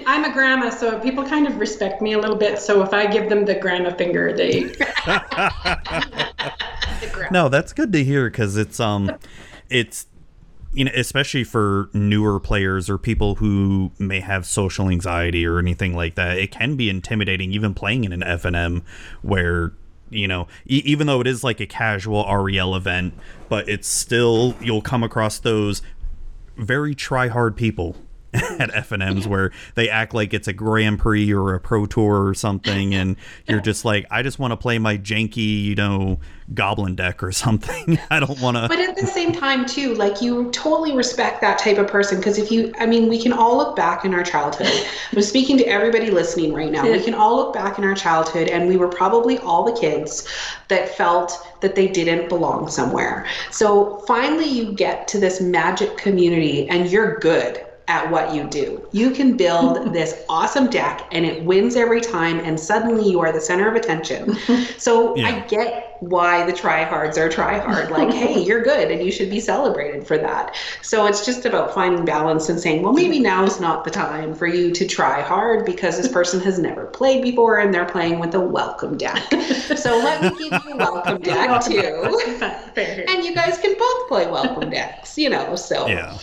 I'm 0.06 0.24
a 0.24 0.32
grandma, 0.32 0.70
so 0.70 0.98
people 1.00 1.24
kind 1.24 1.46
of 1.46 1.58
respect 1.58 2.00
me 2.00 2.12
a 2.14 2.18
little 2.18 2.36
bit. 2.36 2.58
So 2.58 2.82
if 2.82 2.92
I 2.94 3.06
give 3.06 3.28
them 3.28 3.44
the 3.44 3.54
grandma 3.56 3.90
finger, 3.94 4.32
they 4.32 4.74
no, 7.30 7.48
that's 7.48 7.72
good 7.72 7.92
to 7.92 8.02
hear 8.02 8.30
because 8.30 8.56
it's 8.56 8.80
um, 8.80 9.10
it's 9.68 10.06
you 10.72 10.84
know, 10.84 10.92
especially 10.94 11.44
for 11.44 11.90
newer 11.92 12.38
players 12.38 12.88
or 12.88 12.96
people 12.98 13.36
who 13.36 13.90
may 13.98 14.20
have 14.20 14.46
social 14.46 14.88
anxiety 14.88 15.46
or 15.46 15.58
anything 15.58 15.94
like 15.94 16.14
that, 16.14 16.38
it 16.38 16.50
can 16.50 16.76
be 16.76 16.88
intimidating 16.88 17.52
even 17.52 17.74
playing 17.74 18.04
in 18.04 18.12
an 18.12 18.20
FNM 18.20 18.82
where 19.22 19.72
you 20.10 20.26
know, 20.26 20.48
e- 20.66 20.82
even 20.84 21.06
though 21.06 21.20
it 21.20 21.26
is 21.26 21.44
like 21.44 21.60
a 21.60 21.66
casual 21.66 22.24
REL 22.24 22.74
event, 22.74 23.14
but 23.48 23.68
it's 23.68 23.88
still 23.88 24.56
you'll 24.60 24.82
come 24.82 25.02
across 25.02 25.38
those 25.38 25.82
very 26.56 26.94
try 26.94 27.28
hard 27.28 27.56
people 27.56 27.96
at 28.34 28.70
FNMs 28.70 29.26
where 29.26 29.50
they 29.74 29.88
act 29.88 30.14
like 30.14 30.32
it's 30.32 30.46
a 30.46 30.52
Grand 30.52 31.00
Prix 31.00 31.32
or 31.32 31.54
a 31.54 31.60
Pro 31.60 31.86
Tour 31.86 32.26
or 32.28 32.34
something, 32.34 32.94
and 32.94 33.16
you're 33.48 33.60
just 33.60 33.84
like, 33.84 34.06
I 34.08 34.22
just 34.22 34.38
want 34.38 34.52
to 34.52 34.56
play 34.56 34.78
my 34.78 34.98
janky, 34.98 35.64
you 35.64 35.74
know, 35.74 36.20
Goblin 36.54 36.94
deck 36.94 37.24
or 37.24 37.32
something. 37.32 37.98
I 38.10 38.20
don't 38.20 38.40
want 38.40 38.56
to. 38.56 38.68
But 38.68 38.78
at 38.78 38.96
the 38.96 39.06
same 39.06 39.32
time, 39.32 39.66
too, 39.66 39.94
like 39.94 40.22
you 40.22 40.48
totally 40.52 40.96
respect 40.96 41.40
that 41.40 41.58
type 41.58 41.78
of 41.78 41.88
person 41.88 42.18
because 42.18 42.38
if 42.38 42.52
you, 42.52 42.72
I 42.78 42.86
mean, 42.86 43.08
we 43.08 43.20
can 43.20 43.32
all 43.32 43.56
look 43.56 43.74
back 43.74 44.04
in 44.04 44.14
our 44.14 44.22
childhood. 44.22 44.70
I'm 45.12 45.22
speaking 45.22 45.58
to 45.58 45.64
everybody 45.66 46.12
listening 46.12 46.52
right 46.52 46.70
now. 46.70 46.88
We 46.88 47.02
can 47.02 47.14
all 47.14 47.36
look 47.36 47.52
back 47.52 47.78
in 47.78 47.84
our 47.84 47.94
childhood, 47.94 48.48
and 48.48 48.68
we 48.68 48.76
were 48.76 48.88
probably 48.88 49.38
all 49.38 49.64
the 49.64 49.78
kids 49.78 50.28
that 50.68 50.94
felt 50.96 51.32
that 51.62 51.74
they 51.74 51.88
didn't 51.88 52.28
belong 52.28 52.68
somewhere. 52.68 53.26
So 53.50 54.04
finally, 54.06 54.48
you 54.48 54.72
get 54.72 55.08
to 55.08 55.18
this 55.18 55.40
magic 55.40 55.96
community, 55.96 56.68
and 56.68 56.88
you're 56.88 57.18
good 57.18 57.64
at 57.90 58.08
what 58.08 58.32
you 58.32 58.44
do. 58.44 58.86
You 58.92 59.10
can 59.10 59.36
build 59.36 59.92
this 59.92 60.22
awesome 60.28 60.70
deck 60.70 61.02
and 61.10 61.26
it 61.26 61.44
wins 61.44 61.74
every 61.74 62.00
time 62.00 62.38
and 62.38 62.58
suddenly 62.58 63.10
you 63.10 63.18
are 63.20 63.32
the 63.32 63.40
center 63.40 63.68
of 63.68 63.74
attention. 63.74 64.36
So 64.78 65.16
Yeah. 65.16 65.28
I 65.28 65.40
get 65.40 65.96
why 66.00 66.46
the 66.46 66.52
tryhards 66.52 67.18
are 67.18 67.28
tryhard. 67.28 67.90
Like, 67.90 68.12
hey, 68.12 68.40
you're 68.46 68.62
good 68.62 68.90
and 68.90 69.02
you 69.04 69.10
should 69.10 69.28
be 69.28 69.40
celebrated 69.40 70.06
for 70.06 70.16
that. 70.16 70.54
So 70.80 71.06
it's 71.06 71.26
just 71.26 71.44
about 71.44 71.74
finding 71.74 72.04
balance 72.04 72.48
and 72.48 72.58
saying, 72.58 72.82
well, 72.82 72.92
maybe 72.92 73.18
now 73.18 73.44
is 73.44 73.60
not 73.60 73.84
the 73.84 73.90
time 73.90 74.34
for 74.34 74.46
you 74.46 74.70
to 74.72 74.86
try 74.86 75.20
hard 75.20 75.66
because 75.66 75.96
this 75.96 76.08
person 76.08 76.40
has 76.40 76.58
never 76.58 76.86
played 76.86 77.22
before 77.22 77.58
and 77.58 77.74
they're 77.74 77.84
playing 77.84 78.20
with 78.20 78.34
a 78.34 78.40
welcome 78.40 78.96
deck. 78.96 79.22
So 79.76 79.98
let 79.98 80.22
me 80.22 80.30
give 80.38 80.62
you 80.64 80.74
a 80.74 80.76
welcome 80.76 81.20
deck 81.20 81.64
too. 81.64 83.04
And 83.08 83.24
you 83.24 83.34
guys 83.34 83.58
can 83.58 83.76
both 83.76 84.08
play 84.08 84.26
welcome 84.26 84.70
decks, 84.70 85.18
you 85.18 85.28
know. 85.28 85.56
So 85.56 85.88
Yeah. 85.88 86.16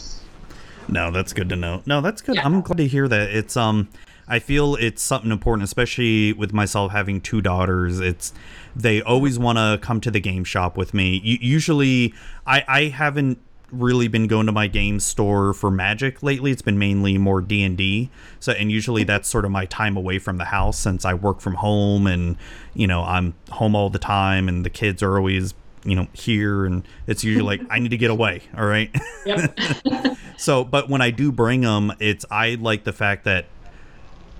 No, 0.89 1.11
that's 1.11 1.33
good 1.33 1.49
to 1.49 1.55
know. 1.55 1.81
No, 1.85 2.01
that's 2.01 2.21
good. 2.21 2.37
I'm 2.39 2.61
glad 2.61 2.77
to 2.77 2.87
hear 2.87 3.07
that. 3.07 3.29
It's 3.29 3.57
um 3.57 3.89
I 4.27 4.39
feel 4.39 4.75
it's 4.75 5.01
something 5.01 5.31
important, 5.31 5.63
especially 5.63 6.33
with 6.33 6.53
myself 6.53 6.91
having 6.91 7.21
two 7.21 7.41
daughters. 7.41 7.99
It's 7.99 8.33
they 8.75 9.01
always 9.01 9.39
want 9.39 9.57
to 9.57 9.79
come 9.81 10.01
to 10.01 10.11
the 10.11 10.19
game 10.19 10.43
shop 10.43 10.77
with 10.77 10.93
me. 10.93 11.21
U- 11.23 11.39
usually, 11.41 12.13
I 12.45 12.63
I 12.67 12.83
haven't 12.85 13.39
really 13.71 14.07
been 14.07 14.27
going 14.27 14.45
to 14.45 14.51
my 14.51 14.67
game 14.67 14.99
store 14.99 15.53
for 15.53 15.69
Magic 15.69 16.23
lately. 16.23 16.51
It's 16.51 16.61
been 16.61 16.79
mainly 16.79 17.17
more 17.17 17.41
D 17.41 17.63
and 17.63 17.77
D. 17.77 18.09
So, 18.39 18.53
and 18.53 18.71
usually 18.71 19.03
that's 19.03 19.27
sort 19.27 19.45
of 19.45 19.51
my 19.51 19.65
time 19.65 19.97
away 19.97 20.19
from 20.19 20.37
the 20.37 20.45
house 20.45 20.79
since 20.79 21.03
I 21.03 21.13
work 21.13 21.41
from 21.41 21.55
home 21.55 22.07
and 22.07 22.37
you 22.73 22.87
know 22.87 23.03
I'm 23.03 23.33
home 23.49 23.75
all 23.75 23.89
the 23.89 23.99
time, 23.99 24.49
and 24.49 24.65
the 24.65 24.69
kids 24.69 25.01
are 25.01 25.17
always 25.17 25.53
you 25.87 25.95
know 25.95 26.07
here, 26.13 26.65
and 26.65 26.87
it's 27.07 27.23
usually 27.23 27.45
like 27.45 27.61
I 27.69 27.79
need 27.79 27.91
to 27.91 27.97
get 27.97 28.11
away. 28.11 28.41
All 28.55 28.65
right. 28.65 28.95
So, 30.37 30.63
but 30.63 30.87
when 30.87 31.01
I 31.01 31.09
do 31.09 31.31
bring 31.31 31.61
them, 31.61 31.91
it's 31.99 32.23
I 32.29 32.55
like 32.55 32.83
the 32.83 32.93
fact 32.93 33.25
that 33.25 33.45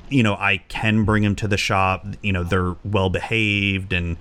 you 0.10 0.24
know 0.24 0.36
I 0.36 0.58
can 0.70 1.04
bring 1.04 1.24
them 1.24 1.36
to 1.38 1.48
the 1.48 1.58
shop. 1.58 2.06
You 2.22 2.32
know 2.32 2.44
they're 2.44 2.76
well 2.86 3.10
behaved, 3.10 3.92
and 3.92 4.16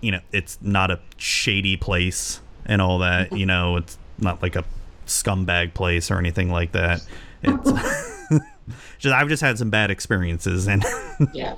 you 0.00 0.10
know 0.10 0.20
it's 0.32 0.58
not 0.60 0.90
a 0.90 0.98
shady 1.16 1.76
place 1.76 2.40
and 2.66 2.82
all 2.82 2.98
that. 2.98 3.32
You 3.32 3.46
know 3.46 3.76
it's 3.76 3.96
not 4.18 4.42
like 4.42 4.56
a 4.56 4.64
scumbag 5.06 5.72
place 5.72 6.10
or 6.10 6.18
anything 6.18 6.50
like 6.50 6.72
that. 6.72 7.06
It's 7.42 7.70
just 8.98 9.14
I've 9.14 9.28
just 9.28 9.42
had 9.42 9.56
some 9.56 9.70
bad 9.70 9.92
experiences, 9.92 10.66
and 10.66 10.84
yeah. 11.32 11.54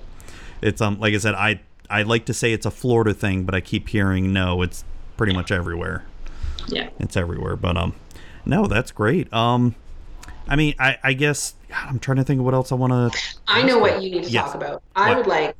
it's 0.60 0.82
um 0.82 1.00
like 1.00 1.14
I 1.14 1.18
said 1.18 1.34
I 1.34 1.60
I 1.88 2.02
like 2.02 2.26
to 2.26 2.34
say 2.34 2.52
it's 2.52 2.66
a 2.66 2.70
Florida 2.70 3.14
thing, 3.14 3.44
but 3.44 3.54
I 3.54 3.62
keep 3.62 3.88
hearing 3.88 4.34
no, 4.34 4.60
it's 4.60 4.84
pretty 5.16 5.32
much 5.32 5.50
everywhere 5.52 6.04
Yeah. 6.68 6.88
it's 6.98 7.16
everywhere 7.16 7.56
but 7.56 7.76
um 7.76 7.94
no 8.44 8.66
that's 8.66 8.90
great 8.90 9.32
um 9.32 9.74
i 10.48 10.56
mean 10.56 10.74
i 10.78 10.96
i 11.02 11.12
guess 11.12 11.54
God, 11.68 11.86
i'm 11.88 11.98
trying 11.98 12.16
to 12.18 12.24
think 12.24 12.38
of 12.40 12.44
what 12.44 12.54
else 12.54 12.72
i 12.72 12.74
want 12.74 12.92
to 13.12 13.18
I 13.48 13.62
know 13.62 13.78
what 13.78 14.02
you 14.02 14.10
need 14.10 14.24
to 14.24 14.30
Yes. 14.30 14.46
talk 14.46 14.54
about. 14.54 14.82
I 14.96 15.08
What? 15.10 15.18
would 15.18 15.26
like 15.26 15.56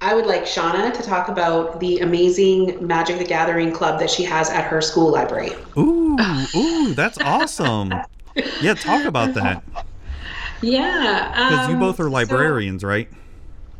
I 0.00 0.14
would 0.14 0.26
like 0.26 0.42
Shauna 0.42 0.92
to 0.92 1.02
talk 1.02 1.28
about 1.28 1.80
the 1.80 2.00
amazing 2.00 2.86
Magic 2.86 3.16
the 3.18 3.24
Gathering 3.24 3.72
club 3.72 3.98
that 4.00 4.10
she 4.10 4.24
has 4.24 4.50
at 4.50 4.64
her 4.64 4.80
school 4.82 5.10
library. 5.10 5.52
ooh 5.78 6.16
ooh 6.54 6.94
that's 6.94 7.18
awesome 7.20 7.92
yeah 8.60 8.74
talk 8.74 9.04
about 9.06 9.32
that 9.34 9.62
Yeah. 10.62 11.30
because 11.50 11.68
you 11.68 11.74
um, 11.74 11.80
both 11.80 12.00
are 12.00 12.04
so- 12.04 12.10
librarians 12.10 12.82
right 12.84 13.08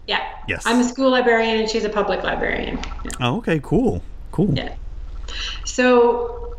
yeah. 0.06 0.20
Yes. 0.46 0.62
I'm 0.66 0.78
a 0.78 0.84
school 0.84 1.10
librarian 1.10 1.58
and 1.58 1.68
she's 1.68 1.82
a 1.84 1.88
public 1.88 2.22
librarian. 2.22 2.78
oh 3.20 3.38
okay 3.38 3.58
cool 3.62 4.02
cool 4.30 4.54
Yeah. 4.54 4.74
So, 5.64 6.54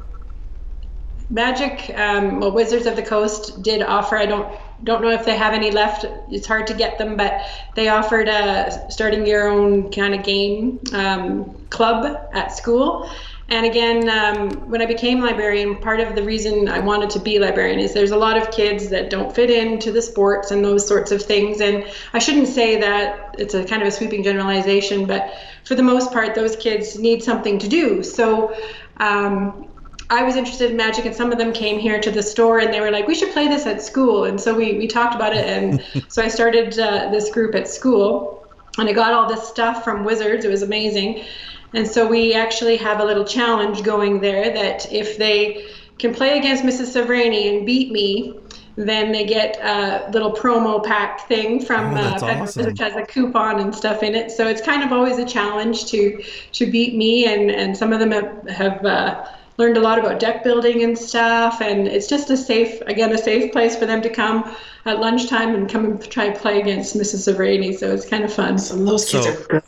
Magic, 1.29 1.91
um, 1.97 2.39
well, 2.39 2.51
Wizards 2.51 2.85
of 2.85 2.95
the 2.95 3.01
Coast 3.01 3.61
did 3.61 3.81
offer. 3.81 4.17
I 4.17 4.25
don't 4.25 4.47
don't 4.83 5.01
know 5.01 5.09
if 5.09 5.25
they 5.25 5.35
have 5.35 5.53
any 5.53 5.71
left. 5.71 6.05
It's 6.29 6.47
hard 6.47 6.67
to 6.67 6.73
get 6.73 6.97
them, 6.97 7.17
but 7.17 7.41
they 7.75 7.89
offered 7.89 8.29
a 8.29 8.85
starting 8.89 9.25
your 9.25 9.47
own 9.47 9.91
kind 9.91 10.13
of 10.13 10.23
game 10.23 10.79
um, 10.93 11.55
club 11.69 12.17
at 12.33 12.55
school, 12.55 13.09
And 13.49 13.65
again, 13.65 14.09
um, 14.09 14.49
when 14.69 14.81
I 14.81 14.85
became 14.85 15.21
librarian, 15.21 15.77
part 15.77 16.01
of 16.01 16.15
the 16.15 16.23
reason 16.23 16.67
I 16.67 16.79
wanted 16.79 17.09
to 17.11 17.19
be 17.19 17.39
librarian 17.39 17.79
is 17.79 17.93
there's 17.93 18.11
a 18.11 18.17
lot 18.17 18.35
of 18.35 18.51
kids 18.51 18.89
that 18.89 19.09
don't 19.09 19.33
fit 19.33 19.49
into 19.49 19.89
the 19.91 20.01
sports 20.01 20.51
and 20.51 20.65
those 20.65 20.85
sorts 20.85 21.11
of 21.13 21.21
things. 21.21 21.61
And 21.61 21.85
I 22.11 22.19
shouldn't 22.19 22.49
say 22.49 22.79
that 22.81 23.35
it's 23.37 23.53
a 23.53 23.63
kind 23.63 23.81
of 23.81 23.87
a 23.87 23.91
sweeping 23.91 24.21
generalization, 24.21 25.05
but 25.05 25.33
for 25.63 25.75
the 25.75 25.83
most 25.83 26.11
part, 26.11 26.35
those 26.35 26.57
kids 26.57 26.99
need 26.99 27.23
something 27.23 27.57
to 27.59 27.69
do. 27.69 28.03
So 28.03 28.53
um, 28.97 29.69
I 30.09 30.23
was 30.23 30.35
interested 30.35 30.71
in 30.71 30.77
magic, 30.77 31.05
and 31.05 31.15
some 31.15 31.31
of 31.31 31.37
them 31.37 31.53
came 31.53 31.79
here 31.79 32.01
to 32.01 32.11
the 32.11 32.23
store 32.23 32.59
and 32.59 32.73
they 32.73 32.81
were 32.81 32.91
like, 32.91 33.07
we 33.07 33.15
should 33.15 33.31
play 33.31 33.47
this 33.47 33.65
at 33.65 33.81
school. 33.81 34.25
And 34.25 34.39
so 34.39 34.53
we, 34.53 34.77
we 34.77 34.87
talked 34.87 35.15
about 35.15 35.33
it. 35.33 35.45
And 35.45 35.81
so 36.09 36.21
I 36.21 36.27
started 36.27 36.77
uh, 36.77 37.11
this 37.11 37.31
group 37.31 37.55
at 37.55 37.69
school, 37.69 38.45
and 38.77 38.89
I 38.89 38.93
got 38.93 39.13
all 39.13 39.27
this 39.27 39.47
stuff 39.47 39.85
from 39.85 40.03
Wizards. 40.03 40.43
It 40.43 40.51
was 40.51 40.63
amazing. 40.63 41.25
And 41.73 41.87
so 41.87 42.07
we 42.07 42.33
actually 42.33 42.77
have 42.77 42.99
a 42.99 43.05
little 43.05 43.25
challenge 43.25 43.83
going 43.83 44.21
there 44.21 44.51
that 44.53 44.91
if 44.91 45.17
they 45.17 45.65
can 45.97 46.13
play 46.13 46.37
against 46.37 46.63
Mrs. 46.63 46.95
Savrani 46.95 47.55
and 47.55 47.65
beat 47.65 47.91
me, 47.91 48.35
then 48.77 49.11
they 49.11 49.25
get 49.25 49.57
a 49.59 50.09
little 50.11 50.31
promo 50.31 50.83
pack 50.83 51.27
thing 51.27 51.59
from 51.59 51.95
Oh, 51.95 51.97
uh, 51.97 52.19
awesome. 52.21 52.65
which 52.65 52.79
has 52.79 52.95
a 52.95 53.03
coupon 53.03 53.59
and 53.59 53.73
stuff 53.73 54.03
in 54.03 54.13
it. 54.13 54.29
So 54.31 54.47
it's 54.47 54.61
kind 54.61 54.83
of 54.83 54.91
always 54.91 55.17
a 55.17 55.25
challenge 55.25 55.85
to 55.87 56.23
to 56.53 56.71
beat 56.71 56.95
me, 56.95 57.25
and 57.25 57.49
and 57.49 57.75
some 57.75 57.91
of 57.91 57.99
them 57.99 58.11
have, 58.11 58.47
have 58.49 58.85
uh, 58.85 59.25
learned 59.57 59.75
a 59.77 59.81
lot 59.81 59.97
about 59.99 60.19
deck 60.19 60.43
building 60.43 60.83
and 60.83 60.97
stuff. 60.97 61.61
And 61.61 61.87
it's 61.87 62.07
just 62.07 62.29
a 62.29 62.37
safe, 62.37 62.79
again, 62.81 63.11
a 63.11 63.17
safe 63.17 63.51
place 63.51 63.75
for 63.75 63.85
them 63.87 64.01
to 64.03 64.09
come 64.09 64.55
at 64.85 64.99
lunchtime 64.99 65.53
and 65.55 65.69
come 65.69 65.83
and 65.83 66.01
try 66.11 66.25
and 66.25 66.35
play 66.37 66.61
against 66.61 66.95
Mrs. 66.95 67.27
Severani. 67.27 67.77
So 67.77 67.91
it's 67.93 68.07
kind 68.07 68.23
of 68.23 68.31
fun. 68.31 68.57
Some 68.59 68.81
of 68.81 68.85
those 68.85 69.09
kids 69.09 69.25
So- 69.25 69.31
are 69.31 69.59
good. 69.59 69.63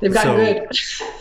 They've 0.00 0.12
gotten 0.12 0.32
So- 0.32 0.54
good. 0.54 0.76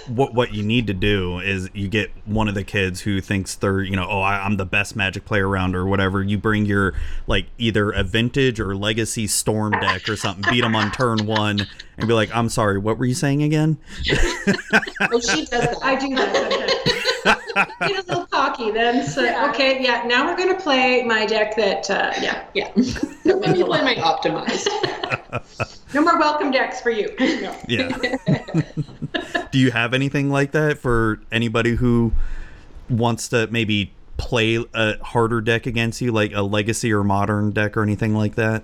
what 0.17 0.33
what 0.33 0.53
you 0.53 0.63
need 0.63 0.87
to 0.87 0.93
do 0.93 1.39
is 1.39 1.69
you 1.73 1.87
get 1.87 2.11
one 2.25 2.47
of 2.49 2.55
the 2.55 2.63
kids 2.63 2.99
who 3.01 3.21
thinks 3.21 3.55
they're 3.55 3.81
you 3.81 3.95
know 3.95 4.05
oh 4.09 4.19
I, 4.19 4.43
I'm 4.43 4.57
the 4.57 4.65
best 4.65 4.97
magic 4.97 5.23
player 5.23 5.47
around 5.47 5.75
or 5.77 5.85
whatever 5.85 6.21
you 6.21 6.37
bring 6.37 6.65
your 6.65 6.93
like 7.25 7.45
either 7.57 7.89
a 7.91 8.03
vintage 8.03 8.59
or 8.59 8.75
legacy 8.75 9.27
storm 9.27 9.71
deck 9.71 10.09
or 10.09 10.17
something 10.17 10.43
beat 10.51 10.59
them 10.59 10.75
on 10.75 10.91
turn 10.91 11.25
one 11.25 11.65
and 11.97 12.07
be 12.07 12.13
like 12.13 12.35
I'm 12.35 12.49
sorry 12.49 12.77
what 12.79 12.97
were 12.97 13.05
you 13.05 13.13
saying 13.13 13.43
again 13.43 13.77
Oh, 14.99 15.19
she 15.21 15.45
does 15.45 15.49
that. 15.61 15.77
I 15.81 15.95
do 15.95 16.13
that 16.15 16.35
sometimes. 16.35 16.92
Get 17.55 17.91
a 17.91 18.03
little 18.07 18.25
cocky 18.27 18.71
then. 18.71 19.05
So, 19.05 19.21
Yeah. 19.23 19.49
okay, 19.49 19.81
yeah, 19.83 20.03
now 20.05 20.25
we're 20.25 20.35
going 20.37 20.55
to 20.55 20.61
play 20.61 21.03
my 21.03 21.25
deck 21.25 21.55
that, 21.55 21.89
uh, 21.89 22.13
yeah. 22.21 22.45
Yeah. 22.53 22.71
Let 23.25 23.51
me 23.55 23.63
play 23.63 23.81
my 23.81 23.95
optimized. 23.95 24.67
No 25.93 26.01
more 26.01 26.17
welcome 26.19 26.51
decks 26.51 26.81
for 26.81 26.89
you. 26.89 27.13
No. 27.19 27.55
yeah 27.67 27.89
do 29.51 29.59
you 29.59 29.71
have 29.71 29.93
anything 29.93 30.29
like 30.29 30.51
that 30.51 30.77
for 30.79 31.19
anybody 31.31 31.75
who 31.75 32.11
wants 32.89 33.29
to 33.29 33.47
maybe 33.47 33.93
play 34.17 34.63
a 34.73 35.03
harder 35.03 35.41
deck 35.41 35.65
against 35.65 36.01
you 36.01 36.11
like 36.11 36.31
a 36.33 36.41
legacy 36.41 36.91
or 36.93 37.03
modern 37.03 37.51
deck 37.51 37.75
or 37.77 37.83
anything 37.83 38.13
like 38.15 38.35
that 38.35 38.63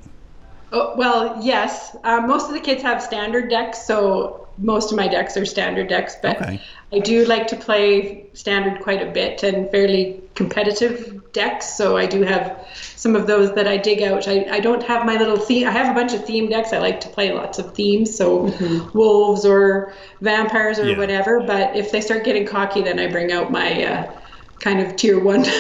Oh, 0.72 0.94
well, 0.96 1.40
yes. 1.42 1.96
Um, 2.04 2.28
most 2.28 2.48
of 2.48 2.54
the 2.54 2.60
kids 2.60 2.84
have 2.84 3.02
standard 3.02 3.50
decks, 3.50 3.82
so 3.88 4.48
most 4.62 4.92
of 4.92 4.98
my 4.98 5.08
decks 5.08 5.36
are 5.38 5.46
standard 5.46 5.88
decks. 5.88 6.16
But 6.22 6.42
Okay. 6.42 6.62
I 6.92 7.00
do 7.00 7.26
like 7.26 7.48
to 7.48 7.56
play 7.56 8.26
standard 8.34 8.82
quite 8.82 9.02
a 9.02 9.12
bit 9.12 9.44
and 9.44 9.70
fairly 9.70 10.22
competitive 10.36 11.22
decks. 11.34 11.76
So 11.78 11.98
I 11.98 12.06
do 12.08 12.24
have 12.24 12.66
some 12.96 13.16
of 13.16 13.28
those 13.28 13.54
that 13.56 13.68
I 13.68 13.78
dig 13.78 14.02
out. 14.02 14.28
I, 14.28 14.46
I 14.50 14.60
don't 14.60 14.82
have 14.84 15.06
my 15.06 15.16
little 15.18 15.38
theme. 15.38 15.68
I 15.68 15.72
have 15.72 15.92
a 15.96 16.00
bunch 16.00 16.14
of 16.14 16.26
theme 16.26 16.50
decks. 16.50 16.74
I 16.74 16.80
like 16.80 17.00
to 17.02 17.10
play 17.10 17.32
lots 17.32 17.60
of 17.60 17.76
themes, 17.76 18.16
so 18.16 18.52
wolves 18.94 19.46
or 19.46 19.94
vampires 20.22 20.80
or 20.80 20.88
Yeah. 20.90 20.98
whatever. 20.98 21.42
But 21.42 21.76
if 21.76 21.92
they 21.92 22.02
start 22.02 22.24
getting 22.26 22.48
cocky, 22.48 22.82
then 22.82 23.00
I 23.00 23.08
bring 23.12 23.32
out 23.32 23.52
my 23.52 23.84
uh, 23.84 24.12
kind 24.60 24.80
of 24.82 24.96
tier 24.96 25.20
one. 25.24 25.46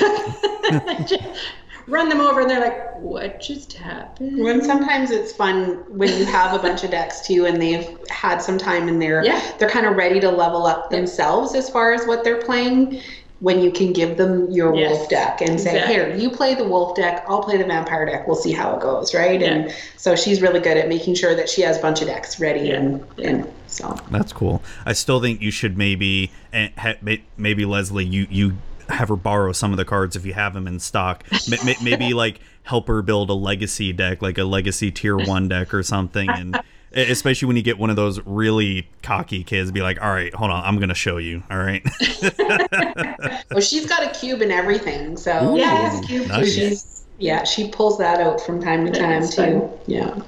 Run 1.89 2.07
them 2.09 2.21
over, 2.21 2.41
and 2.41 2.49
they're 2.49 2.59
like, 2.59 2.99
"What 3.01 3.41
just 3.41 3.73
happened?" 3.73 4.43
When 4.43 4.61
sometimes 4.63 5.11
it's 5.11 5.31
fun 5.31 5.83
when 5.89 6.15
you 6.17 6.25
have 6.25 6.53
a 6.53 6.59
bunch 6.59 6.83
of 6.83 6.91
decks 6.91 7.21
too, 7.21 7.45
and 7.45 7.61
they've 7.61 7.87
had 8.09 8.41
some 8.41 8.57
time 8.57 8.87
in 8.87 8.99
there. 8.99 9.23
Yeah. 9.25 9.41
They're 9.57 9.69
kind 9.69 9.85
of 9.85 9.95
ready 9.95 10.19
to 10.19 10.29
level 10.29 10.65
up 10.67 10.89
themselves 10.91 11.55
as 11.55 11.69
far 11.69 11.93
as 11.93 12.05
what 12.05 12.23
they're 12.23 12.41
playing. 12.41 13.01
When 13.41 13.61
you 13.61 13.71
can 13.71 13.93
give 13.93 14.17
them 14.17 14.51
your 14.51 14.75
Yes. 14.75 14.91
wolf 14.91 15.07
deck 15.09 15.39
and 15.39 15.57
say, 15.57 15.69
Exactly. 15.77 15.93
"Here, 15.93 16.13
you 16.17 16.29
play 16.29 16.55
the 16.55 16.65
wolf 16.65 16.93
deck. 16.97 17.23
I'll 17.25 17.41
play 17.41 17.55
the 17.55 17.63
vampire 17.63 18.05
deck. 18.05 18.27
We'll 18.27 18.35
see 18.35 18.51
how 18.51 18.75
it 18.75 18.81
goes." 18.81 19.15
Right? 19.15 19.41
And 19.41 19.73
so 19.95 20.13
she's 20.17 20.41
really 20.41 20.59
good 20.59 20.75
at 20.75 20.89
making 20.89 21.15
sure 21.15 21.33
that 21.33 21.47
she 21.47 21.61
has 21.61 21.77
a 21.77 21.81
bunch 21.81 22.01
of 22.01 22.07
decks 22.07 22.37
ready, 22.41 22.69
and 22.71 23.01
and 23.23 23.47
so 23.67 23.95
That's 24.11 24.33
cool. 24.33 24.61
I 24.85 24.91
still 24.91 25.21
think 25.21 25.41
you 25.41 25.51
should 25.51 25.77
maybe 25.77 26.31
eh, 26.51 26.67
and 26.83 27.19
maybe 27.37 27.63
Leslie 27.63 28.03
you 28.05 28.27
you 28.29 28.57
have 28.89 29.09
her 29.09 29.15
borrow 29.15 29.51
some 29.51 29.71
of 29.71 29.77
the 29.77 29.85
cards 29.85 30.15
if 30.15 30.25
you 30.25 30.33
have 30.33 30.53
them 30.53 30.67
in 30.67 30.79
stock. 30.79 31.23
Ma- 31.49 31.57
ma- 31.65 31.73
maybe 31.81 32.13
like 32.13 32.39
help 32.63 32.87
her 32.87 33.01
build 33.01 33.29
a 33.29 33.33
legacy 33.33 33.93
deck, 33.93 34.21
like 34.21 34.37
a 34.37 34.43
legacy 34.43 34.91
tier 34.91 35.17
one 35.17 35.47
deck 35.47 35.73
or 35.73 35.81
something, 35.83 36.29
and 36.29 36.59
especially 36.93 37.47
when 37.47 37.55
you 37.55 37.61
get 37.63 37.77
one 37.77 37.89
of 37.89 37.95
those 37.95 38.19
really 38.25 38.87
cocky 39.03 39.43
kids, 39.43 39.71
be 39.71 39.81
like, 39.81 40.01
all 40.01 40.09
right, 40.11 40.33
hold 40.33 40.51
on, 40.51 40.63
I'm 40.63 40.79
gonna 40.79 40.93
show 40.95 41.17
you. 41.17 41.43
All 41.51 41.57
right. 41.57 41.83
oh, 43.51 43.59
she's 43.59 43.85
got 43.85 44.03
a 44.03 44.19
cube 44.19 44.41
and 44.41 44.51
everything. 44.51 45.17
So 45.17 45.55
Yeah, 45.55 45.89
she's- 45.89 45.97
it's 45.99 46.07
cute. 46.07 46.27
Nice. 46.27 46.53
She's 46.55 46.95
yeah, 47.21 47.43
she 47.43 47.67
pulls 47.69 47.97
that 47.97 48.21
out 48.21 48.39
from 48.39 48.61
time 48.63 48.85
to 48.85 48.91
time 48.97 49.21
That's 49.21 49.35
too. 49.35 49.41
fun. 49.59 49.69
Yeah, 49.87 50.21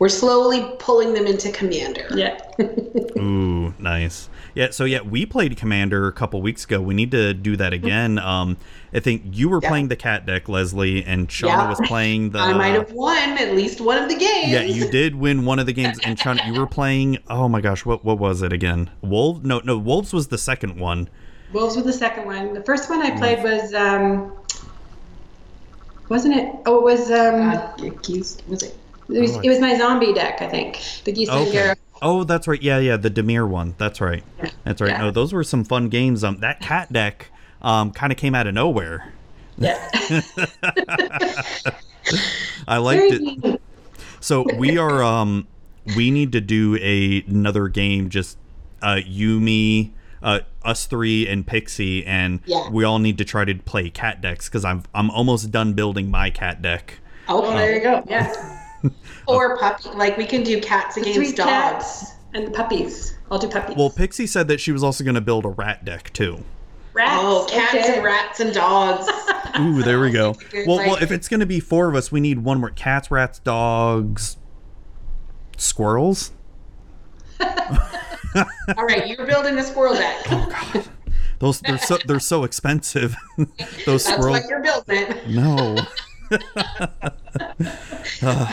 we're 0.00 0.08
slowly 0.08 0.74
pulling 0.80 1.14
them 1.14 1.24
into 1.26 1.52
commander. 1.52 2.08
Yeah. 2.16 2.36
Ooh, 3.16 3.72
nice. 3.78 4.28
Yeah, 4.54 4.68
so 4.70 4.84
yeah, 4.84 5.00
we 5.00 5.24
played 5.24 5.56
Commander 5.56 6.06
a 6.06 6.12
couple 6.12 6.42
weeks 6.42 6.64
ago. 6.64 6.80
We 6.80 6.92
need 6.94 7.10
to 7.12 7.32
do 7.32 7.56
that 7.56 7.72
again. 7.72 8.18
Um, 8.18 8.58
I 8.92 9.00
think 9.00 9.22
you 9.32 9.48
were 9.48 9.60
Yeah. 9.62 9.68
playing 9.70 9.88
the 9.88 9.96
cat 9.96 10.26
deck, 10.26 10.48
Leslie, 10.48 11.02
and 11.04 11.28
Shauna 11.28 11.46
Yeah. 11.48 11.68
was 11.70 11.80
playing 11.86 12.30
the. 12.32 12.38
I 12.40 12.52
might 12.52 12.74
have 12.74 12.92
won 12.92 13.16
at 13.38 13.54
least 13.54 13.80
one 13.80 13.96
of 14.02 14.10
the 14.10 14.14
games. 14.16 14.48
Yeah, 14.50 14.60
you 14.62 14.90
did 14.90 15.14
win 15.14 15.46
one 15.46 15.58
of 15.58 15.64
the 15.66 15.72
games, 15.72 15.98
and 16.04 16.18
Shauna, 16.18 16.46
you 16.46 16.52
were 16.60 16.66
playing. 16.66 17.18
Oh 17.30 17.48
my 17.48 17.60
gosh, 17.62 17.86
what 17.86 18.04
what 18.04 18.18
was 18.18 18.42
it 18.42 18.52
again? 18.52 18.90
Wolves? 19.00 19.40
No, 19.44 19.60
no, 19.64 19.78
Wolves 19.78 20.12
was 20.12 20.28
the 20.28 20.38
second 20.38 20.78
one. 20.78 21.08
Wolves 21.54 21.74
was 21.76 21.84
the 21.86 21.92
second 21.92 22.26
one. 22.26 22.52
The 22.52 22.62
first 22.62 22.90
one 22.90 23.00
I 23.02 23.10
played 23.12 23.42
was, 23.42 23.72
um, 23.74 24.32
wasn't 26.08 26.34
it? 26.36 26.54
Oh, 26.66 26.78
it 26.78 26.82
was. 26.84 27.10
Um, 27.10 27.40
Uh, 27.50 27.72
geese, 28.02 28.36
was 28.48 28.62
it? 28.62 28.76
it 29.08 29.20
was. 29.20 29.36
oh, 29.36 29.40
It 29.42 29.48
was 29.48 29.60
my 29.60 29.76
zombie 29.78 30.12
deck, 30.12 30.42
I 30.42 30.48
think. 30.48 30.78
The 31.04 31.12
Gisa 31.12 31.30
and 31.30 31.48
Okay. 31.48 31.58
Geralf. 31.58 31.76
Oh, 32.02 32.24
that's 32.24 32.48
right. 32.48 32.60
Yeah, 32.60 32.78
yeah, 32.78 32.96
the 32.96 33.10
Dimir 33.10 33.48
one. 33.48 33.74
That's 33.78 34.00
right. 34.00 34.24
That's 34.64 34.80
right. 34.80 34.90
Yeah. 34.90 34.98
No, 34.98 35.10
those 35.12 35.32
were 35.32 35.44
some 35.44 35.62
fun 35.64 35.88
games. 35.88 36.24
Um, 36.24 36.38
that 36.40 36.60
cat 36.60 36.92
deck, 36.92 37.28
um, 37.62 37.92
kind 37.92 38.12
of 38.12 38.18
came 38.18 38.34
out 38.34 38.46
of 38.48 38.54
nowhere. 38.54 39.12
Yeah. 39.56 39.88
I 42.66 42.78
liked 42.78 43.04
it. 43.12 43.60
So 44.20 44.44
we 44.56 44.78
are 44.78 45.02
um 45.02 45.46
we 45.96 46.10
need 46.10 46.32
to 46.32 46.40
do 46.40 46.76
a, 46.80 47.22
another 47.28 47.68
game 47.68 48.08
just 48.08 48.38
uh 48.82 49.00
you 49.04 49.40
me 49.40 49.92
uh 50.22 50.40
us 50.64 50.86
three 50.86 51.26
and 51.28 51.46
Pixie 51.46 52.04
and 52.06 52.40
Yeah. 52.46 52.70
we 52.70 52.84
all 52.84 52.98
need 52.98 53.18
to 53.18 53.24
try 53.24 53.44
to 53.44 53.54
play 53.54 53.90
cat 53.90 54.20
decks 54.20 54.48
cuz 54.48 54.64
I'm 54.64 54.82
I'm 54.94 55.10
almost 55.10 55.50
done 55.50 55.72
building 55.74 56.10
my 56.10 56.30
cat 56.30 56.62
deck. 56.62 56.98
Oh, 57.28 57.52
there 57.54 57.74
you 57.74 57.80
go. 57.82 58.02
Yeah. 58.08 58.58
Or 59.28 59.56
puppy. 59.58 59.88
Like 59.90 60.16
we 60.16 60.26
can 60.26 60.42
do 60.42 60.60
cats 60.60 60.94
The 60.96 61.02
against 61.02 61.16
three 61.18 61.32
dogs. 61.32 61.48
cats 61.48 62.12
and 62.34 62.46
the 62.46 62.50
puppies. 62.50 63.16
I'll 63.30 63.38
do 63.38 63.48
puppies. 63.48 63.76
Well, 63.76 63.90
Pixie 63.90 64.26
said 64.26 64.48
that 64.48 64.60
she 64.60 64.72
was 64.72 64.82
also 64.82 65.04
going 65.04 65.14
to 65.14 65.20
build 65.20 65.44
a 65.44 65.48
rat 65.50 65.84
deck 65.84 66.12
too. 66.12 66.44
Rats. 66.92 67.12
Oh, 67.16 67.46
cats 67.48 67.74
okay. 67.74 67.94
and 67.96 68.04
rats 68.04 68.40
and 68.40 68.52
dogs. 68.52 69.08
Ooh, 69.60 69.82
there 69.82 70.00
we 70.00 70.10
go. 70.10 70.34
Good, 70.50 70.66
Well, 70.66 70.76
well, 70.78 70.96
if 70.96 71.10
it's 71.10 71.28
going 71.28 71.40
to 71.40 71.46
be 71.46 71.60
four 71.60 71.88
of 71.88 71.94
us, 71.94 72.10
we 72.12 72.20
need 72.20 72.40
one 72.40 72.60
more 72.60 72.70
cats, 72.70 73.10
rats, 73.10 73.38
dogs, 73.38 74.36
squirrels. 75.56 76.32
All 77.40 78.84
right, 78.86 79.06
you're 79.06 79.26
building 79.26 79.58
a 79.58 79.62
squirrel 79.64 79.94
deck. 79.94 80.16
Oh 80.30 80.48
God, 80.50 80.84
those 81.38 81.60
they're 81.60 81.78
so 81.78 81.98
they're 82.06 82.20
so 82.20 82.44
expensive. 82.44 83.14
Those 83.36 84.04
That's 84.04 84.04
squirrels. 84.04 84.40
why 84.40 84.48
you're 84.48 84.62
building 84.62 84.96
it. 85.02 85.28
No. 85.28 85.76
Uh, 88.22 88.52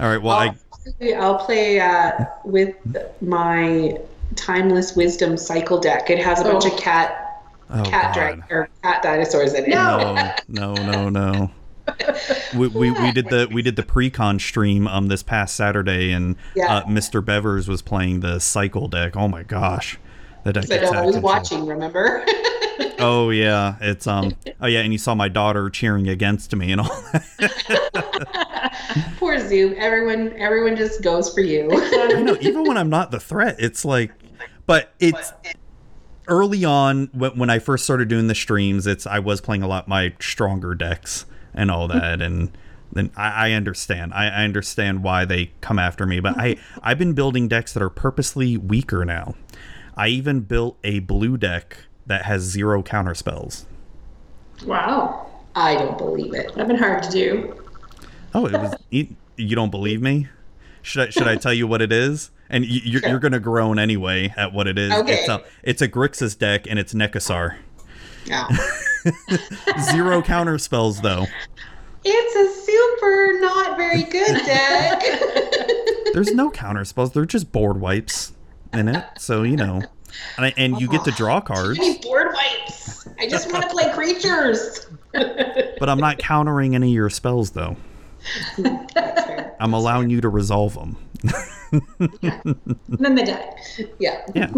all 0.00 0.08
right. 0.08 0.20
Well, 0.22 0.36
I 0.36 0.56
I'll 1.16 1.38
play 1.44 1.80
uh, 1.80 2.12
with 2.44 2.74
my 3.22 3.98
timeless 4.36 4.96
wisdom 4.96 5.36
cycle 5.36 5.78
deck. 5.78 6.10
It 6.10 6.18
has 6.18 6.40
a 6.40 6.44
bunch 6.44 6.64
Oh. 6.66 6.74
of 6.74 6.80
cat 6.80 7.42
oh 7.70 7.82
cat 7.84 8.14
God. 8.14 8.14
drag 8.14 8.42
or 8.52 8.68
cat 8.82 9.02
dinosaurs 9.02 9.54
in 9.54 9.64
it. 9.64 9.68
No, 9.70 10.34
no, 10.48 10.74
no, 10.74 11.08
no. 11.08 11.50
We, 12.54 12.68
we, 12.68 12.90
we 12.92 13.12
did 13.12 13.26
the 13.28 13.46
we 13.52 13.60
did 13.60 13.76
the 13.76 13.82
pre-con 13.82 14.38
stream 14.38 14.86
um 14.88 15.08
this 15.08 15.22
past 15.22 15.54
Saturday 15.54 16.12
and 16.12 16.36
Yeah. 16.54 16.76
uh, 16.78 16.84
Mr. 16.86 17.22
Bevers 17.22 17.68
was 17.68 17.82
playing 17.82 18.20
the 18.20 18.38
cycle 18.40 18.88
deck. 18.88 19.16
Oh 19.16 19.28
my 19.28 19.42
gosh, 19.42 19.98
that 20.44 20.54
deck 20.54 20.68
But 20.68 20.84
I 20.84 20.86
out 20.88 20.94
of 20.96 21.04
was 21.06 21.14
control. 21.16 21.32
watching, 21.32 21.66
remember? 21.66 22.24
Oh 22.98 23.30
yeah, 23.30 23.76
it's 23.80 24.06
um 24.06 24.34
oh 24.60 24.66
yeah, 24.66 24.80
and 24.80 24.92
you 24.92 24.98
saw 24.98 25.14
my 25.14 25.28
daughter 25.28 25.68
cheering 25.68 26.08
against 26.08 26.54
me 26.56 26.72
and 26.72 26.80
all. 26.80 27.02
that. 27.12 28.74
Poor 29.18 29.38
Zoom. 29.38 29.74
Everyone 29.76 30.32
everyone 30.36 30.76
just 30.76 31.02
goes 31.02 31.32
for 31.32 31.40
you. 31.40 31.68
I 31.72 32.22
know 32.22 32.36
even 32.40 32.64
when 32.64 32.76
I'm 32.76 32.88
not 32.90 33.10
the 33.10 33.20
threat, 33.20 33.56
it's 33.58 33.84
like, 33.84 34.12
but 34.66 34.92
it's 35.00 35.32
early 36.28 36.64
on 36.64 37.10
when, 37.12 37.36
when 37.38 37.50
I 37.50 37.58
first 37.58 37.84
started 37.84 38.08
doing 38.08 38.26
the 38.28 38.34
streams, 38.34 38.86
it's 38.86 39.06
I 39.06 39.18
was 39.18 39.40
playing 39.40 39.62
a 39.62 39.68
lot 39.68 39.86
my 39.88 40.14
stronger 40.20 40.74
decks 40.74 41.26
and 41.52 41.70
all 41.70 41.86
that, 41.88 42.20
and 42.22 42.56
then 42.92 43.10
I, 43.16 43.50
I 43.50 43.52
understand. 43.52 44.14
I, 44.14 44.28
I 44.28 44.44
understand 44.44 45.02
why 45.02 45.24
they 45.24 45.52
come 45.60 45.78
after 45.78 46.06
me, 46.06 46.20
but 46.20 46.38
I 46.38 46.56
I've 46.82 46.98
been 46.98 47.12
building 47.12 47.48
decks 47.48 47.72
that 47.74 47.82
are 47.82 47.90
purposely 47.90 48.56
weaker 48.56 49.04
now. 49.04 49.34
I 49.96 50.08
even 50.08 50.40
built 50.40 50.78
a 50.82 51.00
blue 51.00 51.36
deck 51.36 51.78
that 52.06 52.24
has 52.24 52.42
zero 52.42 52.82
counter 52.82 53.14
spells. 53.14 53.66
Wow. 54.64 55.30
I 55.54 55.74
don't 55.76 55.96
believe 55.96 56.34
it. 56.34 56.54
That'd 56.54 56.68
been 56.68 56.76
hard 56.76 57.02
to 57.04 57.10
do. 57.10 57.64
Oh, 58.34 58.46
it 58.46 58.52
was. 58.52 58.74
You, 58.90 59.14
you 59.36 59.54
don't 59.56 59.70
believe 59.70 60.02
me? 60.02 60.28
Should 60.82 61.08
I 61.08 61.10
should 61.10 61.28
I 61.28 61.36
tell 61.36 61.54
you 61.54 61.66
what 61.66 61.80
it 61.80 61.92
is? 61.92 62.30
And 62.50 62.66
you, 62.66 62.80
you're, 62.84 63.08
you're 63.08 63.18
gonna 63.18 63.40
groan 63.40 63.78
anyway 63.78 64.34
at 64.36 64.52
what 64.52 64.66
it 64.66 64.78
is. 64.78 64.92
Okay. 64.92 65.14
It's 65.14 65.28
a 65.28 65.42
it's 65.62 65.82
a 65.82 65.88
Grixis 65.88 66.38
deck 66.38 66.66
and 66.68 66.78
it's 66.78 66.92
Nekusar. 66.92 67.56
Yeah. 68.26 68.46
Zero 69.92 70.20
counter 70.20 70.58
spells 70.58 71.00
though. 71.00 71.26
it's 72.04 72.36
a 72.36 72.66
super 72.66 73.40
not 73.40 73.78
very 73.78 74.02
good 74.02 74.44
deck. 74.44 75.02
There's 76.12 76.34
no 76.34 76.50
counter 76.50 76.84
spells. 76.84 77.12
They're 77.12 77.24
just 77.24 77.50
board 77.50 77.80
wipes 77.80 78.33
in 78.76 78.88
it. 78.88 79.04
So 79.18 79.42
you 79.42 79.56
know, 79.56 79.82
and, 80.36 80.46
I- 80.46 80.54
and 80.56 80.80
you 80.80 80.88
get 80.88 81.04
to 81.04 81.10
draw 81.12 81.40
cards, 81.52 81.78
board 81.98 82.28
wipes. 82.34 83.08
I 83.18 83.28
just 83.28 83.50
want 83.52 83.64
to 83.64 83.70
play 83.70 83.92
creatures. 83.92 84.86
but 85.12 85.88
I'm 85.88 85.98
not 86.00 86.18
countering 86.18 86.74
any 86.74 86.88
of 86.88 86.94
your 86.94 87.10
spells 87.10 87.50
though. 87.50 87.76
I'm 89.60 89.72
allowing 89.74 90.10
you 90.10 90.20
to 90.20 90.28
resolve 90.28 90.74
them. 90.74 90.96
And 91.72 92.78
then 92.88 93.14
they 93.14 93.24
die. 93.24 93.54
Yeah. 93.98 94.24
Yeah. 94.34 94.50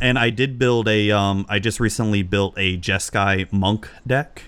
And 0.00 0.18
I 0.18 0.30
did 0.30 0.58
build 0.58 0.88
a 0.88 1.10
um 1.10 1.46
I 1.48 1.58
just 1.58 1.78
recently 1.80 2.22
built 2.22 2.54
a 2.56 2.76
Jeskai 2.78 3.52
monk 3.52 3.88
deck 4.06 4.44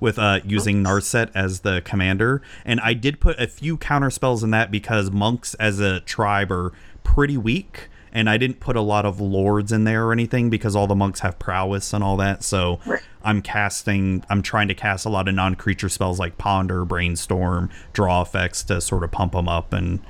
with 0.00 0.18
uh 0.18 0.40
using 0.44 0.82
Narset 0.82 1.30
as 1.34 1.60
the 1.60 1.80
commander. 1.84 2.42
And 2.64 2.80
I 2.80 2.94
did 2.94 3.20
put 3.20 3.38
a 3.38 3.46
few 3.46 3.76
counter 3.76 4.10
spells 4.10 4.42
in 4.42 4.50
that 4.50 4.70
because 4.70 5.10
monks 5.10 5.54
as 5.54 5.78
a 5.80 6.00
tribe 6.00 6.50
are 6.50 6.72
pretty 7.04 7.36
weak. 7.36 7.88
And 8.16 8.30
I 8.30 8.38
didn't 8.38 8.60
put 8.60 8.76
a 8.76 8.80
lot 8.80 9.04
of 9.04 9.20
lords 9.20 9.72
in 9.72 9.84
there 9.84 10.06
or 10.06 10.12
anything 10.12 10.48
because 10.48 10.74
all 10.74 10.86
the 10.86 10.94
monks 10.94 11.20
have 11.20 11.38
prowess 11.38 11.92
and 11.92 12.02
all 12.02 12.16
that. 12.16 12.42
So 12.42 12.80
I'm 13.22 13.42
casting 13.42 14.24
I'm 14.30 14.40
trying 14.40 14.68
to 14.68 14.74
cast 14.74 15.04
a 15.04 15.10
lot 15.10 15.28
of 15.28 15.34
non 15.34 15.54
creature 15.54 15.90
spells 15.90 16.18
like 16.18 16.38
ponder, 16.38 16.86
brainstorm, 16.86 17.68
draw 17.92 18.22
effects 18.22 18.62
to 18.64 18.80
sort 18.80 19.04
of 19.04 19.10
pump 19.10 19.32
them 19.32 19.50
up 19.50 19.74
and 19.74 20.00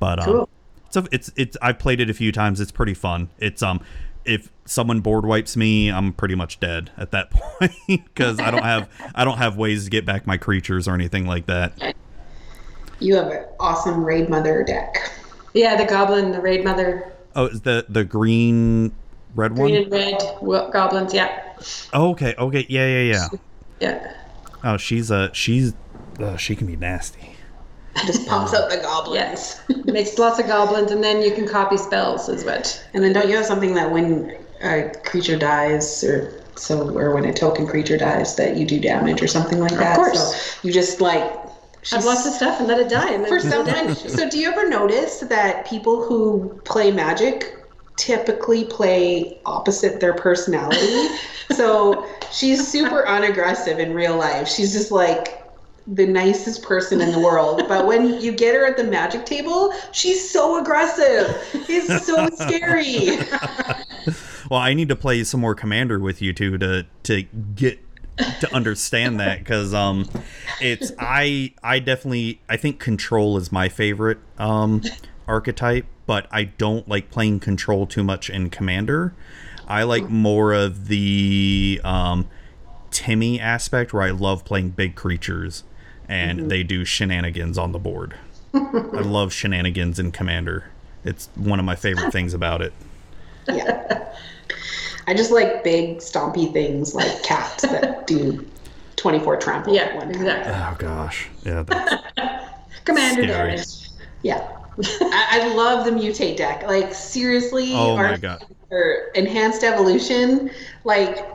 but 0.00 0.18
um 0.18 0.24
Cool. 0.24 0.48
so 0.90 1.06
it's 1.12 1.30
it's 1.36 1.56
I've 1.62 1.78
played 1.78 2.00
it 2.00 2.10
a 2.10 2.14
few 2.14 2.32
times. 2.32 2.60
It's 2.60 2.72
pretty 2.72 2.94
fun. 2.94 3.30
It's 3.38 3.62
um 3.62 3.80
if 4.24 4.50
someone 4.64 4.98
board 4.98 5.24
wipes 5.24 5.56
me, 5.56 5.88
I'm 5.88 6.12
pretty 6.12 6.34
much 6.34 6.58
dead 6.58 6.90
at 6.96 7.12
that 7.12 7.30
point 7.30 7.72
because 7.86 8.40
I 8.40 8.50
don't 8.50 8.64
have 8.64 8.88
I 9.14 9.24
don't 9.24 9.38
have 9.38 9.56
ways 9.56 9.84
to 9.84 9.90
get 9.90 10.04
back 10.04 10.26
my 10.26 10.36
creatures 10.36 10.88
or 10.88 10.94
anything 10.94 11.26
like 11.26 11.46
that. 11.46 11.94
You 12.98 13.14
have 13.14 13.28
an 13.28 13.44
awesome 13.60 14.04
Raid 14.04 14.28
Mother 14.28 14.64
deck. 14.64 15.12
Yeah, 15.54 15.76
the 15.76 15.84
goblin, 15.84 16.30
the 16.30 16.40
raid 16.40 16.62
mother, 16.64 17.12
Oh, 17.34 17.46
is 17.46 17.60
the 17.62 17.86
the 17.88 18.04
green 18.04 18.96
red 19.34 19.54
green 19.54 19.74
one? 19.74 19.88
Green 19.90 20.14
and 20.16 20.22
red 20.42 20.72
goblins. 20.72 21.14
Yeah. 21.14 21.42
Oh, 21.92 22.10
okay, 22.10 22.34
okay, 22.36 22.66
yeah, 22.68 22.86
yeah, 22.86 23.02
yeah. 23.12 23.28
Yeah. 23.80 24.14
Oh, 24.64 24.76
she's 24.76 25.10
a 25.10 25.30
she's 25.32 25.74
uh, 26.18 26.36
she 26.36 26.56
can 26.56 26.66
be 26.66 26.76
nasty. 26.76 27.36
Just 28.06 28.26
pumps 28.28 28.54
out 28.54 28.70
the 28.70 28.78
goblins. 28.78 29.16
Yes. 29.16 29.62
Makes 29.84 30.18
lots 30.18 30.38
of 30.38 30.46
goblins, 30.46 30.90
and 30.90 31.02
then 31.02 31.22
you 31.22 31.32
can 31.32 31.46
copy 31.46 31.76
spells, 31.76 32.28
is 32.28 32.44
what. 32.44 32.84
And 32.94 33.02
then 33.04 33.12
don't 33.12 33.28
you 33.28 33.36
have 33.36 33.46
something 33.46 33.74
that 33.74 33.90
when 33.90 34.36
a 34.62 34.90
creature 35.04 35.36
dies, 35.36 36.02
or 36.04 36.42
so, 36.56 36.96
or 36.96 37.14
when 37.14 37.24
a 37.24 37.32
token 37.32 37.66
creature 37.66 37.98
dies, 37.98 38.36
that 38.36 38.56
you 38.56 38.66
do 38.66 38.80
damage 38.80 39.22
or 39.22 39.26
something 39.26 39.60
like 39.60 39.72
that? 39.72 39.92
Of 39.92 40.04
course. 40.04 40.34
So 40.34 40.66
you 40.66 40.72
just 40.72 41.00
like. 41.00 41.49
Have 41.90 42.04
lots 42.04 42.26
of 42.26 42.32
stuff 42.32 42.58
and 42.58 42.68
let 42.68 42.78
it 42.78 42.88
die. 42.88 43.12
And 43.12 43.24
then 43.24 43.30
For 43.30 43.38
do 43.38 43.50
some 43.50 43.64
damage. 43.64 43.98
so 43.98 44.28
do 44.28 44.38
you 44.38 44.50
ever 44.50 44.68
notice 44.68 45.20
that 45.20 45.66
people 45.66 46.04
who 46.04 46.60
play 46.64 46.90
magic 46.90 47.56
typically 47.96 48.64
play 48.64 49.38
opposite 49.46 50.00
their 50.00 50.14
personality? 50.14 51.08
so 51.52 52.06
she's 52.30 52.66
super 52.66 53.06
unaggressive 53.06 53.78
in 53.78 53.94
real 53.94 54.16
life. 54.16 54.46
She's 54.48 54.72
just 54.72 54.90
like 54.90 55.36
the 55.86 56.06
nicest 56.06 56.62
person 56.62 57.00
in 57.00 57.12
the 57.12 57.18
world. 57.18 57.64
But 57.66 57.86
when 57.86 58.20
you 58.20 58.32
get 58.32 58.54
her 58.54 58.66
at 58.66 58.76
the 58.76 58.84
magic 58.84 59.24
table, 59.24 59.72
she's 59.92 60.30
so 60.30 60.60
aggressive. 60.60 61.36
It's 61.68 62.06
so 62.06 62.28
scary. 62.30 63.18
Well, 64.50 64.58
I 64.58 64.74
need 64.74 64.88
to 64.88 64.96
play 64.96 65.22
some 65.22 65.38
more 65.38 65.54
Commander 65.54 66.00
with 66.00 66.20
you 66.20 66.32
two 66.32 66.58
to 66.58 66.84
to 67.04 67.22
get 67.54 67.78
to 68.40 68.54
understand 68.54 69.20
that 69.20 69.38
because 69.38 69.74
um, 69.74 70.08
it's 70.60 70.92
I 70.98 71.52
I 71.62 71.78
definitely 71.78 72.40
I 72.48 72.56
think 72.56 72.78
Control 72.78 73.36
is 73.36 73.50
my 73.52 73.68
favorite 73.68 74.18
um 74.38 74.82
archetype, 75.28 75.86
but 76.06 76.26
I 76.30 76.44
don't 76.44 76.88
like 76.88 77.10
playing 77.10 77.40
Control 77.40 77.86
too 77.86 78.02
much 78.02 78.28
in 78.28 78.50
Commander. 78.50 79.14
I 79.68 79.84
like 79.84 80.10
more 80.10 80.52
of 80.52 80.88
the 80.88 81.80
um, 81.84 82.28
Timmy 82.90 83.38
aspect 83.38 83.92
where 83.92 84.02
I 84.02 84.10
love 84.10 84.44
playing 84.44 84.70
big 84.70 84.96
creatures 84.96 85.62
and 86.08 86.50
they 86.50 86.64
do 86.64 86.84
shenanigans 86.84 87.56
on 87.56 87.70
the 87.70 87.78
board. 87.78 88.16
I 88.52 89.00
love 89.00 89.32
shenanigans 89.32 90.00
in 90.00 90.10
Commander. 90.10 90.64
It's 91.04 91.28
one 91.36 91.60
of 91.60 91.64
my 91.64 91.76
favorite 91.76 92.12
things 92.12 92.34
about 92.34 92.60
it. 92.62 92.72
Yeah. 93.48 94.12
I 95.10 95.14
just 95.14 95.32
like 95.32 95.64
big 95.64 95.98
stompy 95.98 96.52
things 96.52 96.94
like 96.94 97.24
cats 97.24 97.62
that 97.62 98.06
do 98.06 98.46
24 98.94 99.38
trample 99.38 99.76
at 99.76 99.88
Yeah, 99.88 99.96
one 99.96 100.12
time. 100.12 100.22
exactly. 100.22 100.52
Oh 100.54 100.76
gosh, 100.78 101.28
yeah, 101.44 101.62
that's 101.64 101.94
Commander 102.84 103.24
Scary. 103.24 103.50
damage. 103.50 103.90
Yeah. 104.22 104.46
I, 105.00 105.40
I 105.42 105.54
love 105.54 105.84
the 105.84 105.90
mutate 105.90 106.36
deck. 106.36 106.62
Like 106.62 106.94
seriously, 106.94 107.72
Oh 107.74 107.96
my 107.96 108.10
our- 108.10 108.18
God. 108.18 108.44
or 108.70 109.08
enhanced 109.16 109.64
evolution, 109.64 110.52
like 110.84 111.26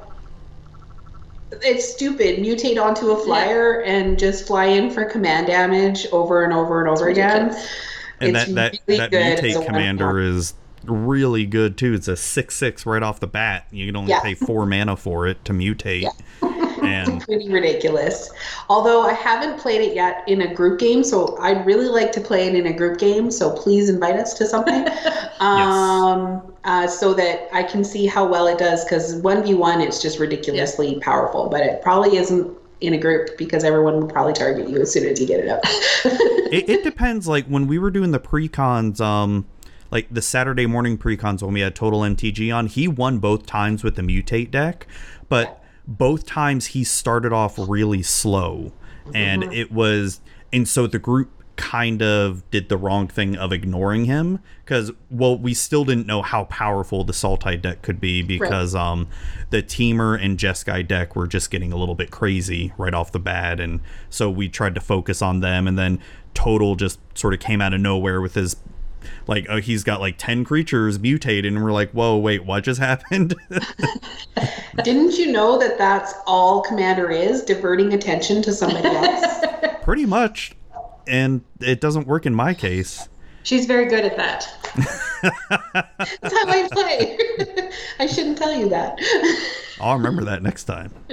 it's 1.52 1.94
stupid. 1.94 2.40
Mutate 2.40 2.82
onto 2.82 3.12
a 3.12 3.24
flyer 3.26 3.82
and 3.82 4.18
just 4.18 4.48
fly 4.48 4.66
in 4.68 4.90
for 4.90 5.04
command 5.04 5.48
damage 5.48 6.08
over 6.14 6.46
and 6.46 6.54
over 6.54 6.80
and 6.80 6.90
over 6.90 7.10
again. 7.10 7.50
and 8.22 8.38
It's 8.38 8.46
that 8.46 8.56
that 8.56 8.80
really 8.88 8.98
that 9.00 9.12
good 9.12 9.38
mutate 9.40 9.56
one 9.58 9.66
commander 9.66 10.20
is 10.20 10.54
really 10.90 11.46
good 11.46 11.78
too. 11.78 11.94
It's 11.94 12.08
a 12.08 12.16
six 12.16 12.56
six 12.56 12.86
right 12.86 13.04
off 13.04 13.20
the 13.20 13.28
bat. 13.28 13.66
You 13.72 13.86
can 13.88 13.96
only 13.96 14.12
Yeah. 14.12 14.22
pay 14.22 14.34
four 14.36 14.66
mana 14.68 14.96
for 14.96 15.28
it 15.28 15.44
to 15.46 15.54
mutate, 15.54 16.10
and 16.42 17.16
it's 17.18 17.26
pretty 17.26 17.50
ridiculous. 17.52 18.30
Although 18.70 19.02
I 19.02 19.14
haven't 19.14 19.60
played 19.60 19.82
it 19.82 19.96
yet 19.96 20.24
in 20.28 20.42
a 20.42 20.54
group 20.54 20.80
game, 20.80 21.04
so 21.04 21.38
I'd 21.40 21.66
really 21.66 21.88
like 21.88 22.12
to 22.14 22.22
play 22.22 22.48
it 22.48 22.56
in 22.56 22.66
a 22.68 22.74
group 22.74 22.98
game. 23.00 23.32
So 23.32 23.52
please 23.52 23.90
invite 23.90 24.16
us 24.16 24.34
to 24.36 24.46
something, 24.46 24.88
um, 25.40 26.54
uh, 26.64 26.88
so 26.88 27.14
that 27.14 27.50
I 27.54 27.64
can 27.64 27.84
see 27.84 28.06
how 28.06 28.28
well 28.28 28.48
it 28.48 28.58
does. 28.58 28.84
Because 28.84 29.16
one 29.16 29.44
v 29.44 29.54
one, 29.54 29.82
it's 29.82 30.02
just 30.02 30.20
ridiculously 30.20 31.00
powerful, 31.02 31.50
but 31.50 31.62
it 31.62 31.82
probably 31.82 32.18
isn't 32.18 32.58
in 32.82 32.94
a 32.94 32.98
group 32.98 33.38
because 33.38 33.64
everyone 33.64 34.02
will 34.02 34.08
probably 34.08 34.34
target 34.34 34.68
you 34.68 34.82
as 34.82 34.92
soon 34.92 35.06
as 35.08 35.20
you 35.20 35.26
get 35.26 35.40
it 35.40 35.48
up. 35.48 35.62
it, 36.52 36.70
it 36.70 36.84
depends. 36.84 37.28
Like 37.28 37.46
when 37.46 37.68
we 37.68 37.80
were 37.80 37.90
doing 37.90 38.12
the 38.12 38.20
precons, 38.20 39.00
um, 39.00 39.46
like 39.96 40.14
the 40.14 40.22
Saturday 40.22 40.66
morning 40.66 40.98
precons 40.98 41.42
when 41.42 41.54
we 41.54 41.62
had 41.62 41.74
Total 41.74 42.02
MTG 42.02 42.54
on, 42.54 42.68
he 42.68 42.86
won 42.86 43.20
both 43.20 43.46
times 43.46 43.82
with 43.82 43.96
the 43.96 44.02
mutate 44.02 44.52
deck, 44.52 44.86
but 45.30 45.64
both 45.88 46.26
times 46.26 46.66
he 46.66 46.84
started 46.84 47.32
off 47.32 47.58
really 47.58 48.04
slow, 48.04 48.74
and 49.14 49.44
it 49.54 49.72
was, 49.72 50.20
and 50.52 50.68
so 50.68 50.86
the 50.86 51.00
group 51.00 51.32
kind 51.56 52.02
of 52.02 52.44
did 52.52 52.68
the 52.68 52.76
wrong 52.76 53.08
thing 53.08 53.38
of 53.38 53.54
ignoring 53.54 54.04
him 54.04 54.40
because 54.66 54.92
well 55.10 55.38
we 55.38 55.54
still 55.54 55.86
didn't 55.86 56.06
know 56.06 56.22
how 56.22 56.44
powerful 56.44 57.06
the 57.06 57.14
Sultai 57.14 57.62
deck 57.62 57.82
could 57.82 58.02
be 58.02 58.22
because 58.22 58.76
um 58.76 59.08
the 59.52 59.64
Temur 59.64 60.22
and 60.22 60.38
Jeskai 60.38 60.86
deck 60.86 61.16
were 61.16 61.28
just 61.28 61.50
getting 61.50 61.72
a 61.72 61.78
little 61.78 61.96
bit 61.96 62.12
crazy 62.12 62.74
right 62.78 62.94
off 62.94 63.14
the 63.14 63.22
bat 63.22 63.62
and 63.62 63.80
so 64.10 64.30
we 64.30 64.50
tried 64.50 64.76
to 64.76 64.82
focus 64.82 65.22
on 65.22 65.40
them 65.40 65.66
and 65.66 65.80
then 65.80 66.02
total 66.34 66.76
just 66.76 67.00
sort 67.18 67.34
of 67.34 67.40
came 67.40 67.62
out 67.62 67.74
of 67.74 67.80
nowhere 67.80 68.20
with 68.20 68.34
his 68.34 68.58
like 69.28 69.46
oh 69.50 69.60
he's 69.60 69.84
got 69.84 70.00
like 70.00 70.18
10 70.18 70.44
creatures 70.44 71.00
mutated 71.00 71.52
and 71.52 71.64
we're 71.64 71.72
like 71.72 71.92
whoa 71.92 72.18
wait 72.18 72.46
what 72.46 72.64
just 72.64 72.80
happened 72.86 73.36
Didn't 74.84 75.18
you 75.18 75.32
know 75.32 75.58
that 75.60 75.78
that's 75.78 76.14
all 76.28 76.62
Commander 76.62 77.10
is? 77.10 77.44
Diverting 77.44 77.94
attention 77.94 78.42
to 78.44 78.54
somebody 78.54 78.88
else. 78.88 79.46
pretty 79.84 80.06
much 80.06 80.54
and 81.08 81.42
it 81.62 81.80
doesn't 81.80 82.08
work 82.08 82.26
in 82.26 82.34
my 82.34 82.54
case 82.54 83.08
She's 83.46 83.68
very 83.68 83.86
good 83.86 84.04
at 84.04 84.18
that. 84.18 84.48
That's 85.22 86.34
how 86.34 86.48
I 86.48 86.68
play. 86.72 87.20
I 88.00 88.08
shouldn't 88.08 88.40
tell 88.40 88.56
you 88.56 88.70
that. 88.70 88.98
I'll 89.80 89.96
remember 89.98 90.24
that 90.26 90.42
next 90.42 90.64
time. 90.66 90.94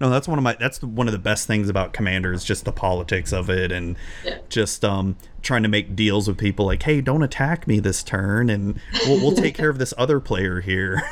no, 0.00 0.10
that's 0.10 0.26
one 0.26 0.38
of 0.38 0.42
my 0.44 0.56
that's 0.58 0.82
one 0.82 1.06
of 1.06 1.12
the 1.12 1.18
best 1.18 1.46
things 1.46 1.68
about 1.68 1.92
Commander 1.92 2.32
is 2.32 2.44
just 2.44 2.64
the 2.64 2.72
politics 2.72 3.32
of 3.32 3.50
it 3.50 3.70
and 3.72 3.96
Yeah. 4.24 4.38
just 4.48 4.84
um 4.84 5.16
trying 5.42 5.62
to 5.62 5.68
make 5.68 5.94
deals 5.94 6.26
with 6.26 6.38
people 6.38 6.64
like, 6.64 6.82
hey, 6.82 7.00
don't 7.02 7.22
attack 7.22 7.66
me 7.66 7.78
this 7.78 8.02
turn, 8.02 8.48
and 8.48 8.80
we'll, 9.06 9.20
we'll 9.20 9.34
take 9.36 9.54
care 9.54 9.68
of 9.68 9.76
this 9.78 9.92
other 9.98 10.18
player 10.18 10.60
here. 10.62 11.02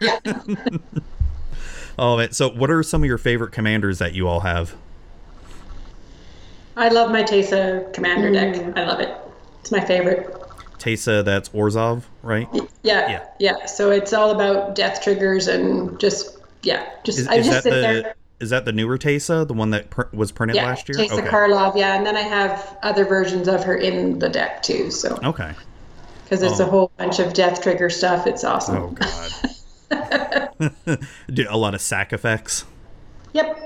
Yeah. 0.00 0.18
oh, 1.98 2.16
man. 2.16 2.30
so 2.32 2.48
what 2.50 2.70
are 2.70 2.82
some 2.84 3.02
of 3.02 3.06
your 3.08 3.18
favorite 3.18 3.50
commanders 3.50 3.98
that 3.98 4.14
you 4.14 4.28
all 4.28 4.40
have? 4.40 4.76
I 6.76 6.88
love 6.88 7.10
my 7.10 7.24
Teysa 7.24 7.92
commander 7.92 8.30
deck. 8.30 8.76
I 8.76 8.84
love 8.84 9.00
it. 9.00 9.12
It's 9.60 9.72
my 9.72 9.80
favorite. 9.84 10.39
Teysa, 10.80 11.24
that's 11.24 11.48
Orzhov, 11.50 12.02
right? 12.22 12.48
Yeah, 12.82 13.08
Yeah. 13.10 13.24
yeah. 13.38 13.66
So 13.66 13.90
it's 13.90 14.12
all 14.12 14.30
about 14.32 14.74
death 14.74 15.02
triggers 15.02 15.46
and 15.46 15.98
just 16.00 16.38
yeah, 16.62 16.86
just 17.04 17.18
Is, 17.20 17.28
I 17.28 17.36
is 17.36 17.46
just 17.46 17.56
that 17.58 17.62
sit 17.64 17.70
the 17.70 17.80
there. 18.02 18.14
is 18.40 18.50
that 18.50 18.64
the 18.64 18.72
newer 18.72 18.98
Teysa, 18.98 19.46
the 19.46 19.54
one 19.54 19.70
that 19.70 19.90
pr- 19.90 20.02
was 20.12 20.32
printed 20.32 20.56
Yeah, 20.56 20.66
last 20.66 20.88
year? 20.88 20.96
Teysa 20.98 21.28
Karlov. 21.28 21.76
Yeah, 21.76 21.96
and 21.96 22.04
then 22.06 22.16
I 22.16 22.22
have 22.22 22.76
other 22.82 23.04
versions 23.04 23.46
of 23.48 23.62
her 23.64 23.76
in 23.76 24.18
the 24.18 24.28
deck 24.28 24.62
too. 24.62 24.90
So 24.90 25.18
Okay. 25.22 25.52
because 26.24 26.42
it's 26.42 26.60
Oh. 26.60 26.66
a 26.66 26.68
whole 26.70 26.90
bunch 26.98 27.18
of 27.18 27.32
death 27.34 27.62
trigger 27.62 27.88
stuff, 27.90 28.26
it's 28.26 28.42
awesome. 28.44 28.76
Oh 28.76 28.96
god. 29.90 31.00
Do 31.32 31.46
a 31.48 31.56
lot 31.56 31.74
of 31.74 31.80
sack 31.80 32.12
effects. 32.12 32.64
Yep. 33.32 33.56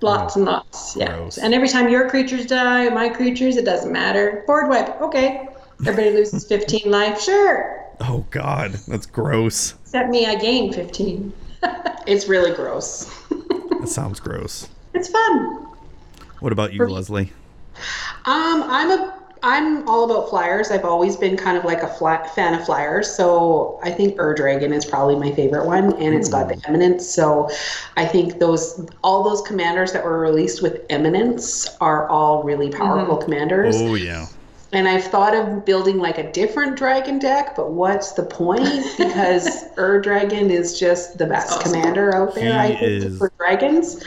Lots 0.00 0.36
oh, 0.36 0.40
and 0.40 0.46
lots. 0.46 0.96
Yeah. 0.96 1.14
Oh, 1.14 1.18
Gross. 1.22 1.38
And 1.38 1.54
every 1.54 1.68
time 1.68 1.88
your 1.88 2.08
creatures 2.10 2.46
die, 2.46 2.88
my 2.90 3.08
creatures, 3.08 3.56
it 3.56 3.64
doesn't 3.64 3.92
matter. 3.92 4.42
Board 4.46 4.68
wipe. 4.68 5.00
Okay. 5.00 5.48
Everybody 5.80 6.10
loses 6.16 6.46
15 6.46 6.90
life. 6.90 7.20
Sure. 7.20 7.84
Oh 8.00 8.24
god, 8.30 8.72
that's 8.88 9.06
gross. 9.06 9.74
Except 9.82 10.10
me, 10.10 10.26
I 10.26 10.34
gain 10.36 10.72
15. 10.72 11.32
It's 12.06 12.28
really 12.28 12.54
gross. 12.54 13.10
That 13.80 13.88
sounds 13.88 14.18
gross. 14.20 14.68
It's 14.94 15.08
fun. 15.08 15.66
What 16.40 16.52
about 16.52 16.72
you, 16.72 16.78
For- 16.78 16.90
Leslie? 16.90 17.32
Um, 18.24 18.62
I'm 18.66 18.90
a 18.90 19.20
I'm 19.42 19.86
all 19.86 20.10
about 20.10 20.30
flyers. 20.30 20.70
I've 20.70 20.86
always 20.86 21.16
been 21.16 21.36
kind 21.36 21.58
of 21.58 21.64
like 21.66 21.82
a 21.82 21.88
fla- 21.88 22.26
fan 22.34 22.54
of 22.54 22.64
flyers, 22.64 23.14
so 23.14 23.78
I 23.82 23.90
think 23.90 24.18
Ur 24.18 24.34
Dragon 24.34 24.72
is 24.72 24.86
probably 24.86 25.16
my 25.16 25.32
favorite 25.32 25.66
one, 25.66 25.92
and 25.96 26.14
it's 26.14 26.30
got 26.30 26.48
the 26.48 26.58
Eminence. 26.66 27.06
So 27.06 27.50
I 27.98 28.06
think 28.06 28.38
those 28.38 28.88
all 29.02 29.22
those 29.22 29.42
commanders 29.42 29.92
that 29.92 30.02
were 30.04 30.18
released 30.18 30.62
with 30.62 30.80
Eminence 30.88 31.66
are 31.82 32.08
all 32.08 32.42
really 32.42 32.70
powerful 32.70 33.18
commanders. 33.18 33.76
Oh 33.78 33.94
yeah. 33.96 34.26
And 34.74 34.88
I've 34.88 35.04
thought 35.04 35.34
of 35.34 35.64
building 35.64 35.98
like 35.98 36.18
a 36.18 36.30
different 36.32 36.76
dragon 36.76 37.18
deck, 37.20 37.54
but 37.54 37.70
what's 37.70 38.12
the 38.12 38.24
point? 38.24 38.68
Because 38.98 39.64
Ur 39.78 40.00
Dragon 40.00 40.50
is 40.50 40.78
just 40.78 41.16
the 41.18 41.26
best 41.26 41.52
Awesome. 41.52 41.72
commander 41.72 42.14
out 42.14 42.34
there. 42.34 42.58
I 42.58 42.68
think 42.70 42.82
is. 42.82 43.18
for 43.18 43.32
dragons. 43.38 44.02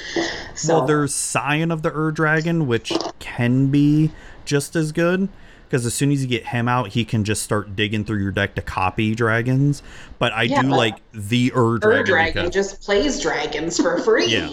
So 0.56 0.78
Well, 0.80 0.86
there's 0.88 1.16
Scion 1.16 1.72
of 1.72 1.82
the 1.84 1.92
Ur 1.94 2.12
Dragon, 2.12 2.68
which 2.68 2.92
can 3.20 3.68
be 3.68 4.12
just 4.46 4.76
as 4.76 4.92
good. 4.92 5.30
Because 5.70 5.86
as 5.86 5.94
soon 5.94 6.12
as 6.12 6.22
you 6.22 6.28
get 6.30 6.48
him 6.48 6.68
out, 6.70 6.90
he 6.90 7.04
can 7.04 7.24
just 7.26 7.44
start 7.44 7.76
digging 7.76 8.06
through 8.06 8.20
your 8.22 8.32
deck 8.32 8.56
to 8.56 8.62
copy 8.62 9.14
dragons. 9.16 9.84
But 10.20 10.32
I 10.34 10.44
Yeah, 10.44 10.62
do 10.62 10.70
but 10.70 10.78
like 10.78 10.96
the 11.14 11.52
Ur 11.56 11.78
Dragon. 11.78 12.00
Ur 12.00 12.04
Dragon. 12.04 12.06
Dragon 12.06 12.44
because- 12.46 12.54
just 12.54 12.82
plays 12.84 13.22
dragons 13.22 13.78
for 13.78 14.00
free. 14.00 14.28
Yeah. 14.28 14.50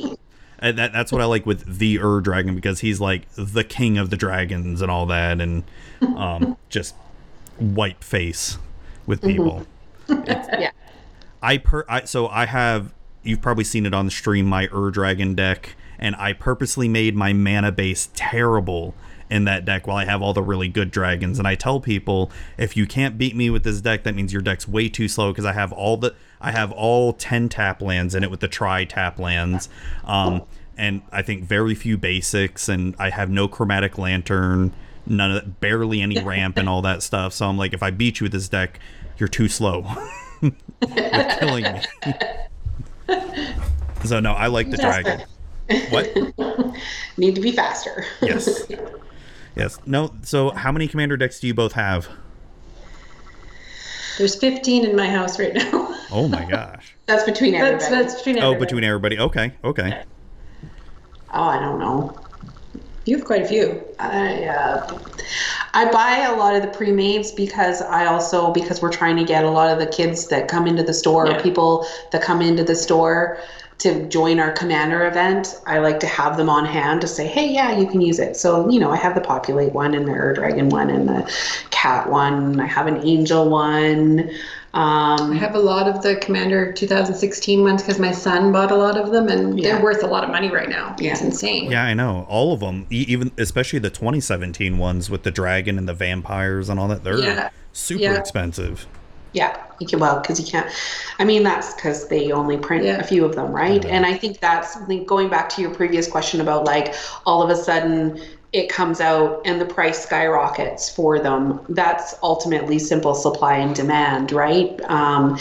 And 0.65 0.79
that, 0.79 0.95
that's 0.95 1.13
what 1.13 1.21
I 1.21 1.27
like 1.27 1.45
with 1.45 1.79
the 1.79 2.01
Ur 2.01 2.23
Dragon 2.23 2.55
because 2.55 2.81
he's 2.81 2.99
like 2.99 3.29
the 3.37 3.63
king 3.63 3.99
of 3.99 4.09
the 4.09 4.17
dragons 4.17 4.81
and 4.81 4.91
all 4.91 5.05
that, 5.07 5.39
and 5.39 5.63
um, 6.01 6.57
just 6.71 6.95
wipe 7.61 8.03
face 8.03 8.57
with 9.05 9.21
people. 9.21 9.67
Yeah. 10.09 10.71
I 11.43 11.59
per 11.59 11.85
I, 11.87 12.05
so 12.05 12.29
I 12.29 12.47
have 12.47 12.95
you've 13.23 13.43
probably 13.43 13.65
seen 13.65 13.85
it 13.85 13.93
on 13.93 14.07
the 14.07 14.11
stream 14.11 14.47
my 14.47 14.69
Ur 14.73 14.91
Dragon 14.91 15.35
deck, 15.35 15.77
and 15.99 16.17
I 16.17 16.33
purposely 16.33 16.89
made 16.89 17.15
my 17.15 17.35
mana 17.35 17.71
base 17.71 18.09
terrible 18.15 18.95
in 19.31 19.45
that 19.45 19.67
deck 19.67 19.87
while 19.87 19.99
I 19.99 20.07
have 20.07 20.23
all 20.23 20.33
the 20.33 20.43
really 20.43 20.69
good 20.69 20.91
dragons. 20.91 21.39
And 21.39 21.47
I 21.47 21.57
tell 21.57 21.79
people 21.79 22.31
if 22.57 22.75
you 22.75 22.87
can't 22.87 23.19
beat 23.19 23.37
me 23.37 23.51
with 23.51 23.65
this 23.65 23.83
deck, 23.83 24.05
that 24.05 24.15
means 24.15 24.33
your 24.33 24.41
deck's 24.41 24.67
way 24.67 24.89
too 24.89 25.09
slow 25.09 25.31
because 25.31 25.45
I 25.45 25.53
have 25.53 25.73
all 25.73 25.99
the 25.99 26.15
I 26.41 26.53
have 26.53 26.73
all 26.73 27.13
ten 27.13 27.49
tap 27.49 27.81
lands 27.81 28.15
in 28.15 28.23
it 28.23 28.31
with 28.31 28.41
the 28.41 28.49
tri 28.49 28.85
tap 28.85 29.19
lands. 29.19 29.69
Um, 30.05 30.43
and 30.77 31.03
I 31.13 31.23
think 31.23 31.45
very 31.45 31.75
few 31.75 31.97
basics, 31.97 32.69
and 32.69 32.95
I 32.99 33.11
have 33.11 33.31
no 33.31 33.49
chromatic 33.49 33.99
lantern, 33.99 34.73
none 35.07 35.31
of 35.31 35.37
that, 35.37 35.61
barely 35.61 36.01
any 36.01 36.23
ramp 36.25 36.57
and 36.57 36.69
all 36.69 36.83
that 36.83 37.03
stuff. 37.03 37.33
So 37.33 37.49
I'm 37.49 37.57
like, 37.57 37.73
if 37.73 37.83
I 37.83 37.91
beat 37.91 38.21
you 38.21 38.25
with 38.25 38.33
this 38.33 38.49
deck, 38.49 38.81
you're 39.19 39.29
too 39.29 39.49
slow. 39.49 39.87
You're 40.43 41.25
killing 41.39 41.65
me. 41.65 41.81
so 44.05 44.21
no, 44.21 44.33
I 44.33 44.49
like 44.49 44.71
the 44.71 44.77
dragon. 44.77 45.23
What? 45.89 46.77
Need 47.17 47.37
to 47.37 47.41
be 47.41 47.53
faster. 47.53 48.05
Yes. 48.21 48.65
Yes. 49.57 49.79
No. 49.87 50.13
So 50.23 50.51
how 50.51 50.71
many 50.71 50.87
commander 50.87 51.17
decks 51.17 51.41
do 51.41 51.47
you 51.47 51.55
both 51.55 51.73
have? 51.73 52.09
There's 54.19 54.37
15 54.37 54.85
in 54.85 54.97
my 54.97 55.09
house 55.09 55.39
right 55.39 55.55
now. 55.55 55.95
Oh 56.11 56.29
my 56.29 56.45
gosh. 56.45 56.97
That's 57.07 57.25
between 57.25 57.55
everybody. 57.55 57.79
that's 57.85 57.89
that's 57.91 58.15
between 58.23 58.37
Oh, 58.39 58.53
everybody. 58.53 58.67
between 58.67 58.85
everybody. 58.85 59.19
Okay. 59.19 59.53
Okay. 59.63 60.05
oh, 61.35 61.43
I 61.43 61.59
don't 61.61 61.79
know. 61.79 62.19
You 63.05 63.17
have 63.19 63.27
quite 63.27 63.43
a 63.43 63.47
few. 63.47 63.85
I 63.99 64.45
uh, 64.45 64.99
I 65.75 65.91
buy 65.91 66.21
a 66.21 66.35
lot 66.37 66.55
of 66.57 66.63
the 66.63 66.69
pre-mades 66.69 67.31
because 67.33 67.83
I 67.83 68.07
also 68.07 68.53
because 68.53 68.81
we're 68.81 68.93
trying 68.93 69.17
to 69.17 69.25
get 69.25 69.45
a 69.45 69.51
lot 69.51 69.71
of 69.71 69.79
the 69.79 69.87
kids 69.87 70.29
that 70.29 70.49
come 70.49 70.67
into 70.67 70.83
the 70.83 70.95
store 70.95 71.27
Yeah. 71.27 71.37
or 71.37 71.43
people 71.43 71.87
that 72.13 72.23
come 72.23 72.41
into 72.41 72.65
the 72.65 72.75
store 72.75 73.37
to 73.79 74.07
join 74.09 74.39
our 74.41 74.53
commander 74.53 75.07
event. 75.07 75.61
I 75.67 75.79
like 75.79 76.01
to 76.01 76.07
have 76.07 76.37
them 76.37 76.49
on 76.49 76.65
hand 76.65 77.01
to 77.03 77.09
say, 77.09 77.27
hey, 77.27 77.53
yeah, 77.53 77.77
you 77.79 77.87
can 77.87 78.01
use 78.01 78.19
it. 78.19 78.37
So 78.37 78.69
you 78.71 78.79
know, 78.81 78.91
I 78.91 78.97
have 78.97 79.15
the 79.15 79.21
populate 79.21 79.73
one 79.73 79.95
and 79.95 80.07
the 80.07 80.13
Ur 80.13 80.33
Dragon 80.35 80.69
one 80.69 80.91
and 80.91 81.09
the 81.09 81.33
cat 81.71 82.09
one. 82.09 82.61
I 82.61 82.67
have 82.67 82.87
an 82.87 82.99
angel 83.07 83.49
one. 83.49 84.31
I 84.77 85.15
Um, 85.21 85.31
have 85.37 85.55
a 85.55 85.61
lot 85.61 85.87
of 85.87 86.03
the 86.03 86.17
Commander 86.17 86.73
2016 86.73 87.63
ones 87.63 87.81
because 87.81 88.01
my 88.01 88.11
son 88.11 88.51
bought 88.51 88.73
a 88.73 88.75
lot 88.77 88.97
of 88.97 89.13
them, 89.13 89.29
and 89.29 89.57
Yeah. 89.57 89.75
they're 89.75 89.83
worth 89.85 90.03
a 90.03 90.07
lot 90.09 90.25
of 90.25 90.31
money 90.31 90.51
right 90.51 90.69
now. 90.69 90.97
Yeah. 90.99 91.13
It's 91.13 91.23
insane. 91.23 91.71
Yeah, 91.71 91.85
I 91.85 91.95
know. 91.95 92.27
All 92.29 92.53
of 92.53 92.59
them, 92.59 92.87
e- 92.91 93.05
even 93.07 93.31
especially 93.39 93.79
the 93.79 93.91
2017 93.91 94.77
ones 94.79 95.09
with 95.09 95.23
the 95.23 95.31
dragon 95.31 95.79
and 95.79 95.89
the 95.89 95.95
vampires 95.95 96.69
and 96.69 96.81
all 96.81 96.89
that. 96.89 97.05
They're 97.05 97.19
Yeah. 97.21 97.51
super 97.73 98.03
Yeah. 98.03 98.15
expensive. 98.15 98.87
Yeah, 99.35 99.57
you 99.81 99.87
can 99.87 99.99
well 99.99 100.21
because 100.21 100.41
you 100.41 100.47
can't. 100.47 100.71
I 101.19 101.25
mean, 101.25 101.43
that's 101.43 101.75
because 101.75 102.09
they 102.09 102.31
only 102.33 102.57
print 102.57 102.85
Yeah. 102.85 102.99
a 102.99 103.05
few 103.05 103.25
of 103.25 103.35
them, 103.35 103.53
right? 103.53 103.85
And 103.85 104.07
I 104.07 104.15
think 104.15 104.41
that's 104.41 104.73
something 104.73 105.05
going 105.05 105.29
back 105.29 105.49
to 105.51 105.61
your 105.61 105.75
previous 105.75 106.07
question 106.09 106.41
about 106.41 106.65
like 106.65 106.95
all 107.27 107.43
of 107.43 107.51
a 107.51 107.57
sudden 107.57 108.21
it 108.53 108.69
comes 108.69 109.01
out 109.01 109.43
and 109.45 109.61
the 109.61 109.67
price 109.67 109.99
skyrockets 110.01 110.89
for 110.89 111.19
them. 111.19 111.61
That's 111.69 112.15
ultimately 112.23 112.79
simple 112.79 113.15
supply 113.17 113.57
and 113.57 113.75
demand, 113.75 114.31
right? 114.31 114.81
Um, 114.89 115.37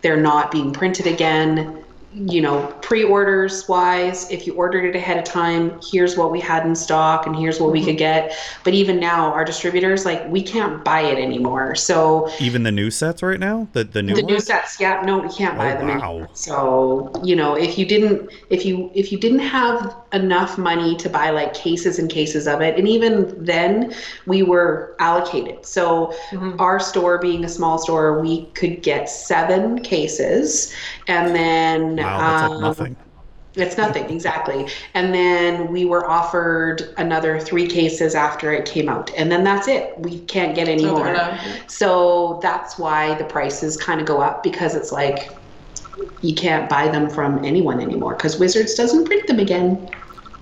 they're 0.00 0.16
not 0.20 0.50
being 0.50 0.72
printed 0.72 1.06
again. 1.06 1.83
You 2.14 2.40
know, 2.40 2.66
pre-orders 2.82 3.68
wise, 3.68 4.30
if 4.30 4.46
you 4.46 4.54
ordered 4.54 4.84
it 4.84 4.96
ahead 4.96 5.18
of 5.18 5.24
time, 5.24 5.78
here's 5.90 6.16
what 6.16 6.30
we 6.30 6.40
had 6.40 6.64
in 6.66 6.74
stock 6.74 7.26
and 7.26 7.34
here's 7.34 7.60
what 7.60 7.72
we 7.72 7.80
mm-hmm. 7.80 7.88
could 7.88 7.98
get. 7.98 8.36
But 8.62 8.74
even 8.74 9.00
now, 9.00 9.32
our 9.32 9.44
distributors 9.44 10.04
like 10.04 10.26
we 10.28 10.42
can't 10.42 10.84
buy 10.84 11.00
it 11.00 11.18
anymore. 11.18 11.74
So 11.74 12.30
Even 12.40 12.62
the 12.62 12.72
new 12.72 12.90
sets 12.90 13.22
right 13.22 13.40
now, 13.40 13.66
the 13.72 13.84
the 13.84 14.02
new 14.02 14.14
the 14.14 14.22
new 14.22 14.40
sets 14.40 14.80
yeah 14.80 15.02
no 15.04 15.18
we 15.18 15.28
can't 15.28 15.56
buy 15.56 15.74
Oh, 15.74 15.78
them 15.78 15.88
wow. 15.88 16.10
anymore. 16.10 16.28
so 16.32 17.12
you 17.22 17.36
know 17.36 17.54
if 17.54 17.78
you 17.78 17.86
didn't 17.86 18.30
if 18.50 18.64
you 18.64 18.90
if 18.94 19.10
you 19.12 19.18
didn't 19.18 19.40
have 19.40 19.94
enough 20.12 20.58
money 20.58 20.96
to 20.96 21.08
buy 21.08 21.30
like 21.30 21.54
cases 21.54 21.98
and 21.98 22.10
cases 22.10 22.46
of 22.46 22.60
it 22.60 22.78
and 22.78 22.88
even 22.88 23.44
then 23.44 23.94
we 24.26 24.42
were 24.42 24.94
allocated 24.98 25.64
so 25.64 26.14
mm-hmm. 26.30 26.60
our 26.60 26.78
store 26.78 27.18
being 27.18 27.44
a 27.44 27.48
small 27.48 27.78
store 27.78 28.20
we 28.20 28.46
could 28.54 28.82
get 28.82 29.08
seven 29.08 29.80
cases 29.80 30.72
and 31.08 31.34
then 31.34 31.98
Wow, 32.04 32.22
that's 32.22 32.42
um, 32.42 32.52
like 32.60 32.60
nothing. 32.60 32.96
it's 33.56 33.76
nothing, 33.76 34.10
exactly. 34.10 34.66
And 34.94 35.14
then 35.14 35.68
we 35.68 35.84
were 35.84 36.08
offered 36.10 36.92
another 36.98 37.38
three 37.40 37.66
cases 37.68 38.14
after 38.14 38.52
it 38.52 38.66
came 38.66 38.88
out. 38.88 39.10
And 39.16 39.30
then 39.30 39.44
that's 39.44 39.68
it. 39.68 39.98
We 39.98 40.20
can't 40.20 40.54
get 40.54 40.68
any 40.68 40.88
So 40.88 40.92
more. 40.92 41.04
they're 41.04 41.38
So 41.68 42.40
that's 42.42 42.78
why 42.78 43.14
the 43.14 43.24
prices 43.24 43.76
kind 43.76 44.00
of 44.00 44.06
go 44.06 44.20
up 44.20 44.42
because 44.42 44.74
it's 44.74 44.92
like 44.92 45.30
you 46.20 46.34
can't 46.34 46.68
buy 46.68 46.88
them 46.88 47.08
from 47.08 47.44
anyone 47.44 47.80
anymore 47.80 48.14
because 48.16 48.38
Wizards 48.38 48.74
doesn't 48.74 49.04
print 49.06 49.26
them 49.28 49.38
again. 49.38 49.88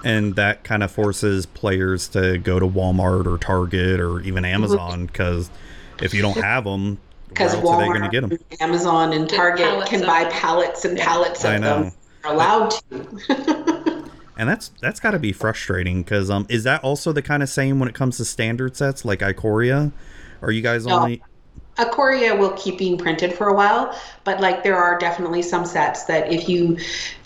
and 0.04 0.34
that 0.36 0.64
kind 0.64 0.82
of 0.82 0.90
forces 0.90 1.46
players 1.46 2.08
to 2.08 2.38
go 2.38 2.58
to 2.58 2.66
Walmart 2.66 3.26
or 3.26 3.38
Target 3.38 4.00
or 4.00 4.20
even 4.20 4.44
Mm-hmm. 4.44 4.54
Amazon 4.54 5.06
because 5.06 5.50
if 6.00 6.12
you 6.14 6.22
don't 6.22 6.38
have 6.38 6.64
them, 6.64 6.98
where 6.98 7.11
Because 7.32 7.54
else 7.54 7.64
are 7.70 7.76
they 7.78 7.86
going 7.88 8.02
to 8.02 8.08
Walmart, 8.08 8.10
get 8.10 8.20
them? 8.22 8.38
Amazon, 8.60 9.12
and 9.12 9.28
Target 9.28 9.86
can 9.86 10.00
of 10.02 10.06
buy 10.06 10.24
them. 10.24 10.32
pallets 10.32 10.84
and 10.84 10.98
pallets 10.98 11.44
of 11.44 11.50
I 11.50 11.58
know. 11.58 11.82
them. 11.84 11.92
They're 12.22 12.32
allowed 12.32 12.70
to. 12.90 14.02
And 14.34 14.48
that's 14.48 14.70
that's 14.80 14.98
got 14.98 15.10
to 15.10 15.18
be 15.18 15.30
frustrating 15.32 16.02
because 16.02 16.30
um, 16.30 16.46
is 16.48 16.64
that 16.64 16.82
also 16.82 17.12
the 17.12 17.20
kind 17.20 17.42
of 17.42 17.50
same 17.50 17.78
when 17.78 17.88
it 17.88 17.94
comes 17.94 18.16
to 18.16 18.24
standard 18.24 18.74
sets 18.76 19.04
like 19.04 19.20
Ikoria? 19.20 19.92
Are 20.40 20.50
you 20.50 20.62
guys 20.62 20.86
No. 20.86 21.00
only? 21.00 21.22
Ikoria 21.78 22.38
will 22.38 22.52
keep 22.52 22.78
being 22.78 22.98
printed 22.98 23.32
for 23.32 23.48
a 23.48 23.54
while, 23.54 23.98
but 24.24 24.40
like 24.40 24.62
there 24.62 24.76
are 24.76 24.98
definitely 24.98 25.40
some 25.40 25.64
sets 25.64 26.04
that 26.04 26.30
if 26.30 26.46
you, 26.46 26.76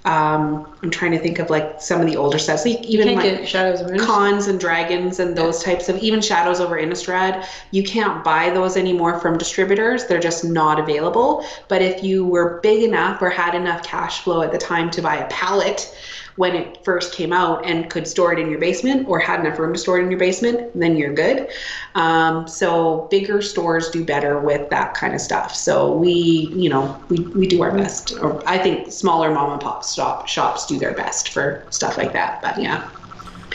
um, 0.04 0.72
I'm 0.82 0.90
trying 0.90 1.10
to 1.12 1.18
think 1.18 1.40
of 1.40 1.50
like 1.50 1.80
some 1.80 2.00
of 2.00 2.06
the 2.06 2.16
older 2.16 2.38
sets, 2.38 2.64
like 2.64 2.84
even 2.84 3.16
like 3.16 3.48
Shadows 3.48 3.80
of 3.80 3.98
cons 3.98 4.46
and 4.46 4.60
dragons 4.60 5.18
and 5.18 5.36
those 5.36 5.64
types 5.64 5.88
of 5.88 5.98
even 5.98 6.20
shadows 6.20 6.60
over 6.60 6.76
Innistrad, 6.76 7.44
you 7.72 7.82
can't 7.82 8.22
buy 8.22 8.50
those 8.50 8.76
anymore 8.76 9.18
from 9.18 9.36
distributors. 9.36 10.06
They're 10.06 10.20
just 10.20 10.44
not 10.44 10.78
available. 10.78 11.44
But 11.66 11.82
if 11.82 12.04
you 12.04 12.24
were 12.24 12.60
big 12.62 12.84
enough 12.84 13.20
or 13.20 13.30
had 13.30 13.56
enough 13.56 13.82
cash 13.82 14.20
flow 14.20 14.42
at 14.42 14.52
the 14.52 14.58
time 14.58 14.90
to 14.92 15.02
buy 15.02 15.16
a 15.16 15.26
pallet 15.26 15.92
when 16.36 16.54
it 16.54 16.84
first 16.84 17.14
came 17.14 17.32
out 17.32 17.64
and 17.64 17.90
could 17.90 18.06
store 18.06 18.32
it 18.32 18.38
in 18.38 18.50
your 18.50 18.60
basement 18.60 19.08
or 19.08 19.18
had 19.18 19.40
enough 19.40 19.58
room 19.58 19.72
to 19.72 19.78
store 19.78 19.98
it 19.98 20.02
in 20.02 20.10
your 20.10 20.20
basement, 20.20 20.70
then 20.78 20.96
you're 20.96 21.12
good. 21.12 21.48
Um, 21.94 22.46
so 22.46 23.08
bigger 23.10 23.40
stores 23.40 23.88
do 23.90 24.04
better 24.04 24.38
with 24.38 24.68
that 24.70 24.94
kind 24.94 25.14
of 25.14 25.20
stuff. 25.20 25.54
So 25.54 25.92
we, 25.92 26.50
you 26.54 26.68
know, 26.68 27.02
we, 27.08 27.20
we 27.20 27.46
do 27.46 27.62
our 27.62 27.72
best. 27.72 28.12
Or 28.20 28.46
I 28.46 28.58
think 28.58 28.92
smaller 28.92 29.32
mom 29.32 29.52
and 29.52 29.60
pop 29.60 29.82
stop 29.82 30.28
shops 30.28 30.66
do 30.66 30.78
their 30.78 30.92
best 30.92 31.30
for 31.30 31.64
stuff 31.70 31.96
like 31.96 32.12
that. 32.12 32.42
But 32.42 32.60
yeah. 32.60 32.88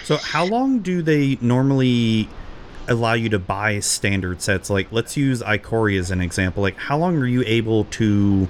So 0.03 0.17
how 0.17 0.45
long 0.45 0.79
do 0.79 1.03
they 1.03 1.37
normally 1.39 2.27
allow 2.87 3.13
you 3.13 3.29
to 3.29 3.39
buy 3.39 3.79
standard 3.79 4.41
sets? 4.41 4.71
Like 4.71 4.91
let's 4.91 5.15
use 5.15 5.43
Ikoria 5.43 5.99
as 5.99 6.09
an 6.09 6.21
example. 6.21 6.63
Like 6.63 6.77
how 6.77 6.97
long 6.97 7.15
are 7.17 7.27
you 7.27 7.43
able 7.45 7.85
to 7.85 8.47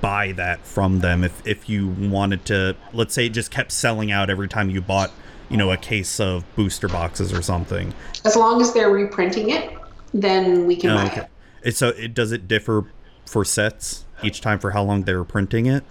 buy 0.00 0.32
that 0.32 0.64
from 0.66 1.00
them 1.00 1.24
if 1.24 1.46
if 1.46 1.68
you 1.68 1.88
wanted 1.88 2.44
to 2.46 2.76
let's 2.92 3.14
say 3.14 3.26
it 3.26 3.30
just 3.30 3.50
kept 3.50 3.72
selling 3.72 4.10
out 4.10 4.30
every 4.30 4.48
time 4.48 4.70
you 4.70 4.80
bought, 4.80 5.10
you 5.48 5.56
know, 5.56 5.70
a 5.70 5.76
case 5.76 6.20
of 6.20 6.44
booster 6.56 6.88
boxes 6.88 7.32
or 7.32 7.42
something. 7.42 7.94
As 8.24 8.36
long 8.36 8.60
as 8.60 8.72
they're 8.72 8.90
reprinting 8.90 9.50
it, 9.50 9.72
then 10.12 10.66
we 10.66 10.76
can 10.76 10.90
Oh, 10.90 10.94
buy 10.96 11.06
okay. 11.06 11.26
it. 11.62 11.76
So 11.76 11.88
it 11.88 12.14
does 12.14 12.32
it 12.32 12.48
differ 12.48 12.86
for 13.26 13.44
sets 13.44 14.04
each 14.22 14.40
time 14.40 14.58
for 14.58 14.70
how 14.72 14.82
long 14.82 15.02
they're 15.04 15.24
printing 15.24 15.66
it? 15.66 15.84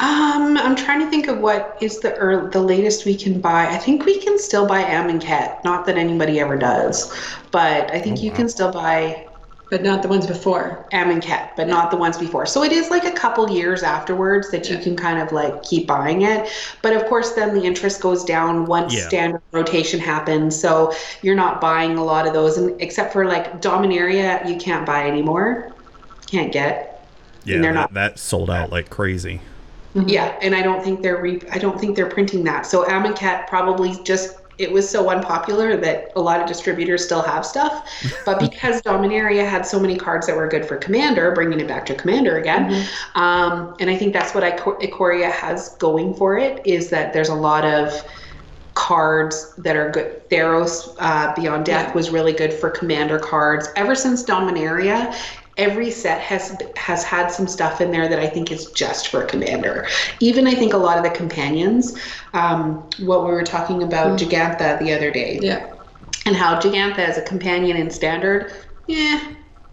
Um, 0.00 0.56
I'm 0.56 0.76
trying 0.76 1.00
to 1.00 1.10
think 1.10 1.28
of 1.28 1.38
what 1.38 1.76
is 1.80 2.00
the 2.00 2.14
ear 2.16 2.48
the 2.52 2.60
latest 2.60 3.04
we 3.04 3.16
can 3.16 3.40
buy. 3.40 3.66
I 3.68 3.76
think 3.78 4.04
we 4.04 4.18
can 4.20 4.38
still 4.38 4.66
buy 4.66 4.82
Amonkhet 4.82 5.62
Not 5.64 5.86
that 5.86 5.98
anybody 5.98 6.40
ever 6.40 6.56
does, 6.56 7.12
but 7.50 7.90
I 7.92 8.00
think 8.00 8.18
Oh, 8.18 8.22
you 8.22 8.30
wow. 8.30 8.36
can 8.36 8.48
still 8.48 8.72
buy 8.72 9.27
but 9.70 9.82
not 9.82 10.02
the 10.02 10.08
ones 10.08 10.26
before. 10.26 10.86
Amonkhet, 10.92 11.50
but 11.56 11.68
not 11.68 11.90
the 11.90 11.96
ones 11.96 12.16
before. 12.18 12.46
So 12.46 12.62
it 12.62 12.72
is 12.72 12.90
like 12.90 13.04
a 13.04 13.10
couple 13.12 13.50
years 13.50 13.82
afterwards 13.82 14.50
that 14.50 14.68
you 14.68 14.76
Yeah. 14.76 14.82
can 14.82 14.96
kind 14.96 15.20
of 15.20 15.30
like 15.32 15.62
keep 15.62 15.86
buying 15.86 16.22
it. 16.22 16.48
But 16.82 16.94
of 16.94 17.04
course, 17.06 17.32
then 17.32 17.54
the 17.54 17.62
interest 17.64 18.00
goes 18.00 18.24
down 18.24 18.66
once 18.66 18.94
Yeah. 18.94 19.08
standard 19.08 19.42
rotation 19.52 20.00
happens. 20.00 20.58
So 20.58 20.92
you're 21.22 21.34
not 21.36 21.60
buying 21.60 21.98
a 21.98 22.04
lot 22.04 22.26
of 22.26 22.32
those, 22.32 22.56
and 22.56 22.80
except 22.80 23.12
for 23.12 23.26
like 23.26 23.60
Dominaria, 23.60 24.48
you 24.48 24.56
can't 24.56 24.86
buy 24.86 25.06
anymore. 25.06 25.70
Can't 26.30 26.52
get. 26.52 27.04
Yeah, 27.44 27.56
and 27.56 27.64
they're 27.64 27.72
that, 27.72 27.80
not- 27.80 27.94
that 27.94 28.18
sold 28.18 28.50
out 28.50 28.70
like 28.72 28.90
crazy. 28.90 29.40
Yeah, 29.94 30.34
and 30.42 30.54
I 30.54 30.62
don't 30.62 30.84
think 30.84 31.02
they're 31.02 31.20
re- 31.20 31.40
I 31.52 31.58
don't 31.58 31.80
think 31.80 31.96
they're 31.96 32.06
printing 32.10 32.44
that. 32.44 32.66
So 32.66 32.84
Amonkhet 32.84 33.48
probably 33.48 33.98
just 34.04 34.36
it 34.58 34.70
was 34.72 34.88
so 34.88 35.08
unpopular 35.08 35.76
that 35.76 36.10
a 36.16 36.20
lot 36.20 36.40
of 36.40 36.46
distributors 36.48 37.04
still 37.04 37.22
have 37.22 37.46
stuff. 37.46 37.88
But 38.26 38.40
because 38.50 38.82
Dominaria 38.82 39.48
had 39.48 39.64
so 39.64 39.78
many 39.80 39.96
cards 39.96 40.26
that 40.26 40.36
were 40.36 40.48
good 40.48 40.66
for 40.66 40.76
Commander, 40.76 41.32
bringing 41.32 41.60
it 41.60 41.68
back 41.68 41.86
to 41.86 41.94
Commander 41.94 42.38
again, 42.38 42.86
um, 43.14 43.74
and 43.80 43.88
I 43.88 43.96
think 43.96 44.12
that's 44.12 44.34
what 44.34 44.42
Iko- 44.44 44.80
Ikoria 44.80 45.30
has 45.30 45.76
going 45.78 46.14
for 46.14 46.36
it 46.38 46.60
is 46.66 46.90
that 46.90 47.12
there's 47.12 47.28
a 47.28 47.34
lot 47.34 47.64
of 47.64 47.92
cards 48.74 49.54
that 49.58 49.76
are 49.76 49.90
good. 49.90 50.28
Theros 50.30 50.94
uh, 51.00 51.34
Beyond 51.34 51.64
Death 51.64 51.88
Yeah. 51.88 51.94
was 51.94 52.10
really 52.10 52.32
good 52.32 52.52
for 52.52 52.70
Commander 52.70 53.18
cards. 53.18 53.68
Ever 53.76 53.94
since 53.94 54.24
Dominaria, 54.24 55.14
every 55.58 55.90
set 55.90 56.20
has 56.20 56.56
has 56.76 57.04
had 57.04 57.28
some 57.28 57.46
stuff 57.46 57.80
in 57.80 57.90
there 57.90 58.08
that 58.08 58.20
I 58.20 58.28
think 58.28 58.50
is 58.50 58.70
just 58.70 59.08
for 59.08 59.24
Commander. 59.24 59.86
Even 60.20 60.46
I 60.46 60.54
think 60.54 60.72
a 60.72 60.78
lot 60.78 60.96
of 60.96 61.04
the 61.04 61.10
companions, 61.10 61.98
um, 62.32 62.88
what 63.00 63.24
we 63.24 63.32
were 63.32 63.42
talking 63.42 63.82
about 63.82 64.18
Jegantha 64.18 64.78
the 64.78 64.92
other 64.92 65.10
day, 65.10 65.40
Yeah. 65.42 65.66
and 66.24 66.36
how 66.36 66.58
Jegantha 66.60 66.98
as 66.98 67.18
a 67.18 67.22
companion 67.22 67.76
in 67.76 67.90
Standard, 67.90 68.52
yeah, 68.86 69.20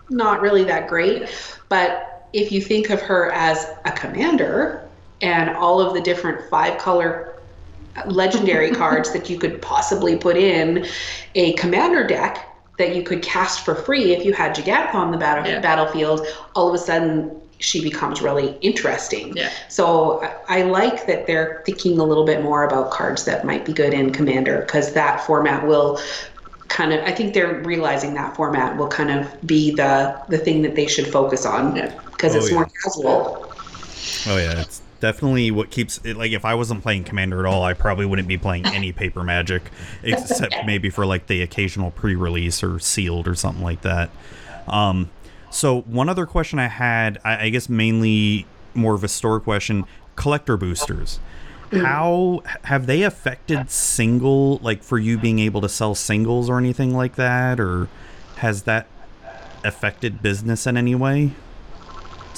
not 0.10 0.42
really 0.42 0.64
that 0.64 0.88
great. 0.88 1.30
But 1.70 2.28
if 2.34 2.52
you 2.52 2.62
think 2.62 2.90
of 2.90 3.02
her 3.02 3.32
as 3.32 3.68
a 3.86 3.92
commander 3.92 4.82
and 5.22 5.52
all 5.52 5.80
of 5.80 5.94
the 5.94 6.02
different 6.02 6.50
five 6.50 6.78
color 6.80 7.36
legendary 8.08 8.72
cards 8.82 9.14
that 9.14 9.30
you 9.30 9.38
could 9.38 9.62
possibly 9.62 10.18
put 10.18 10.36
in 10.36 10.86
a 11.36 11.54
commander 11.54 12.06
deck 12.06 12.55
that 12.78 12.96
you 12.96 13.04
could 13.04 13.22
cast 13.22 13.64
for 13.66 13.76
free 13.76 14.14
if 14.14 14.26
you 14.26 14.34
had 14.34 14.56
Jegantha 14.56 14.96
on 14.96 15.12
the 15.12 15.18
battle- 15.18 15.46
Yeah. 15.50 15.60
battlefield, 15.60 16.26
all 16.56 16.68
of 16.70 16.76
a 16.76 16.78
sudden 16.78 17.32
she 17.60 17.82
becomes 17.82 18.22
really 18.22 18.58
interesting. 18.62 19.32
Yeah. 19.36 19.50
So 19.70 20.22
I 20.48 20.60
I 20.60 20.62
like 20.64 21.08
that 21.08 21.26
they're 21.26 21.64
thinking 21.66 22.00
a 22.00 22.04
little 22.04 22.26
bit 22.26 22.44
more 22.44 22.66
about 22.66 22.92
cards 22.92 23.24
that 23.26 23.46
might 23.46 23.64
be 23.66 23.72
good 23.74 23.94
in 23.94 24.12
Commander 24.12 24.64
because 24.66 24.92
that 24.94 25.26
format 25.26 25.66
will 25.66 26.00
kind 26.68 26.92
of 26.94 27.02
I 27.06 27.12
think 27.12 27.34
they're 27.34 27.62
realizing 27.64 28.14
that 28.16 28.36
format 28.36 28.76
will 28.78 28.90
kind 28.90 29.10
of 29.12 29.26
be 29.48 29.72
the 29.74 30.16
the 30.28 30.38
thing 30.38 30.62
that 30.64 30.76
they 30.76 30.86
should 30.88 31.08
focus 31.08 31.46
on 31.46 31.76
Yeah. 31.78 31.92
because 32.12 32.36
Oh, 32.36 32.40
it's 32.40 32.50
yeah. 32.50 32.56
more 32.56 32.68
casual. 32.84 33.52
Oh 34.28 34.38
yeah, 34.38 34.60
it's 34.62 34.82
definitely 35.06 35.52
what 35.52 35.70
keeps 35.70 36.00
it. 36.04 36.18
Like 36.18 36.32
if 36.32 36.46
I 36.46 36.56
wasn't 36.56 36.82
playing 36.82 37.04
Commander 37.04 37.40
at 37.40 37.46
all, 37.46 37.62
I 37.62 37.74
probably 37.76 38.08
wouldn't 38.08 38.28
be 38.28 38.40
playing 38.40 38.66
any 38.66 38.92
Paper 38.92 39.24
Magic, 39.24 39.70
except 40.02 40.56
maybe 40.66 40.90
for 40.90 41.06
like 41.06 41.28
the 41.28 41.44
occasional 41.44 41.92
pre-release 41.92 42.64
or 42.64 42.80
sealed 42.80 43.28
or 43.28 43.36
something 43.36 43.64
like 43.64 43.82
that. 43.82 44.10
Um, 44.68 45.12
so 45.52 45.82
one 45.82 46.10
other 46.10 46.26
question 46.26 46.58
I 46.58 46.70
had, 46.70 47.20
I, 47.24 47.46
I 47.46 47.50
guess 47.50 47.70
mainly 47.70 48.48
more 48.74 48.96
of 48.96 49.04
a 49.04 49.08
store 49.08 49.40
question: 49.40 49.86
collector 50.16 50.58
boosters. 50.58 51.20
How 51.72 52.42
have 52.64 52.88
they 52.88 53.04
affected 53.04 53.70
single, 53.70 54.58
like 54.58 54.82
for 54.82 54.98
you 54.98 55.20
being 55.20 55.38
able 55.38 55.62
to 55.62 55.70
sell 55.70 55.94
singles 55.94 56.50
or 56.50 56.58
anything 56.58 56.96
like 56.96 57.16
that, 57.16 57.60
or 57.60 57.90
has 58.38 58.64
that 58.64 58.88
affected 59.64 60.24
business 60.24 60.66
in 60.66 60.78
any 60.78 60.96
way? 60.96 61.34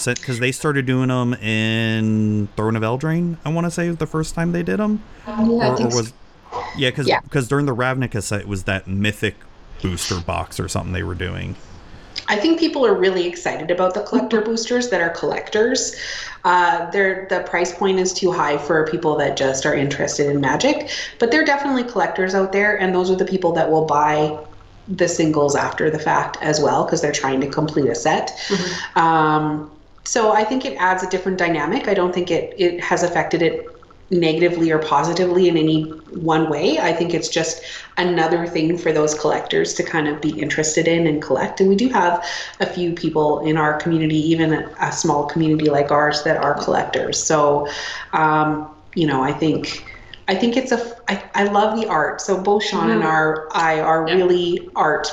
Because 0.06 0.40
they 0.40 0.52
started 0.52 0.86
doing 0.86 1.10
them 1.10 1.34
in 1.36 2.48
Throne 2.56 2.76
of 2.76 2.84
Eldraine. 2.84 3.38
I 3.46 3.50
want 3.50 3.66
to 3.66 3.72
say 3.72 3.88
was 3.88 3.98
the 3.98 4.08
first 4.08 4.36
time 4.36 4.52
they 4.52 4.64
did 4.64 4.78
them, 4.80 5.04
Yeah, 5.28 5.34
I 5.40 5.44
or, 5.44 5.74
or 5.74 5.78
think 5.78 5.92
so. 5.92 5.98
was 5.98 6.14
yeah, 6.78 6.90
because 6.90 7.08
Yeah. 7.08 7.20
during 7.48 7.66
the 7.66 7.76
Ravnica 7.76 8.22
set 8.22 8.42
it 8.42 8.48
was 8.48 8.64
that 8.64 8.88
mythic 8.88 9.36
booster 9.82 10.20
box 10.20 10.60
or 10.60 10.68
something 10.68 10.94
they 10.94 11.04
were 11.04 11.16
doing. 11.16 11.56
I 12.30 12.36
think 12.36 12.60
people 12.60 12.86
are 12.86 12.94
really 12.96 13.26
excited 13.26 13.72
about 13.72 13.94
the 13.94 14.02
collector 14.02 14.42
boosters 14.42 14.90
that 14.90 15.02
are 15.02 15.10
collectors. 15.10 15.96
Uh, 16.44 16.90
they're, 16.92 17.26
the 17.30 17.42
price 17.42 17.74
point 17.74 18.00
is 18.00 18.12
too 18.14 18.32
high 18.32 18.58
for 18.58 18.86
people 18.88 19.16
that 19.18 19.38
just 19.38 19.66
are 19.66 19.74
interested 19.76 20.28
in 20.30 20.42
magic, 20.42 20.90
but 21.20 21.32
they're 21.32 21.46
definitely 21.46 21.84
collectors 21.84 22.34
out 22.36 22.52
there, 22.52 22.80
and 22.80 22.94
those 22.94 23.10
are 23.12 23.16
the 23.16 23.26
people 23.26 23.54
that 23.54 23.70
will 23.70 23.86
buy 23.86 24.38
the 24.88 25.08
singles 25.08 25.56
after 25.56 25.90
the 25.90 26.00
fact 26.00 26.38
as 26.42 26.60
well 26.60 26.86
because 26.86 27.02
they're 27.02 27.12
trying 27.12 27.42
to 27.42 27.48
complete 27.48 27.88
a 27.90 27.96
set. 27.96 28.32
Um, 28.96 29.70
so 30.08 30.32
I 30.32 30.44
think 30.46 30.66
it 30.66 30.76
adds 30.78 31.04
a 31.04 31.10
different 31.10 31.38
dynamic. 31.38 31.88
I 31.88 31.94
don't 31.94 32.14
think 32.14 32.32
it, 32.32 32.54
it 32.58 32.82
has 32.82 33.04
affected 33.04 33.42
it 33.42 33.74
negatively 34.10 34.72
or 34.72 34.80
positively 34.80 35.50
in 35.50 35.58
any 35.58 36.02
one 36.08 36.50
way. 36.50 36.80
I 36.80 36.94
think 36.94 37.14
it's 37.14 37.28
just 37.28 37.62
another 37.98 38.48
thing 38.48 38.78
for 38.78 38.94
those 38.94 39.14
collectors 39.20 39.74
to 39.74 39.84
kind 39.84 40.08
of 40.08 40.22
be 40.22 40.30
interested 40.30 40.88
in 40.88 41.08
and 41.08 41.22
collect. 41.22 41.60
And 41.60 41.68
we 41.68 41.76
do 41.76 41.90
have 41.90 42.26
a 42.62 42.66
few 42.66 42.94
people 42.94 43.42
in 43.42 43.58
our 43.58 43.78
community, 43.78 44.16
even 44.16 44.54
a, 44.54 44.92
small 44.94 45.26
community 45.28 45.70
like 45.70 45.92
ours, 45.92 46.24
that 46.24 46.38
are 46.38 46.56
collectors. 46.64 47.22
So, 47.22 47.68
um, 48.14 48.74
you 48.96 49.06
know, 49.08 49.22
I 49.24 49.34
think. 49.34 49.86
I 50.30 50.36
think 50.36 50.58
it's 50.58 50.74
a. 50.74 50.80
I, 51.08 51.24
I 51.36 51.44
love 51.46 51.80
the 51.80 51.88
art. 51.88 52.20
So 52.20 52.42
both 52.44 52.62
Sean 52.64 52.90
and 52.90 53.02
our 53.04 53.48
I 53.54 53.80
are 53.80 54.08
Yeah. 54.10 54.16
really 54.16 54.72
art 54.76 55.08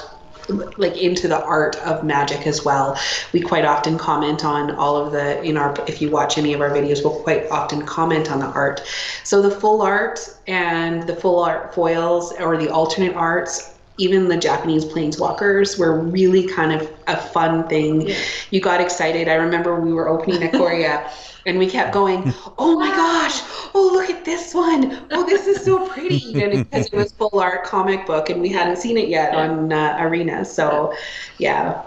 like 0.48 0.96
into 0.96 1.28
the 1.28 1.42
art 1.42 1.76
of 1.76 2.04
magic 2.04 2.46
as 2.46 2.64
well. 2.64 2.98
We 3.32 3.40
quite 3.40 3.64
often 3.64 3.98
comment 3.98 4.44
on 4.44 4.72
all 4.72 4.96
of 4.96 5.12
the 5.12 5.42
in 5.42 5.56
our 5.56 5.74
if 5.86 6.00
you 6.00 6.10
watch 6.10 6.38
any 6.38 6.52
of 6.52 6.60
our 6.60 6.70
videos, 6.70 7.04
we'll 7.04 7.20
quite 7.22 7.48
often 7.50 7.84
comment 7.86 8.30
on 8.30 8.40
the 8.40 8.46
art. 8.46 8.82
So 9.22 9.42
the 9.42 9.50
full 9.50 9.82
art 9.82 10.20
and 10.46 11.04
the 11.04 11.16
full 11.16 11.38
art 11.38 11.74
foils 11.74 12.32
or 12.40 12.56
the 12.56 12.68
alternate 12.68 13.14
arts 13.14 13.70
even 13.96 14.28
the 14.28 14.36
Japanese 14.36 14.84
planeswalkers 14.84 15.78
were 15.78 16.00
really 16.00 16.48
kind 16.48 16.72
of 16.72 16.90
a 17.06 17.16
fun 17.16 17.68
thing. 17.68 18.08
Yeah. 18.08 18.18
You 18.50 18.60
got 18.60 18.80
excited. 18.80 19.28
I 19.28 19.34
remember 19.34 19.80
we 19.80 19.92
were 19.92 20.08
opening 20.08 20.40
Ikoria 20.50 21.08
and 21.46 21.58
we 21.58 21.68
kept 21.68 21.92
going, 21.92 22.32
oh 22.58 22.78
my 22.78 22.90
gosh, 22.90 23.42
oh, 23.74 23.90
look 23.92 24.10
at 24.10 24.24
this 24.24 24.54
one. 24.54 25.06
Oh, 25.10 25.24
this 25.24 25.46
is 25.46 25.64
so 25.64 25.88
pretty. 25.88 26.42
And 26.42 26.68
because 26.70 26.86
it 26.86 26.94
was 26.94 27.12
full 27.12 27.38
art 27.38 27.64
comic 27.64 28.06
book 28.06 28.30
and 28.30 28.40
we 28.40 28.48
hadn't 28.48 28.76
seen 28.76 28.96
it 28.96 29.08
yet 29.08 29.34
on 29.34 29.72
uh, 29.72 29.96
Arena. 30.00 30.44
So, 30.44 30.94
yeah. 31.38 31.82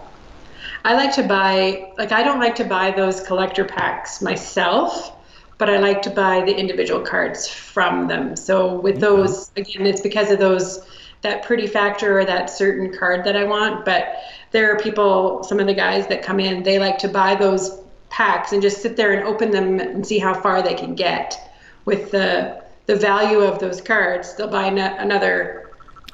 I 0.86 0.94
like 0.94 1.14
to 1.16 1.24
buy, 1.24 1.92
like, 1.98 2.12
I 2.12 2.24
don't 2.24 2.40
like 2.40 2.56
to 2.56 2.64
buy 2.64 2.92
those 2.92 3.22
collector 3.22 3.66
packs 3.66 4.22
myself, 4.22 5.18
but 5.58 5.70
I 5.70 5.78
like 5.80 6.02
to 6.04 6.10
buy 6.10 6.42
the 6.42 6.56
individual 6.56 7.02
cards 7.02 7.48
from 7.48 8.08
them. 8.08 8.36
So 8.36 8.80
with 8.80 9.00
those, 9.00 9.52
again, 9.58 9.88
it's 9.88 10.02
because 10.02 10.32
of 10.32 10.40
those 10.40 10.88
that 11.24 11.44
pretty 11.44 11.66
factor 11.66 12.20
or 12.20 12.26
that 12.26 12.50
certain 12.50 12.96
card 12.96 13.26
that 13.26 13.36
I 13.36 13.44
want. 13.44 13.86
But 13.86 14.18
there 14.52 14.72
are 14.72 14.80
people, 14.80 15.44
some 15.44 15.60
of 15.60 15.66
the 15.66 15.74
guys 15.74 16.08
that 16.08 16.22
come 16.22 16.40
in, 16.40 16.62
they 16.64 16.78
like 16.78 17.00
to 17.00 17.08
buy 17.08 17.34
those 17.34 17.82
packs 18.10 18.52
and 18.54 18.62
just 18.62 18.82
sit 18.82 18.96
there 18.96 19.14
and 19.14 19.28
open 19.28 19.52
them 19.52 19.80
and 19.80 20.06
see 20.06 20.20
how 20.20 20.34
far 20.34 20.62
they 20.62 20.74
can 20.74 20.96
get 20.96 21.52
with 21.86 22.12
the 22.12 22.64
the 22.86 22.96
value 22.96 23.40
of 23.40 23.60
those 23.60 23.82
cards. 23.82 24.36
They'll 24.36 24.48
buy 24.48 24.70
no- 24.70 24.96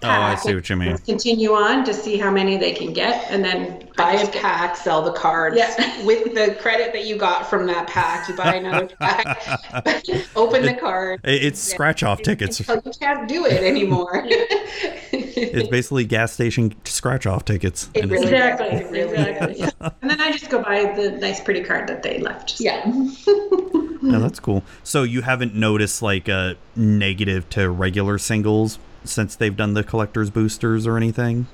another. 0.03 0.19
Oh, 0.21 0.25
I 0.27 0.35
see 0.35 0.53
what 0.55 0.69
you 0.69 0.75
mean. 0.75 0.97
Continue 0.99 1.53
on 1.53 1.83
to 1.85 1.93
see 1.93 2.17
how 2.17 2.31
many 2.31 2.57
they 2.57 2.71
can 2.73 2.93
get, 2.93 3.25
and 3.29 3.43
then 3.43 3.87
buy 3.95 4.13
a 4.13 4.27
pack, 4.31 4.75
sell 4.75 5.01
the 5.01 5.13
cards. 5.13 5.55
Yeah. 5.57 6.05
With 6.05 6.33
the 6.35 6.55
credit 6.61 6.93
that 6.93 7.05
you 7.05 7.15
got 7.17 7.49
from 7.49 7.65
that 7.67 7.87
pack, 7.87 8.27
you 8.27 8.35
buy 8.35 8.55
another 8.55 8.87
pack, 8.99 9.37
open 10.35 10.63
the 10.63 10.73
card. 10.79 11.21
It- 11.23 11.43
It's 11.43 11.59
scratch 11.59 12.03
off 12.03 12.21
tickets. 12.21 12.59
Until 12.59 12.81
you 12.85 12.91
can't 12.99 13.27
do 13.27 13.45
it 13.45 13.63
anymore. 13.63 14.23
It's 15.15 15.69
basically 15.69 16.05
gas 16.05 16.31
station 16.33 16.73
scratch 16.85 17.25
off 17.25 17.45
tickets. 17.45 17.89
It 17.93 18.03
And 18.03 18.11
really 18.11 18.23
Exactly. 18.25 18.67
It 18.67 18.91
really 18.91 19.17
exactly. 19.17 19.61
is. 19.61 19.73
And 20.01 20.09
then 20.11 20.21
I 20.21 20.31
just 20.31 20.49
go 20.49 20.61
buy 20.61 20.85
the 20.95 21.11
nice, 21.11 21.39
pretty 21.41 21.63
card 21.63 21.87
that 21.89 22.03
they 22.03 22.19
left. 22.19 22.59
Yeah. 22.59 22.81
Yeah, 22.85 24.17
oh, 24.17 24.19
that's 24.19 24.39
cool. 24.39 24.63
So 24.83 25.03
you 25.03 25.21
haven't 25.21 25.53
noticed 25.55 26.01
like 26.01 26.27
a 26.27 26.55
negative 26.75 27.49
to 27.51 27.69
regular 27.69 28.17
singles 28.17 28.77
since 29.05 29.35
they've 29.35 29.55
done 29.55 29.73
the 29.73 29.83
collector's 29.83 30.29
boosters 30.29 30.87
or 30.87 30.97
anything? 30.97 31.47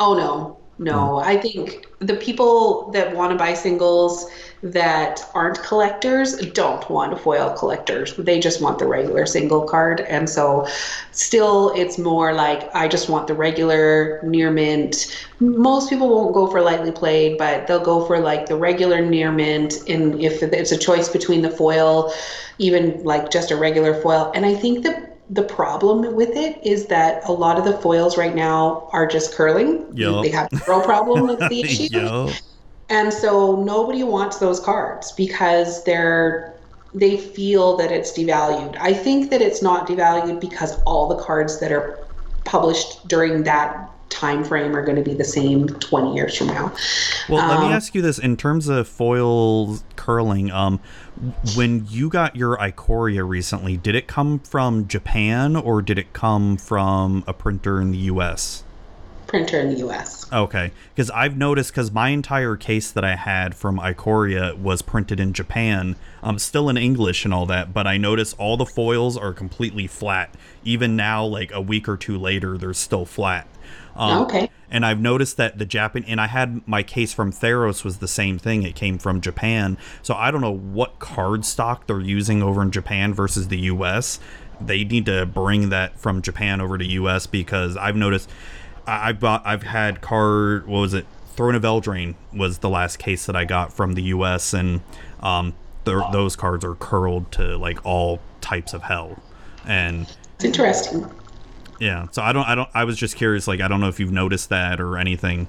Oh 0.00 0.14
no, 0.14 0.58
no. 0.78 1.18
I 1.18 1.36
think 1.36 1.86
the 1.98 2.14
people 2.14 2.90
that 2.92 3.14
want 3.14 3.32
to 3.32 3.36
buy 3.36 3.54
singles 3.54 4.30
that 4.62 5.20
aren't 5.34 5.62
collectors 5.62 6.36
don't 6.50 6.88
want 6.90 7.18
foil 7.20 7.50
collectors. 7.56 8.14
They 8.16 8.40
just 8.40 8.60
want 8.60 8.78
the 8.78 8.86
regular 8.86 9.26
single 9.26 9.62
card, 9.62 10.00
and 10.02 10.28
so 10.28 10.66
still, 11.12 11.72
it's 11.76 11.98
more 11.98 12.32
like 12.32 12.72
I 12.74 12.88
just 12.88 13.08
want 13.08 13.26
the 13.26 13.34
regular 13.34 14.20
near 14.22 14.50
mint. 14.50 15.16
Most 15.40 15.90
people 15.90 16.08
won't 16.08 16.34
go 16.34 16.46
for 16.46 16.60
lightly 16.60 16.92
played, 16.92 17.38
but 17.38 17.66
they'll 17.66 17.84
go 17.84 18.04
for 18.06 18.18
like 18.20 18.46
the 18.46 18.56
regular 18.56 19.00
near 19.00 19.32
mint. 19.32 19.74
And 19.88 20.20
if 20.20 20.42
it's 20.42 20.72
a 20.72 20.78
choice 20.78 21.08
between 21.08 21.42
the 21.42 21.50
foil, 21.50 22.12
even 22.58 23.02
like 23.04 23.30
just 23.30 23.50
a 23.50 23.56
regular 23.56 24.00
foil, 24.00 24.32
and 24.34 24.46
I 24.46 24.54
think 24.54 24.84
that 24.84 25.17
the 25.30 25.42
problem 25.42 26.14
with 26.14 26.30
it 26.30 26.58
is 26.64 26.86
that 26.86 27.26
a 27.28 27.32
lot 27.32 27.58
of 27.58 27.64
the 27.64 27.76
foils 27.78 28.16
right 28.16 28.34
now 28.34 28.88
are 28.92 29.06
just 29.06 29.34
curling. 29.34 29.86
Yup. 29.94 30.24
They 30.24 30.30
have 30.30 30.48
the 30.50 30.58
curl 30.58 30.80
problem. 30.82 31.26
with 31.26 31.38
the 31.50 31.60
issue. 31.64 31.88
Yo. 31.90 32.30
And 32.88 33.12
so 33.12 33.62
nobody 33.62 34.02
wants 34.02 34.38
those 34.38 34.60
cards 34.60 35.12
because 35.12 35.84
they're 35.84 36.54
they 36.94 37.18
feel 37.18 37.76
that 37.76 37.92
it's 37.92 38.16
devalued. 38.16 38.76
I 38.80 38.94
think 38.94 39.30
that 39.30 39.42
it's 39.42 39.62
not 39.62 39.86
devalued 39.86 40.40
because 40.40 40.80
all 40.82 41.06
the 41.06 41.22
cards 41.22 41.60
that 41.60 41.70
are 41.70 42.08
published 42.44 43.06
during 43.06 43.42
that 43.42 43.90
time 44.08 44.44
frame 44.44 44.74
are 44.76 44.82
going 44.82 44.96
to 44.96 45.02
be 45.02 45.14
the 45.14 45.24
same 45.24 45.68
20 45.68 46.14
years 46.14 46.36
from 46.36 46.48
now. 46.48 46.72
Well, 47.28 47.46
let 47.48 47.60
me 47.60 47.66
Um, 47.66 47.72
ask 47.72 47.94
you 47.94 48.02
this: 48.02 48.18
in 48.18 48.36
terms 48.36 48.68
of 48.68 48.88
foil 48.88 49.78
curling, 49.96 50.50
um, 50.50 50.80
when 51.56 51.86
you 51.88 52.08
got 52.08 52.36
your 52.36 52.56
Ikoria 52.56 53.26
recently, 53.28 53.76
did 53.76 53.94
it 53.94 54.06
come 54.06 54.38
from 54.40 54.86
Japan 54.88 55.56
or 55.56 55.82
did 55.82 55.98
it 55.98 56.12
come 56.12 56.56
from 56.56 57.24
a 57.26 57.32
printer 57.32 57.80
in 57.80 57.90
the 57.90 57.98
U.S.? 57.98 58.64
Printer 59.26 59.60
in 59.60 59.68
the 59.68 59.86
US. 59.86 60.24
Okay, 60.32 60.72
because 60.94 61.10
I've 61.10 61.36
noticed 61.36 61.70
because 61.70 61.92
my 61.92 62.08
entire 62.08 62.56
case 62.56 62.90
that 62.90 63.04
I 63.04 63.14
had 63.14 63.54
from 63.54 63.78
Ikoria 63.78 64.56
was 64.56 64.80
printed 64.80 65.20
in 65.20 65.34
Japan, 65.34 65.96
um, 66.22 66.38
still 66.38 66.70
in 66.70 66.78
English 66.78 67.26
and 67.26 67.34
all 67.34 67.44
that, 67.44 67.74
but 67.74 67.86
I 67.86 67.98
notice 67.98 68.32
all 68.38 68.56
the 68.56 68.64
foils 68.64 69.18
are 69.18 69.34
completely 69.34 69.86
flat. 69.86 70.34
Even 70.64 70.96
now, 70.96 71.26
like 71.26 71.52
a 71.52 71.60
week 71.60 71.90
or 71.90 71.98
two 71.98 72.16
later, 72.16 72.56
they're 72.56 72.72
still 72.72 73.04
flat. 73.04 73.46
Um, 73.98 74.22
Okay. 74.22 74.50
And 74.70 74.84
I've 74.84 75.00
noticed 75.00 75.38
that 75.38 75.58
the 75.58 75.64
Japan 75.64 76.04
and 76.06 76.20
I 76.20 76.26
had 76.26 76.66
my 76.68 76.82
case 76.82 77.14
from 77.14 77.32
Theros 77.32 77.84
was 77.84 77.98
the 77.98 78.08
same 78.08 78.38
thing. 78.38 78.62
It 78.64 78.74
came 78.74 78.98
from 78.98 79.20
Japan, 79.22 79.78
so 80.02 80.14
I 80.14 80.30
don't 80.30 80.42
know 80.42 80.54
what 80.54 80.98
card 80.98 81.46
stock 81.46 81.86
they're 81.86 82.00
using 82.00 82.42
over 82.42 82.60
in 82.60 82.70
Japan 82.70 83.14
versus 83.14 83.48
the 83.48 83.58
U.S. 83.60 84.20
They 84.60 84.84
need 84.84 85.06
to 85.06 85.24
bring 85.24 85.70
that 85.70 85.98
from 85.98 86.20
Japan 86.20 86.60
over 86.60 86.76
to 86.76 86.84
U.S. 86.84 87.26
because 87.26 87.76
I've 87.78 87.96
noticed 87.96 88.28
I, 88.86 89.08
I've 89.08 89.20
bought 89.20 89.42
I've 89.46 89.62
had 89.62 90.00
card 90.02 90.66
what 90.66 90.80
was 90.80 90.92
it 90.94 91.06
Throne 91.34 91.54
of 91.54 91.62
Eldraine 91.62 92.16
was 92.34 92.58
the 92.58 92.68
last 92.68 92.98
case 92.98 93.24
that 93.26 93.36
I 93.36 93.44
got 93.46 93.72
from 93.72 93.94
the 93.94 94.02
U.S. 94.04 94.52
and 94.52 94.82
um 95.20 95.54
th- 95.86 95.96
those 96.12 96.36
cards 96.36 96.62
are 96.64 96.74
curled 96.74 97.32
to 97.32 97.56
like 97.56 97.78
all 97.86 98.20
types 98.42 98.74
of 98.74 98.82
hell 98.82 99.22
and 99.64 100.06
It's 100.34 100.44
interesting. 100.44 101.08
Yeah 101.78 102.06
so 102.10 102.22
I 102.22 102.32
don't 102.32 102.46
I 102.48 102.54
don't 102.54 102.68
I 102.74 102.84
was 102.84 102.96
just 102.96 103.16
curious 103.16 103.46
like 103.46 103.60
I 103.60 103.68
don't 103.68 103.80
know 103.80 103.88
if 103.88 104.00
you've 104.00 104.12
noticed 104.12 104.48
that 104.48 104.80
or 104.80 104.98
anything 104.98 105.48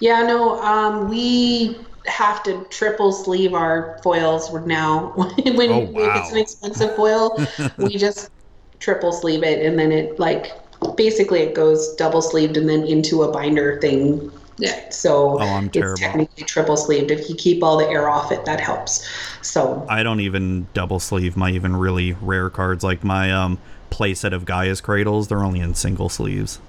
Yeah, 0.00 0.22
no, 0.22 0.60
um, 0.62 1.08
we 1.08 1.76
have 2.06 2.42
to 2.44 2.64
triple 2.70 3.12
sleeve 3.12 3.54
our 3.54 3.98
foils 4.02 4.52
now. 4.66 5.12
when 5.16 5.36
Oh, 5.68 5.78
if 5.94 5.94
wow. 5.94 6.16
it's 6.16 6.32
an 6.32 6.38
expensive 6.38 6.94
foil, 6.96 7.42
we 7.78 7.96
just 7.96 8.30
triple 8.78 9.12
sleeve 9.12 9.42
it, 9.42 9.64
and 9.64 9.78
then 9.78 9.92
it 9.92 10.18
like 10.18 10.52
basically 10.96 11.40
it 11.40 11.54
goes 11.54 11.94
double 11.96 12.22
sleeved 12.22 12.56
and 12.56 12.68
then 12.68 12.84
into 12.86 13.22
a 13.22 13.32
binder 13.32 13.80
thing. 13.80 14.30
Yeah. 14.58 14.88
So 14.90 15.38
Oh, 15.38 15.54
I'm 15.54 15.70
terrible. 15.70 15.92
it's 15.94 16.00
technically 16.00 16.44
triple 16.44 16.76
sleeved. 16.76 17.10
If 17.10 17.28
you 17.28 17.36
keep 17.36 17.62
all 17.62 17.76
the 17.76 17.86
air 17.88 18.08
off 18.08 18.32
it, 18.32 18.44
that 18.46 18.60
helps. 18.60 19.06
So 19.42 19.86
I 19.88 20.02
don't 20.02 20.20
even 20.20 20.68
double 20.74 20.98
sleeve 20.98 21.36
my 21.36 21.50
even 21.50 21.76
really 21.76 22.12
rare 22.14 22.50
cards 22.50 22.82
like 22.82 23.04
my 23.04 23.32
um 23.32 23.58
playset 23.96 24.32
of 24.32 24.44
Gaea's 24.44 24.80
Cradles 24.80 25.28
they're 25.28 25.44
only 25.44 25.60
in 25.60 25.74
single 25.74 26.08
sleeves. 26.08 26.60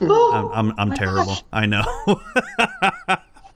I'm 0.00 0.52
I'm, 0.52 0.74
I'm 0.78 0.92
oh 0.92 0.94
terrible. 0.94 1.36
I 1.52 1.66
know. 1.66 1.84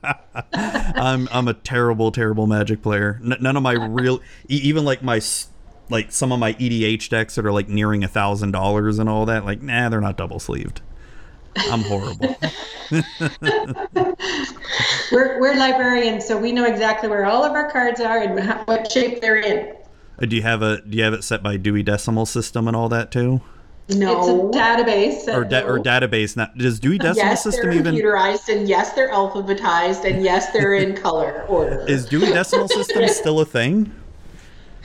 I'm 0.52 1.28
I'm 1.32 1.48
a 1.48 1.54
terrible 1.54 2.10
terrible 2.12 2.46
magic 2.46 2.82
player. 2.82 3.20
N- 3.22 3.36
none 3.40 3.56
of 3.56 3.62
my 3.62 3.72
real 3.72 4.20
e- 4.48 4.60
even 4.62 4.84
like 4.84 5.02
my 5.02 5.20
like 5.90 6.12
some 6.12 6.32
of 6.32 6.38
my 6.38 6.54
EDH 6.54 7.08
decks 7.08 7.34
that 7.36 7.46
are 7.46 7.52
like 7.52 7.68
nearing 7.68 8.04
a 8.04 8.08
thousand 8.08 8.50
dollars 8.52 8.98
and 8.98 9.08
all 9.08 9.26
that 9.26 9.44
like 9.44 9.62
nah 9.62 9.88
they're 9.88 10.00
not 10.00 10.16
double 10.16 10.38
sleeved 10.38 10.80
I'm 11.56 11.82
horrible. 11.82 12.36
We're, 15.12 15.40
we're 15.40 15.54
librarians, 15.56 16.26
so 16.26 16.36
we 16.36 16.50
know 16.50 16.64
exactly 16.64 17.08
where 17.08 17.24
all 17.24 17.44
of 17.44 17.52
our 17.52 17.70
cards 17.70 18.00
are 18.00 18.18
and 18.22 18.66
what 18.66 18.90
shape 18.90 19.20
they're 19.20 19.36
in. 19.36 19.74
Uh, 20.20 20.26
do 20.26 20.36
you 20.36 20.42
have 20.42 20.62
a 20.62 20.80
do 20.82 20.96
you 20.96 21.04
have 21.04 21.14
it 21.14 21.24
set 21.24 21.42
by 21.42 21.56
Dewey 21.56 21.82
Decimal 21.82 22.26
System 22.26 22.68
and 22.68 22.76
all 22.76 22.88
that 22.88 23.10
too 23.10 23.40
no. 23.88 24.48
It's 24.48 24.56
a 24.56 24.58
database. 24.58 25.28
or 25.34 25.44
da- 25.44 25.62
or 25.66 25.78
database 25.78 26.36
not 26.36 26.56
does 26.56 26.80
Dewey 26.80 26.96
Decimal 26.98 27.16
yes, 27.16 27.42
System 27.42 27.70
they're 27.70 27.78
even 27.78 27.94
computerized, 27.94 28.48
and 28.54 28.66
yes, 28.66 28.94
they're 28.94 29.10
alphabetized, 29.10 30.10
and 30.10 30.22
yes, 30.24 30.50
they're 30.52 30.74
in 30.74 30.96
color 31.02 31.44
order. 31.48 31.84
Is 31.86 32.06
Dewey 32.06 32.26
Decimal 32.26 32.68
System 32.68 33.06
still 33.08 33.40
a 33.40 33.44
thing? 33.44 33.92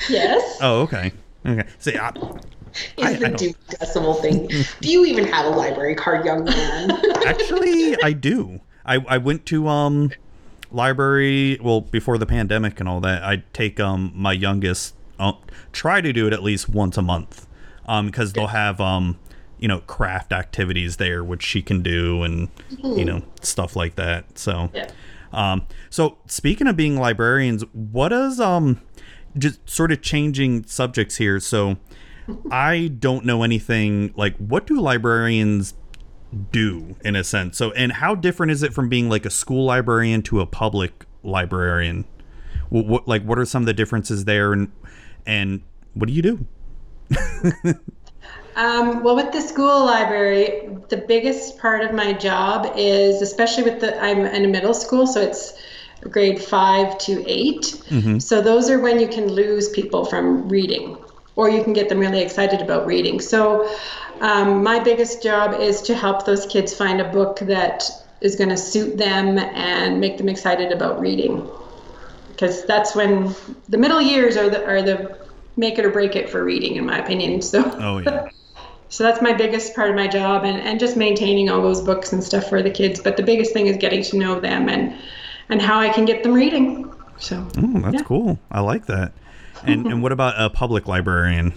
yes. 0.10 0.57
Oh, 0.61 0.81
okay. 0.81 1.14
Okay. 1.45 1.65
See, 1.77 1.95
I, 1.97 2.10
is 2.10 2.15
I- 2.97 3.14
the 3.14 3.27
I 3.27 3.31
Dewey 3.31 3.56
Decimal 3.69 4.15
thing. 4.15 4.47
Do 4.81 4.91
you 4.91 5.06
even 5.06 5.23
have 5.26 5.45
a 5.45 5.49
library 5.49 5.95
card, 5.95 6.26
young 6.26 6.43
man? 6.43 6.91
actually, 7.26 7.95
I 8.03 8.11
do. 8.11 8.60
I, 8.85 8.95
I 9.07 9.18
went 9.18 9.45
to 9.47 9.68
um 9.69 10.11
library 10.72 11.57
well 11.64 11.81
before 11.81 12.18
the 12.18 12.26
pandemic 12.26 12.81
and 12.81 12.89
all 12.89 12.99
that. 12.99 13.23
I 13.23 13.43
take 13.53 13.80
um 13.80 14.11
my 14.14 14.34
youngest 14.34 14.93
uh, 15.20 15.34
try 15.72 16.02
to 16.02 16.12
do 16.14 16.28
it 16.28 16.34
at 16.34 16.41
least 16.41 16.70
once 16.70 16.98
a 16.98 17.02
month 17.02 17.48
um 17.88 18.08
because 18.08 18.34
they'll 18.34 18.48
have 18.48 18.80
um 18.80 19.20
you 19.60 19.68
know 19.68 19.80
craft 19.82 20.32
activities 20.32 20.98
there 20.98 21.24
which 21.24 21.44
she 21.44 21.62
can 21.62 21.82
do 21.82 22.24
and 22.24 22.50
you 22.82 23.06
know 23.06 23.22
stuff 23.41 23.76
like 23.76 23.96
that. 23.96 24.38
So 24.38 24.72
Yeah. 24.74 24.90
Um, 25.32 25.68
so 25.90 26.18
speaking 26.26 26.66
of 26.68 26.76
being 26.76 26.98
librarians, 26.98 27.64
what 27.74 28.12
is 28.12 28.40
um 28.40 28.82
just 29.38 29.70
sort 29.70 29.91
of 29.91 30.02
changing 30.02 30.66
subjects 30.66 31.18
here? 31.18 31.40
So 31.40 31.78
I 32.52 32.88
don't 32.88 33.26
know 33.26 33.44
anything 33.44 34.14
like 34.16 34.36
what 34.38 34.66
do 34.66 34.80
librarians 34.80 35.74
do 36.52 36.96
in 37.04 37.16
a 37.16 37.24
sense? 37.24 37.58
So 37.58 37.72
and 37.72 37.91
how 37.91 38.16
different 38.16 38.52
is 38.52 38.64
it 38.64 38.74
from 38.74 38.90
being 38.90 39.10
like 39.10 39.26
a 39.26 39.30
school 39.30 39.66
librarian 39.66 40.22
to 40.24 40.40
a 40.40 40.46
public 40.46 41.06
librarian? 41.24 42.06
What, 42.70 42.86
what 42.86 43.08
like 43.08 43.24
what 43.24 43.38
are 43.40 43.46
some 43.46 43.64
of 43.64 43.68
the 43.68 43.74
differences 43.74 44.26
there 44.26 44.54
and 44.54 44.72
and 45.30 45.61
what 45.93 46.07
do 46.07 46.14
you 46.14 46.22
do? 46.23 46.45
Um, 48.56 49.03
well, 49.03 49.15
with 49.15 49.31
the 49.31 49.39
school 49.39 49.85
library, 49.85 50.68
the 50.89 50.97
biggest 50.97 51.60
part 51.60 51.81
of 51.81 51.93
my 51.93 52.11
job 52.11 52.73
is, 52.76 53.22
especially 53.22 53.64
with 53.64 53.80
the, 53.80 53.97
I'm 54.03 54.26
in 54.26 54.43
a 54.43 54.47
middle 54.49 54.73
school, 54.73 55.07
so 55.07 55.22
it's 55.22 55.53
grade 56.10 56.41
five 56.41 56.97
to 56.97 57.23
8 57.26 57.84
So 58.19 58.41
those 58.41 58.69
are 58.69 58.80
when 58.80 58.99
you 58.99 59.07
can 59.07 59.31
lose 59.31 59.69
people 59.69 60.03
from 60.03 60.49
reading, 60.49 60.97
or 61.38 61.49
you 61.49 61.64
can 61.64 61.72
get 61.73 61.88
them 61.88 61.99
really 61.99 62.22
excited 62.22 62.61
about 62.61 62.85
reading. 62.85 63.22
So 63.22 63.69
um, 64.19 64.61
my 64.61 64.80
biggest 64.80 65.23
job 65.23 65.53
is 65.61 65.81
to 65.84 65.95
help 65.95 66.26
those 66.26 66.45
kids 66.47 66.73
find 66.73 66.99
a 66.99 67.10
book 67.11 67.39
that 67.39 67.89
is 68.19 68.35
going 68.35 68.49
to 68.49 68.57
suit 68.57 68.97
them 68.97 69.38
and 69.38 70.01
make 70.01 70.18
them 70.18 70.27
excited 70.27 70.73
about 70.73 70.99
reading. 70.99 71.49
because 72.39 72.65
that's 72.65 72.95
when 72.95 73.35
the 73.69 73.77
middle 73.77 74.01
years 74.01 74.38
are 74.38 74.49
the 74.49 74.65
are 74.65 74.81
the 74.81 75.19
make 75.60 75.77
it 75.77 75.86
or 75.86 75.91
break 75.91 76.15
it 76.15 76.30
for 76.30 76.44
reading, 76.44 76.76
in 76.77 76.86
my 76.86 76.98
opinion. 76.98 77.41
So. 77.41 77.64
Oh 77.80 77.99
yeah. 77.99 78.30
So 78.91 79.03
that's 79.03 79.22
my 79.22 79.34
biggest 79.34 79.76
part 79.76 79.91
of 79.91 79.95
my 79.95 80.07
job 80.07 80.44
and, 80.44 80.60
and 80.60 80.80
just 80.80 80.98
maintaining 80.98 81.48
all 81.48 81.61
those 81.61 81.80
books 81.80 82.11
and 82.11 82.23
stuff 82.23 82.49
for 82.49 82.64
the 82.64 82.72
kids. 82.72 82.99
But 82.99 83.18
the 83.18 83.22
biggest 83.22 83.53
thing 83.53 83.68
is 83.68 83.77
getting 83.77 84.02
to 84.02 84.18
know 84.18 84.40
them 84.40 84.68
and 84.68 84.95
and 85.49 85.61
how 85.61 85.80
I 85.80 85.90
can 85.90 86.06
get 86.06 86.23
them 86.23 86.34
reading. 86.34 86.91
So 87.19 87.36
Oh, 87.56 87.81
that's 87.81 87.98
Yeah. 87.98 88.03
cool. 88.03 88.40
I 88.52 88.61
like 88.61 88.88
that. 88.88 89.14
And 89.64 89.86
and 89.86 90.02
what 90.02 90.11
about 90.11 90.41
a 90.41 90.49
public 90.49 90.88
librarian? 90.88 91.53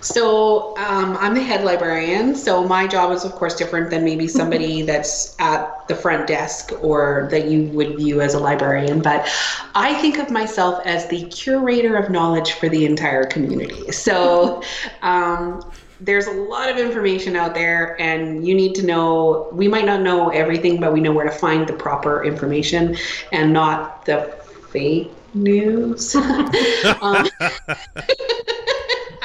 So 0.00 0.76
um, 0.78 1.16
I'm 1.18 1.34
the 1.34 1.42
head 1.42 1.64
librarian. 1.64 2.34
So 2.34 2.64
my 2.64 2.86
job 2.86 3.12
is, 3.12 3.24
of 3.24 3.32
course, 3.32 3.54
different 3.54 3.90
than 3.90 4.04
maybe 4.04 4.28
somebody 4.28 4.82
that's 4.82 5.34
at 5.38 5.86
the 5.88 5.94
front 5.94 6.26
desk 6.26 6.72
or 6.80 7.28
that 7.30 7.46
you 7.46 7.64
would 7.64 7.96
view 7.96 8.20
as 8.20 8.34
a 8.34 8.38
librarian. 8.38 9.00
But 9.00 9.28
I 9.74 9.94
think 9.94 10.18
of 10.18 10.30
myself 10.30 10.80
as 10.86 11.06
the 11.08 11.24
curator 11.24 11.96
of 11.96 12.10
knowledge 12.10 12.52
for 12.52 12.68
the 12.68 12.84
entire 12.84 13.24
community. 13.24 13.90
So 13.92 14.62
um, 15.02 15.62
there's 16.00 16.26
a 16.26 16.32
lot 16.32 16.68
of 16.68 16.78
information 16.78 17.34
out 17.34 17.54
there, 17.54 18.00
and 18.00 18.46
you 18.46 18.54
need 18.54 18.74
to 18.76 18.86
know. 18.86 19.48
We 19.52 19.66
might 19.66 19.84
not 19.84 20.00
know 20.00 20.28
everything, 20.28 20.80
but 20.80 20.92
we 20.92 21.00
know 21.00 21.12
where 21.12 21.24
to 21.24 21.32
find 21.32 21.66
the 21.66 21.72
proper 21.72 22.24
information 22.24 22.96
and 23.32 23.52
not 23.52 24.04
the 24.04 24.32
fake 24.70 25.10
news. 25.34 26.14
um, 27.02 27.28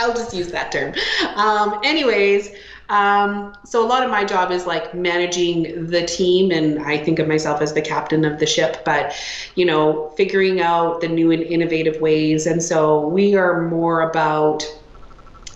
I'll 0.04 0.14
just 0.14 0.34
use 0.34 0.52
that 0.52 0.72
term. 0.72 0.94
Um, 1.36 1.80
anyways, 1.84 2.52
um, 2.90 3.56
so 3.66 3.84
a 3.84 3.88
lot 3.88 4.04
of 4.04 4.12
my 4.12 4.24
job 4.26 4.52
is 4.52 4.66
like 4.66 4.94
managing 4.94 5.88
the 5.88 6.06
team, 6.06 6.52
and 6.52 6.80
I 6.80 6.98
think 6.98 7.20
of 7.20 7.28
myself 7.28 7.62
as 7.62 7.74
the 7.74 7.82
captain 7.82 8.26
of 8.26 8.40
the 8.40 8.46
ship, 8.46 8.84
but 8.86 9.16
you 9.56 9.66
know, 9.66 10.10
figuring 10.18 10.62
out 10.62 11.02
the 11.02 11.08
new 11.08 11.32
and 11.32 11.42
innovative 11.42 12.02
ways. 12.02 12.46
And 12.46 12.62
so 12.62 13.08
we 13.08 13.36
are 13.36 13.68
more 13.68 14.02
about 14.02 14.64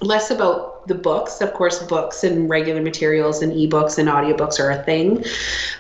less 0.01 0.31
about 0.31 0.87
the 0.87 0.95
books. 0.95 1.41
Of 1.41 1.53
course, 1.53 1.83
books 1.83 2.23
and 2.23 2.49
regular 2.49 2.81
materials 2.81 3.41
and 3.41 3.51
ebooks 3.51 3.97
and 3.97 4.07
audiobooks 4.07 4.59
are 4.59 4.71
a 4.71 4.81
thing. 4.83 5.23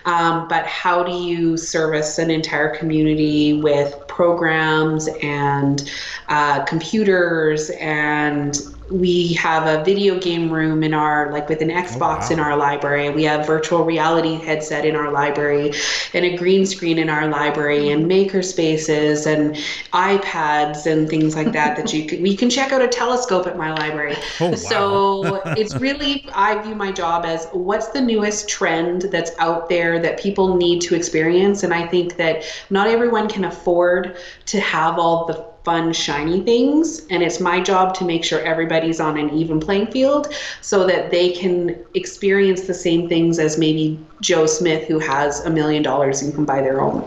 Um, 0.05 0.47
but 0.47 0.65
how 0.65 1.03
do 1.03 1.11
you 1.11 1.55
service 1.55 2.17
an 2.17 2.29
entire 2.29 2.75
community 2.75 3.53
with 3.53 3.95
programs 4.17 5.07
and 5.21 5.91
uh, 6.27 6.65
computers 6.65 7.69
and 7.79 8.57
we 8.89 9.33
have 9.33 9.67
a 9.67 9.83
video 9.83 10.19
game 10.19 10.49
room 10.49 10.83
in 10.83 10.93
our 10.93 11.31
like 11.31 11.49
with 11.49 11.61
an 11.61 11.71
oh, 11.71 11.75
xbox 11.75 12.31
in 12.31 12.39
our 12.39 12.55
library. 12.55 13.09
We 13.09 13.23
have 13.23 13.45
virtual 13.45 13.83
reality 13.83 14.35
headset 14.35 14.85
in 14.85 14.95
our 14.95 15.11
library 15.11 15.73
and 16.13 16.25
a 16.25 16.37
green 16.37 16.65
screen 16.65 16.97
in 16.97 17.09
our 17.09 17.27
library 17.27 17.89
and 17.89 18.03
hmm. 18.03 18.07
maker 18.07 18.41
spaces 18.41 19.25
and 19.25 19.55
ipads 19.93 20.85
and 20.85 21.09
things 21.09 21.35
like 21.35 21.51
that 21.51 21.75
that 21.77 21.93
you 21.93 22.05
can 22.05 22.21
we 22.21 22.35
can 22.35 22.49
check 22.49 22.71
out 22.71 22.81
a 22.81 22.87
telescope 22.87 23.47
at 23.47 23.57
my 23.57 23.71
library. 23.73 24.15
Oh, 24.39 24.49
wow. 24.49 24.55
so 24.55 25.35
it's 25.57 25.75
really 25.75 26.27
i 26.33 26.61
view 26.61 26.75
my 26.75 26.91
job 26.91 27.25
as 27.25 27.47
what's 27.51 27.89
the 27.89 28.01
newest 28.01 28.47
trend 28.47 29.03
that's 29.03 29.31
out 29.39 29.69
there 29.69 29.99
that 29.99 30.19
people 30.19 30.55
need 30.55 30.81
to 30.81 30.95
experience? 30.95 31.63
And 31.63 31.73
i 31.73 31.85
think 31.85 32.17
that 32.17 32.43
not 32.69 32.87
everyone 32.87 33.27
can 33.27 33.45
afford 33.45 34.17
to 34.45 34.59
have 34.59 34.97
all 34.97 35.25
the 35.25 35.56
fun 35.67 35.91
shiny 35.91 36.39
things 36.41 37.05
and 37.09 37.21
it's 37.21 37.41
my 37.41 37.59
job 37.59 37.93
to 37.93 38.05
make 38.05 38.23
sure 38.23 38.39
everybody's 38.41 39.01
on 39.01 39.17
an 39.17 39.29
even 39.31 39.59
playing 39.59 39.87
field 39.87 40.33
so 40.61 40.87
that 40.87 41.11
they 41.11 41.31
can 41.31 41.75
experience 41.93 42.67
the 42.67 42.73
same 42.73 43.09
things 43.09 43.37
as 43.37 43.57
maybe 43.57 43.99
joe 44.21 44.45
smith 44.45 44.87
who 44.87 44.97
has 44.97 45.43
a 45.45 45.49
million 45.49 45.83
dollars 45.83 46.21
and 46.21 46.33
can 46.33 46.45
buy 46.45 46.61
their 46.61 46.79
own 46.79 47.03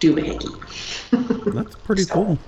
doohickey 0.00 0.50
That's 1.46 1.74
pretty 1.76 2.06
cool. 2.06 2.38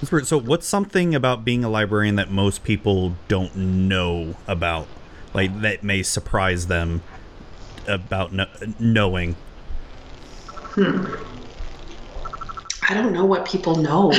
That's 0.00 0.10
pretty, 0.10 0.26
so, 0.26 0.38
what's 0.38 0.66
something 0.66 1.14
about 1.14 1.44
being 1.44 1.64
a 1.64 1.68
librarian 1.68 2.16
that 2.16 2.30
most 2.30 2.64
people 2.64 3.14
don't 3.28 3.54
know 3.56 4.36
about, 4.46 4.88
like 5.34 5.60
that 5.60 5.82
may 5.82 6.02
surprise 6.02 6.66
them 6.66 7.02
about 7.86 8.32
kno- 8.32 8.48
knowing? 8.78 9.36
Hmm. 10.74 11.35
I 12.88 12.94
don't 12.94 13.12
know 13.12 13.24
what 13.24 13.44
people 13.46 13.76
know 13.76 14.10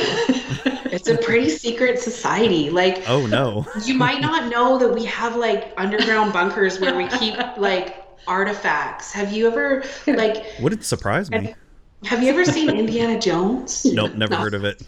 it's 0.91 1.07
a 1.07 1.17
pretty 1.17 1.49
secret 1.49 1.99
society 1.99 2.69
like 2.69 3.03
Oh 3.07 3.25
no. 3.25 3.65
you 3.83 3.93
might 3.93 4.21
not 4.21 4.49
know 4.49 4.77
that 4.77 4.93
we 4.93 5.05
have 5.05 5.35
like 5.35 5.73
underground 5.77 6.33
bunkers 6.33 6.79
where 6.79 6.95
we 6.95 7.07
keep 7.07 7.35
like 7.57 8.03
artifacts. 8.27 9.13
Have 9.13 9.31
you 9.31 9.47
ever 9.47 9.83
like 10.07 10.45
Would 10.59 10.73
it 10.73 10.83
surprise 10.83 11.31
me? 11.31 11.55
have 12.03 12.21
you 12.21 12.29
ever 12.29 12.45
seen 12.45 12.69
Indiana 12.69 13.19
Jones? 13.19 13.85
Nope, 13.85 14.13
never 14.15 14.35
heard 14.35 14.53
of 14.53 14.63
it. 14.65 14.81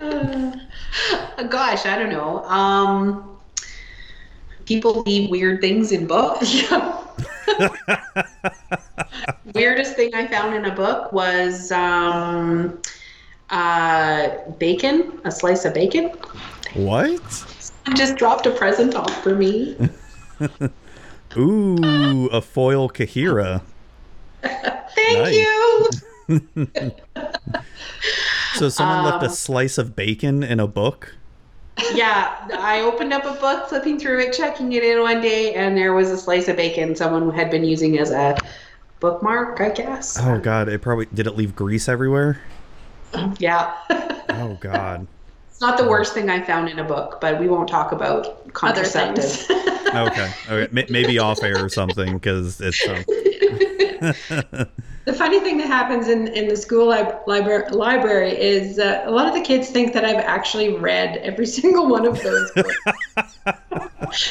Uh, 0.00 1.42
gosh, 1.48 1.86
I 1.86 1.98
don't 1.98 2.10
know. 2.10 2.44
Um 2.44 3.38
people 4.66 5.02
leave 5.02 5.30
weird 5.30 5.60
things 5.60 5.92
in 5.92 6.06
books. 6.06 6.70
Weirdest 9.54 9.96
thing 9.96 10.14
I 10.14 10.26
found 10.26 10.54
in 10.54 10.64
a 10.66 10.74
book 10.74 11.12
was 11.12 11.70
um 11.72 12.78
uh 13.50 14.28
bacon, 14.58 15.20
a 15.24 15.30
slice 15.30 15.64
of 15.64 15.74
bacon. 15.74 16.10
What? 16.74 17.20
Someone 17.32 17.96
just 17.96 18.16
dropped 18.16 18.46
a 18.46 18.50
present 18.50 18.94
off 18.94 19.22
for 19.22 19.34
me. 19.34 19.76
Ooh, 21.36 22.26
a 22.28 22.40
foil 22.40 22.88
Kaheera. 22.88 23.62
Thank 24.42 25.34
you. 25.34 25.90
So 28.54 28.68
someone 28.68 29.04
left 29.04 29.22
a 29.24 29.26
Um, 29.26 29.32
slice 29.32 29.78
of 29.78 29.96
bacon 29.96 30.44
in 30.44 30.60
a 30.60 30.68
book. 30.68 31.16
yeah, 31.92 32.36
I 32.56 32.82
opened 32.82 33.12
up 33.12 33.24
a 33.24 33.32
book, 33.40 33.68
flipping 33.68 33.98
through 33.98 34.20
it, 34.20 34.32
checking 34.32 34.72
it 34.72 34.84
in 34.84 35.00
one 35.00 35.20
day, 35.20 35.54
and 35.54 35.76
there 35.76 35.92
was 35.92 36.10
a 36.12 36.16
slice 36.16 36.46
of 36.46 36.56
bacon 36.56 36.94
someone 36.94 37.32
had 37.34 37.50
been 37.50 37.64
using 37.64 37.98
as 37.98 38.12
a 38.12 38.36
bookmark, 39.04 39.60
I 39.60 39.68
guess. 39.68 40.18
Oh 40.18 40.38
god, 40.38 40.68
it 40.70 40.80
probably 40.80 41.06
did 41.12 41.26
it 41.26 41.36
leave 41.36 41.54
grease 41.54 41.88
everywhere? 41.88 42.40
Yeah. 43.38 43.74
Oh 44.30 44.56
god. 44.60 45.06
it's 45.50 45.60
not 45.60 45.78
the 45.78 45.86
worst 45.88 46.14
thing 46.14 46.28
I 46.28 46.40
found 46.42 46.68
in 46.68 46.80
a 46.80 46.84
book, 46.84 47.20
but 47.20 47.38
we 47.38 47.46
won't 47.46 47.68
talk 47.68 47.92
about 47.92 48.26
other 48.26 48.82
contraceptives. 48.82 49.46
things. 49.46 49.60
Okay. 49.94 50.28
Okay. 50.50 50.80
M- 50.80 50.86
maybe 50.90 51.20
off 51.20 51.40
air 51.44 51.64
or 51.64 51.68
something 51.68 52.14
because 52.14 52.60
it's. 52.60 52.84
Um, 52.88 53.04
The 55.04 55.12
funny 55.12 55.38
thing 55.40 55.58
that 55.58 55.66
happens 55.66 56.08
in, 56.08 56.28
in 56.28 56.48
the 56.48 56.56
school 56.56 56.88
lib- 56.88 57.14
libra- 57.26 57.70
library 57.74 58.30
is 58.40 58.78
uh, 58.78 59.02
a 59.04 59.10
lot 59.10 59.28
of 59.28 59.34
the 59.34 59.42
kids 59.42 59.68
think 59.68 59.92
that 59.92 60.02
I've 60.02 60.16
actually 60.24 60.78
read 60.78 61.18
every 61.18 61.46
single 61.58 61.88
one 61.88 62.06
of 62.06 62.22
those 62.22 62.50
books. 62.52 63.38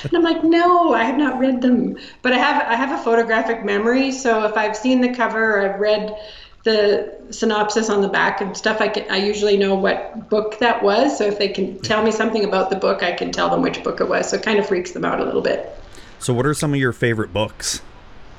and 0.04 0.14
I'm 0.16 0.24
like, 0.24 0.44
no, 0.44 0.94
I 0.94 1.04
have 1.04 1.18
not 1.18 1.38
read 1.38 1.62
them. 1.62 1.98
But 2.24 2.34
I 2.34 2.38
have 2.38 2.64
I 2.64 2.76
have 2.76 3.00
a 3.00 3.04
photographic 3.04 3.64
memory, 3.64 4.12
so 4.12 4.45
if 4.45 4.58
I've 4.58 4.76
seen 4.76 5.02
the 5.02 5.14
cover 5.14 5.58
or 5.58 5.74
I've 5.74 5.80
read 5.80 6.16
the 6.64 7.20
synopsis 7.30 7.90
on 7.90 8.02
the 8.02 8.08
back 8.08 8.41
and 8.41 8.58
stuff, 8.58 8.82
I 8.82 8.88
can 8.88 9.06
I 9.12 9.18
usually 9.18 9.58
know 9.58 9.76
what 9.76 10.28
book 10.30 10.58
that 10.58 10.82
was. 10.82 11.16
So 11.16 11.26
if 11.26 11.38
they 11.38 11.50
can 11.50 11.78
tell 11.82 12.04
me 12.04 12.10
something 12.12 12.45
about 12.45 12.72
the 12.72 12.78
book, 12.78 13.04
I 13.04 13.12
can 13.12 13.32
tell 13.32 13.50
them 13.50 13.62
which 13.62 13.84
book 13.84 14.02
it 14.02 14.10
was. 14.10 14.30
So 14.30 14.38
it 14.38 14.44
kind 14.44 14.58
of 14.58 14.68
freaks 14.68 14.91
them 14.91 15.06
out 15.06 15.20
a 15.20 15.24
little 15.24 15.41
bit. 15.41 15.70
so, 16.18 16.34
what 16.34 16.48
are 16.48 16.56
some 16.56 16.74
of 16.74 16.80
your 16.80 16.94
favorite 16.94 17.32
books? 17.32 17.82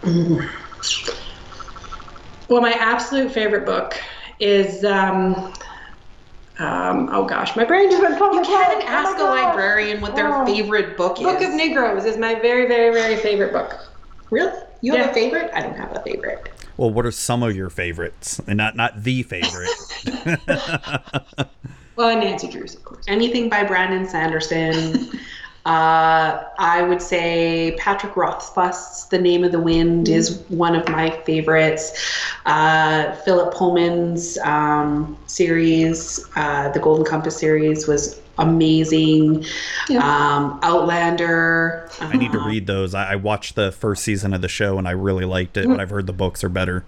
Well, 2.49 2.61
my 2.61 2.73
absolute 2.73 3.33
favorite 3.33 3.65
book 3.65 3.99
is 4.39 4.85
um, 4.85 5.35
um, 6.59 7.09
oh 7.13 7.25
gosh, 7.25 7.57
my 7.57 7.65
brain 7.65 7.91
just 7.91 8.03
went 8.03 8.19
blank. 8.19 8.35
you 8.35 8.43
can't 8.43 8.83
Oh 8.83 8.87
my 8.87 8.93
ask 8.93 9.17
a 9.17 9.19
gosh. 9.21 9.45
librarian 9.47 10.01
what 10.01 10.15
their 10.15 10.33
Oh. 10.33 10.47
favorite 10.47 10.97
book 10.97 11.19
is. 11.19 11.25
Book 11.25 11.41
of 11.41 11.53
Negroes 11.55 12.05
is 12.05 12.17
my 12.17 12.35
very, 12.35 12.67
very, 12.69 12.93
very 12.93 13.17
favorite 13.17 13.53
book. 13.53 13.75
Really? 14.31 14.53
You 14.83 14.93
have 14.93 15.07
Yeah. 15.07 15.11
a 15.11 15.15
favorite? 15.15 15.51
I 15.55 15.63
don't 15.63 15.77
have 15.77 15.97
a 15.97 16.01
favorite. 16.03 16.51
Well, 16.77 16.91
what 16.91 17.07
are 17.07 17.11
some 17.13 17.43
of 17.43 17.55
your 17.57 17.71
favorites, 17.71 18.41
and 18.47 18.57
not 18.57 18.77
not 18.77 19.03
the 19.03 19.23
favorite? 19.23 19.71
Well, 21.97 22.09
and 22.09 22.19
Nancy 22.23 22.49
Drews, 22.49 22.75
of 22.75 22.83
course. 22.85 23.05
Anything 23.07 23.49
by 23.49 23.63
Brandon 23.63 24.05
Sanderson. 24.09 25.13
Uh, 25.67 26.45
I 26.59 26.83
would 26.83 27.01
say 27.01 27.75
Patrick 27.79 28.17
Rothfuss's 28.17 29.07
The 29.07 29.19
Name 29.19 29.45
of 29.45 29.53
the 29.53 29.61
Wind 29.61 30.11
is 30.11 30.43
one 30.49 30.77
of 30.77 30.87
my 30.91 31.11
favorites. 31.25 31.93
Uh, 32.45 33.15
Philip 33.25 33.55
Pullman's 33.55 34.37
um, 34.39 35.17
series, 35.27 36.23
uh, 36.37 36.69
the 36.71 36.81
Golden 36.81 37.07
Compass 37.07 37.39
series, 37.39 37.89
was 37.89 38.21
amazing. 38.37 39.47
Yeah. 39.89 40.01
Um, 40.01 40.61
Outlander. 40.63 41.89
I 41.99 42.17
need 42.17 42.33
to 42.33 42.41
uh, 42.41 42.47
read 42.47 42.67
those. 42.67 42.95
I, 42.95 43.13
I 43.13 43.17
watched 43.17 43.55
the 43.55 43.73
first 43.73 44.03
season 44.03 44.35
of 44.35 44.43
the 44.43 44.49
show 44.49 44.77
and 44.77 44.87
I 44.87 44.91
really 44.91 45.25
liked 45.25 45.57
it, 45.57 45.67
but 45.67 45.81
I've 45.81 45.91
heard 45.91 46.07
the 46.07 46.13
books 46.13 46.45
are 46.45 46.51
better. 46.51 46.85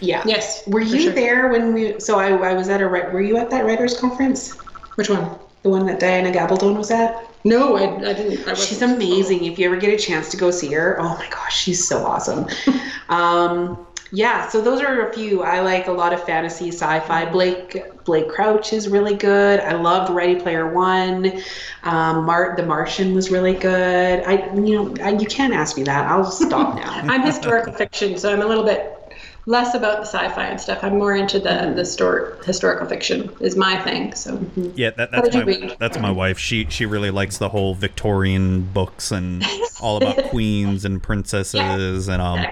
Yeah. 0.00 0.22
Yes. 0.26 0.66
Were 0.66 0.80
you 0.80 1.00
sure. 1.00 1.12
there 1.12 1.48
when 1.48 1.72
we? 1.72 2.00
So 2.00 2.18
I, 2.18 2.28
I 2.28 2.52
was 2.54 2.68
at 2.68 2.80
a. 2.82 2.84
wri- 2.84 3.12
Were 3.12 3.20
you 3.20 3.36
at 3.36 3.50
that 3.50 3.64
writers 3.64 3.98
conference? 3.98 4.52
Which 4.96 5.08
one? 5.08 5.38
The 5.62 5.68
one 5.70 5.86
that 5.86 6.00
Diana 6.00 6.32
Gabaldon 6.32 6.76
was 6.76 6.90
at? 6.90 7.29
No, 7.44 7.76
I, 7.76 7.96
I 7.96 8.12
didn't. 8.12 8.46
I 8.46 8.54
She's 8.54 8.82
amazing. 8.82 9.44
If 9.44 9.58
you 9.58 9.66
ever 9.66 9.76
get 9.76 9.92
a 9.92 9.96
chance 9.96 10.30
to 10.30 10.36
go 10.36 10.50
see 10.50 10.72
her, 10.72 11.00
oh 11.00 11.16
my 11.16 11.28
gosh, 11.30 11.56
she's 11.56 11.86
so 11.86 12.04
awesome. 12.04 12.46
um, 13.08 13.86
Yeah, 14.12 14.48
so 14.48 14.60
those 14.60 14.80
are 14.82 15.08
a 15.08 15.14
few. 15.14 15.42
I 15.42 15.60
like 15.60 15.86
a 15.86 15.92
lot 15.92 16.12
of 16.12 16.22
fantasy, 16.24 16.68
sci-fi. 16.68 17.30
Blake 17.30 18.04
Blake 18.04 18.28
Crouch 18.28 18.72
is 18.72 18.88
really 18.88 19.14
good. 19.14 19.60
I 19.60 19.74
loved 19.74 20.12
Ready 20.12 20.34
Player 20.34 20.72
One. 20.72 21.40
Um, 21.84 22.24
Mart 22.26 22.56
The 22.56 22.66
Martian 22.66 23.14
was 23.14 23.30
really 23.30 23.54
good. 23.54 24.24
I 24.24 24.52
you 24.54 24.74
know 24.74 24.96
I, 25.02 25.10
you 25.10 25.26
can't 25.26 25.54
ask 25.54 25.76
me 25.76 25.84
that. 25.84 26.06
I'll 26.10 26.24
stop 26.30 26.74
now. 26.84 26.90
I'm 26.90 27.22
historical 27.22 27.72
fiction, 27.72 28.18
so 28.18 28.32
I'm 28.32 28.42
a 28.42 28.46
little 28.46 28.64
bit 28.64 28.99
less 29.46 29.74
about 29.74 29.96
the 29.98 30.06
sci-fi 30.06 30.44
and 30.46 30.60
stuff. 30.60 30.80
I'm 30.82 30.98
more 30.98 31.14
into 31.16 31.38
the 31.38 31.72
the 31.74 31.84
story, 31.84 32.32
historical 32.44 32.86
fiction 32.86 33.30
is 33.40 33.56
my 33.56 33.80
thing. 33.82 34.14
So 34.14 34.40
Yeah, 34.76 34.90
that, 34.90 35.10
that's 35.10 35.34
my 35.34 35.76
that's 35.78 35.98
my 35.98 36.10
wife. 36.10 36.38
She 36.38 36.66
she 36.68 36.86
really 36.86 37.10
likes 37.10 37.38
the 37.38 37.48
whole 37.48 37.74
Victorian 37.74 38.62
books 38.72 39.10
and 39.10 39.44
all 39.80 39.96
about 39.96 40.24
queens 40.30 40.84
and 40.84 41.02
princesses 41.02 42.08
and 42.08 42.20
um 42.22 42.46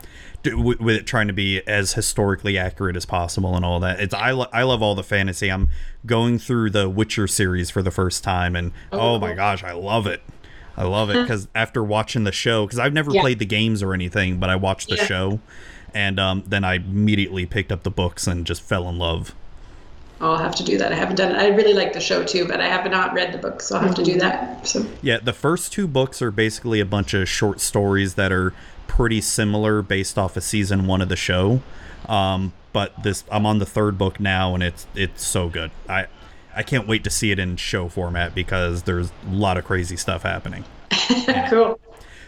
with, 0.44 0.80
with 0.80 0.96
it 0.96 1.06
trying 1.06 1.26
to 1.26 1.32
be 1.32 1.60
as 1.66 1.92
historically 1.94 2.56
accurate 2.56 2.96
as 2.96 3.04
possible 3.04 3.54
and 3.56 3.64
all 3.64 3.80
that. 3.80 4.00
It's 4.00 4.14
I 4.14 4.30
lo- 4.30 4.46
I 4.52 4.62
love 4.62 4.82
all 4.82 4.94
the 4.94 5.02
fantasy. 5.02 5.50
I'm 5.50 5.70
going 6.06 6.38
through 6.38 6.70
the 6.70 6.88
Witcher 6.88 7.26
series 7.26 7.70
for 7.70 7.82
the 7.82 7.90
first 7.90 8.24
time 8.24 8.56
and 8.56 8.72
oh, 8.92 9.18
my 9.18 9.34
gosh, 9.34 9.62
I 9.64 9.72
love 9.72 10.06
it. 10.06 10.22
I 10.76 10.84
love 10.84 11.10
it 11.10 11.20
because 11.20 11.48
after 11.56 11.82
watching 11.82 12.22
the 12.22 12.30
show, 12.30 12.64
because 12.64 12.78
I've 12.78 12.92
never 12.92 13.12
Yeah. 13.12 13.20
played 13.22 13.40
the 13.40 13.44
games 13.46 13.82
or 13.82 13.92
anything, 13.94 14.38
but 14.38 14.48
I 14.48 14.54
watched 14.54 14.88
the 14.88 14.94
Yeah. 14.94 15.04
show, 15.06 15.40
and 15.94 16.18
um, 16.18 16.44
then 16.46 16.64
I 16.64 16.74
immediately 16.74 17.46
picked 17.46 17.72
up 17.72 17.82
the 17.82 17.90
books 17.90 18.26
and 18.26 18.46
just 18.46 18.62
fell 18.62 18.88
in 18.88 18.98
love. 18.98 19.34
I'll 20.20 20.36
have 20.36 20.54
to 20.56 20.64
do 20.64 20.78
that. 20.78 20.92
I 20.92 20.96
haven't 20.96 21.16
done 21.16 21.32
it. 21.34 21.38
I 21.38 21.48
really 21.48 21.74
like 21.74 21.92
the 21.92 22.00
show 22.00 22.24
too, 22.24 22.46
but 22.46 22.60
I 22.60 22.66
have 22.66 22.90
not 22.90 23.14
read 23.14 23.32
the 23.32 23.38
book, 23.38 23.62
so 23.62 23.76
I'll 23.76 23.82
have 23.82 23.94
to 23.94 24.02
do 24.02 24.18
that. 24.18 24.66
So 24.66 24.84
Yeah, 25.00 25.18
the 25.18 25.32
first 25.32 25.72
two 25.72 25.86
books 25.86 26.20
are 26.20 26.32
basically 26.32 26.80
a 26.80 26.84
bunch 26.84 27.14
of 27.14 27.28
short 27.28 27.60
stories 27.60 28.14
that 28.14 28.32
are 28.32 28.52
pretty 28.88 29.20
similar 29.20 29.80
based 29.80 30.18
off 30.18 30.36
of 30.36 30.42
season 30.42 30.86
one 30.86 31.00
of 31.00 31.08
the 31.08 31.16
show. 31.16 31.62
Um, 32.08 32.52
but 32.72 33.00
this, 33.02 33.22
I'm 33.30 33.46
on 33.46 33.58
the 33.58 33.66
third 33.66 33.96
book 33.96 34.18
now, 34.18 34.54
and 34.54 34.62
it's 34.62 34.86
it's 34.94 35.24
so 35.24 35.48
good. 35.48 35.70
I 35.88 36.06
I 36.54 36.62
can't 36.64 36.88
wait 36.88 37.04
to 37.04 37.10
see 37.10 37.30
it 37.30 37.38
in 37.38 37.56
show 37.56 37.88
format 37.88 38.34
because 38.34 38.82
there's 38.82 39.12
a 39.30 39.32
lot 39.32 39.56
of 39.56 39.64
crazy 39.64 39.96
stuff 39.96 40.22
happening. 40.22 40.64
cool. 41.48 41.78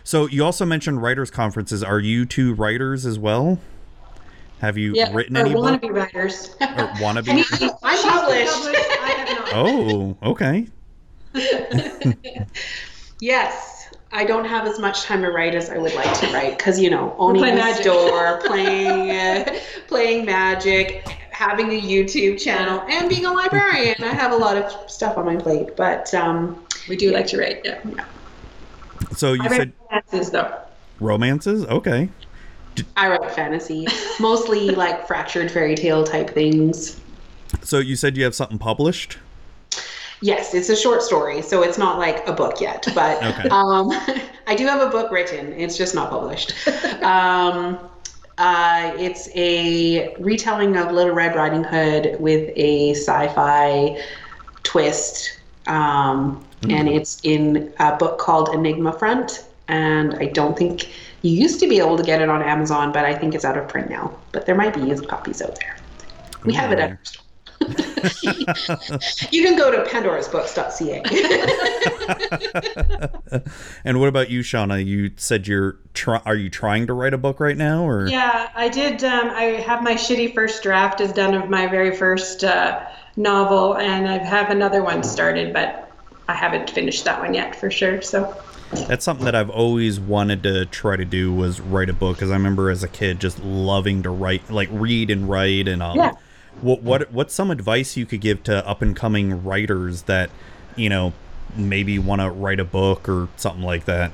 So 0.05 0.27
you 0.27 0.45
also 0.45 0.65
mentioned 0.65 1.03
writers 1.03 1.31
conferences. 1.31 1.83
Are 1.83 2.01
you 2.01 2.25
two 2.27 2.55
writers 2.55 3.05
as 3.07 3.19
well? 3.19 3.59
Have 4.61 4.77
you 4.77 4.93
Yeah, 4.95 5.11
written 5.15 5.37
or 5.37 5.41
any 5.41 5.55
book 5.55 5.81
wannabe 5.81 5.91
writers. 5.95 6.51
or 6.61 6.89
wannabe? 6.99 7.29
I'm 7.83 8.03
published. 8.03 8.77
I 9.03 9.15
have 9.17 9.39
not. 9.39 9.49
oh, 9.55 10.17
okay. 10.23 10.67
Yes, 13.21 13.89
I 14.13 14.25
don't 14.25 14.47
have 14.47 14.67
as 14.67 14.79
much 14.79 15.03
time 15.03 15.21
to 15.23 15.31
write 15.31 15.55
as 15.55 15.69
I 15.69 15.77
would 15.79 15.95
like 15.95 16.19
to 16.21 16.33
write 16.33 16.57
because 16.57 16.81
you 16.81 16.89
know 16.91 17.15
owning 17.19 17.43
Play 17.43 17.53
a 17.53 17.55
Magic. 17.57 17.83
store, 17.83 18.41
playing 18.47 19.11
uh, 19.11 19.59
playing 19.89 20.25
Magic, 20.25 21.07
having 21.31 21.69
a 21.69 21.81
YouTube 21.81 22.41
channel, 22.41 22.81
and 22.89 23.09
being 23.11 23.27
a 23.27 23.33
librarian. 23.33 23.97
I 24.03 24.09
have 24.15 24.33
a 24.33 24.37
lot 24.37 24.57
of 24.57 24.91
stuff 24.91 25.19
on 25.19 25.27
my 25.27 25.37
plate, 25.37 25.77
but 25.77 26.13
um, 26.15 26.65
We 26.89 26.97
do 26.97 27.13
like 27.13 27.27
to 27.29 27.39
write. 27.39 27.61
Yeah. 27.65 27.79
So 29.13 29.33
you 29.33 29.43
I 29.43 29.49
said 29.49 29.73
romances 29.91 30.31
though. 30.31 30.59
romances. 31.01 31.65
Okay. 31.67 32.09
I 32.97 33.09
write 33.09 33.33
fantasy, 33.33 33.87
mostly 34.21 34.71
like 34.71 35.07
fractured 35.07 35.51
fairy 35.51 35.75
tale 35.75 36.05
type 36.05 36.31
things. 36.31 37.01
So 37.63 37.79
you 37.79 37.97
said 37.97 38.17
you 38.17 38.25
have 38.25 38.35
something 38.35 38.59
published. 38.59 39.19
Yes, 40.23 40.55
it's 40.55 40.69
a 40.69 40.77
short 40.77 41.03
story, 41.03 41.41
so 41.43 41.63
it's 41.63 41.79
not 41.79 41.99
like 41.99 42.27
a 42.29 42.33
book 42.33 42.61
yet, 42.61 42.87
but 42.95 43.23
Okay. 43.23 43.49
um, 43.49 43.91
I 44.47 44.55
do 44.55 44.67
have 44.67 44.81
a 44.81 44.91
book 44.91 45.11
written. 45.11 45.53
It's 45.55 45.77
just 45.77 45.95
not 45.95 46.11
published. 46.11 46.55
um, 47.03 47.79
uh, 48.39 48.93
it's 48.99 49.29
a 49.35 50.15
retelling 50.19 50.77
of 50.77 50.93
Little 50.93 51.15
Red 51.15 51.35
Riding 51.37 51.65
Hood 51.65 52.17
with 52.21 52.51
a 52.57 52.93
sci-fi 52.95 54.01
twist, 54.63 55.39
um, 55.67 56.45
and 56.69 56.89
it's 56.89 57.21
in 57.23 57.73
a 57.79 57.97
book 57.97 58.19
called 58.19 58.51
Enigma 58.55 58.93
Front. 58.93 59.45
And 59.69 60.15
I 60.15 60.27
don't 60.27 60.59
think 60.59 60.91
you 61.23 61.31
used 61.31 61.61
to 61.61 61.69
be 61.69 61.79
able 61.79 61.97
to 61.97 62.03
get 62.03 62.21
it 62.21 62.29
on 62.29 62.43
Amazon, 62.43 62.93
but 62.93 63.05
I 63.05 63.15
think 63.15 63.35
it's 63.35 63.45
out 63.45 63.57
of 63.57 63.69
print 63.69 63.89
now. 63.89 64.17
But 64.33 64.47
there 64.47 64.55
might 64.55 64.75
be 64.75 64.81
used 64.81 65.07
copies 65.09 65.41
out 65.41 65.57
there. 65.61 65.77
We 66.45 66.53
have 66.55 66.73
it 66.73 66.79
at 66.79 66.91
our 66.91 66.99
store. 67.03 67.25
you 69.31 69.43
can 69.43 69.57
go 69.57 69.71
to 69.71 69.85
pandorasbooks.ca. 69.91 71.03
and 73.85 74.01
what 74.01 74.09
about 74.09 74.31
you, 74.31 74.41
Shauna? 74.41 74.85
You 74.85 75.11
said 75.17 75.47
you're 75.47 75.79
try- 75.93 76.23
are 76.25 76.35
you 76.35 76.49
trying 76.49 76.87
to 76.87 76.95
write 76.95 77.13
a 77.13 77.19
book 77.19 77.39
right 77.39 77.57
now, 77.57 77.87
or 77.87 78.09
Yeah, 78.09 78.49
I 78.55 78.71
did. 78.71 79.05
Um, 79.05 79.29
I 79.31 79.43
have 79.43 79.83
my 79.83 79.93
shitty 79.95 80.35
first 80.35 80.63
draft 80.63 81.03
is 81.03 81.13
done 81.13 81.35
of 81.35 81.51
my 81.51 81.67
very 81.67 81.95
first 81.95 82.45
uh, 82.45 82.83
novel, 83.17 83.77
and 83.77 84.09
I 84.09 84.17
have 84.19 84.49
another 84.51 84.83
one 84.83 85.03
started, 85.03 85.53
but 85.53 85.90
I 86.31 86.35
haven't 86.35 86.71
finished 86.71 87.05
that 87.07 87.21
one 87.21 87.35
yet 87.35 87.57
for 87.57 87.71
sure. 87.71 88.01
So 88.03 88.35
that's 88.73 89.05
something 89.05 89.25
that 89.25 89.35
I've 89.35 89.51
always 89.51 89.99
wanted 89.99 90.45
to 90.45 90.65
try 90.67 90.95
to 90.97 91.05
do 91.05 91.35
was 91.35 91.61
write 91.61 91.91
a 91.91 91.93
book 91.93 92.17
because 92.17 92.31
I 92.31 92.35
remember 92.35 92.71
as 92.71 92.85
a 92.85 92.89
kid 92.89 93.19
just 93.19 93.43
loving 93.43 94.05
to 94.05 94.11
write, 94.11 94.49
like 94.49 94.69
read 94.71 95.11
and 95.11 95.29
write, 95.29 95.67
and 95.67 95.83
um, 95.83 95.97
Yeah. 95.97 96.13
what 96.61 96.83
what 96.83 97.13
what's 97.13 97.35
some 97.35 97.51
advice 97.51 97.97
you 97.97 98.07
could 98.07 98.21
give 98.21 98.45
to 98.45 98.67
up 98.67 98.81
and 98.81 98.95
coming 98.95 99.43
writers 99.43 100.03
that 100.03 100.31
you 100.77 100.89
know 100.89 101.13
maybe 101.57 101.99
want 101.99 102.21
to 102.21 102.31
write 102.31 102.61
a 102.61 102.65
book 102.65 103.09
or 103.09 103.27
something 103.37 103.65
like 103.65 103.87
that? 103.87 104.13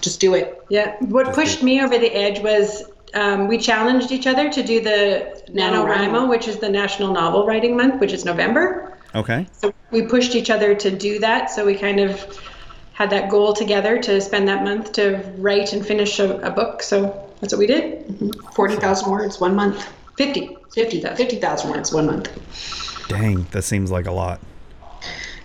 Just 0.00 0.20
do 0.20 0.34
it. 0.34 0.62
yeah, 0.68 0.96
what 1.00 1.34
pushed 1.34 1.62
me 1.64 1.82
over 1.82 1.98
the 1.98 2.14
edge 2.14 2.38
was 2.40 2.84
um, 3.14 3.48
we 3.48 3.58
challenged 3.58 4.12
each 4.12 4.26
other 4.26 4.50
to 4.50 4.62
do 4.62 4.80
the 4.80 5.42
NaNoWriMo, 5.48 6.10
NaNoWriMo. 6.10 6.28
which 6.28 6.46
is 6.46 6.58
the 6.58 6.68
National 6.68 7.12
Novel 7.12 7.46
Writing 7.46 7.76
Month, 7.76 8.00
which 8.00 8.12
is 8.12 8.24
November. 8.24 8.93
Okay. 9.14 9.46
So 9.52 9.72
we 9.90 10.02
pushed 10.02 10.34
each 10.34 10.50
other 10.50 10.74
to 10.74 10.90
do 10.90 11.18
that. 11.20 11.50
So 11.50 11.64
we 11.64 11.76
kind 11.76 12.00
of 12.00 12.40
had 12.92 13.10
that 13.10 13.30
goal 13.30 13.52
together 13.52 14.00
to 14.02 14.20
spend 14.20 14.48
that 14.48 14.64
month 14.64 14.92
to 14.92 15.16
write 15.38 15.72
and 15.72 15.84
finish 15.84 16.18
a, 16.18 16.38
a 16.40 16.50
book. 16.50 16.82
So 16.82 17.02
that's 17.40 17.52
what 17.52 17.58
we 17.58 17.66
did. 17.66 18.06
Mm-hmm. 18.06 18.52
40,000 18.52 19.10
words, 19.10 19.40
one 19.40 19.54
month. 19.54 19.88
50. 20.16 20.56
50,000 20.74 21.16
50,000 21.16 21.70
words, 21.70 21.92
one 21.92 22.06
month. 22.06 23.06
Dang, 23.08 23.44
that 23.52 23.62
seems 23.62 23.90
like 23.90 24.06
a 24.06 24.12
lot. 24.12 24.40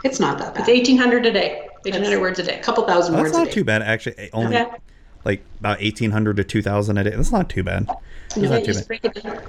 It's 0.04 0.20
not 0.20 0.38
that 0.40 0.54
bad. 0.56 0.68
It's 0.70 0.90
1,800 0.90 1.26
a 1.26 1.32
day. 1.32 1.68
1,800 1.84 2.04
That's- 2.06 2.20
words 2.22 2.40
a 2.40 2.44
day. 2.44 2.60
A 2.60 2.64
couple 2.64 2.86
thousand 2.86 3.14
That's 3.16 3.24
words 3.26 3.36
a 3.36 3.40
not 3.40 3.46
day. 3.48 3.52
too 3.54 3.64
bad 3.64 3.82
actually. 3.82 4.30
Only 4.34 4.54
Yeah. 4.54 4.74
like 5.26 5.42
about 5.60 5.82
eighteen 5.82 6.12
hundred 6.12 6.38
to 6.38 6.44
two 6.44 6.62
thousand 6.62 6.98
a 6.98 7.04
day. 7.04 7.12
That's 7.12 7.32
not 7.32 7.50
too 7.50 7.64
bad. 7.64 7.88
That's 7.88 8.38
Yeah, 8.38 8.50
not 8.50 8.64
too 8.64 8.74
bad. 8.74 9.44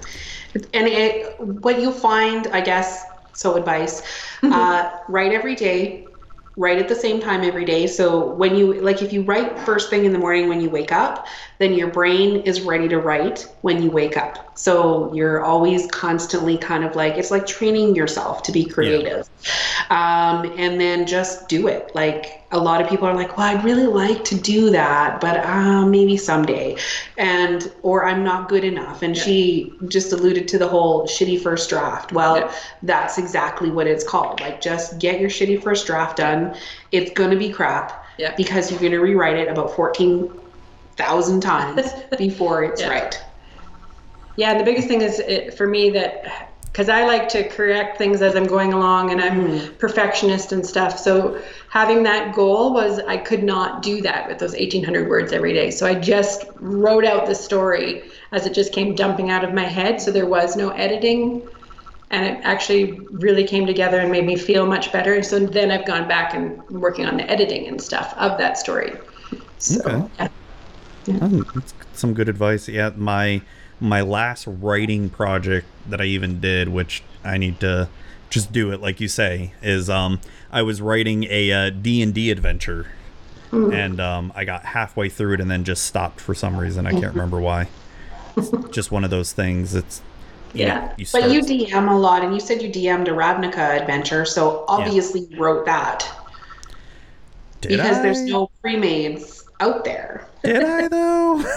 it. 0.55 0.67
And 0.75 0.87
it, 0.89 1.41
what 1.41 1.81
you'll 1.81 1.93
find, 1.93 2.47
I 2.49 2.61
guess, 2.61 3.05
so 3.41 3.57
advice, 3.57 4.03
uh, 4.43 4.91
write 5.09 5.33
every 5.33 5.55
day, 5.55 6.11
write 6.57 6.79
at 6.79 6.89
the 6.89 6.95
same 6.95 7.21
time 7.21 7.43
every 7.43 7.65
day. 7.65 7.87
So 7.87 8.35
when 8.35 8.55
you, 8.55 8.75
like, 8.83 9.01
if 9.01 9.15
you 9.15 9.23
write 9.23 9.59
first 9.61 9.89
thing 9.89 10.05
in 10.05 10.13
the 10.13 10.19
morning 10.19 10.47
when 10.49 10.61
you 10.61 10.69
wake 10.69 10.93
up, 10.93 11.27
then 11.61 11.75
your 11.75 11.89
brain 11.89 12.41
is 12.41 12.63
ready 12.63 12.89
to 12.89 12.99
write 12.99 13.47
when 13.61 13.83
you 13.83 13.91
wake 13.91 14.17
up. 14.17 14.59
So 14.59 15.13
you're 15.13 15.45
always 15.45 15.87
constantly 15.89 16.57
kind 16.57 16.85
of 16.85 16.97
like, 16.97 17.19
it's 17.19 17.31
like 17.31 17.47
training 17.47 17.95
yourself 17.95 18.43
to 18.45 18.53
be 18.53 18.65
creative. 18.65 19.29
Um, 19.91 20.55
and 20.57 20.81
then 20.81 21.07
just 21.07 21.51
do 21.51 21.69
it. 21.69 21.95
Like, 21.95 22.47
a 22.51 22.59
lot 22.59 22.81
of 22.81 22.89
people 22.89 23.07
are 23.07 23.15
like, 23.15 23.37
well, 23.37 23.47
I'd 23.47 23.63
really 23.63 23.87
like 23.87 24.25
to 24.25 24.41
do 24.41 24.71
that, 24.71 25.21
but 25.21 25.45
uh, 25.45 25.85
maybe 25.85 26.17
someday. 26.17 26.79
And, 27.19 27.71
or 27.83 28.07
I'm 28.07 28.25
not 28.25 28.49
good 28.49 28.65
enough. 28.65 29.03
And 29.03 29.15
she 29.15 29.75
just 29.89 30.13
alluded 30.15 30.49
to 30.49 30.59
the 30.59 30.67
whole 30.67 31.07
shitty 31.07 31.43
first 31.43 31.69
draft. 31.69 32.13
Well, 32.13 32.37
Yeah. 32.39 32.55
that's 32.83 33.19
exactly 33.19 33.71
what 33.71 33.87
it's 33.87 34.03
called. 34.03 34.41
Like, 34.41 34.63
just 34.63 34.99
get 34.99 35.21
your 35.21 35.29
shitty 35.29 35.63
first 35.63 35.87
draft 35.87 36.17
done. 36.17 36.57
It's 36.91 37.11
going 37.11 37.31
to 37.31 37.37
be 37.37 37.51
crap 37.51 38.03
Yeah. 38.17 38.35
because 38.35 38.71
you're 38.71 38.81
going 38.81 38.93
to 38.93 39.01
rewrite 39.01 39.37
it 39.37 39.49
about 39.49 39.77
14,000 41.01 41.41
times 41.41 41.93
before 42.19 42.65
it's 42.65 42.81
Yeah. 42.81 42.91
right. 42.91 43.21
Yeah, 44.37 44.53
and 44.53 44.61
the 44.61 44.65
biggest 44.65 44.89
thing 44.89 45.03
is 45.03 45.19
it, 45.21 45.55
for 45.55 45.67
me 45.67 45.91
that 45.91 46.51
because 46.65 46.89
I 46.89 47.05
like 47.05 47.29
to 47.31 47.49
correct 47.49 47.99
things 47.99 48.23
as 48.23 48.37
I'm 48.37 48.47
going 48.47 48.73
along 48.73 49.11
and 49.11 49.21
I'm 49.21 49.49
mm-hmm. 49.49 49.75
perfectionist 49.79 50.53
and 50.53 50.65
stuff. 50.65 50.99
So 51.01 51.43
having 51.69 52.05
that 52.05 52.33
goal 52.33 52.73
was 52.73 53.01
I 53.01 53.17
could 53.17 53.43
not 53.43 53.83
do 53.83 54.01
that 54.03 54.29
with 54.29 54.39
those 54.39 54.53
1800 54.53 55.09
words 55.09 55.33
every 55.33 55.53
day. 55.53 55.73
So 55.73 55.85
I 55.85 55.95
just 55.95 56.45
wrote 56.61 57.05
out 57.05 57.27
the 57.27 57.35
story 57.35 58.05
as 58.31 58.47
it 58.47 58.55
just 58.55 58.73
came 58.73 58.95
dumping 58.95 59.31
out 59.31 59.43
of 59.43 59.53
my 59.53 59.65
head. 59.65 60.01
So 60.01 60.13
there 60.13 60.27
was 60.27 60.57
no 60.57 60.71
editing. 60.71 61.43
And 62.13 62.25
it 62.27 62.41
actually 62.45 63.07
really 63.11 63.45
came 63.45 63.67
together 63.67 63.99
and 63.99 64.11
made 64.11 64.25
me 64.27 64.37
feel 64.37 64.65
much 64.67 64.93
better. 64.93 65.15
And 65.15 65.27
so 65.27 65.41
then 65.41 65.73
I've 65.73 65.87
gone 65.87 66.07
back 66.09 66.35
and 66.35 66.63
working 66.69 67.05
on 67.05 67.17
the 67.17 67.29
editing 67.29 67.67
and 67.67 67.81
stuff 67.83 68.15
of 68.17 68.39
that 68.39 68.59
story. 68.59 68.97
So, 69.59 69.81
Okay. 69.87 70.09
yeah. 70.19 70.29
Oh, 71.09 71.45
that's 71.55 71.75
some 71.93 72.15
good 72.15 72.29
advice. 72.29 72.69
Yeah, 72.69 72.91
my 72.97 73.43
my 73.81 74.03
last 74.03 74.47
writing 74.47 75.09
project 75.11 75.67
that 75.89 76.01
I 76.01 76.05
even 76.05 76.41
did, 76.41 76.69
which 76.69 77.03
I 77.25 77.39
need 77.39 77.61
to 77.61 77.89
just 78.29 78.53
do 78.53 78.71
it 78.73 78.81
like 78.81 79.01
you 79.01 79.09
say, 79.09 79.55
is 79.63 79.89
um 79.91 80.21
I 80.51 80.63
was 80.63 80.81
writing 80.83 81.25
a 81.31 81.53
uh, 81.53 81.71
D&D 81.71 82.31
adventure. 82.31 82.89
And 83.53 84.01
um, 84.01 84.33
I 84.37 84.45
got 84.45 84.65
halfway 84.65 85.09
through 85.09 85.35
it 85.35 85.41
and 85.41 85.51
then 85.51 85.65
just 85.65 85.85
stopped 85.85 86.21
for 86.21 86.35
some 86.35 86.57
reason. 86.57 86.87
I 86.87 86.93
can't 86.93 87.13
remember 87.15 87.41
why. 87.41 87.69
It's 88.37 88.51
just 88.71 88.93
one 88.93 89.03
of 89.03 89.11
those 89.11 89.33
things. 89.33 89.75
It's 89.75 90.03
you 90.53 90.67
know, 90.67 90.75
Yeah. 90.75 90.95
you 90.97 91.07
But 91.13 91.31
you 91.31 91.41
DM 91.43 91.91
a 91.91 91.95
lot, 91.95 92.23
and 92.23 92.33
you 92.33 92.41
said 92.41 92.63
you 92.63 92.69
DM'd 92.71 93.09
a 93.09 93.13
Ravnica 93.13 93.81
adventure, 93.81 94.25
so 94.25 94.65
obviously 94.69 95.23
you 95.23 95.37
wrote 95.37 95.67
that 95.67 96.09
did 97.61 97.71
because 97.71 98.03
there's 98.03 98.23
no 98.23 98.51
pre-mades 98.63 99.40
out 99.61 99.85
there. 99.85 100.27
Did 100.43 100.65
I 100.65 100.89
though? 100.89 101.45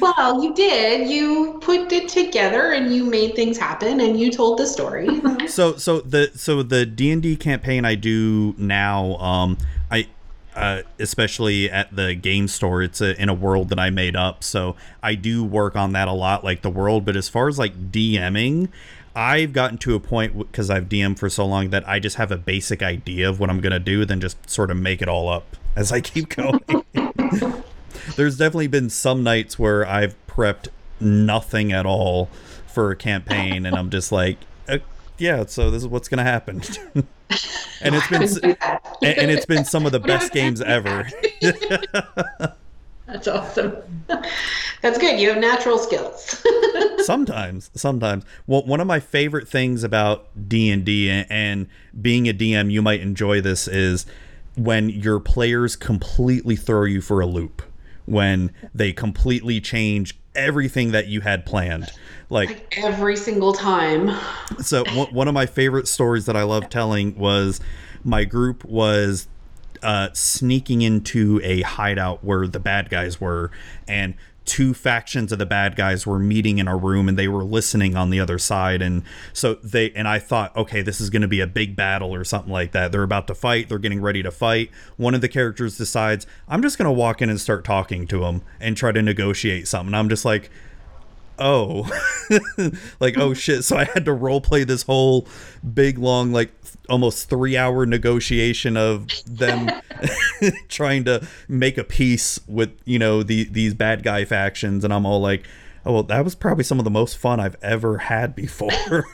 Well, 0.00 0.42
you 0.42 0.54
did. 0.54 1.08
You 1.08 1.58
put 1.60 1.92
it 1.92 2.08
together 2.08 2.72
and 2.72 2.92
you 2.92 3.04
made 3.04 3.36
things 3.36 3.56
happen, 3.56 4.00
and 4.00 4.18
you 4.18 4.32
told 4.32 4.58
the 4.58 4.66
story. 4.66 5.08
so 5.46 5.76
so 5.76 6.00
the 6.00 6.30
so 6.34 6.62
the 6.62 6.84
D 6.84 7.10
and 7.10 7.22
D 7.22 7.36
campaign 7.36 7.84
I 7.84 7.94
do 7.94 8.54
now, 8.58 9.16
um, 9.16 9.58
I. 9.90 10.08
Uh, 10.52 10.82
especially 10.98 11.70
at 11.70 11.94
the 11.94 12.12
game 12.12 12.48
store, 12.48 12.82
it's 12.82 13.00
a, 13.00 13.18
in 13.22 13.28
a 13.28 13.34
world 13.34 13.68
that 13.68 13.78
I 13.78 13.88
made 13.88 14.16
up. 14.16 14.42
So 14.42 14.74
I 15.00 15.14
do 15.14 15.44
work 15.44 15.76
on 15.76 15.92
that 15.92 16.08
a 16.08 16.12
lot, 16.12 16.42
like 16.42 16.62
the 16.62 16.68
world. 16.68 17.04
But 17.04 17.16
as 17.16 17.28
far 17.28 17.46
as 17.46 17.56
like 17.56 17.92
DMing, 17.92 18.68
I've 19.14 19.52
gotten 19.52 19.78
to 19.78 19.94
a 19.94 20.00
point 20.00 20.36
because 20.36 20.68
I've 20.68 20.88
DM'd 20.88 21.20
for 21.20 21.30
so 21.30 21.46
long 21.46 21.70
that 21.70 21.88
I 21.88 22.00
just 22.00 22.16
have 22.16 22.32
a 22.32 22.36
basic 22.36 22.82
idea 22.82 23.28
of 23.28 23.38
what 23.38 23.48
I'm 23.48 23.60
gonna 23.60 23.78
do, 23.78 24.04
then 24.04 24.20
just 24.20 24.50
sort 24.50 24.72
of 24.72 24.76
make 24.76 25.00
it 25.00 25.08
all 25.08 25.28
up 25.28 25.56
as 25.76 25.92
I 25.92 26.00
keep 26.00 26.28
going. 26.36 26.60
There's 28.16 28.36
definitely 28.36 28.66
been 28.68 28.90
some 28.90 29.22
nights 29.22 29.58
where 29.58 29.86
I've 29.86 30.14
prepped 30.26 30.68
nothing 31.00 31.72
at 31.72 31.86
all 31.86 32.28
for 32.66 32.90
a 32.90 32.96
campaign, 32.96 33.66
and 33.66 33.76
I'm 33.76 33.90
just 33.90 34.12
like, 34.12 34.38
uh, 34.68 34.78
yeah, 35.18 35.44
so 35.46 35.70
this 35.70 35.82
is 35.82 35.88
what's 35.88 36.08
gonna 36.08 36.22
happen. 36.24 36.62
and 36.94 37.94
it's 37.94 38.08
been 38.08 38.22
s- 38.22 38.34
Couldn't 38.34 38.50
do 38.50 38.56
that. 38.60 38.96
and, 39.02 39.18
and 39.18 39.30
it's 39.30 39.46
been 39.46 39.64
some 39.64 39.86
of 39.86 39.92
the 39.92 40.00
best 40.00 40.32
games 40.32 40.60
ever. 40.60 41.08
That's 43.06 43.26
awesome. 43.26 43.76
That's 44.82 44.98
good. 44.98 45.18
You 45.18 45.30
have 45.30 45.38
natural 45.38 45.78
skills. 45.78 46.44
sometimes 47.04 47.70
sometimes 47.74 48.24
well 48.46 48.62
one 48.66 48.78
of 48.80 48.86
my 48.86 49.00
favorite 49.00 49.48
things 49.48 49.82
about 49.82 50.26
d&d 50.48 51.10
and, 51.10 51.26
and 51.30 51.66
being 52.00 52.28
a 52.28 52.32
dm 52.34 52.70
you 52.70 52.82
might 52.82 53.00
enjoy 53.00 53.40
this 53.40 53.66
is 53.66 54.04
when 54.64 54.90
your 54.90 55.18
players 55.20 55.74
completely 55.76 56.56
throw 56.56 56.84
you 56.84 57.00
for 57.00 57.20
a 57.20 57.26
loop 57.26 57.62
when 58.04 58.52
they 58.74 58.92
completely 58.92 59.60
change 59.60 60.18
everything 60.34 60.90
that 60.92 61.06
you 61.06 61.20
had 61.20 61.46
planned 61.46 61.90
like 62.28 62.76
Every 62.76 63.16
single 63.16 63.52
time. 63.52 64.10
so 64.58 64.84
one, 64.94 65.12
one 65.12 65.28
of 65.28 65.34
my 65.34 65.46
favorite 65.46 65.88
stories 65.88 66.26
that 66.26 66.36
I 66.36 66.44
love 66.44 66.68
telling 66.70 67.16
was 67.18 67.60
my 68.04 68.24
group 68.24 68.64
was 68.64 69.26
uh, 69.82 70.08
sneaking 70.12 70.82
into 70.82 71.40
a 71.42 71.62
hideout 71.62 72.22
where 72.22 72.46
the 72.46 72.60
bad 72.60 72.90
guys 72.90 73.20
were, 73.20 73.50
and 73.88 74.14
two 74.50 74.74
factions 74.74 75.30
of 75.30 75.38
the 75.38 75.46
bad 75.46 75.76
guys 75.76 76.04
were 76.04 76.18
meeting 76.18 76.58
in 76.58 76.66
a 76.66 76.76
room 76.76 77.08
and 77.08 77.16
they 77.16 77.28
were 77.28 77.44
listening 77.44 77.96
on 77.96 78.10
the 78.10 78.18
other 78.18 78.36
side. 78.36 78.82
And 78.82 79.04
so 79.32 79.54
they 79.54 79.92
and 79.92 80.08
I 80.08 80.18
thought 80.18 80.54
okay 80.56 80.82
this 80.82 81.00
is 81.00 81.08
going 81.08 81.22
to 81.22 81.28
be 81.28 81.38
a 81.38 81.46
big 81.46 81.76
battle 81.76 82.12
or 82.12 82.24
something 82.24 82.52
like 82.52 82.72
that. 82.72 82.90
They're 82.90 83.04
about 83.04 83.28
to 83.28 83.34
fight 83.36 83.68
they're 83.68 83.78
getting 83.78 84.00
ready 84.00 84.24
to 84.24 84.32
fight. 84.32 84.72
One 84.96 85.14
of 85.14 85.20
the 85.20 85.28
characters 85.28 85.78
decides 85.78 86.26
I'm 86.48 86.62
just 86.62 86.78
going 86.78 86.86
to 86.86 86.92
walk 86.92 87.22
in 87.22 87.30
and 87.30 87.40
start 87.40 87.64
talking 87.64 88.08
to 88.08 88.22
them 88.22 88.42
and 88.58 88.76
try 88.76 88.90
to 88.90 89.00
negotiate 89.00 89.68
something. 89.68 89.94
I'm 89.94 90.08
just 90.08 90.24
like 90.24 90.50
oh 91.40 91.88
like 93.00 93.16
oh 93.18 93.34
shit 93.34 93.64
so 93.64 93.76
i 93.76 93.84
had 93.84 94.04
to 94.04 94.12
role 94.12 94.40
play 94.40 94.64
this 94.64 94.82
whole 94.82 95.26
big 95.74 95.98
long 95.98 96.32
like 96.32 96.48
th- 96.62 96.74
almost 96.88 97.28
three 97.28 97.56
hour 97.56 97.86
negotiation 97.86 98.76
of 98.76 99.08
them 99.26 99.70
trying 100.68 101.04
to 101.04 101.26
make 101.48 101.78
a 101.78 101.84
peace 101.84 102.38
with 102.46 102.70
you 102.84 102.98
know 102.98 103.22
the 103.22 103.44
these 103.44 103.74
bad 103.74 104.02
guy 104.02 104.24
factions 104.24 104.84
and 104.84 104.92
i'm 104.92 105.06
all 105.06 105.20
like 105.20 105.46
oh 105.86 105.92
well 105.92 106.02
that 106.02 106.24
was 106.24 106.34
probably 106.34 106.64
some 106.64 106.78
of 106.78 106.84
the 106.84 106.90
most 106.90 107.16
fun 107.16 107.40
i've 107.40 107.56
ever 107.62 107.98
had 107.98 108.34
before 108.34 109.06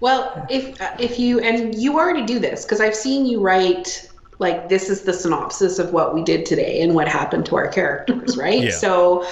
Well, 0.00 0.46
if 0.50 0.80
uh, 0.80 0.94
if 0.98 1.18
you 1.18 1.40
and 1.40 1.74
you 1.74 1.98
already 1.98 2.24
do 2.24 2.38
this 2.38 2.64
because 2.64 2.80
I've 2.80 2.94
seen 2.94 3.24
you 3.24 3.40
write 3.40 4.08
like 4.38 4.68
this 4.68 4.90
is 4.90 5.02
the 5.02 5.12
synopsis 5.12 5.78
of 5.78 5.92
what 5.92 6.14
we 6.14 6.22
did 6.22 6.44
today 6.44 6.82
and 6.82 6.94
what 6.94 7.08
happened 7.08 7.46
to 7.46 7.56
our 7.56 7.68
characters, 7.68 8.36
right? 8.36 8.64
Yeah. 8.64 8.70
So 8.70 9.26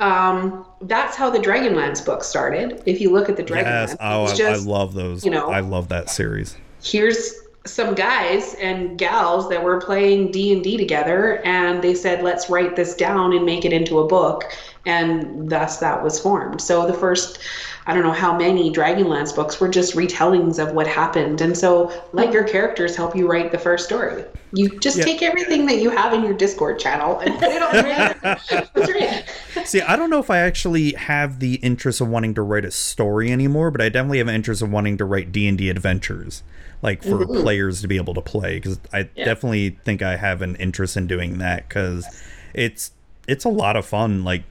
um, 0.00 0.64
that's 0.82 1.16
how 1.16 1.28
the 1.30 1.38
Dragonlance 1.38 2.04
book 2.04 2.22
started. 2.22 2.82
If 2.86 3.00
you 3.00 3.10
look 3.10 3.28
at 3.28 3.36
the 3.36 3.42
Dragonlance, 3.44 3.64
yes 3.90 3.96
oh 4.00 4.24
it's 4.24 4.32
I, 4.34 4.36
just 4.36 4.66
I 4.66 4.70
love 4.70 4.94
those 4.94 5.24
you 5.24 5.30
know- 5.30 5.50
i 5.50 5.60
love 5.60 5.88
that 5.88 6.08
series 6.10 6.56
here's 6.82 7.34
some 7.66 7.94
guys 7.94 8.54
and 8.54 8.96
gals 8.96 9.48
that 9.50 9.62
were 9.62 9.78
playing 9.80 10.30
D&D 10.30 10.76
together 10.78 11.42
and 11.44 11.82
they 11.82 11.94
said 11.94 12.22
let's 12.22 12.48
write 12.48 12.76
this 12.76 12.94
down 12.94 13.32
and 13.34 13.44
make 13.44 13.64
it 13.66 13.72
into 13.74 13.98
a 13.98 14.06
book 14.06 14.44
and 14.86 15.50
thus 15.50 15.78
that 15.78 16.02
was 16.02 16.18
formed. 16.18 16.62
So 16.62 16.86
the 16.86 16.94
first 16.94 17.40
I 17.86 17.94
don't 17.94 18.02
know 18.04 18.12
how 18.12 18.36
many 18.36 18.70
Dragonlance 18.70 19.34
books 19.34 19.60
were 19.60 19.68
just 19.68 19.94
retellings 19.94 20.58
of 20.58 20.72
what 20.74 20.86
happened. 20.86 21.40
And 21.42 21.56
so 21.56 21.90
let 22.12 22.32
your 22.32 22.44
characters 22.44 22.94
help 22.96 23.16
you 23.16 23.26
write 23.30 23.50
the 23.50 23.58
first 23.58 23.86
story. 23.86 24.24
You 24.52 24.78
just 24.78 24.98
Yeah. 24.98 25.04
take 25.04 25.22
everything 25.22 25.66
that 25.66 25.78
you 25.78 25.90
have 25.90 26.12
in 26.14 26.22
your 26.22 26.34
Discord 26.34 26.78
channel 26.78 27.18
and 27.20 27.34
put 27.38 27.48
it 27.50 27.62
on 27.62 27.72
there. 27.84 28.14
That's 28.22 28.76
right. 28.92 29.24
See, 29.68 29.82
I 29.82 29.96
don't 29.96 30.08
know 30.08 30.18
if 30.18 30.30
I 30.30 30.38
actually 30.38 30.92
have 30.94 31.40
the 31.40 31.56
interest 31.56 32.00
of 32.00 32.08
wanting 32.08 32.32
to 32.36 32.42
write 32.42 32.64
a 32.64 32.70
story 32.70 33.30
anymore, 33.30 33.70
but 33.70 33.82
I 33.82 33.90
definitely 33.90 34.16
have 34.16 34.28
an 34.28 34.34
interest 34.34 34.62
of 34.62 34.70
wanting 34.70 34.96
to 34.96 35.04
write 35.04 35.30
D 35.30 35.46
and 35.46 35.58
D 35.58 35.68
adventures, 35.68 36.42
like 36.80 37.02
for 37.02 37.26
players 37.26 37.82
to 37.82 37.86
be 37.86 37.96
able 37.96 38.14
to 38.14 38.22
play. 38.22 38.56
Because 38.56 38.80
I 38.94 39.02
definitely 39.02 39.78
think 39.84 40.00
I 40.00 40.16
have 40.16 40.40
an 40.40 40.56
interest 40.56 40.96
in 40.96 41.06
doing 41.06 41.36
that 41.38 41.68
because 41.68 42.06
it's 42.54 42.92
it's 43.26 43.44
a 43.44 43.50
lot 43.50 43.76
of 43.76 43.84
fun, 43.84 44.24
like 44.24 44.44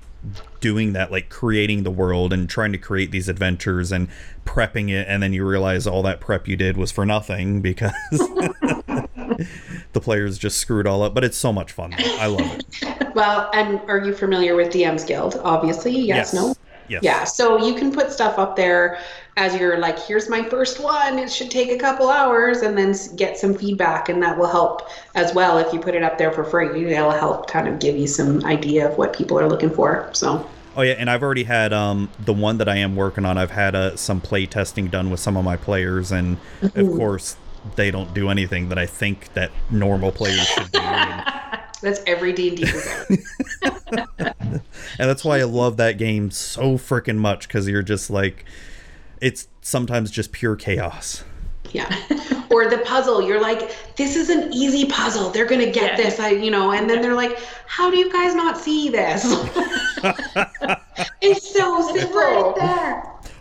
doing 0.59 0.93
that, 0.93 1.11
like 1.11 1.29
creating 1.29 1.81
the 1.81 1.89
world 1.89 2.31
and 2.31 2.47
trying 2.47 2.71
to 2.73 2.77
create 2.77 3.09
these 3.09 3.27
adventures 3.27 3.91
and 3.91 4.09
prepping 4.45 4.91
it, 4.91 5.07
and 5.09 5.23
then 5.23 5.33
you 5.33 5.43
realize 5.43 5.87
all 5.87 6.03
that 6.03 6.19
prep 6.19 6.47
you 6.47 6.55
did 6.55 6.77
was 6.77 6.91
for 6.91 7.07
nothing 7.07 7.59
because 7.59 7.91
the 9.97 10.03
players 10.03 10.37
just 10.37 10.59
screwed 10.59 10.85
all 10.85 11.01
up. 11.01 11.13
But 11.13 11.23
it's 11.23 11.37
so 11.37 11.51
much 11.51 11.71
fun. 11.71 11.93
I 11.97 12.27
love 12.27 12.59
it. 12.59 12.65
Well, 13.15 13.49
and 13.51 13.79
are 13.89 13.97
you 13.97 14.13
familiar 14.13 14.55
with 14.55 14.71
DM's 14.71 15.03
Guild? 15.03 15.41
Obviously, 15.43 15.99
yes, 15.99 16.35
no. 16.35 16.53
Yes. 16.87 17.01
Yeah, 17.01 17.23
so 17.23 17.65
you 17.65 17.73
can 17.73 17.91
put 17.91 18.11
stuff 18.11 18.37
up 18.37 18.55
there 18.55 18.99
as 19.37 19.55
you're 19.55 19.79
like, 19.79 19.97
here's 19.97 20.29
my 20.29 20.47
first 20.47 20.79
one. 20.79 21.17
It 21.17 21.31
should 21.31 21.49
take 21.49 21.71
a 21.71 21.79
couple 21.79 22.09
hours, 22.09 22.61
and 22.61 22.77
then 22.77 22.93
get 23.15 23.35
some 23.35 23.55
feedback, 23.55 24.09
and 24.09 24.21
that 24.21 24.37
will 24.37 24.45
help 24.45 24.87
as 25.15 25.33
well 25.33 25.57
if 25.57 25.73
you 25.73 25.79
put 25.79 25.95
it 25.95 26.03
up 26.03 26.19
there 26.19 26.31
for 26.31 26.43
free. 26.43 26.93
It'll 26.93 27.09
help 27.09 27.49
kind 27.49 27.67
of 27.67 27.79
give 27.79 27.97
you 27.97 28.05
some 28.05 28.45
idea 28.45 28.87
of 28.87 28.99
what 28.99 29.13
people 29.13 29.39
are 29.39 29.49
looking 29.49 29.71
for. 29.71 30.11
So, 30.13 30.47
Oh 30.75 30.83
yeah, 30.83 30.93
and 30.93 31.09
I've 31.09 31.23
already 31.23 31.43
had 31.43 31.73
um 31.73 32.07
the 32.23 32.33
one 32.33 32.59
that 32.59 32.69
I 32.69 32.75
am 32.75 32.95
working 32.95 33.25
on. 33.25 33.35
I've 33.35 33.49
had 33.49 33.73
uh, 33.73 33.95
some 33.95 34.21
play 34.21 34.45
testing 34.45 34.89
done 34.89 35.09
with 35.09 35.19
some 35.19 35.35
of 35.35 35.43
my 35.43 35.57
players, 35.57 36.11
and 36.11 36.37
of 36.61 36.85
course 36.95 37.35
they 37.75 37.91
don't 37.91 38.13
do 38.13 38.29
anything 38.29 38.69
that 38.69 38.77
I 38.77 38.85
think 38.85 39.33
that 39.33 39.51
normal 39.69 40.11
players 40.11 40.47
should 40.47 40.71
do. 40.71 40.79
That's 41.81 42.01
every 42.07 42.33
D 42.33 42.49
and 42.49 42.57
D 42.57 42.63
design. 42.71 43.23
and 44.49 44.61
that's 44.97 45.23
why 45.23 45.39
I 45.39 45.43
love 45.43 45.77
that 45.77 45.99
game 45.99 46.31
so 46.31 46.77
freaking 46.79 47.17
much 47.17 47.47
because 47.47 47.69
you're 47.69 47.83
just 47.83 48.09
like, 48.09 48.45
it's 49.21 49.47
sometimes 49.61 50.09
just 50.09 50.31
pure 50.31 50.55
chaos. 50.55 51.23
Yeah. 51.71 51.93
Or 52.49 52.69
the 52.69 52.77
puzzle, 52.79 53.21
you're 53.21 53.41
like, 53.41 53.75
this 53.97 54.15
is 54.15 54.29
an 54.29 54.51
easy 54.53 54.85
puzzle. 54.85 55.29
They're 55.31 55.45
gonna 55.45 55.69
get 55.69 55.91
Yeah. 55.91 55.97
this. 55.97 56.17
I, 56.19 56.29
you 56.29 56.49
know, 56.49 56.71
and 56.71 56.89
then 56.89 57.01
they're 57.01 57.13
like, 57.13 57.37
how 57.67 57.91
do 57.91 57.97
you 57.97 58.09
guys 58.11 58.33
not 58.33 58.57
see 58.57 58.87
this? 58.89 59.21
it's 61.21 61.53
so 61.53 61.81
simple. 61.93 62.53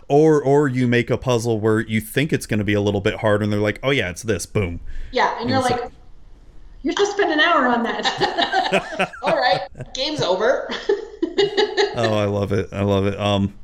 Or 0.09 0.41
or 0.41 0.67
you 0.69 0.87
make 0.87 1.09
a 1.09 1.17
puzzle 1.17 1.59
where 1.59 1.81
you 1.81 1.99
think 1.99 2.31
it's 2.31 2.45
going 2.45 2.59
to 2.59 2.63
be 2.63 2.73
a 2.73 2.79
little 2.81 3.01
bit 3.01 3.15
harder, 3.15 3.43
and 3.43 3.51
they're 3.51 3.59
like, 3.59 3.79
oh 3.83 3.89
yeah, 3.91 4.09
it's 4.09 4.23
this. 4.23 4.45
Boom. 4.45 4.79
Yeah, 5.11 5.37
and 5.39 5.49
you're 5.49 5.59
It's 5.59 5.69
like, 5.69 5.91
You 6.81 6.93
just 6.93 7.11
spent 7.11 7.31
an 7.31 7.41
hour 7.41 7.67
on 7.67 7.83
that. 7.83 9.11
all 9.23 9.35
right, 9.35 9.61
game's 9.93 10.21
over. 10.21 10.69
oh, 11.95 12.13
I 12.17 12.25
love 12.25 12.53
it. 12.53 12.69
I 12.71 12.83
love 12.83 13.05
it. 13.05 13.19
Um, 13.19 13.57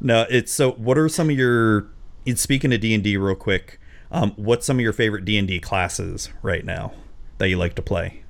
no, 0.00 0.26
it's 0.28 0.52
so. 0.52 0.72
What 0.72 0.98
are 0.98 1.08
some 1.08 1.30
of 1.30 1.36
your? 1.36 1.86
Speaking 2.34 2.72
of 2.74 2.80
D 2.80 2.92
and 2.92 3.02
D, 3.02 3.16
real 3.16 3.34
quick, 3.34 3.80
um, 4.10 4.32
what's 4.36 4.66
some 4.66 4.76
of 4.76 4.82
your 4.82 4.92
favorite 4.92 5.24
D 5.24 5.38
and 5.38 5.48
D 5.48 5.60
classes 5.60 6.28
right 6.42 6.64
now 6.64 6.92
that 7.38 7.48
you 7.48 7.56
like 7.56 7.74
to 7.76 7.82
play? 7.82 8.22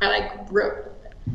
I 0.00 0.08
like 0.08 0.32
ro- 0.52 0.84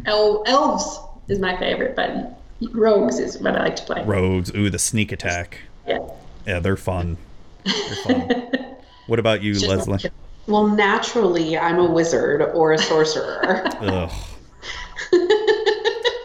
el- 0.05 0.43
elves 0.47 0.99
is 1.27 1.39
my 1.39 1.57
favorite, 1.57 1.95
but 1.95 2.39
rogues 2.71 3.19
is 3.19 3.39
what 3.39 3.55
I 3.55 3.63
like 3.63 3.75
to 3.77 3.83
play. 3.83 4.03
Rogues. 4.03 4.51
Ooh, 4.55 4.69
the 4.69 4.79
sneak 4.79 5.11
attack. 5.11 5.59
Yeah. 5.87 5.99
Yeah, 6.45 6.59
they're 6.59 6.77
fun. 6.77 7.17
They're 7.63 7.95
fun. 8.03 8.77
what 9.07 9.19
about 9.19 9.41
you, 9.41 9.53
Leslie? 9.59 10.09
well, 10.47 10.67
naturally, 10.67 11.57
I'm 11.57 11.79
a 11.79 11.89
wizard 11.89 12.41
or 12.41 12.73
a 12.73 12.77
sorcerer. 12.77 13.63
Ugh. 13.79 14.11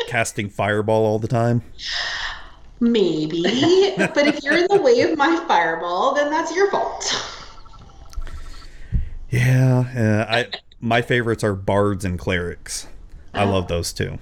Casting 0.08 0.48
fireball 0.48 1.04
all 1.04 1.18
the 1.18 1.28
time. 1.28 1.62
Maybe, 2.80 3.42
but 3.96 4.26
if 4.28 4.42
you're 4.44 4.56
in 4.56 4.68
the 4.70 4.80
way 4.80 5.00
of 5.00 5.18
my 5.18 5.44
fireball, 5.48 6.14
then 6.14 6.30
that's 6.30 6.54
your 6.54 6.70
fault. 6.70 7.12
Yeah, 9.30 9.92
yeah. 9.94 10.26
I 10.28 10.48
my 10.80 11.02
favorites 11.02 11.42
are 11.42 11.54
bards 11.54 12.04
and 12.04 12.18
clerics. 12.18 12.86
I 13.34 13.42
uh-huh. 13.42 13.52
love 13.52 13.68
those 13.68 13.92
two. 13.92 14.18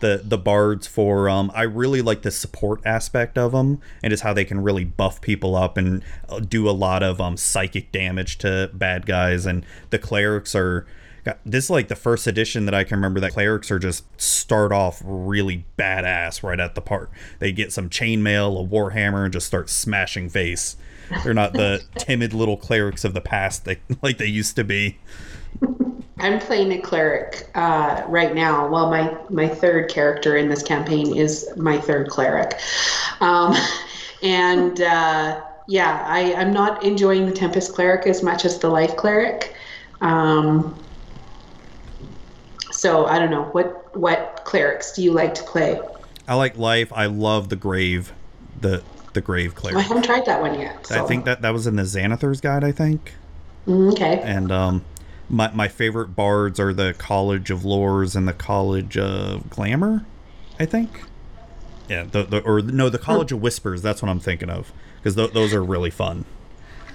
The 0.00 0.22
the 0.24 0.38
bards 0.38 0.86
for 0.86 1.28
um 1.28 1.50
I 1.54 1.62
really 1.62 2.02
like 2.02 2.22
the 2.22 2.30
support 2.30 2.80
aspect 2.84 3.36
of 3.38 3.52
them 3.52 3.80
and 4.02 4.10
just 4.10 4.22
how 4.22 4.32
they 4.32 4.44
can 4.44 4.60
really 4.62 4.84
buff 4.84 5.20
people 5.20 5.56
up 5.56 5.76
and 5.76 6.02
uh, 6.28 6.40
do 6.40 6.68
a 6.68 6.72
lot 6.72 7.02
of 7.02 7.20
um 7.20 7.36
psychic 7.36 7.92
damage 7.92 8.38
to 8.38 8.70
bad 8.72 9.06
guys 9.06 9.46
and 9.46 9.64
the 9.90 9.98
clerics 9.98 10.54
are 10.54 10.86
this 11.44 11.64
is 11.64 11.70
like 11.70 11.88
the 11.88 11.96
first 11.96 12.26
edition 12.26 12.64
that 12.64 12.74
I 12.74 12.84
can 12.84 12.96
remember 12.96 13.20
that 13.20 13.32
clerics 13.32 13.70
are 13.70 13.78
just 13.78 14.04
start 14.20 14.72
off 14.72 15.02
really 15.04 15.64
badass 15.78 16.42
right 16.42 16.58
at 16.60 16.74
the 16.74 16.80
part. 16.80 17.10
They 17.38 17.52
get 17.52 17.72
some 17.72 17.88
chainmail, 17.88 18.64
a 18.64 18.66
warhammer, 18.66 19.24
and 19.24 19.32
just 19.32 19.46
start 19.46 19.68
smashing 19.68 20.30
face. 20.30 20.76
They're 21.24 21.34
not 21.34 21.52
the 21.52 21.84
timid 21.98 22.32
little 22.32 22.56
clerics 22.56 23.04
of 23.04 23.14
the 23.14 23.20
past 23.20 23.64
they, 23.64 23.78
like 24.02 24.18
they 24.18 24.26
used 24.26 24.56
to 24.56 24.64
be. 24.64 24.98
I'm 26.20 26.38
playing 26.40 26.72
a 26.72 26.78
cleric 26.78 27.48
uh, 27.54 28.02
right 28.08 28.34
now. 28.34 28.68
Well, 28.68 28.90
my 28.90 29.16
my 29.28 29.48
third 29.48 29.88
character 29.88 30.36
in 30.36 30.48
this 30.48 30.62
campaign 30.62 31.16
is 31.16 31.48
my 31.56 31.78
third 31.78 32.08
cleric, 32.08 32.58
um, 33.20 33.54
and 34.22 34.80
uh, 34.80 35.40
yeah, 35.66 36.04
I, 36.06 36.34
I'm 36.34 36.52
not 36.52 36.82
enjoying 36.82 37.26
the 37.26 37.32
Tempest 37.32 37.74
cleric 37.74 38.06
as 38.06 38.22
much 38.22 38.44
as 38.44 38.58
the 38.58 38.68
Life 38.68 38.96
cleric. 38.96 39.54
Um, 40.00 40.74
so 42.70 43.06
I 43.06 43.18
don't 43.18 43.30
know 43.30 43.44
what 43.44 43.96
what 43.96 44.42
clerics 44.44 44.92
do 44.92 45.02
you 45.02 45.12
like 45.12 45.34
to 45.34 45.42
play? 45.44 45.80
I 46.26 46.34
like 46.34 46.56
life. 46.56 46.92
I 46.92 47.06
love 47.06 47.48
the 47.48 47.56
grave, 47.56 48.12
the 48.60 48.82
the 49.12 49.20
grave 49.20 49.54
cleric. 49.54 49.78
I 49.78 49.82
haven't 49.82 50.04
tried 50.04 50.26
that 50.26 50.40
one 50.40 50.58
yet. 50.58 50.86
So. 50.86 51.02
I 51.02 51.06
think 51.06 51.24
that 51.24 51.42
that 51.42 51.52
was 51.52 51.66
in 51.66 51.76
the 51.76 51.82
Xanathar's 51.82 52.40
guide. 52.40 52.64
I 52.64 52.72
think. 52.72 53.14
Mm, 53.66 53.92
okay. 53.92 54.20
And 54.22 54.50
um, 54.50 54.84
my 55.28 55.50
my 55.52 55.68
favorite 55.68 56.16
bards 56.16 56.58
are 56.58 56.72
the 56.72 56.94
College 56.94 57.50
of 57.50 57.60
Lores 57.60 58.16
and 58.16 58.26
the 58.26 58.32
College 58.32 58.96
of 58.96 59.48
Glamour. 59.50 60.04
I 60.58 60.66
think. 60.66 61.02
Yeah, 61.88 62.04
the, 62.04 62.24
the 62.24 62.40
or 62.40 62.60
no, 62.60 62.88
the 62.88 62.98
College 62.98 63.32
of 63.32 63.40
Whispers. 63.40 63.82
That's 63.82 64.02
what 64.02 64.10
I'm 64.10 64.20
thinking 64.20 64.50
of 64.50 64.72
because 64.96 65.14
th- 65.14 65.32
those 65.32 65.54
are 65.54 65.62
really 65.62 65.90
fun. 65.90 66.24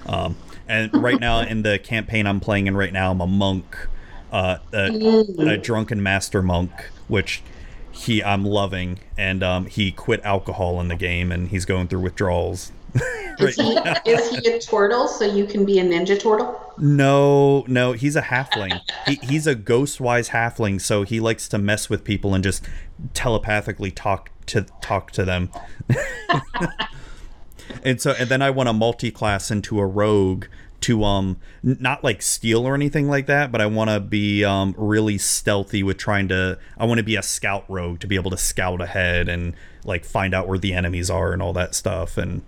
Um, 0.06 0.36
and 0.68 0.92
right 0.94 1.18
now 1.18 1.40
in 1.40 1.62
the 1.62 1.78
campaign 1.78 2.26
I'm 2.26 2.40
playing 2.40 2.66
in 2.66 2.76
right 2.76 2.92
now, 2.92 3.10
I'm 3.10 3.20
a 3.20 3.26
monk, 3.26 3.88
uh, 4.30 4.58
a, 4.72 5.24
a 5.38 5.56
drunken 5.56 6.02
master 6.02 6.42
monk, 6.42 6.70
which 7.08 7.42
he 7.90 8.22
I'm 8.22 8.44
loving, 8.44 9.00
and 9.16 9.42
um, 9.42 9.66
he 9.66 9.90
quit 9.92 10.20
alcohol 10.24 10.80
in 10.80 10.88
the 10.88 10.96
game, 10.96 11.32
and 11.32 11.48
he's 11.48 11.64
going 11.64 11.88
through 11.88 12.00
withdrawals. 12.00 12.72
Is 13.40 13.56
he, 13.56 13.76
is 14.06 14.30
he 14.30 14.48
a 14.48 14.60
turtle 14.60 15.08
so 15.08 15.24
you 15.24 15.44
can 15.46 15.64
be 15.64 15.80
a 15.80 15.84
ninja 15.84 16.18
turtle? 16.18 16.72
No, 16.78 17.64
no, 17.66 17.92
he's 17.92 18.14
a 18.14 18.22
halfling. 18.22 18.80
He, 19.06 19.16
he's 19.16 19.48
a 19.48 19.56
ghost-wise 19.56 20.28
halfling, 20.28 20.80
so 20.80 21.02
he 21.02 21.18
likes 21.18 21.48
to 21.48 21.58
mess 21.58 21.90
with 21.90 22.04
people 22.04 22.34
and 22.34 22.44
just 22.44 22.64
telepathically 23.12 23.90
talk 23.90 24.30
to 24.46 24.62
talk 24.80 25.10
to 25.12 25.24
them. 25.24 25.50
and 27.84 28.00
so, 28.00 28.12
and 28.12 28.28
then 28.28 28.40
I 28.40 28.50
want 28.50 28.68
to 28.68 28.72
multi-class 28.72 29.50
into 29.50 29.80
a 29.80 29.86
rogue 29.86 30.44
to 30.82 31.02
um 31.02 31.38
not 31.62 32.04
like 32.04 32.20
steal 32.20 32.66
or 32.66 32.74
anything 32.74 33.08
like 33.08 33.26
that, 33.26 33.50
but 33.50 33.60
I 33.60 33.66
want 33.66 33.90
to 33.90 34.00
be 34.00 34.44
um 34.44 34.74
really 34.76 35.18
stealthy 35.18 35.82
with 35.82 35.96
trying 35.96 36.28
to. 36.28 36.58
I 36.76 36.84
want 36.84 36.98
to 36.98 37.04
be 37.04 37.16
a 37.16 37.22
scout 37.22 37.64
rogue 37.68 38.00
to 38.00 38.06
be 38.06 38.16
able 38.16 38.30
to 38.30 38.36
scout 38.36 38.80
ahead 38.80 39.28
and 39.28 39.54
like 39.84 40.04
find 40.04 40.34
out 40.34 40.46
where 40.46 40.58
the 40.58 40.72
enemies 40.72 41.10
are 41.10 41.32
and 41.32 41.40
all 41.42 41.52
that 41.54 41.74
stuff 41.74 42.16
and 42.16 42.42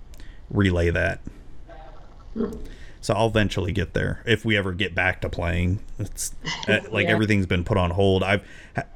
relay 0.50 0.90
that. 0.90 1.20
So 3.00 3.14
I'll 3.14 3.28
eventually 3.28 3.72
get 3.72 3.94
there 3.94 4.22
if 4.26 4.44
we 4.44 4.56
ever 4.56 4.72
get 4.72 4.94
back 4.94 5.20
to 5.22 5.28
playing. 5.28 5.78
It's 5.98 6.34
uh, 6.68 6.80
like 6.90 7.06
Yeah. 7.06 7.12
everything's 7.12 7.46
been 7.46 7.64
put 7.64 7.76
on 7.76 7.90
hold. 7.92 8.22
I've 8.22 8.42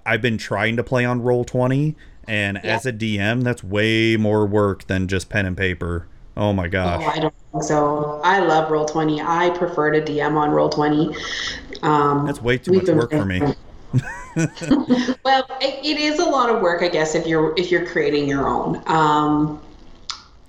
I've 0.04 0.20
been 0.22 0.36
trying 0.38 0.76
to 0.76 0.82
play 0.82 1.04
on 1.04 1.22
Roll 1.22 1.44
Twenty, 1.44 1.94
and 2.26 2.58
as 2.64 2.86
a 2.86 2.92
DM, 2.92 3.42
that's 3.44 3.62
way 3.62 4.16
more 4.16 4.46
work 4.46 4.86
than 4.88 5.06
just 5.08 5.28
pen 5.28 5.46
and 5.46 5.56
paper. 5.56 6.06
Oh 6.36 6.52
my 6.52 6.66
Oh, 6.66 6.70
gosh! 6.70 7.16
I 7.16 7.20
don't 7.20 7.34
think 7.52 7.62
so. 7.64 8.20
I 8.24 8.40
love 8.40 8.70
Roll 8.70 8.84
Twenty. 8.86 9.20
I 9.20 9.50
prefer 9.50 9.90
to 9.92 10.00
DM 10.00 10.36
on 10.36 10.50
Roll 10.50 10.68
Twenty. 10.68 11.14
Um, 11.82 12.26
That's 12.26 12.42
way 12.42 12.58
too 12.58 12.72
much 12.72 12.88
work 12.88 13.10
for 13.10 13.24
me. 13.24 13.40
well, 15.24 15.46
it, 15.60 15.84
it 15.84 15.98
is 15.98 16.18
a 16.20 16.24
lot 16.24 16.50
of 16.50 16.62
work, 16.62 16.82
I 16.82 16.88
guess, 16.88 17.14
if 17.14 17.26
you're 17.26 17.54
if 17.56 17.70
you're 17.70 17.86
creating 17.86 18.28
your 18.28 18.48
own. 18.48 18.82
Um, 18.86 19.60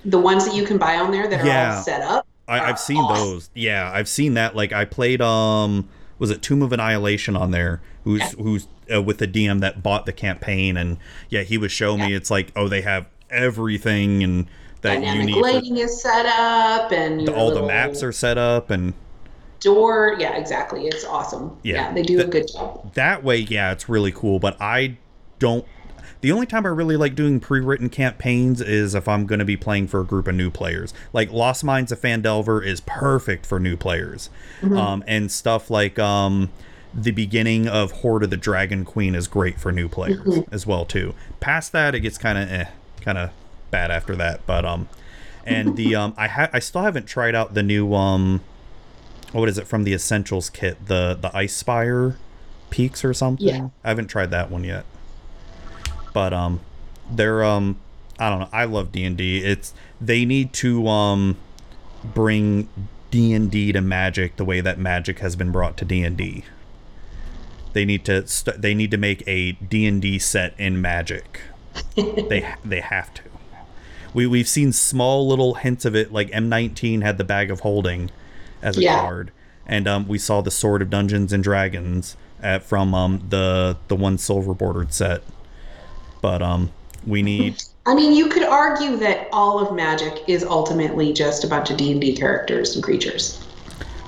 the 0.05 0.19
ones 0.19 0.45
that 0.45 0.55
you 0.55 0.65
can 0.65 0.77
buy 0.77 0.97
on 0.97 1.11
there 1.11 1.27
that 1.27 1.41
are 1.41 1.45
Yeah. 1.45 1.75
all 1.77 1.81
set 1.83 2.01
up. 2.01 2.25
I, 2.47 2.59
I've 2.59 2.79
seen 2.79 3.01
those. 3.07 3.49
Yeah, 3.55 3.89
I've 3.93 4.09
seen 4.09 4.33
that. 4.33 4.55
Like 4.55 4.73
I 4.73 4.85
played 4.85 5.21
um 5.21 5.87
was 6.19 6.29
it 6.31 6.41
Tomb 6.41 6.61
of 6.61 6.71
Annihilation 6.73 7.35
on 7.35 7.51
there? 7.51 7.81
Who's 8.03 8.31
who's 8.33 8.67
uh, 8.93 9.01
with 9.01 9.19
the 9.19 9.27
DM 9.27 9.61
that 9.61 9.81
bought 9.83 10.05
the 10.05 10.13
campaign 10.13 10.75
and 10.77 10.97
yeah, 11.29 11.43
he 11.43 11.57
was 11.57 11.71
showing 11.71 11.99
me 12.01 12.13
it's 12.13 12.29
like 12.31 12.51
oh 12.55 12.67
they 12.67 12.81
have 12.81 13.07
everything 13.29 14.23
and 14.23 14.47
that 14.81 14.95
you 14.95 15.05
Dynamic 15.05 15.25
need. 15.27 15.33
for- 15.35 15.41
lighting 15.43 15.77
is 15.77 16.01
set 16.01 16.25
up, 16.25 16.91
and 16.91 17.27
the- 17.27 17.35
all 17.35 17.53
the 17.53 17.61
maps 17.63 18.01
are 18.03 18.11
set 18.11 18.37
up 18.37 18.69
and 18.71 18.93
door. 19.59 20.15
Yeah, 20.19 20.35
exactly. 20.35 20.87
It's 20.87 21.05
awesome. 21.05 21.55
Yeah. 21.63 21.75
Yeah, 21.75 21.93
they 21.93 22.01
do 22.01 22.17
The- 22.17 22.25
a 22.25 22.27
good 22.27 22.47
job. 22.51 22.93
that 22.95 23.23
way 23.23 23.37
yeah 23.37 23.71
it's 23.71 23.87
really 23.87 24.11
cool 24.11 24.39
but 24.39 24.57
i 24.59 24.97
don't 25.39 25.65
the 26.21 26.31
only 26.31 26.45
time 26.45 26.65
i 26.65 26.69
really 26.69 26.95
like 26.95 27.15
doing 27.15 27.39
pre-written 27.39 27.89
campaigns 27.89 28.61
is 28.61 28.95
if 28.95 29.07
i'm 29.07 29.25
going 29.25 29.39
to 29.39 29.45
be 29.45 29.57
playing 29.57 29.87
for 29.87 29.99
a 30.01 30.05
group 30.05 30.27
of 30.27 30.35
new 30.35 30.49
players. 30.49 30.93
Like 31.13 31.31
lost 31.31 31.63
minds 31.63 31.91
of 31.91 31.99
Phandelver 32.01 32.65
is 32.65 32.81
perfect 32.81 33.45
for 33.45 33.59
new 33.59 33.75
players. 33.75 34.29
Um, 34.63 35.03
and 35.07 35.31
stuff 35.31 35.69
like 35.69 35.97
um, 35.99 36.49
the 36.93 37.11
beginning 37.11 37.67
of 37.67 37.91
hoard 37.91 38.23
of 38.23 38.29
the 38.29 38.37
dragon 38.37 38.85
queen 38.85 39.15
is 39.15 39.27
great 39.27 39.59
for 39.59 39.71
new 39.71 39.87
players 39.89 40.39
as 40.51 40.67
well 40.67 40.85
too. 40.85 41.13
Past 41.39 41.71
that 41.71 41.95
it 41.95 42.01
gets 42.01 42.17
kind 42.17 42.37
of 42.37 42.49
eh, 42.51 42.65
kind 43.01 43.17
of 43.17 43.31
bad 43.71 43.89
after 43.89 44.15
that 44.17 44.45
but 44.45 44.65
um 44.65 44.87
and 45.45 45.75
the 45.77 45.95
um 46.01 46.13
i 46.17 46.27
ha- 46.27 46.49
i 46.53 46.59
still 46.59 46.81
haven't 46.81 47.05
tried 47.05 47.33
out 47.33 47.53
the 47.53 47.63
new 47.63 47.93
um 47.93 48.41
what 49.31 49.47
is 49.47 49.57
it 49.57 49.65
from 49.65 49.85
the 49.85 49.93
essentials 49.93 50.49
kit? 50.49 50.87
The 50.87 51.17
the 51.19 51.29
Icespire 51.29 52.17
peaks 52.69 53.03
or 53.05 53.13
something? 53.13 53.47
Yeah. 53.47 53.69
i 53.83 53.87
haven't 53.89 54.07
tried 54.07 54.29
that 54.31 54.51
one 54.51 54.63
yet 54.63 54.85
but 56.13 56.33
um 56.33 56.59
they're 57.09 57.43
um 57.43 57.77
i 58.19 58.29
don't 58.29 58.39
know 58.39 58.49
i 58.51 58.63
love 58.65 58.91
d&d 58.91 59.37
it's 59.43 59.73
they 59.99 60.25
need 60.25 60.53
to 60.53 60.87
um 60.87 61.37
bring 62.03 62.67
d&d 63.11 63.71
to 63.71 63.81
magic 63.81 64.35
the 64.37 64.45
way 64.45 64.61
that 64.61 64.77
magic 64.79 65.19
has 65.19 65.35
been 65.35 65.51
brought 65.51 65.75
to 65.77 65.85
d&d 65.85 66.43
they 67.73 67.85
need 67.85 68.03
to 68.05 68.25
st- 68.27 68.61
they 68.61 68.73
need 68.73 68.91
to 68.91 68.97
make 68.97 69.23
a 69.27 69.53
d&d 69.53 70.19
set 70.19 70.53
in 70.57 70.81
magic. 70.81 71.41
They 71.95 72.53
they 72.65 72.81
have 72.81 73.13
to. 73.13 73.21
We 74.13 74.27
we've 74.27 74.47
seen 74.47 74.73
small 74.73 75.25
little 75.25 75.53
hints 75.53 75.85
of 75.85 75.95
it 75.95 76.11
like 76.11 76.29
m19 76.31 77.01
had 77.01 77.17
the 77.17 77.23
bag 77.23 77.49
of 77.49 77.61
holding 77.61 78.11
as 78.61 78.77
a 78.77 78.81
Yeah. 78.81 78.99
card 78.99 79.31
and 79.65 79.87
um, 79.87 80.05
we 80.07 80.17
saw 80.17 80.41
the 80.41 80.51
sword 80.51 80.81
of 80.81 80.89
dungeons 80.89 81.31
and 81.31 81.41
dragons 81.41 82.17
at, 82.41 82.63
from 82.63 82.93
um, 82.93 83.25
the 83.29 83.77
the 83.87 83.95
one 83.95 84.17
silver 84.17 84.53
bordered 84.53 84.91
set 84.93 85.23
but 86.21 86.41
um 86.41 86.71
we 87.05 87.21
need 87.21 87.61
I 87.83 87.95
mean, 87.95 88.13
you 88.13 88.29
could 88.29 88.43
argue 88.43 88.95
that 88.97 89.27
all 89.33 89.57
of 89.59 89.75
Magic 89.75 90.23
is 90.27 90.43
ultimately 90.43 91.13
just 91.13 91.43
a 91.43 91.47
bunch 91.47 91.71
of 91.71 91.77
D 91.77 91.91
and 91.91 91.99
D 91.99 92.15
characters 92.15 92.75
and 92.75 92.83
creatures. 92.83 93.43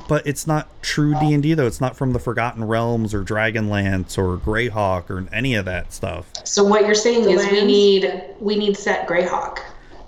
but 0.08 0.28
it's 0.28 0.46
not 0.46 0.68
true 0.84 1.16
d&d 1.20 1.56
though. 1.56 1.66
It's 1.66 1.82
not 1.82 1.96
from 1.98 2.14
the 2.14 2.20
forgotten 2.20 2.64
realms 2.66 3.16
or 3.16 3.24
dragonlance 3.24 4.16
or 4.18 4.38
greyhawk 4.38 5.10
or 5.10 5.26
any 5.34 5.56
of 5.56 5.66
that 5.66 5.92
stuff. 5.92 6.28
So 6.44 6.64
what 6.64 6.86
you're 6.86 6.94
saying 6.94 7.24
The 7.24 7.32
is 7.32 7.52
we 7.52 7.66
need 7.66 8.24
we 8.40 8.56
need 8.58 8.78
set 8.78 9.08
Greyhawk. 9.08 9.58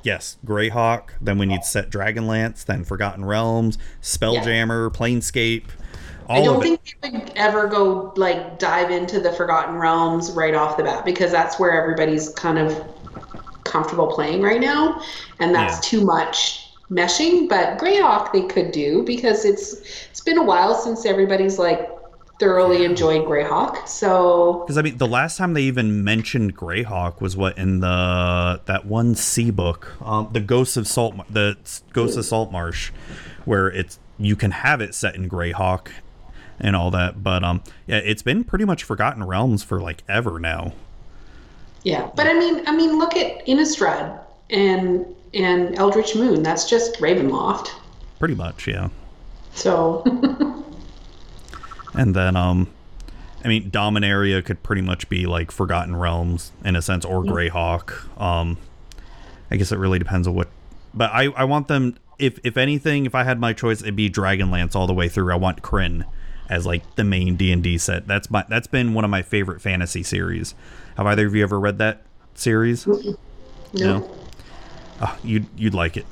yes 0.03 0.37
greyhawk 0.45 1.09
then 1.19 1.39
we 1.39 1.47
need 1.47 1.63
set 1.63 1.89
dragonlance 1.89 2.63
then 2.65 2.83
forgotten 2.83 3.25
realms 3.25 3.79
spelljammer 4.03 4.91
planescape 4.93 5.69
all 6.27 6.41
I 6.41 6.43
don't 6.43 6.57
it 6.57 6.63
think 6.63 6.97
they 7.01 7.09
would 7.11 7.31
ever 7.35 7.67
go 7.67 8.13
like 8.15 8.59
dive 8.59 8.91
into 8.91 9.19
the 9.19 9.31
Forgotten 9.31 9.75
Realms 9.75 10.31
right 10.31 10.53
off 10.55 10.77
the 10.77 10.83
bat 10.83 11.05
because 11.05 11.31
that's 11.31 11.59
where 11.59 11.71
everybody's 11.71 12.29
kind 12.29 12.57
of 12.57 12.83
comfortable 13.63 14.07
playing 14.07 14.41
right 14.41 14.61
now, 14.61 15.01
and 15.39 15.53
that's 15.53 15.75
Yeah. 15.77 15.99
too 15.99 16.05
much 16.05 16.69
meshing. 16.91 17.49
But 17.49 17.77
Greyhawk 17.77 18.31
they 18.31 18.43
could 18.43 18.71
do 18.71 19.03
because 19.03 19.45
it's 19.45 19.73
it's 20.09 20.21
been 20.21 20.37
a 20.37 20.43
while 20.43 20.75
since 20.75 21.05
everybody's 21.05 21.59
like 21.59 21.89
thoroughly 22.39 22.83
enjoyed 22.83 23.25
Greyhawk. 23.25 23.87
So 23.87 24.63
Because 24.65 24.77
I 24.77 24.81
mean, 24.81 24.97
the 24.97 25.07
last 25.07 25.37
time 25.37 25.53
they 25.53 25.63
even 25.63 26.03
mentioned 26.03 26.55
Greyhawk 26.57 27.21
was 27.21 27.37
what 27.37 27.57
in 27.57 27.79
the 27.79 28.61
that 28.65 28.85
one 28.85 29.15
sea 29.15 29.51
book, 29.51 29.93
um, 30.01 30.29
the 30.31 30.41
Ghosts 30.41 30.77
of 30.77 30.87
Salt, 30.87 31.15
the 31.31 31.57
Ghosts 31.93 32.17
of 32.17 32.25
Saltmarsh, 32.25 32.91
where 33.45 33.67
it's 33.67 33.99
you 34.17 34.35
can 34.35 34.51
have 34.51 34.81
it 34.81 34.93
set 34.95 35.15
in 35.15 35.29
Greyhawk 35.29 35.89
and 36.59 36.75
all 36.75 36.91
that. 36.91 37.23
But 37.23 37.43
um, 37.43 37.63
yeah, 37.87 37.97
it's 37.97 38.21
been 38.21 38.43
pretty 38.43 38.65
much 38.65 38.83
Forgotten 38.83 39.23
Realms 39.23 39.63
for 39.63 39.79
like 39.79 40.03
ever 40.07 40.39
now. 40.39 40.73
yeah, 41.83 42.09
but 42.15 42.27
I 42.27 42.33
mean, 42.33 42.67
I 42.67 42.75
mean, 42.75 42.97
look 42.97 43.15
at 43.15 43.45
Innistrad 43.45 44.19
and 44.49 45.05
and 45.33 45.77
Eldritch 45.77 46.15
Moon. 46.15 46.43
That's 46.43 46.69
just 46.69 46.95
Ravenloft. 46.99 47.69
Pretty 48.19 48.35
much, 48.35 48.67
yeah. 48.67 48.89
So 49.53 50.03
And 51.93 52.15
then 52.15 52.35
um, 52.35 52.67
I 53.43 53.47
mean, 53.47 53.71
Dominaria 53.71 54.43
could 54.43 54.63
pretty 54.63 54.81
much 54.81 55.07
be 55.09 55.25
like 55.25 55.51
Forgotten 55.51 55.95
Realms 55.95 56.51
in 56.63 56.75
a 56.75 56.81
sense, 56.81 57.05
or 57.05 57.23
Greyhawk. 57.23 58.19
Um, 58.19 58.57
I 59.51 59.55
guess 59.57 59.71
it 59.71 59.77
really 59.77 59.99
depends 59.99 60.27
on 60.27 60.35
what. 60.35 60.49
But 60.93 61.11
I, 61.11 61.25
I 61.27 61.43
want 61.45 61.67
them. 61.67 61.97
If 62.17 62.39
if 62.43 62.57
anything, 62.57 63.05
if 63.05 63.13
I 63.15 63.23
had 63.23 63.39
my 63.39 63.53
choice, 63.53 63.81
it'd 63.81 63.95
be 63.95 64.09
Dragonlance 64.09 64.75
all 64.75 64.87
the 64.87 64.93
way 64.93 65.09
through. 65.09 65.31
I 65.31 65.35
want 65.35 65.61
Krynn 65.61 66.05
as 66.49 66.65
like 66.65 66.95
the 66.95 67.03
main 67.03 67.35
D 67.35 67.51
and 67.51 67.63
D 67.63 67.77
set. 67.77 68.07
That's 68.07 68.29
my 68.29 68.45
that's 68.49 68.67
been 68.67 68.93
one 68.93 69.03
of 69.03 69.11
my 69.11 69.21
favorite 69.21 69.61
fantasy 69.61 70.03
series. 70.03 70.55
Have 70.97 71.05
either 71.07 71.27
of 71.27 71.35
you 71.35 71.43
ever 71.43 71.59
read 71.59 71.77
that 71.79 72.03
series? 72.35 72.87
No. 73.73 74.09
Oh, 75.01 75.17
you'd 75.23 75.47
you'd 75.57 75.73
like 75.73 75.97
it. 75.97 76.05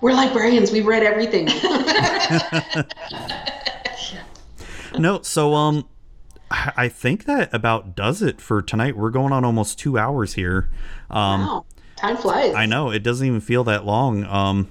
We're 0.00 0.12
librarians. 0.12 0.70
We've 0.70 0.86
read 0.86 1.02
everything. 1.02 1.48
No, 4.98 5.22
so 5.22 5.54
um, 5.54 5.86
I 6.50 6.72
I 6.76 6.88
think 6.88 7.24
that 7.24 7.52
about 7.54 7.94
does 7.94 8.22
it 8.22 8.40
for 8.40 8.62
tonight. 8.62 8.96
We're 8.96 9.10
going 9.10 9.32
on 9.32 9.44
almost 9.44 9.78
two 9.78 9.98
hours 9.98 10.34
here. 10.34 10.68
Um, 11.10 11.40
wow. 11.40 11.64
Time 11.96 12.16
flies. 12.16 12.54
I 12.54 12.66
know 12.66 12.90
it 12.90 13.02
doesn't 13.02 13.26
even 13.26 13.40
feel 13.40 13.64
that 13.64 13.84
long. 13.84 14.24
Um, 14.24 14.68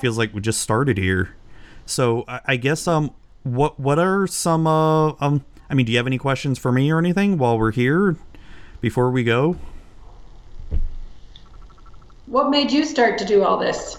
feels 0.00 0.18
like 0.18 0.34
we 0.34 0.40
just 0.40 0.60
started 0.60 0.98
here. 0.98 1.34
So 1.86 2.24
I, 2.28 2.40
I 2.46 2.56
guess 2.56 2.86
um, 2.86 3.12
what 3.46 3.78
what 3.78 3.98
are 3.98 4.26
some 4.26 4.66
uh 4.66 5.12
um? 5.20 5.44
I 5.70 5.74
mean, 5.74 5.86
do 5.86 5.92
you 5.92 5.98
have 5.98 6.06
any 6.06 6.18
questions 6.18 6.58
for 6.58 6.70
me 6.72 6.90
or 6.90 6.98
anything 6.98 7.38
while 7.38 7.58
we're 7.58 7.72
here 7.72 8.16
before 8.80 9.10
we 9.10 9.24
go? 9.24 9.56
What 12.26 12.50
made 12.50 12.70
you 12.70 12.84
start 12.84 13.18
to 13.18 13.24
do 13.24 13.44
all 13.44 13.56
this? 13.56 13.96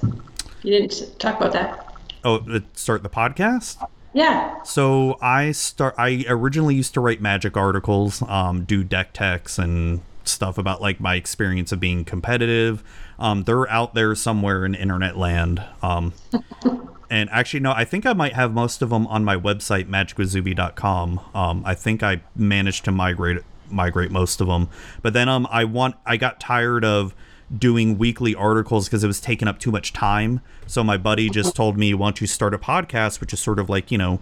You 0.63 0.71
didn't 0.79 1.19
talk 1.19 1.37
about 1.37 1.53
that. 1.53 1.95
Oh, 2.23 2.61
start 2.73 3.03
the 3.03 3.09
podcast. 3.09 3.85
Yeah. 4.13 4.61
So 4.63 5.17
I 5.21 5.51
start. 5.51 5.95
I 5.97 6.25
originally 6.27 6.75
used 6.75 6.93
to 6.95 7.01
write 7.01 7.21
magic 7.21 7.55
articles, 7.55 8.21
um, 8.23 8.65
do 8.65 8.83
deck 8.83 9.13
techs 9.13 9.57
and 9.57 10.01
stuff 10.25 10.57
about 10.57 10.81
like 10.81 10.99
my 10.99 11.15
experience 11.15 11.71
of 11.71 11.79
being 11.79 12.03
competitive. 12.03 12.83
Um, 13.19 13.43
they're 13.43 13.69
out 13.69 13.93
there 13.93 14.13
somewhere 14.15 14.65
in 14.65 14.75
internet 14.75 15.17
land. 15.17 15.63
Um, 15.81 16.13
and 17.09 17.29
actually, 17.31 17.61
no, 17.61 17.71
I 17.71 17.85
think 17.85 18.05
I 18.05 18.13
might 18.13 18.33
have 18.33 18.53
most 18.53 18.81
of 18.81 18.89
them 18.89 19.07
on 19.07 19.23
my 19.23 19.35
website, 19.35 19.87
magicwithzubi.com. 19.87 21.21
Um, 21.33 21.63
I 21.65 21.73
think 21.73 22.03
I 22.03 22.21
managed 22.35 22.85
to 22.85 22.91
migrate 22.91 23.39
migrate 23.69 24.11
most 24.11 24.39
of 24.41 24.47
them. 24.47 24.69
But 25.01 25.13
then 25.13 25.29
um, 25.29 25.47
I 25.49 25.63
want 25.63 25.95
I 26.05 26.17
got 26.17 26.39
tired 26.39 26.83
of 26.85 27.13
doing 27.55 27.97
weekly 27.97 28.35
articles 28.35 28.87
because 28.87 29.03
it 29.03 29.07
was 29.07 29.19
taking 29.19 29.47
up 29.47 29.59
too 29.59 29.71
much 29.71 29.93
time. 29.93 30.41
So 30.65 30.83
my 30.83 30.97
buddy 30.97 31.29
just 31.29 31.55
told 31.55 31.77
me, 31.77 31.93
"Why 31.93 32.07
don't 32.07 32.21
you 32.21 32.27
start 32.27 32.53
a 32.53 32.57
podcast?" 32.57 33.21
Which 33.21 33.33
is 33.33 33.39
sort 33.39 33.59
of 33.59 33.69
like 33.69 33.91
you 33.91 33.97
know 33.97 34.19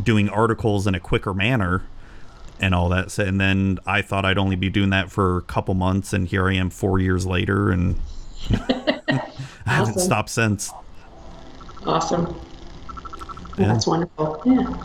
doing 0.00 0.28
articles 0.28 0.86
in 0.86 0.94
a 0.94 1.00
quicker 1.00 1.34
manner 1.34 1.82
and 2.60 2.74
all 2.74 2.88
that. 2.90 3.16
And 3.18 3.40
then 3.40 3.78
I 3.86 4.02
thought 4.02 4.24
I'd 4.24 4.38
only 4.38 4.56
be 4.56 4.70
doing 4.70 4.90
that 4.90 5.10
for 5.10 5.36
a 5.36 5.42
couple 5.42 5.74
months, 5.74 6.12
and 6.12 6.28
here 6.28 6.48
I 6.48 6.54
am 6.54 6.70
four 6.70 6.98
years 6.98 7.26
later, 7.26 7.70
and 7.70 8.00
I 8.50 9.22
haven't 9.66 9.98
stopped 9.98 10.30
since. 10.30 10.70
Awesome. 11.86 12.34
Yeah. 13.58 13.68
That's 13.68 13.86
wonderful. 13.86 14.42
Yeah. 14.44 14.84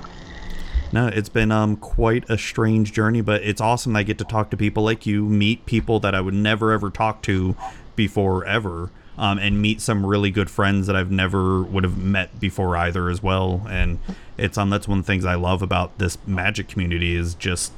No, 0.91 1.07
it's 1.07 1.29
been 1.29 1.51
um 1.51 1.75
quite 1.77 2.29
a 2.29 2.37
strange 2.37 2.93
journey, 2.93 3.21
but 3.21 3.41
it's 3.43 3.61
awesome 3.61 3.93
that 3.93 3.99
I 3.99 4.03
get 4.03 4.17
to 4.19 4.23
talk 4.25 4.49
to 4.51 4.57
people 4.57 4.83
like 4.83 5.05
you, 5.05 5.23
meet 5.25 5.65
people 5.65 5.99
that 6.01 6.15
I 6.15 6.21
would 6.21 6.33
never 6.33 6.71
ever 6.71 6.89
talk 6.89 7.21
to 7.23 7.55
before 7.95 8.43
ever, 8.45 8.89
um, 9.17 9.37
and 9.37 9.61
meet 9.61 9.81
some 9.81 10.05
really 10.05 10.31
good 10.31 10.49
friends 10.49 10.87
that 10.87 10.95
I've 10.95 11.11
never 11.11 11.61
would 11.61 11.83
have 11.83 11.97
met 11.97 12.39
before 12.39 12.75
either 12.75 13.09
as 13.09 13.21
well. 13.21 13.65
And 13.69 13.99
it's 14.37 14.57
um 14.57 14.69
that's 14.71 14.87
one 14.87 14.99
of 14.99 15.05
the 15.05 15.11
things 15.11 15.25
I 15.25 15.35
love 15.35 15.61
about 15.61 15.97
this 15.99 16.17
magic 16.25 16.67
community 16.67 17.15
is 17.15 17.35
just 17.35 17.71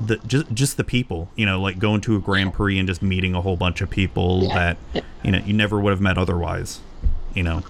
the 0.00 0.16
just 0.26 0.52
just 0.52 0.76
the 0.76 0.84
people, 0.84 1.30
you 1.34 1.46
know, 1.46 1.60
like 1.60 1.78
going 1.78 2.00
to 2.02 2.16
a 2.16 2.20
Grand 2.20 2.52
Prix 2.54 2.78
and 2.78 2.86
just 2.86 3.00
meeting 3.02 3.34
a 3.34 3.40
whole 3.40 3.56
bunch 3.56 3.80
of 3.80 3.88
people 3.90 4.44
Yeah. 4.44 4.74
that 4.94 5.04
you 5.24 5.30
know 5.32 5.38
you 5.38 5.54
never 5.54 5.80
would 5.80 5.90
have 5.90 6.00
met 6.00 6.16
otherwise, 6.18 6.80
you 7.34 7.42
know. 7.42 7.62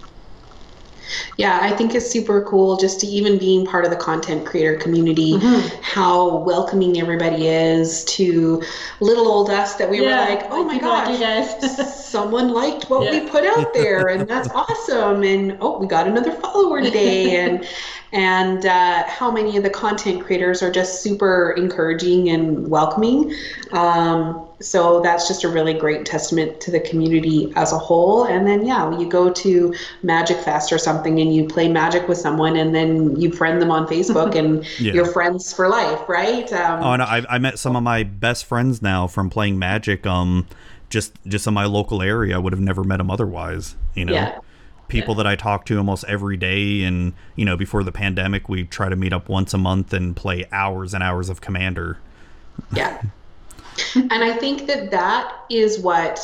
Yeah, 1.36 1.58
I 1.62 1.70
think 1.70 1.94
it's 1.94 2.10
super 2.10 2.42
cool 2.42 2.76
just 2.76 3.00
to 3.00 3.06
even 3.06 3.38
being 3.38 3.64
part 3.66 3.84
of 3.84 3.90
the 3.90 3.96
content 3.96 4.46
creator 4.46 4.76
community, 4.76 5.34
mm-hmm. 5.34 5.82
how 5.82 6.38
welcoming 6.38 7.00
everybody 7.00 7.46
is 7.46 8.04
to 8.06 8.62
little 9.00 9.28
old 9.28 9.50
us 9.50 9.76
that 9.76 9.88
we 9.88 10.00
Yeah, 10.02 10.24
were 10.24 10.34
like, 10.34 10.46
oh 10.50 10.64
my 10.64 10.74
you 10.74 10.80
gosh, 10.80 11.18
guys." 11.18 12.04
someone 12.08 12.48
liked 12.48 12.88
what 12.90 13.10
we 13.10 13.28
put 13.28 13.44
out 13.44 13.72
there, 13.74 14.08
and 14.08 14.28
that's 14.28 14.48
awesome. 14.50 15.22
And 15.22 15.58
oh, 15.60 15.78
we 15.78 15.86
got 15.86 16.06
another 16.06 16.32
follower 16.32 16.80
today, 16.80 17.36
and 17.36 17.66
and 18.12 18.64
uh, 18.64 19.04
how 19.06 19.30
many 19.30 19.56
of 19.56 19.62
the 19.62 19.70
content 19.70 20.24
creators 20.24 20.62
are 20.62 20.70
just 20.70 21.02
super 21.02 21.52
encouraging 21.52 22.28
and 22.30 22.68
welcoming. 22.70 23.34
Um, 23.72 24.44
so 24.60 25.00
that's 25.02 25.28
just 25.28 25.44
a 25.44 25.48
really 25.48 25.74
great 25.74 26.04
testament 26.04 26.60
to 26.62 26.70
the 26.70 26.80
community 26.80 27.52
as 27.54 27.72
a 27.72 27.78
whole. 27.78 28.24
And 28.24 28.46
then, 28.46 28.66
yeah, 28.66 28.98
you 28.98 29.08
go 29.08 29.30
to 29.30 29.74
Magic 30.02 30.38
Fest 30.38 30.72
or 30.72 30.78
something 30.78 31.20
and 31.20 31.34
you 31.34 31.46
play 31.46 31.68
Magic 31.68 32.08
with 32.08 32.18
someone 32.18 32.56
and 32.56 32.74
then 32.74 33.20
you 33.20 33.30
friend 33.30 33.60
them 33.62 33.70
on 33.70 33.86
Facebook 33.86 34.34
and 34.34 34.66
Yeah. 34.80 34.94
you're 34.94 35.06
friends 35.06 35.52
for 35.52 35.68
life, 35.68 36.08
right? 36.08 36.50
Um, 36.52 36.82
Oh, 36.82 36.92
and 36.92 37.02
I, 37.02 37.24
I 37.28 37.38
met 37.38 37.58
some 37.58 37.76
of 37.76 37.82
my 37.82 38.02
best 38.02 38.46
friends 38.46 38.82
now 38.82 39.06
from 39.06 39.30
playing 39.30 39.58
Magic. 39.58 40.06
Um, 40.06 40.46
just 40.90 41.12
just 41.26 41.46
in 41.46 41.52
my 41.52 41.66
local 41.66 42.00
area, 42.00 42.34
I 42.34 42.38
would 42.38 42.54
have 42.54 42.60
never 42.62 42.82
met 42.82 42.96
them 42.96 43.10
otherwise. 43.10 43.76
You 43.94 44.06
know, 44.06 44.14
Yeah. 44.14 44.38
People 44.88 45.14
that 45.16 45.26
I 45.26 45.36
talk 45.36 45.64
to 45.66 45.78
almost 45.78 46.04
every 46.04 46.36
day, 46.36 46.82
and 46.82 47.12
you 47.36 47.44
know, 47.44 47.56
before 47.56 47.82
the 47.82 47.92
pandemic, 47.92 48.48
we 48.48 48.64
try 48.64 48.88
to 48.88 48.96
meet 48.96 49.12
up 49.12 49.28
once 49.28 49.54
a 49.54 49.58
month 49.58 49.92
and 49.92 50.16
play 50.16 50.46
hours 50.50 50.94
and 50.94 51.02
hours 51.02 51.28
of 51.28 51.40
Commander. 51.40 51.98
Yeah. 52.72 53.00
and 53.94 54.12
I 54.12 54.36
think 54.36 54.66
that 54.66 54.90
that 54.90 55.32
is 55.50 55.78
what, 55.78 56.20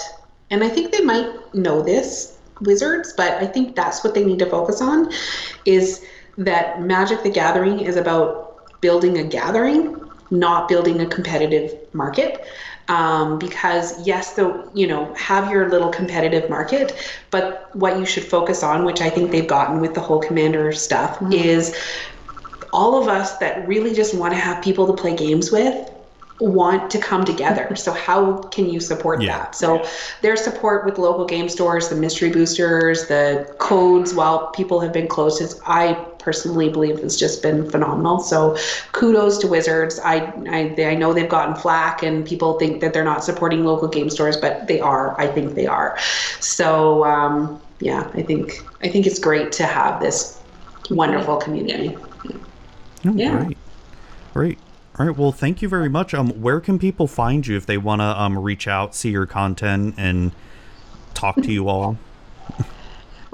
and 0.51 0.65
I 0.65 0.69
think 0.69 0.93
they 0.93 1.03
might 1.03 1.55
know 1.55 1.83
this, 1.83 2.39
Wizards, 2.61 3.13
but 3.17 3.33
I 3.43 3.47
think 3.47 3.77
that's 3.77 4.03
what 4.05 4.15
they 4.15 4.25
need 4.25 4.39
to 4.39 4.47
focus 4.47 4.81
on 4.81 5.13
is 5.65 6.05
that 6.39 6.83
Magic 6.83 7.23
the 7.23 7.31
Gathering 7.31 7.81
is 7.81 7.97
about 7.97 8.81
building 8.81 9.19
a 9.19 9.25
gathering, 9.25 10.01
not 10.31 10.69
building 10.69 11.01
a 11.01 11.07
competitive 11.07 11.75
market. 11.93 12.45
Um, 12.89 13.39
because 13.39 14.07
yes, 14.07 14.35
the 14.35 14.69
you 14.75 14.87
know 14.87 15.13
have 15.15 15.51
your 15.51 15.71
little 15.71 15.89
competitive 15.89 16.51
market, 16.51 16.95
but 17.31 17.71
what 17.73 17.99
you 17.99 18.05
should 18.05 18.25
focus 18.25 18.63
on, 18.63 18.85
which 18.85 19.01
I 19.01 19.09
think 19.09 19.31
they've 19.31 19.49
gotten 19.49 19.81
with 19.81 19.95
the 19.95 20.01
whole 20.01 20.21
commander 20.21 20.71
stuff, 20.73 21.17
is 21.33 21.75
all 22.73 23.01
of 23.01 23.09
us 23.09 23.39
that 23.39 23.67
really 23.67 23.95
just 23.95 24.15
want 24.15 24.35
to 24.35 24.39
have 24.39 24.63
people 24.63 24.87
to 24.87 25.01
play 25.01 25.17
games 25.17 25.51
with 25.51 25.91
want 26.41 26.91
to 26.91 26.99
come 26.99 27.25
together. 27.25 27.75
So 27.77 27.93
how 27.93 28.43
can 28.43 28.69
you 28.69 28.81
support 28.81 29.23
Yeah. 29.23 29.39
that? 29.39 29.55
So 29.55 29.85
their 30.23 30.37
support 30.37 30.85
with 30.85 30.99
local 30.99 31.25
game 31.25 31.49
stores, 31.49 31.89
the 31.89 31.95
mystery 31.95 32.31
boosters, 32.31 33.07
the 33.07 33.55
codes 33.59 34.15
while 34.15 34.49
people 34.49 34.81
have 34.81 34.93
been 34.93 35.07
closed 35.07 35.41
is 35.41 35.61
I 35.67 35.97
personally 36.25 36.71
believe 36.71 37.01
has 37.01 37.17
just 37.17 37.43
been 37.43 37.71
phenomenal. 37.71 38.19
So 38.21 38.57
kudos 38.93 39.39
to 39.39 39.47
Wizards. 39.47 40.01
I 40.03 40.33
I, 40.49 40.75
they, 40.75 40.87
I 40.87 40.95
know 40.95 41.13
they've 41.13 41.29
gotten 41.29 41.55
flack 41.55 42.03
and 42.03 42.27
people 42.27 42.59
think 42.59 42.81
that 42.81 42.95
they're 42.95 43.05
not 43.05 43.23
supporting 43.23 43.65
local 43.65 43.89
game 43.89 44.09
stores, 44.09 44.37
but 44.37 44.67
they 44.67 44.81
are. 44.81 45.19
I 45.21 45.27
think 45.27 45.55
they 45.55 45.67
are. 45.67 45.99
So 46.41 47.05
um, 47.05 47.61
yeah, 47.81 48.11
I 48.15 48.23
think 48.23 48.65
I 48.83 48.89
think 48.89 49.07
it's 49.07 49.19
great 49.19 49.53
to 49.53 49.67
have 49.67 50.01
this 50.01 50.41
wonderful 50.91 51.37
community. 51.37 51.97
Oh, 53.07 53.13
Yeah. 53.15 53.45
Great, 53.45 53.59
great. 54.33 54.59
All 54.99 55.07
right. 55.07 55.17
Well, 55.17 55.33
thank 55.33 55.61
you 55.61 55.69
very 55.69 55.89
much. 55.89 56.15
Um, 56.15 56.31
where 56.41 56.61
can 56.61 56.79
people 56.79 57.07
find 57.07 57.47
you 57.47 57.57
if 57.57 57.67
they 57.67 57.77
want 57.77 58.01
to 58.01 58.21
um 58.21 58.39
reach 58.39 58.67
out, 58.67 58.95
see 58.95 59.11
your 59.11 59.27
content, 59.27 59.95
and 59.99 60.33
talk 61.13 61.37
to 61.37 61.53
you 61.53 61.69
all? 61.69 61.99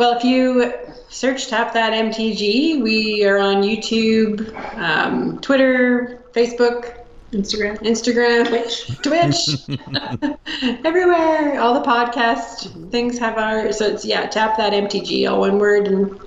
Well, 0.01 0.17
if 0.17 0.25
you 0.25 0.73
search 1.11 1.49
Tap 1.49 1.75
That 1.75 1.93
MTG, 1.93 2.81
we 2.81 3.23
are 3.27 3.37
on 3.37 3.57
YouTube, 3.57 4.51
um, 4.79 5.39
Twitter, 5.41 6.23
Facebook, 6.33 7.05
Instagram. 7.33 7.77
Instagram, 7.81 8.49
Twitch, 8.49 8.87
Twitch, 9.03 9.61
everywhere. 10.87 11.61
All 11.61 11.75
the 11.75 11.87
podcast 11.87 12.91
things 12.91 13.19
have 13.19 13.37
our. 13.37 13.75
So 13.75 13.89
it's 13.89 14.07
yeah, 14.07 14.25
Tap 14.25 14.57
That 14.57 14.73
MTG, 14.73 15.31
all 15.31 15.41
one 15.41 15.59
word, 15.59 15.87
and 15.87 16.19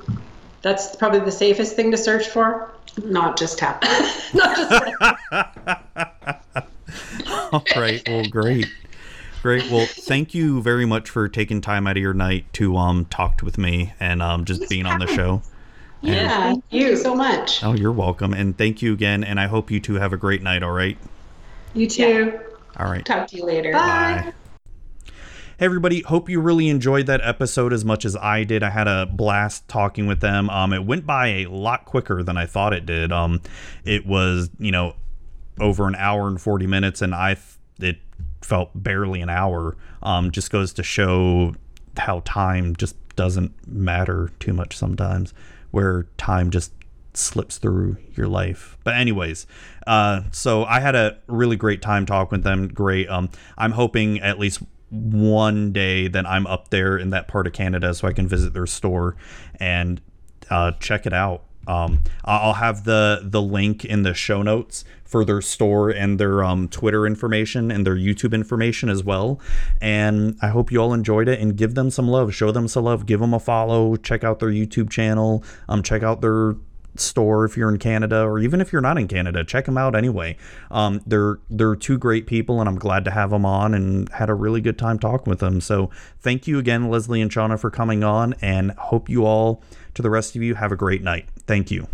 that's 0.61 0.95
probably 0.95 1.21
the 1.21 1.31
safest 1.31 1.75
thing 1.75 1.89
to 1.89 1.97
search 1.97 2.27
for. 2.27 2.75
Not 3.03 3.39
just 3.39 3.57
tap. 3.57 3.81
Not 4.35 4.55
just 4.55 4.71
All 7.51 7.63
right. 7.75 8.07
Well, 8.07 8.25
great. 8.25 8.67
Great. 9.44 9.70
Well, 9.70 9.86
thank 9.86 10.34
you 10.34 10.61
very 10.61 10.86
much 10.86 11.10
for 11.10 11.28
taking 11.28 11.60
time 11.60 11.86
out 11.86 11.98
of 11.98 12.02
your 12.02 12.14
night 12.14 12.45
to 12.53 12.78
um 12.78 13.03
talk 13.03 13.41
with 13.44 13.57
me 13.57 13.91
and 13.99 14.22
um 14.22 14.45
just 14.45 14.70
being 14.70 14.86
on 14.86 14.99
the 14.99 15.07
show. 15.07 15.41
Yeah, 15.99 16.30
thank 16.30 16.64
you 16.70 16.95
so 16.95 17.14
much. 17.14 17.61
Oh, 17.61 17.74
you're 17.74 17.91
welcome, 17.91 18.34
and 18.34 18.57
thank 18.57 18.82
you 18.82 18.94
again. 18.94 19.22
And 19.22 19.41
I 19.41 19.48
hope 19.48 19.70
you 19.70 19.82
two 19.82 19.95
have 19.95 20.14
a 20.14 20.18
great 20.18 20.41
night. 20.41 20.64
All 20.64 20.72
right. 20.72 20.98
you 21.74 21.88
too. 21.88 22.40
All 22.78 22.90
right. 22.90 23.06
Talk 23.06 23.28
to 23.28 23.36
you 23.36 23.45
later. 23.45 23.74
Bye. 23.74 24.32
Hey 25.57 25.65
everybody, 25.65 26.03
hope 26.03 26.30
you 26.30 26.40
really 26.40 26.70
enjoyed 26.70 27.07
that 27.07 27.20
episode 27.22 27.74
as 27.74 27.84
much 27.84 28.06
as 28.06 28.15
I 28.15 28.45
did. 28.45 28.64
I 28.64 28.70
had 28.70 28.88
a 28.88 29.06
blast 29.07 29.68
talking 29.68 30.07
with 30.07 30.22
them. 30.22 30.49
Um 30.49 30.72
it 30.72 30.86
went 30.86 31.06
by 31.06 31.28
a 31.28 31.48
lot 31.48 31.84
quicker 31.84 32.24
than 32.24 32.38
I 32.38 32.45
thought 32.45 32.72
it 32.72 32.86
did. 32.86 33.11
Um 33.11 33.41
it 33.84 34.06
was, 34.06 34.49
you 34.57 34.72
know, 34.72 34.95
over 35.60 35.88
an 35.88 35.95
hour 35.95 36.28
and 36.28 36.41
40 36.41 36.65
minutes, 36.65 37.02
and 37.02 37.14
I 37.14 37.32
it 37.32 37.38
felt 38.44 38.72
barely 38.76 39.22
an 39.22 39.30
hour. 39.30 39.76
Um, 40.02 40.32
just 40.32 40.52
goes 40.52 40.74
to 40.74 40.84
show 40.84 41.56
how 41.98 42.22
time 42.26 42.76
just 42.76 42.95
doesn't 43.15 43.53
matter 43.68 44.32
too 44.40 44.53
much 44.53 44.76
sometimes, 44.76 45.34
where 45.72 46.03
time 46.18 46.49
just 46.49 46.72
slips 47.14 47.57
through 47.57 47.98
your 48.15 48.28
life. 48.28 48.78
But 48.84 48.95
anyways, 48.95 49.45
uh, 49.86 50.22
so 50.32 50.65
I 50.65 50.80
had 50.80 50.95
a 50.95 51.18
really 51.28 51.56
great 51.56 51.82
time 51.82 52.06
talking 52.06 52.38
with 52.38 52.44
them. 52.44 52.68
Great. 52.68 53.10
Um, 53.10 53.30
I'm 53.57 53.72
hoping 53.72 54.20
at 54.20 54.40
least 54.40 54.61
one 54.90 55.72
day 55.72 56.07
that 56.07 56.26
I'm 56.28 56.45
up 56.48 56.70
there 56.70 56.98
in 56.98 57.11
that 57.11 57.28
part 57.28 57.48
of 57.48 57.53
Canada 57.53 57.94
so 57.94 58.07
I 58.07 58.14
can 58.14 58.28
visit 58.28 58.53
their 58.53 58.68
store 58.68 59.15
and 59.60 60.02
uh, 60.49 60.72
check 60.80 61.06
it 61.06 61.14
out. 61.14 61.44
Um, 61.68 62.03
I'll 62.26 62.53
have 62.53 62.84
the 62.84 63.22
the 63.23 63.41
link 63.41 63.85
in 63.85 64.03
the 64.03 64.14
show 64.14 64.41
notes 64.41 64.84
for 65.03 65.23
their 65.23 65.41
store 65.41 65.91
and 65.91 66.19
their 66.19 66.44
um, 66.44 66.68
Twitter 66.68 67.06
information 67.06 67.69
and 67.69 67.85
their 67.85 67.95
YouTube 67.95 68.34
information 68.34 68.90
as 68.90 69.03
well. 69.03 69.40
And 69.80 70.38
I 70.41 70.48
hope 70.48 70.72
you 70.72 70.80
all 70.80 70.94
enjoyed 70.94 71.27
it 71.27 71.40
and 71.40 71.56
give 71.56 71.76
them 71.76 71.91
some 71.91 72.07
love, 72.07 72.34
show 72.34 72.52
them 72.52 72.68
some 72.68 72.85
love, 72.85 73.06
give 73.06 73.19
them 73.19 73.34
a 73.34 73.40
follow, 73.40 73.95
check 73.95 74.23
out 74.23 74.40
their 74.40 74.49
YouTube 74.49 74.90
channel, 74.90 75.44
um, 75.69 75.84
check 75.84 76.02
out 76.02 76.22
their 76.22 76.56
store 76.95 77.45
if 77.45 77.57
you're 77.57 77.69
in 77.69 77.77
Canada 77.77 78.22
or 78.22 78.40
even 78.40 78.61
if 78.61 78.72
you're 78.72 78.81
not 78.81 78.98
in 78.98 79.07
Canada, 79.07 79.44
check 79.44 79.65
them 79.65 79.77
out 79.77 79.95
anyway. 79.95 80.38
Um, 80.72 81.02
they're 81.06 81.40
they're 81.49 81.76
two 81.76 81.98
great 81.98 82.27
people, 82.27 82.60
and 82.60 82.69
I'm 82.69 82.77
glad 82.77 83.06
to 83.06 83.11
have 83.11 83.30
them 83.31 83.45
on 83.45 83.73
and 83.73 84.10
had 84.10 84.30
a 84.30 84.34
really 84.34 84.61
good 84.61 84.77
time 84.77 84.99
talking 84.99 85.30
with 85.30 85.40
them. 85.40 85.61
So 85.61 85.90
thank 86.19 86.48
you 86.48 86.60
again, 86.60 86.90
Leslie 86.90 87.22
and 87.22 87.31
Shauna, 87.31 87.60
for 87.60 87.69
coming 87.69 88.03
on, 88.03 88.34
and 88.41 88.72
hope 88.72 89.10
you 89.10 89.26
all 89.26 89.64
to 89.94 90.02
the 90.02 90.10
rest 90.10 90.36
of 90.36 90.44
you 90.44 90.56
have 90.56 90.72
a 90.72 90.76
great 90.76 91.02
night. 91.02 91.28
Thank 91.45 91.72
you. 91.72 91.88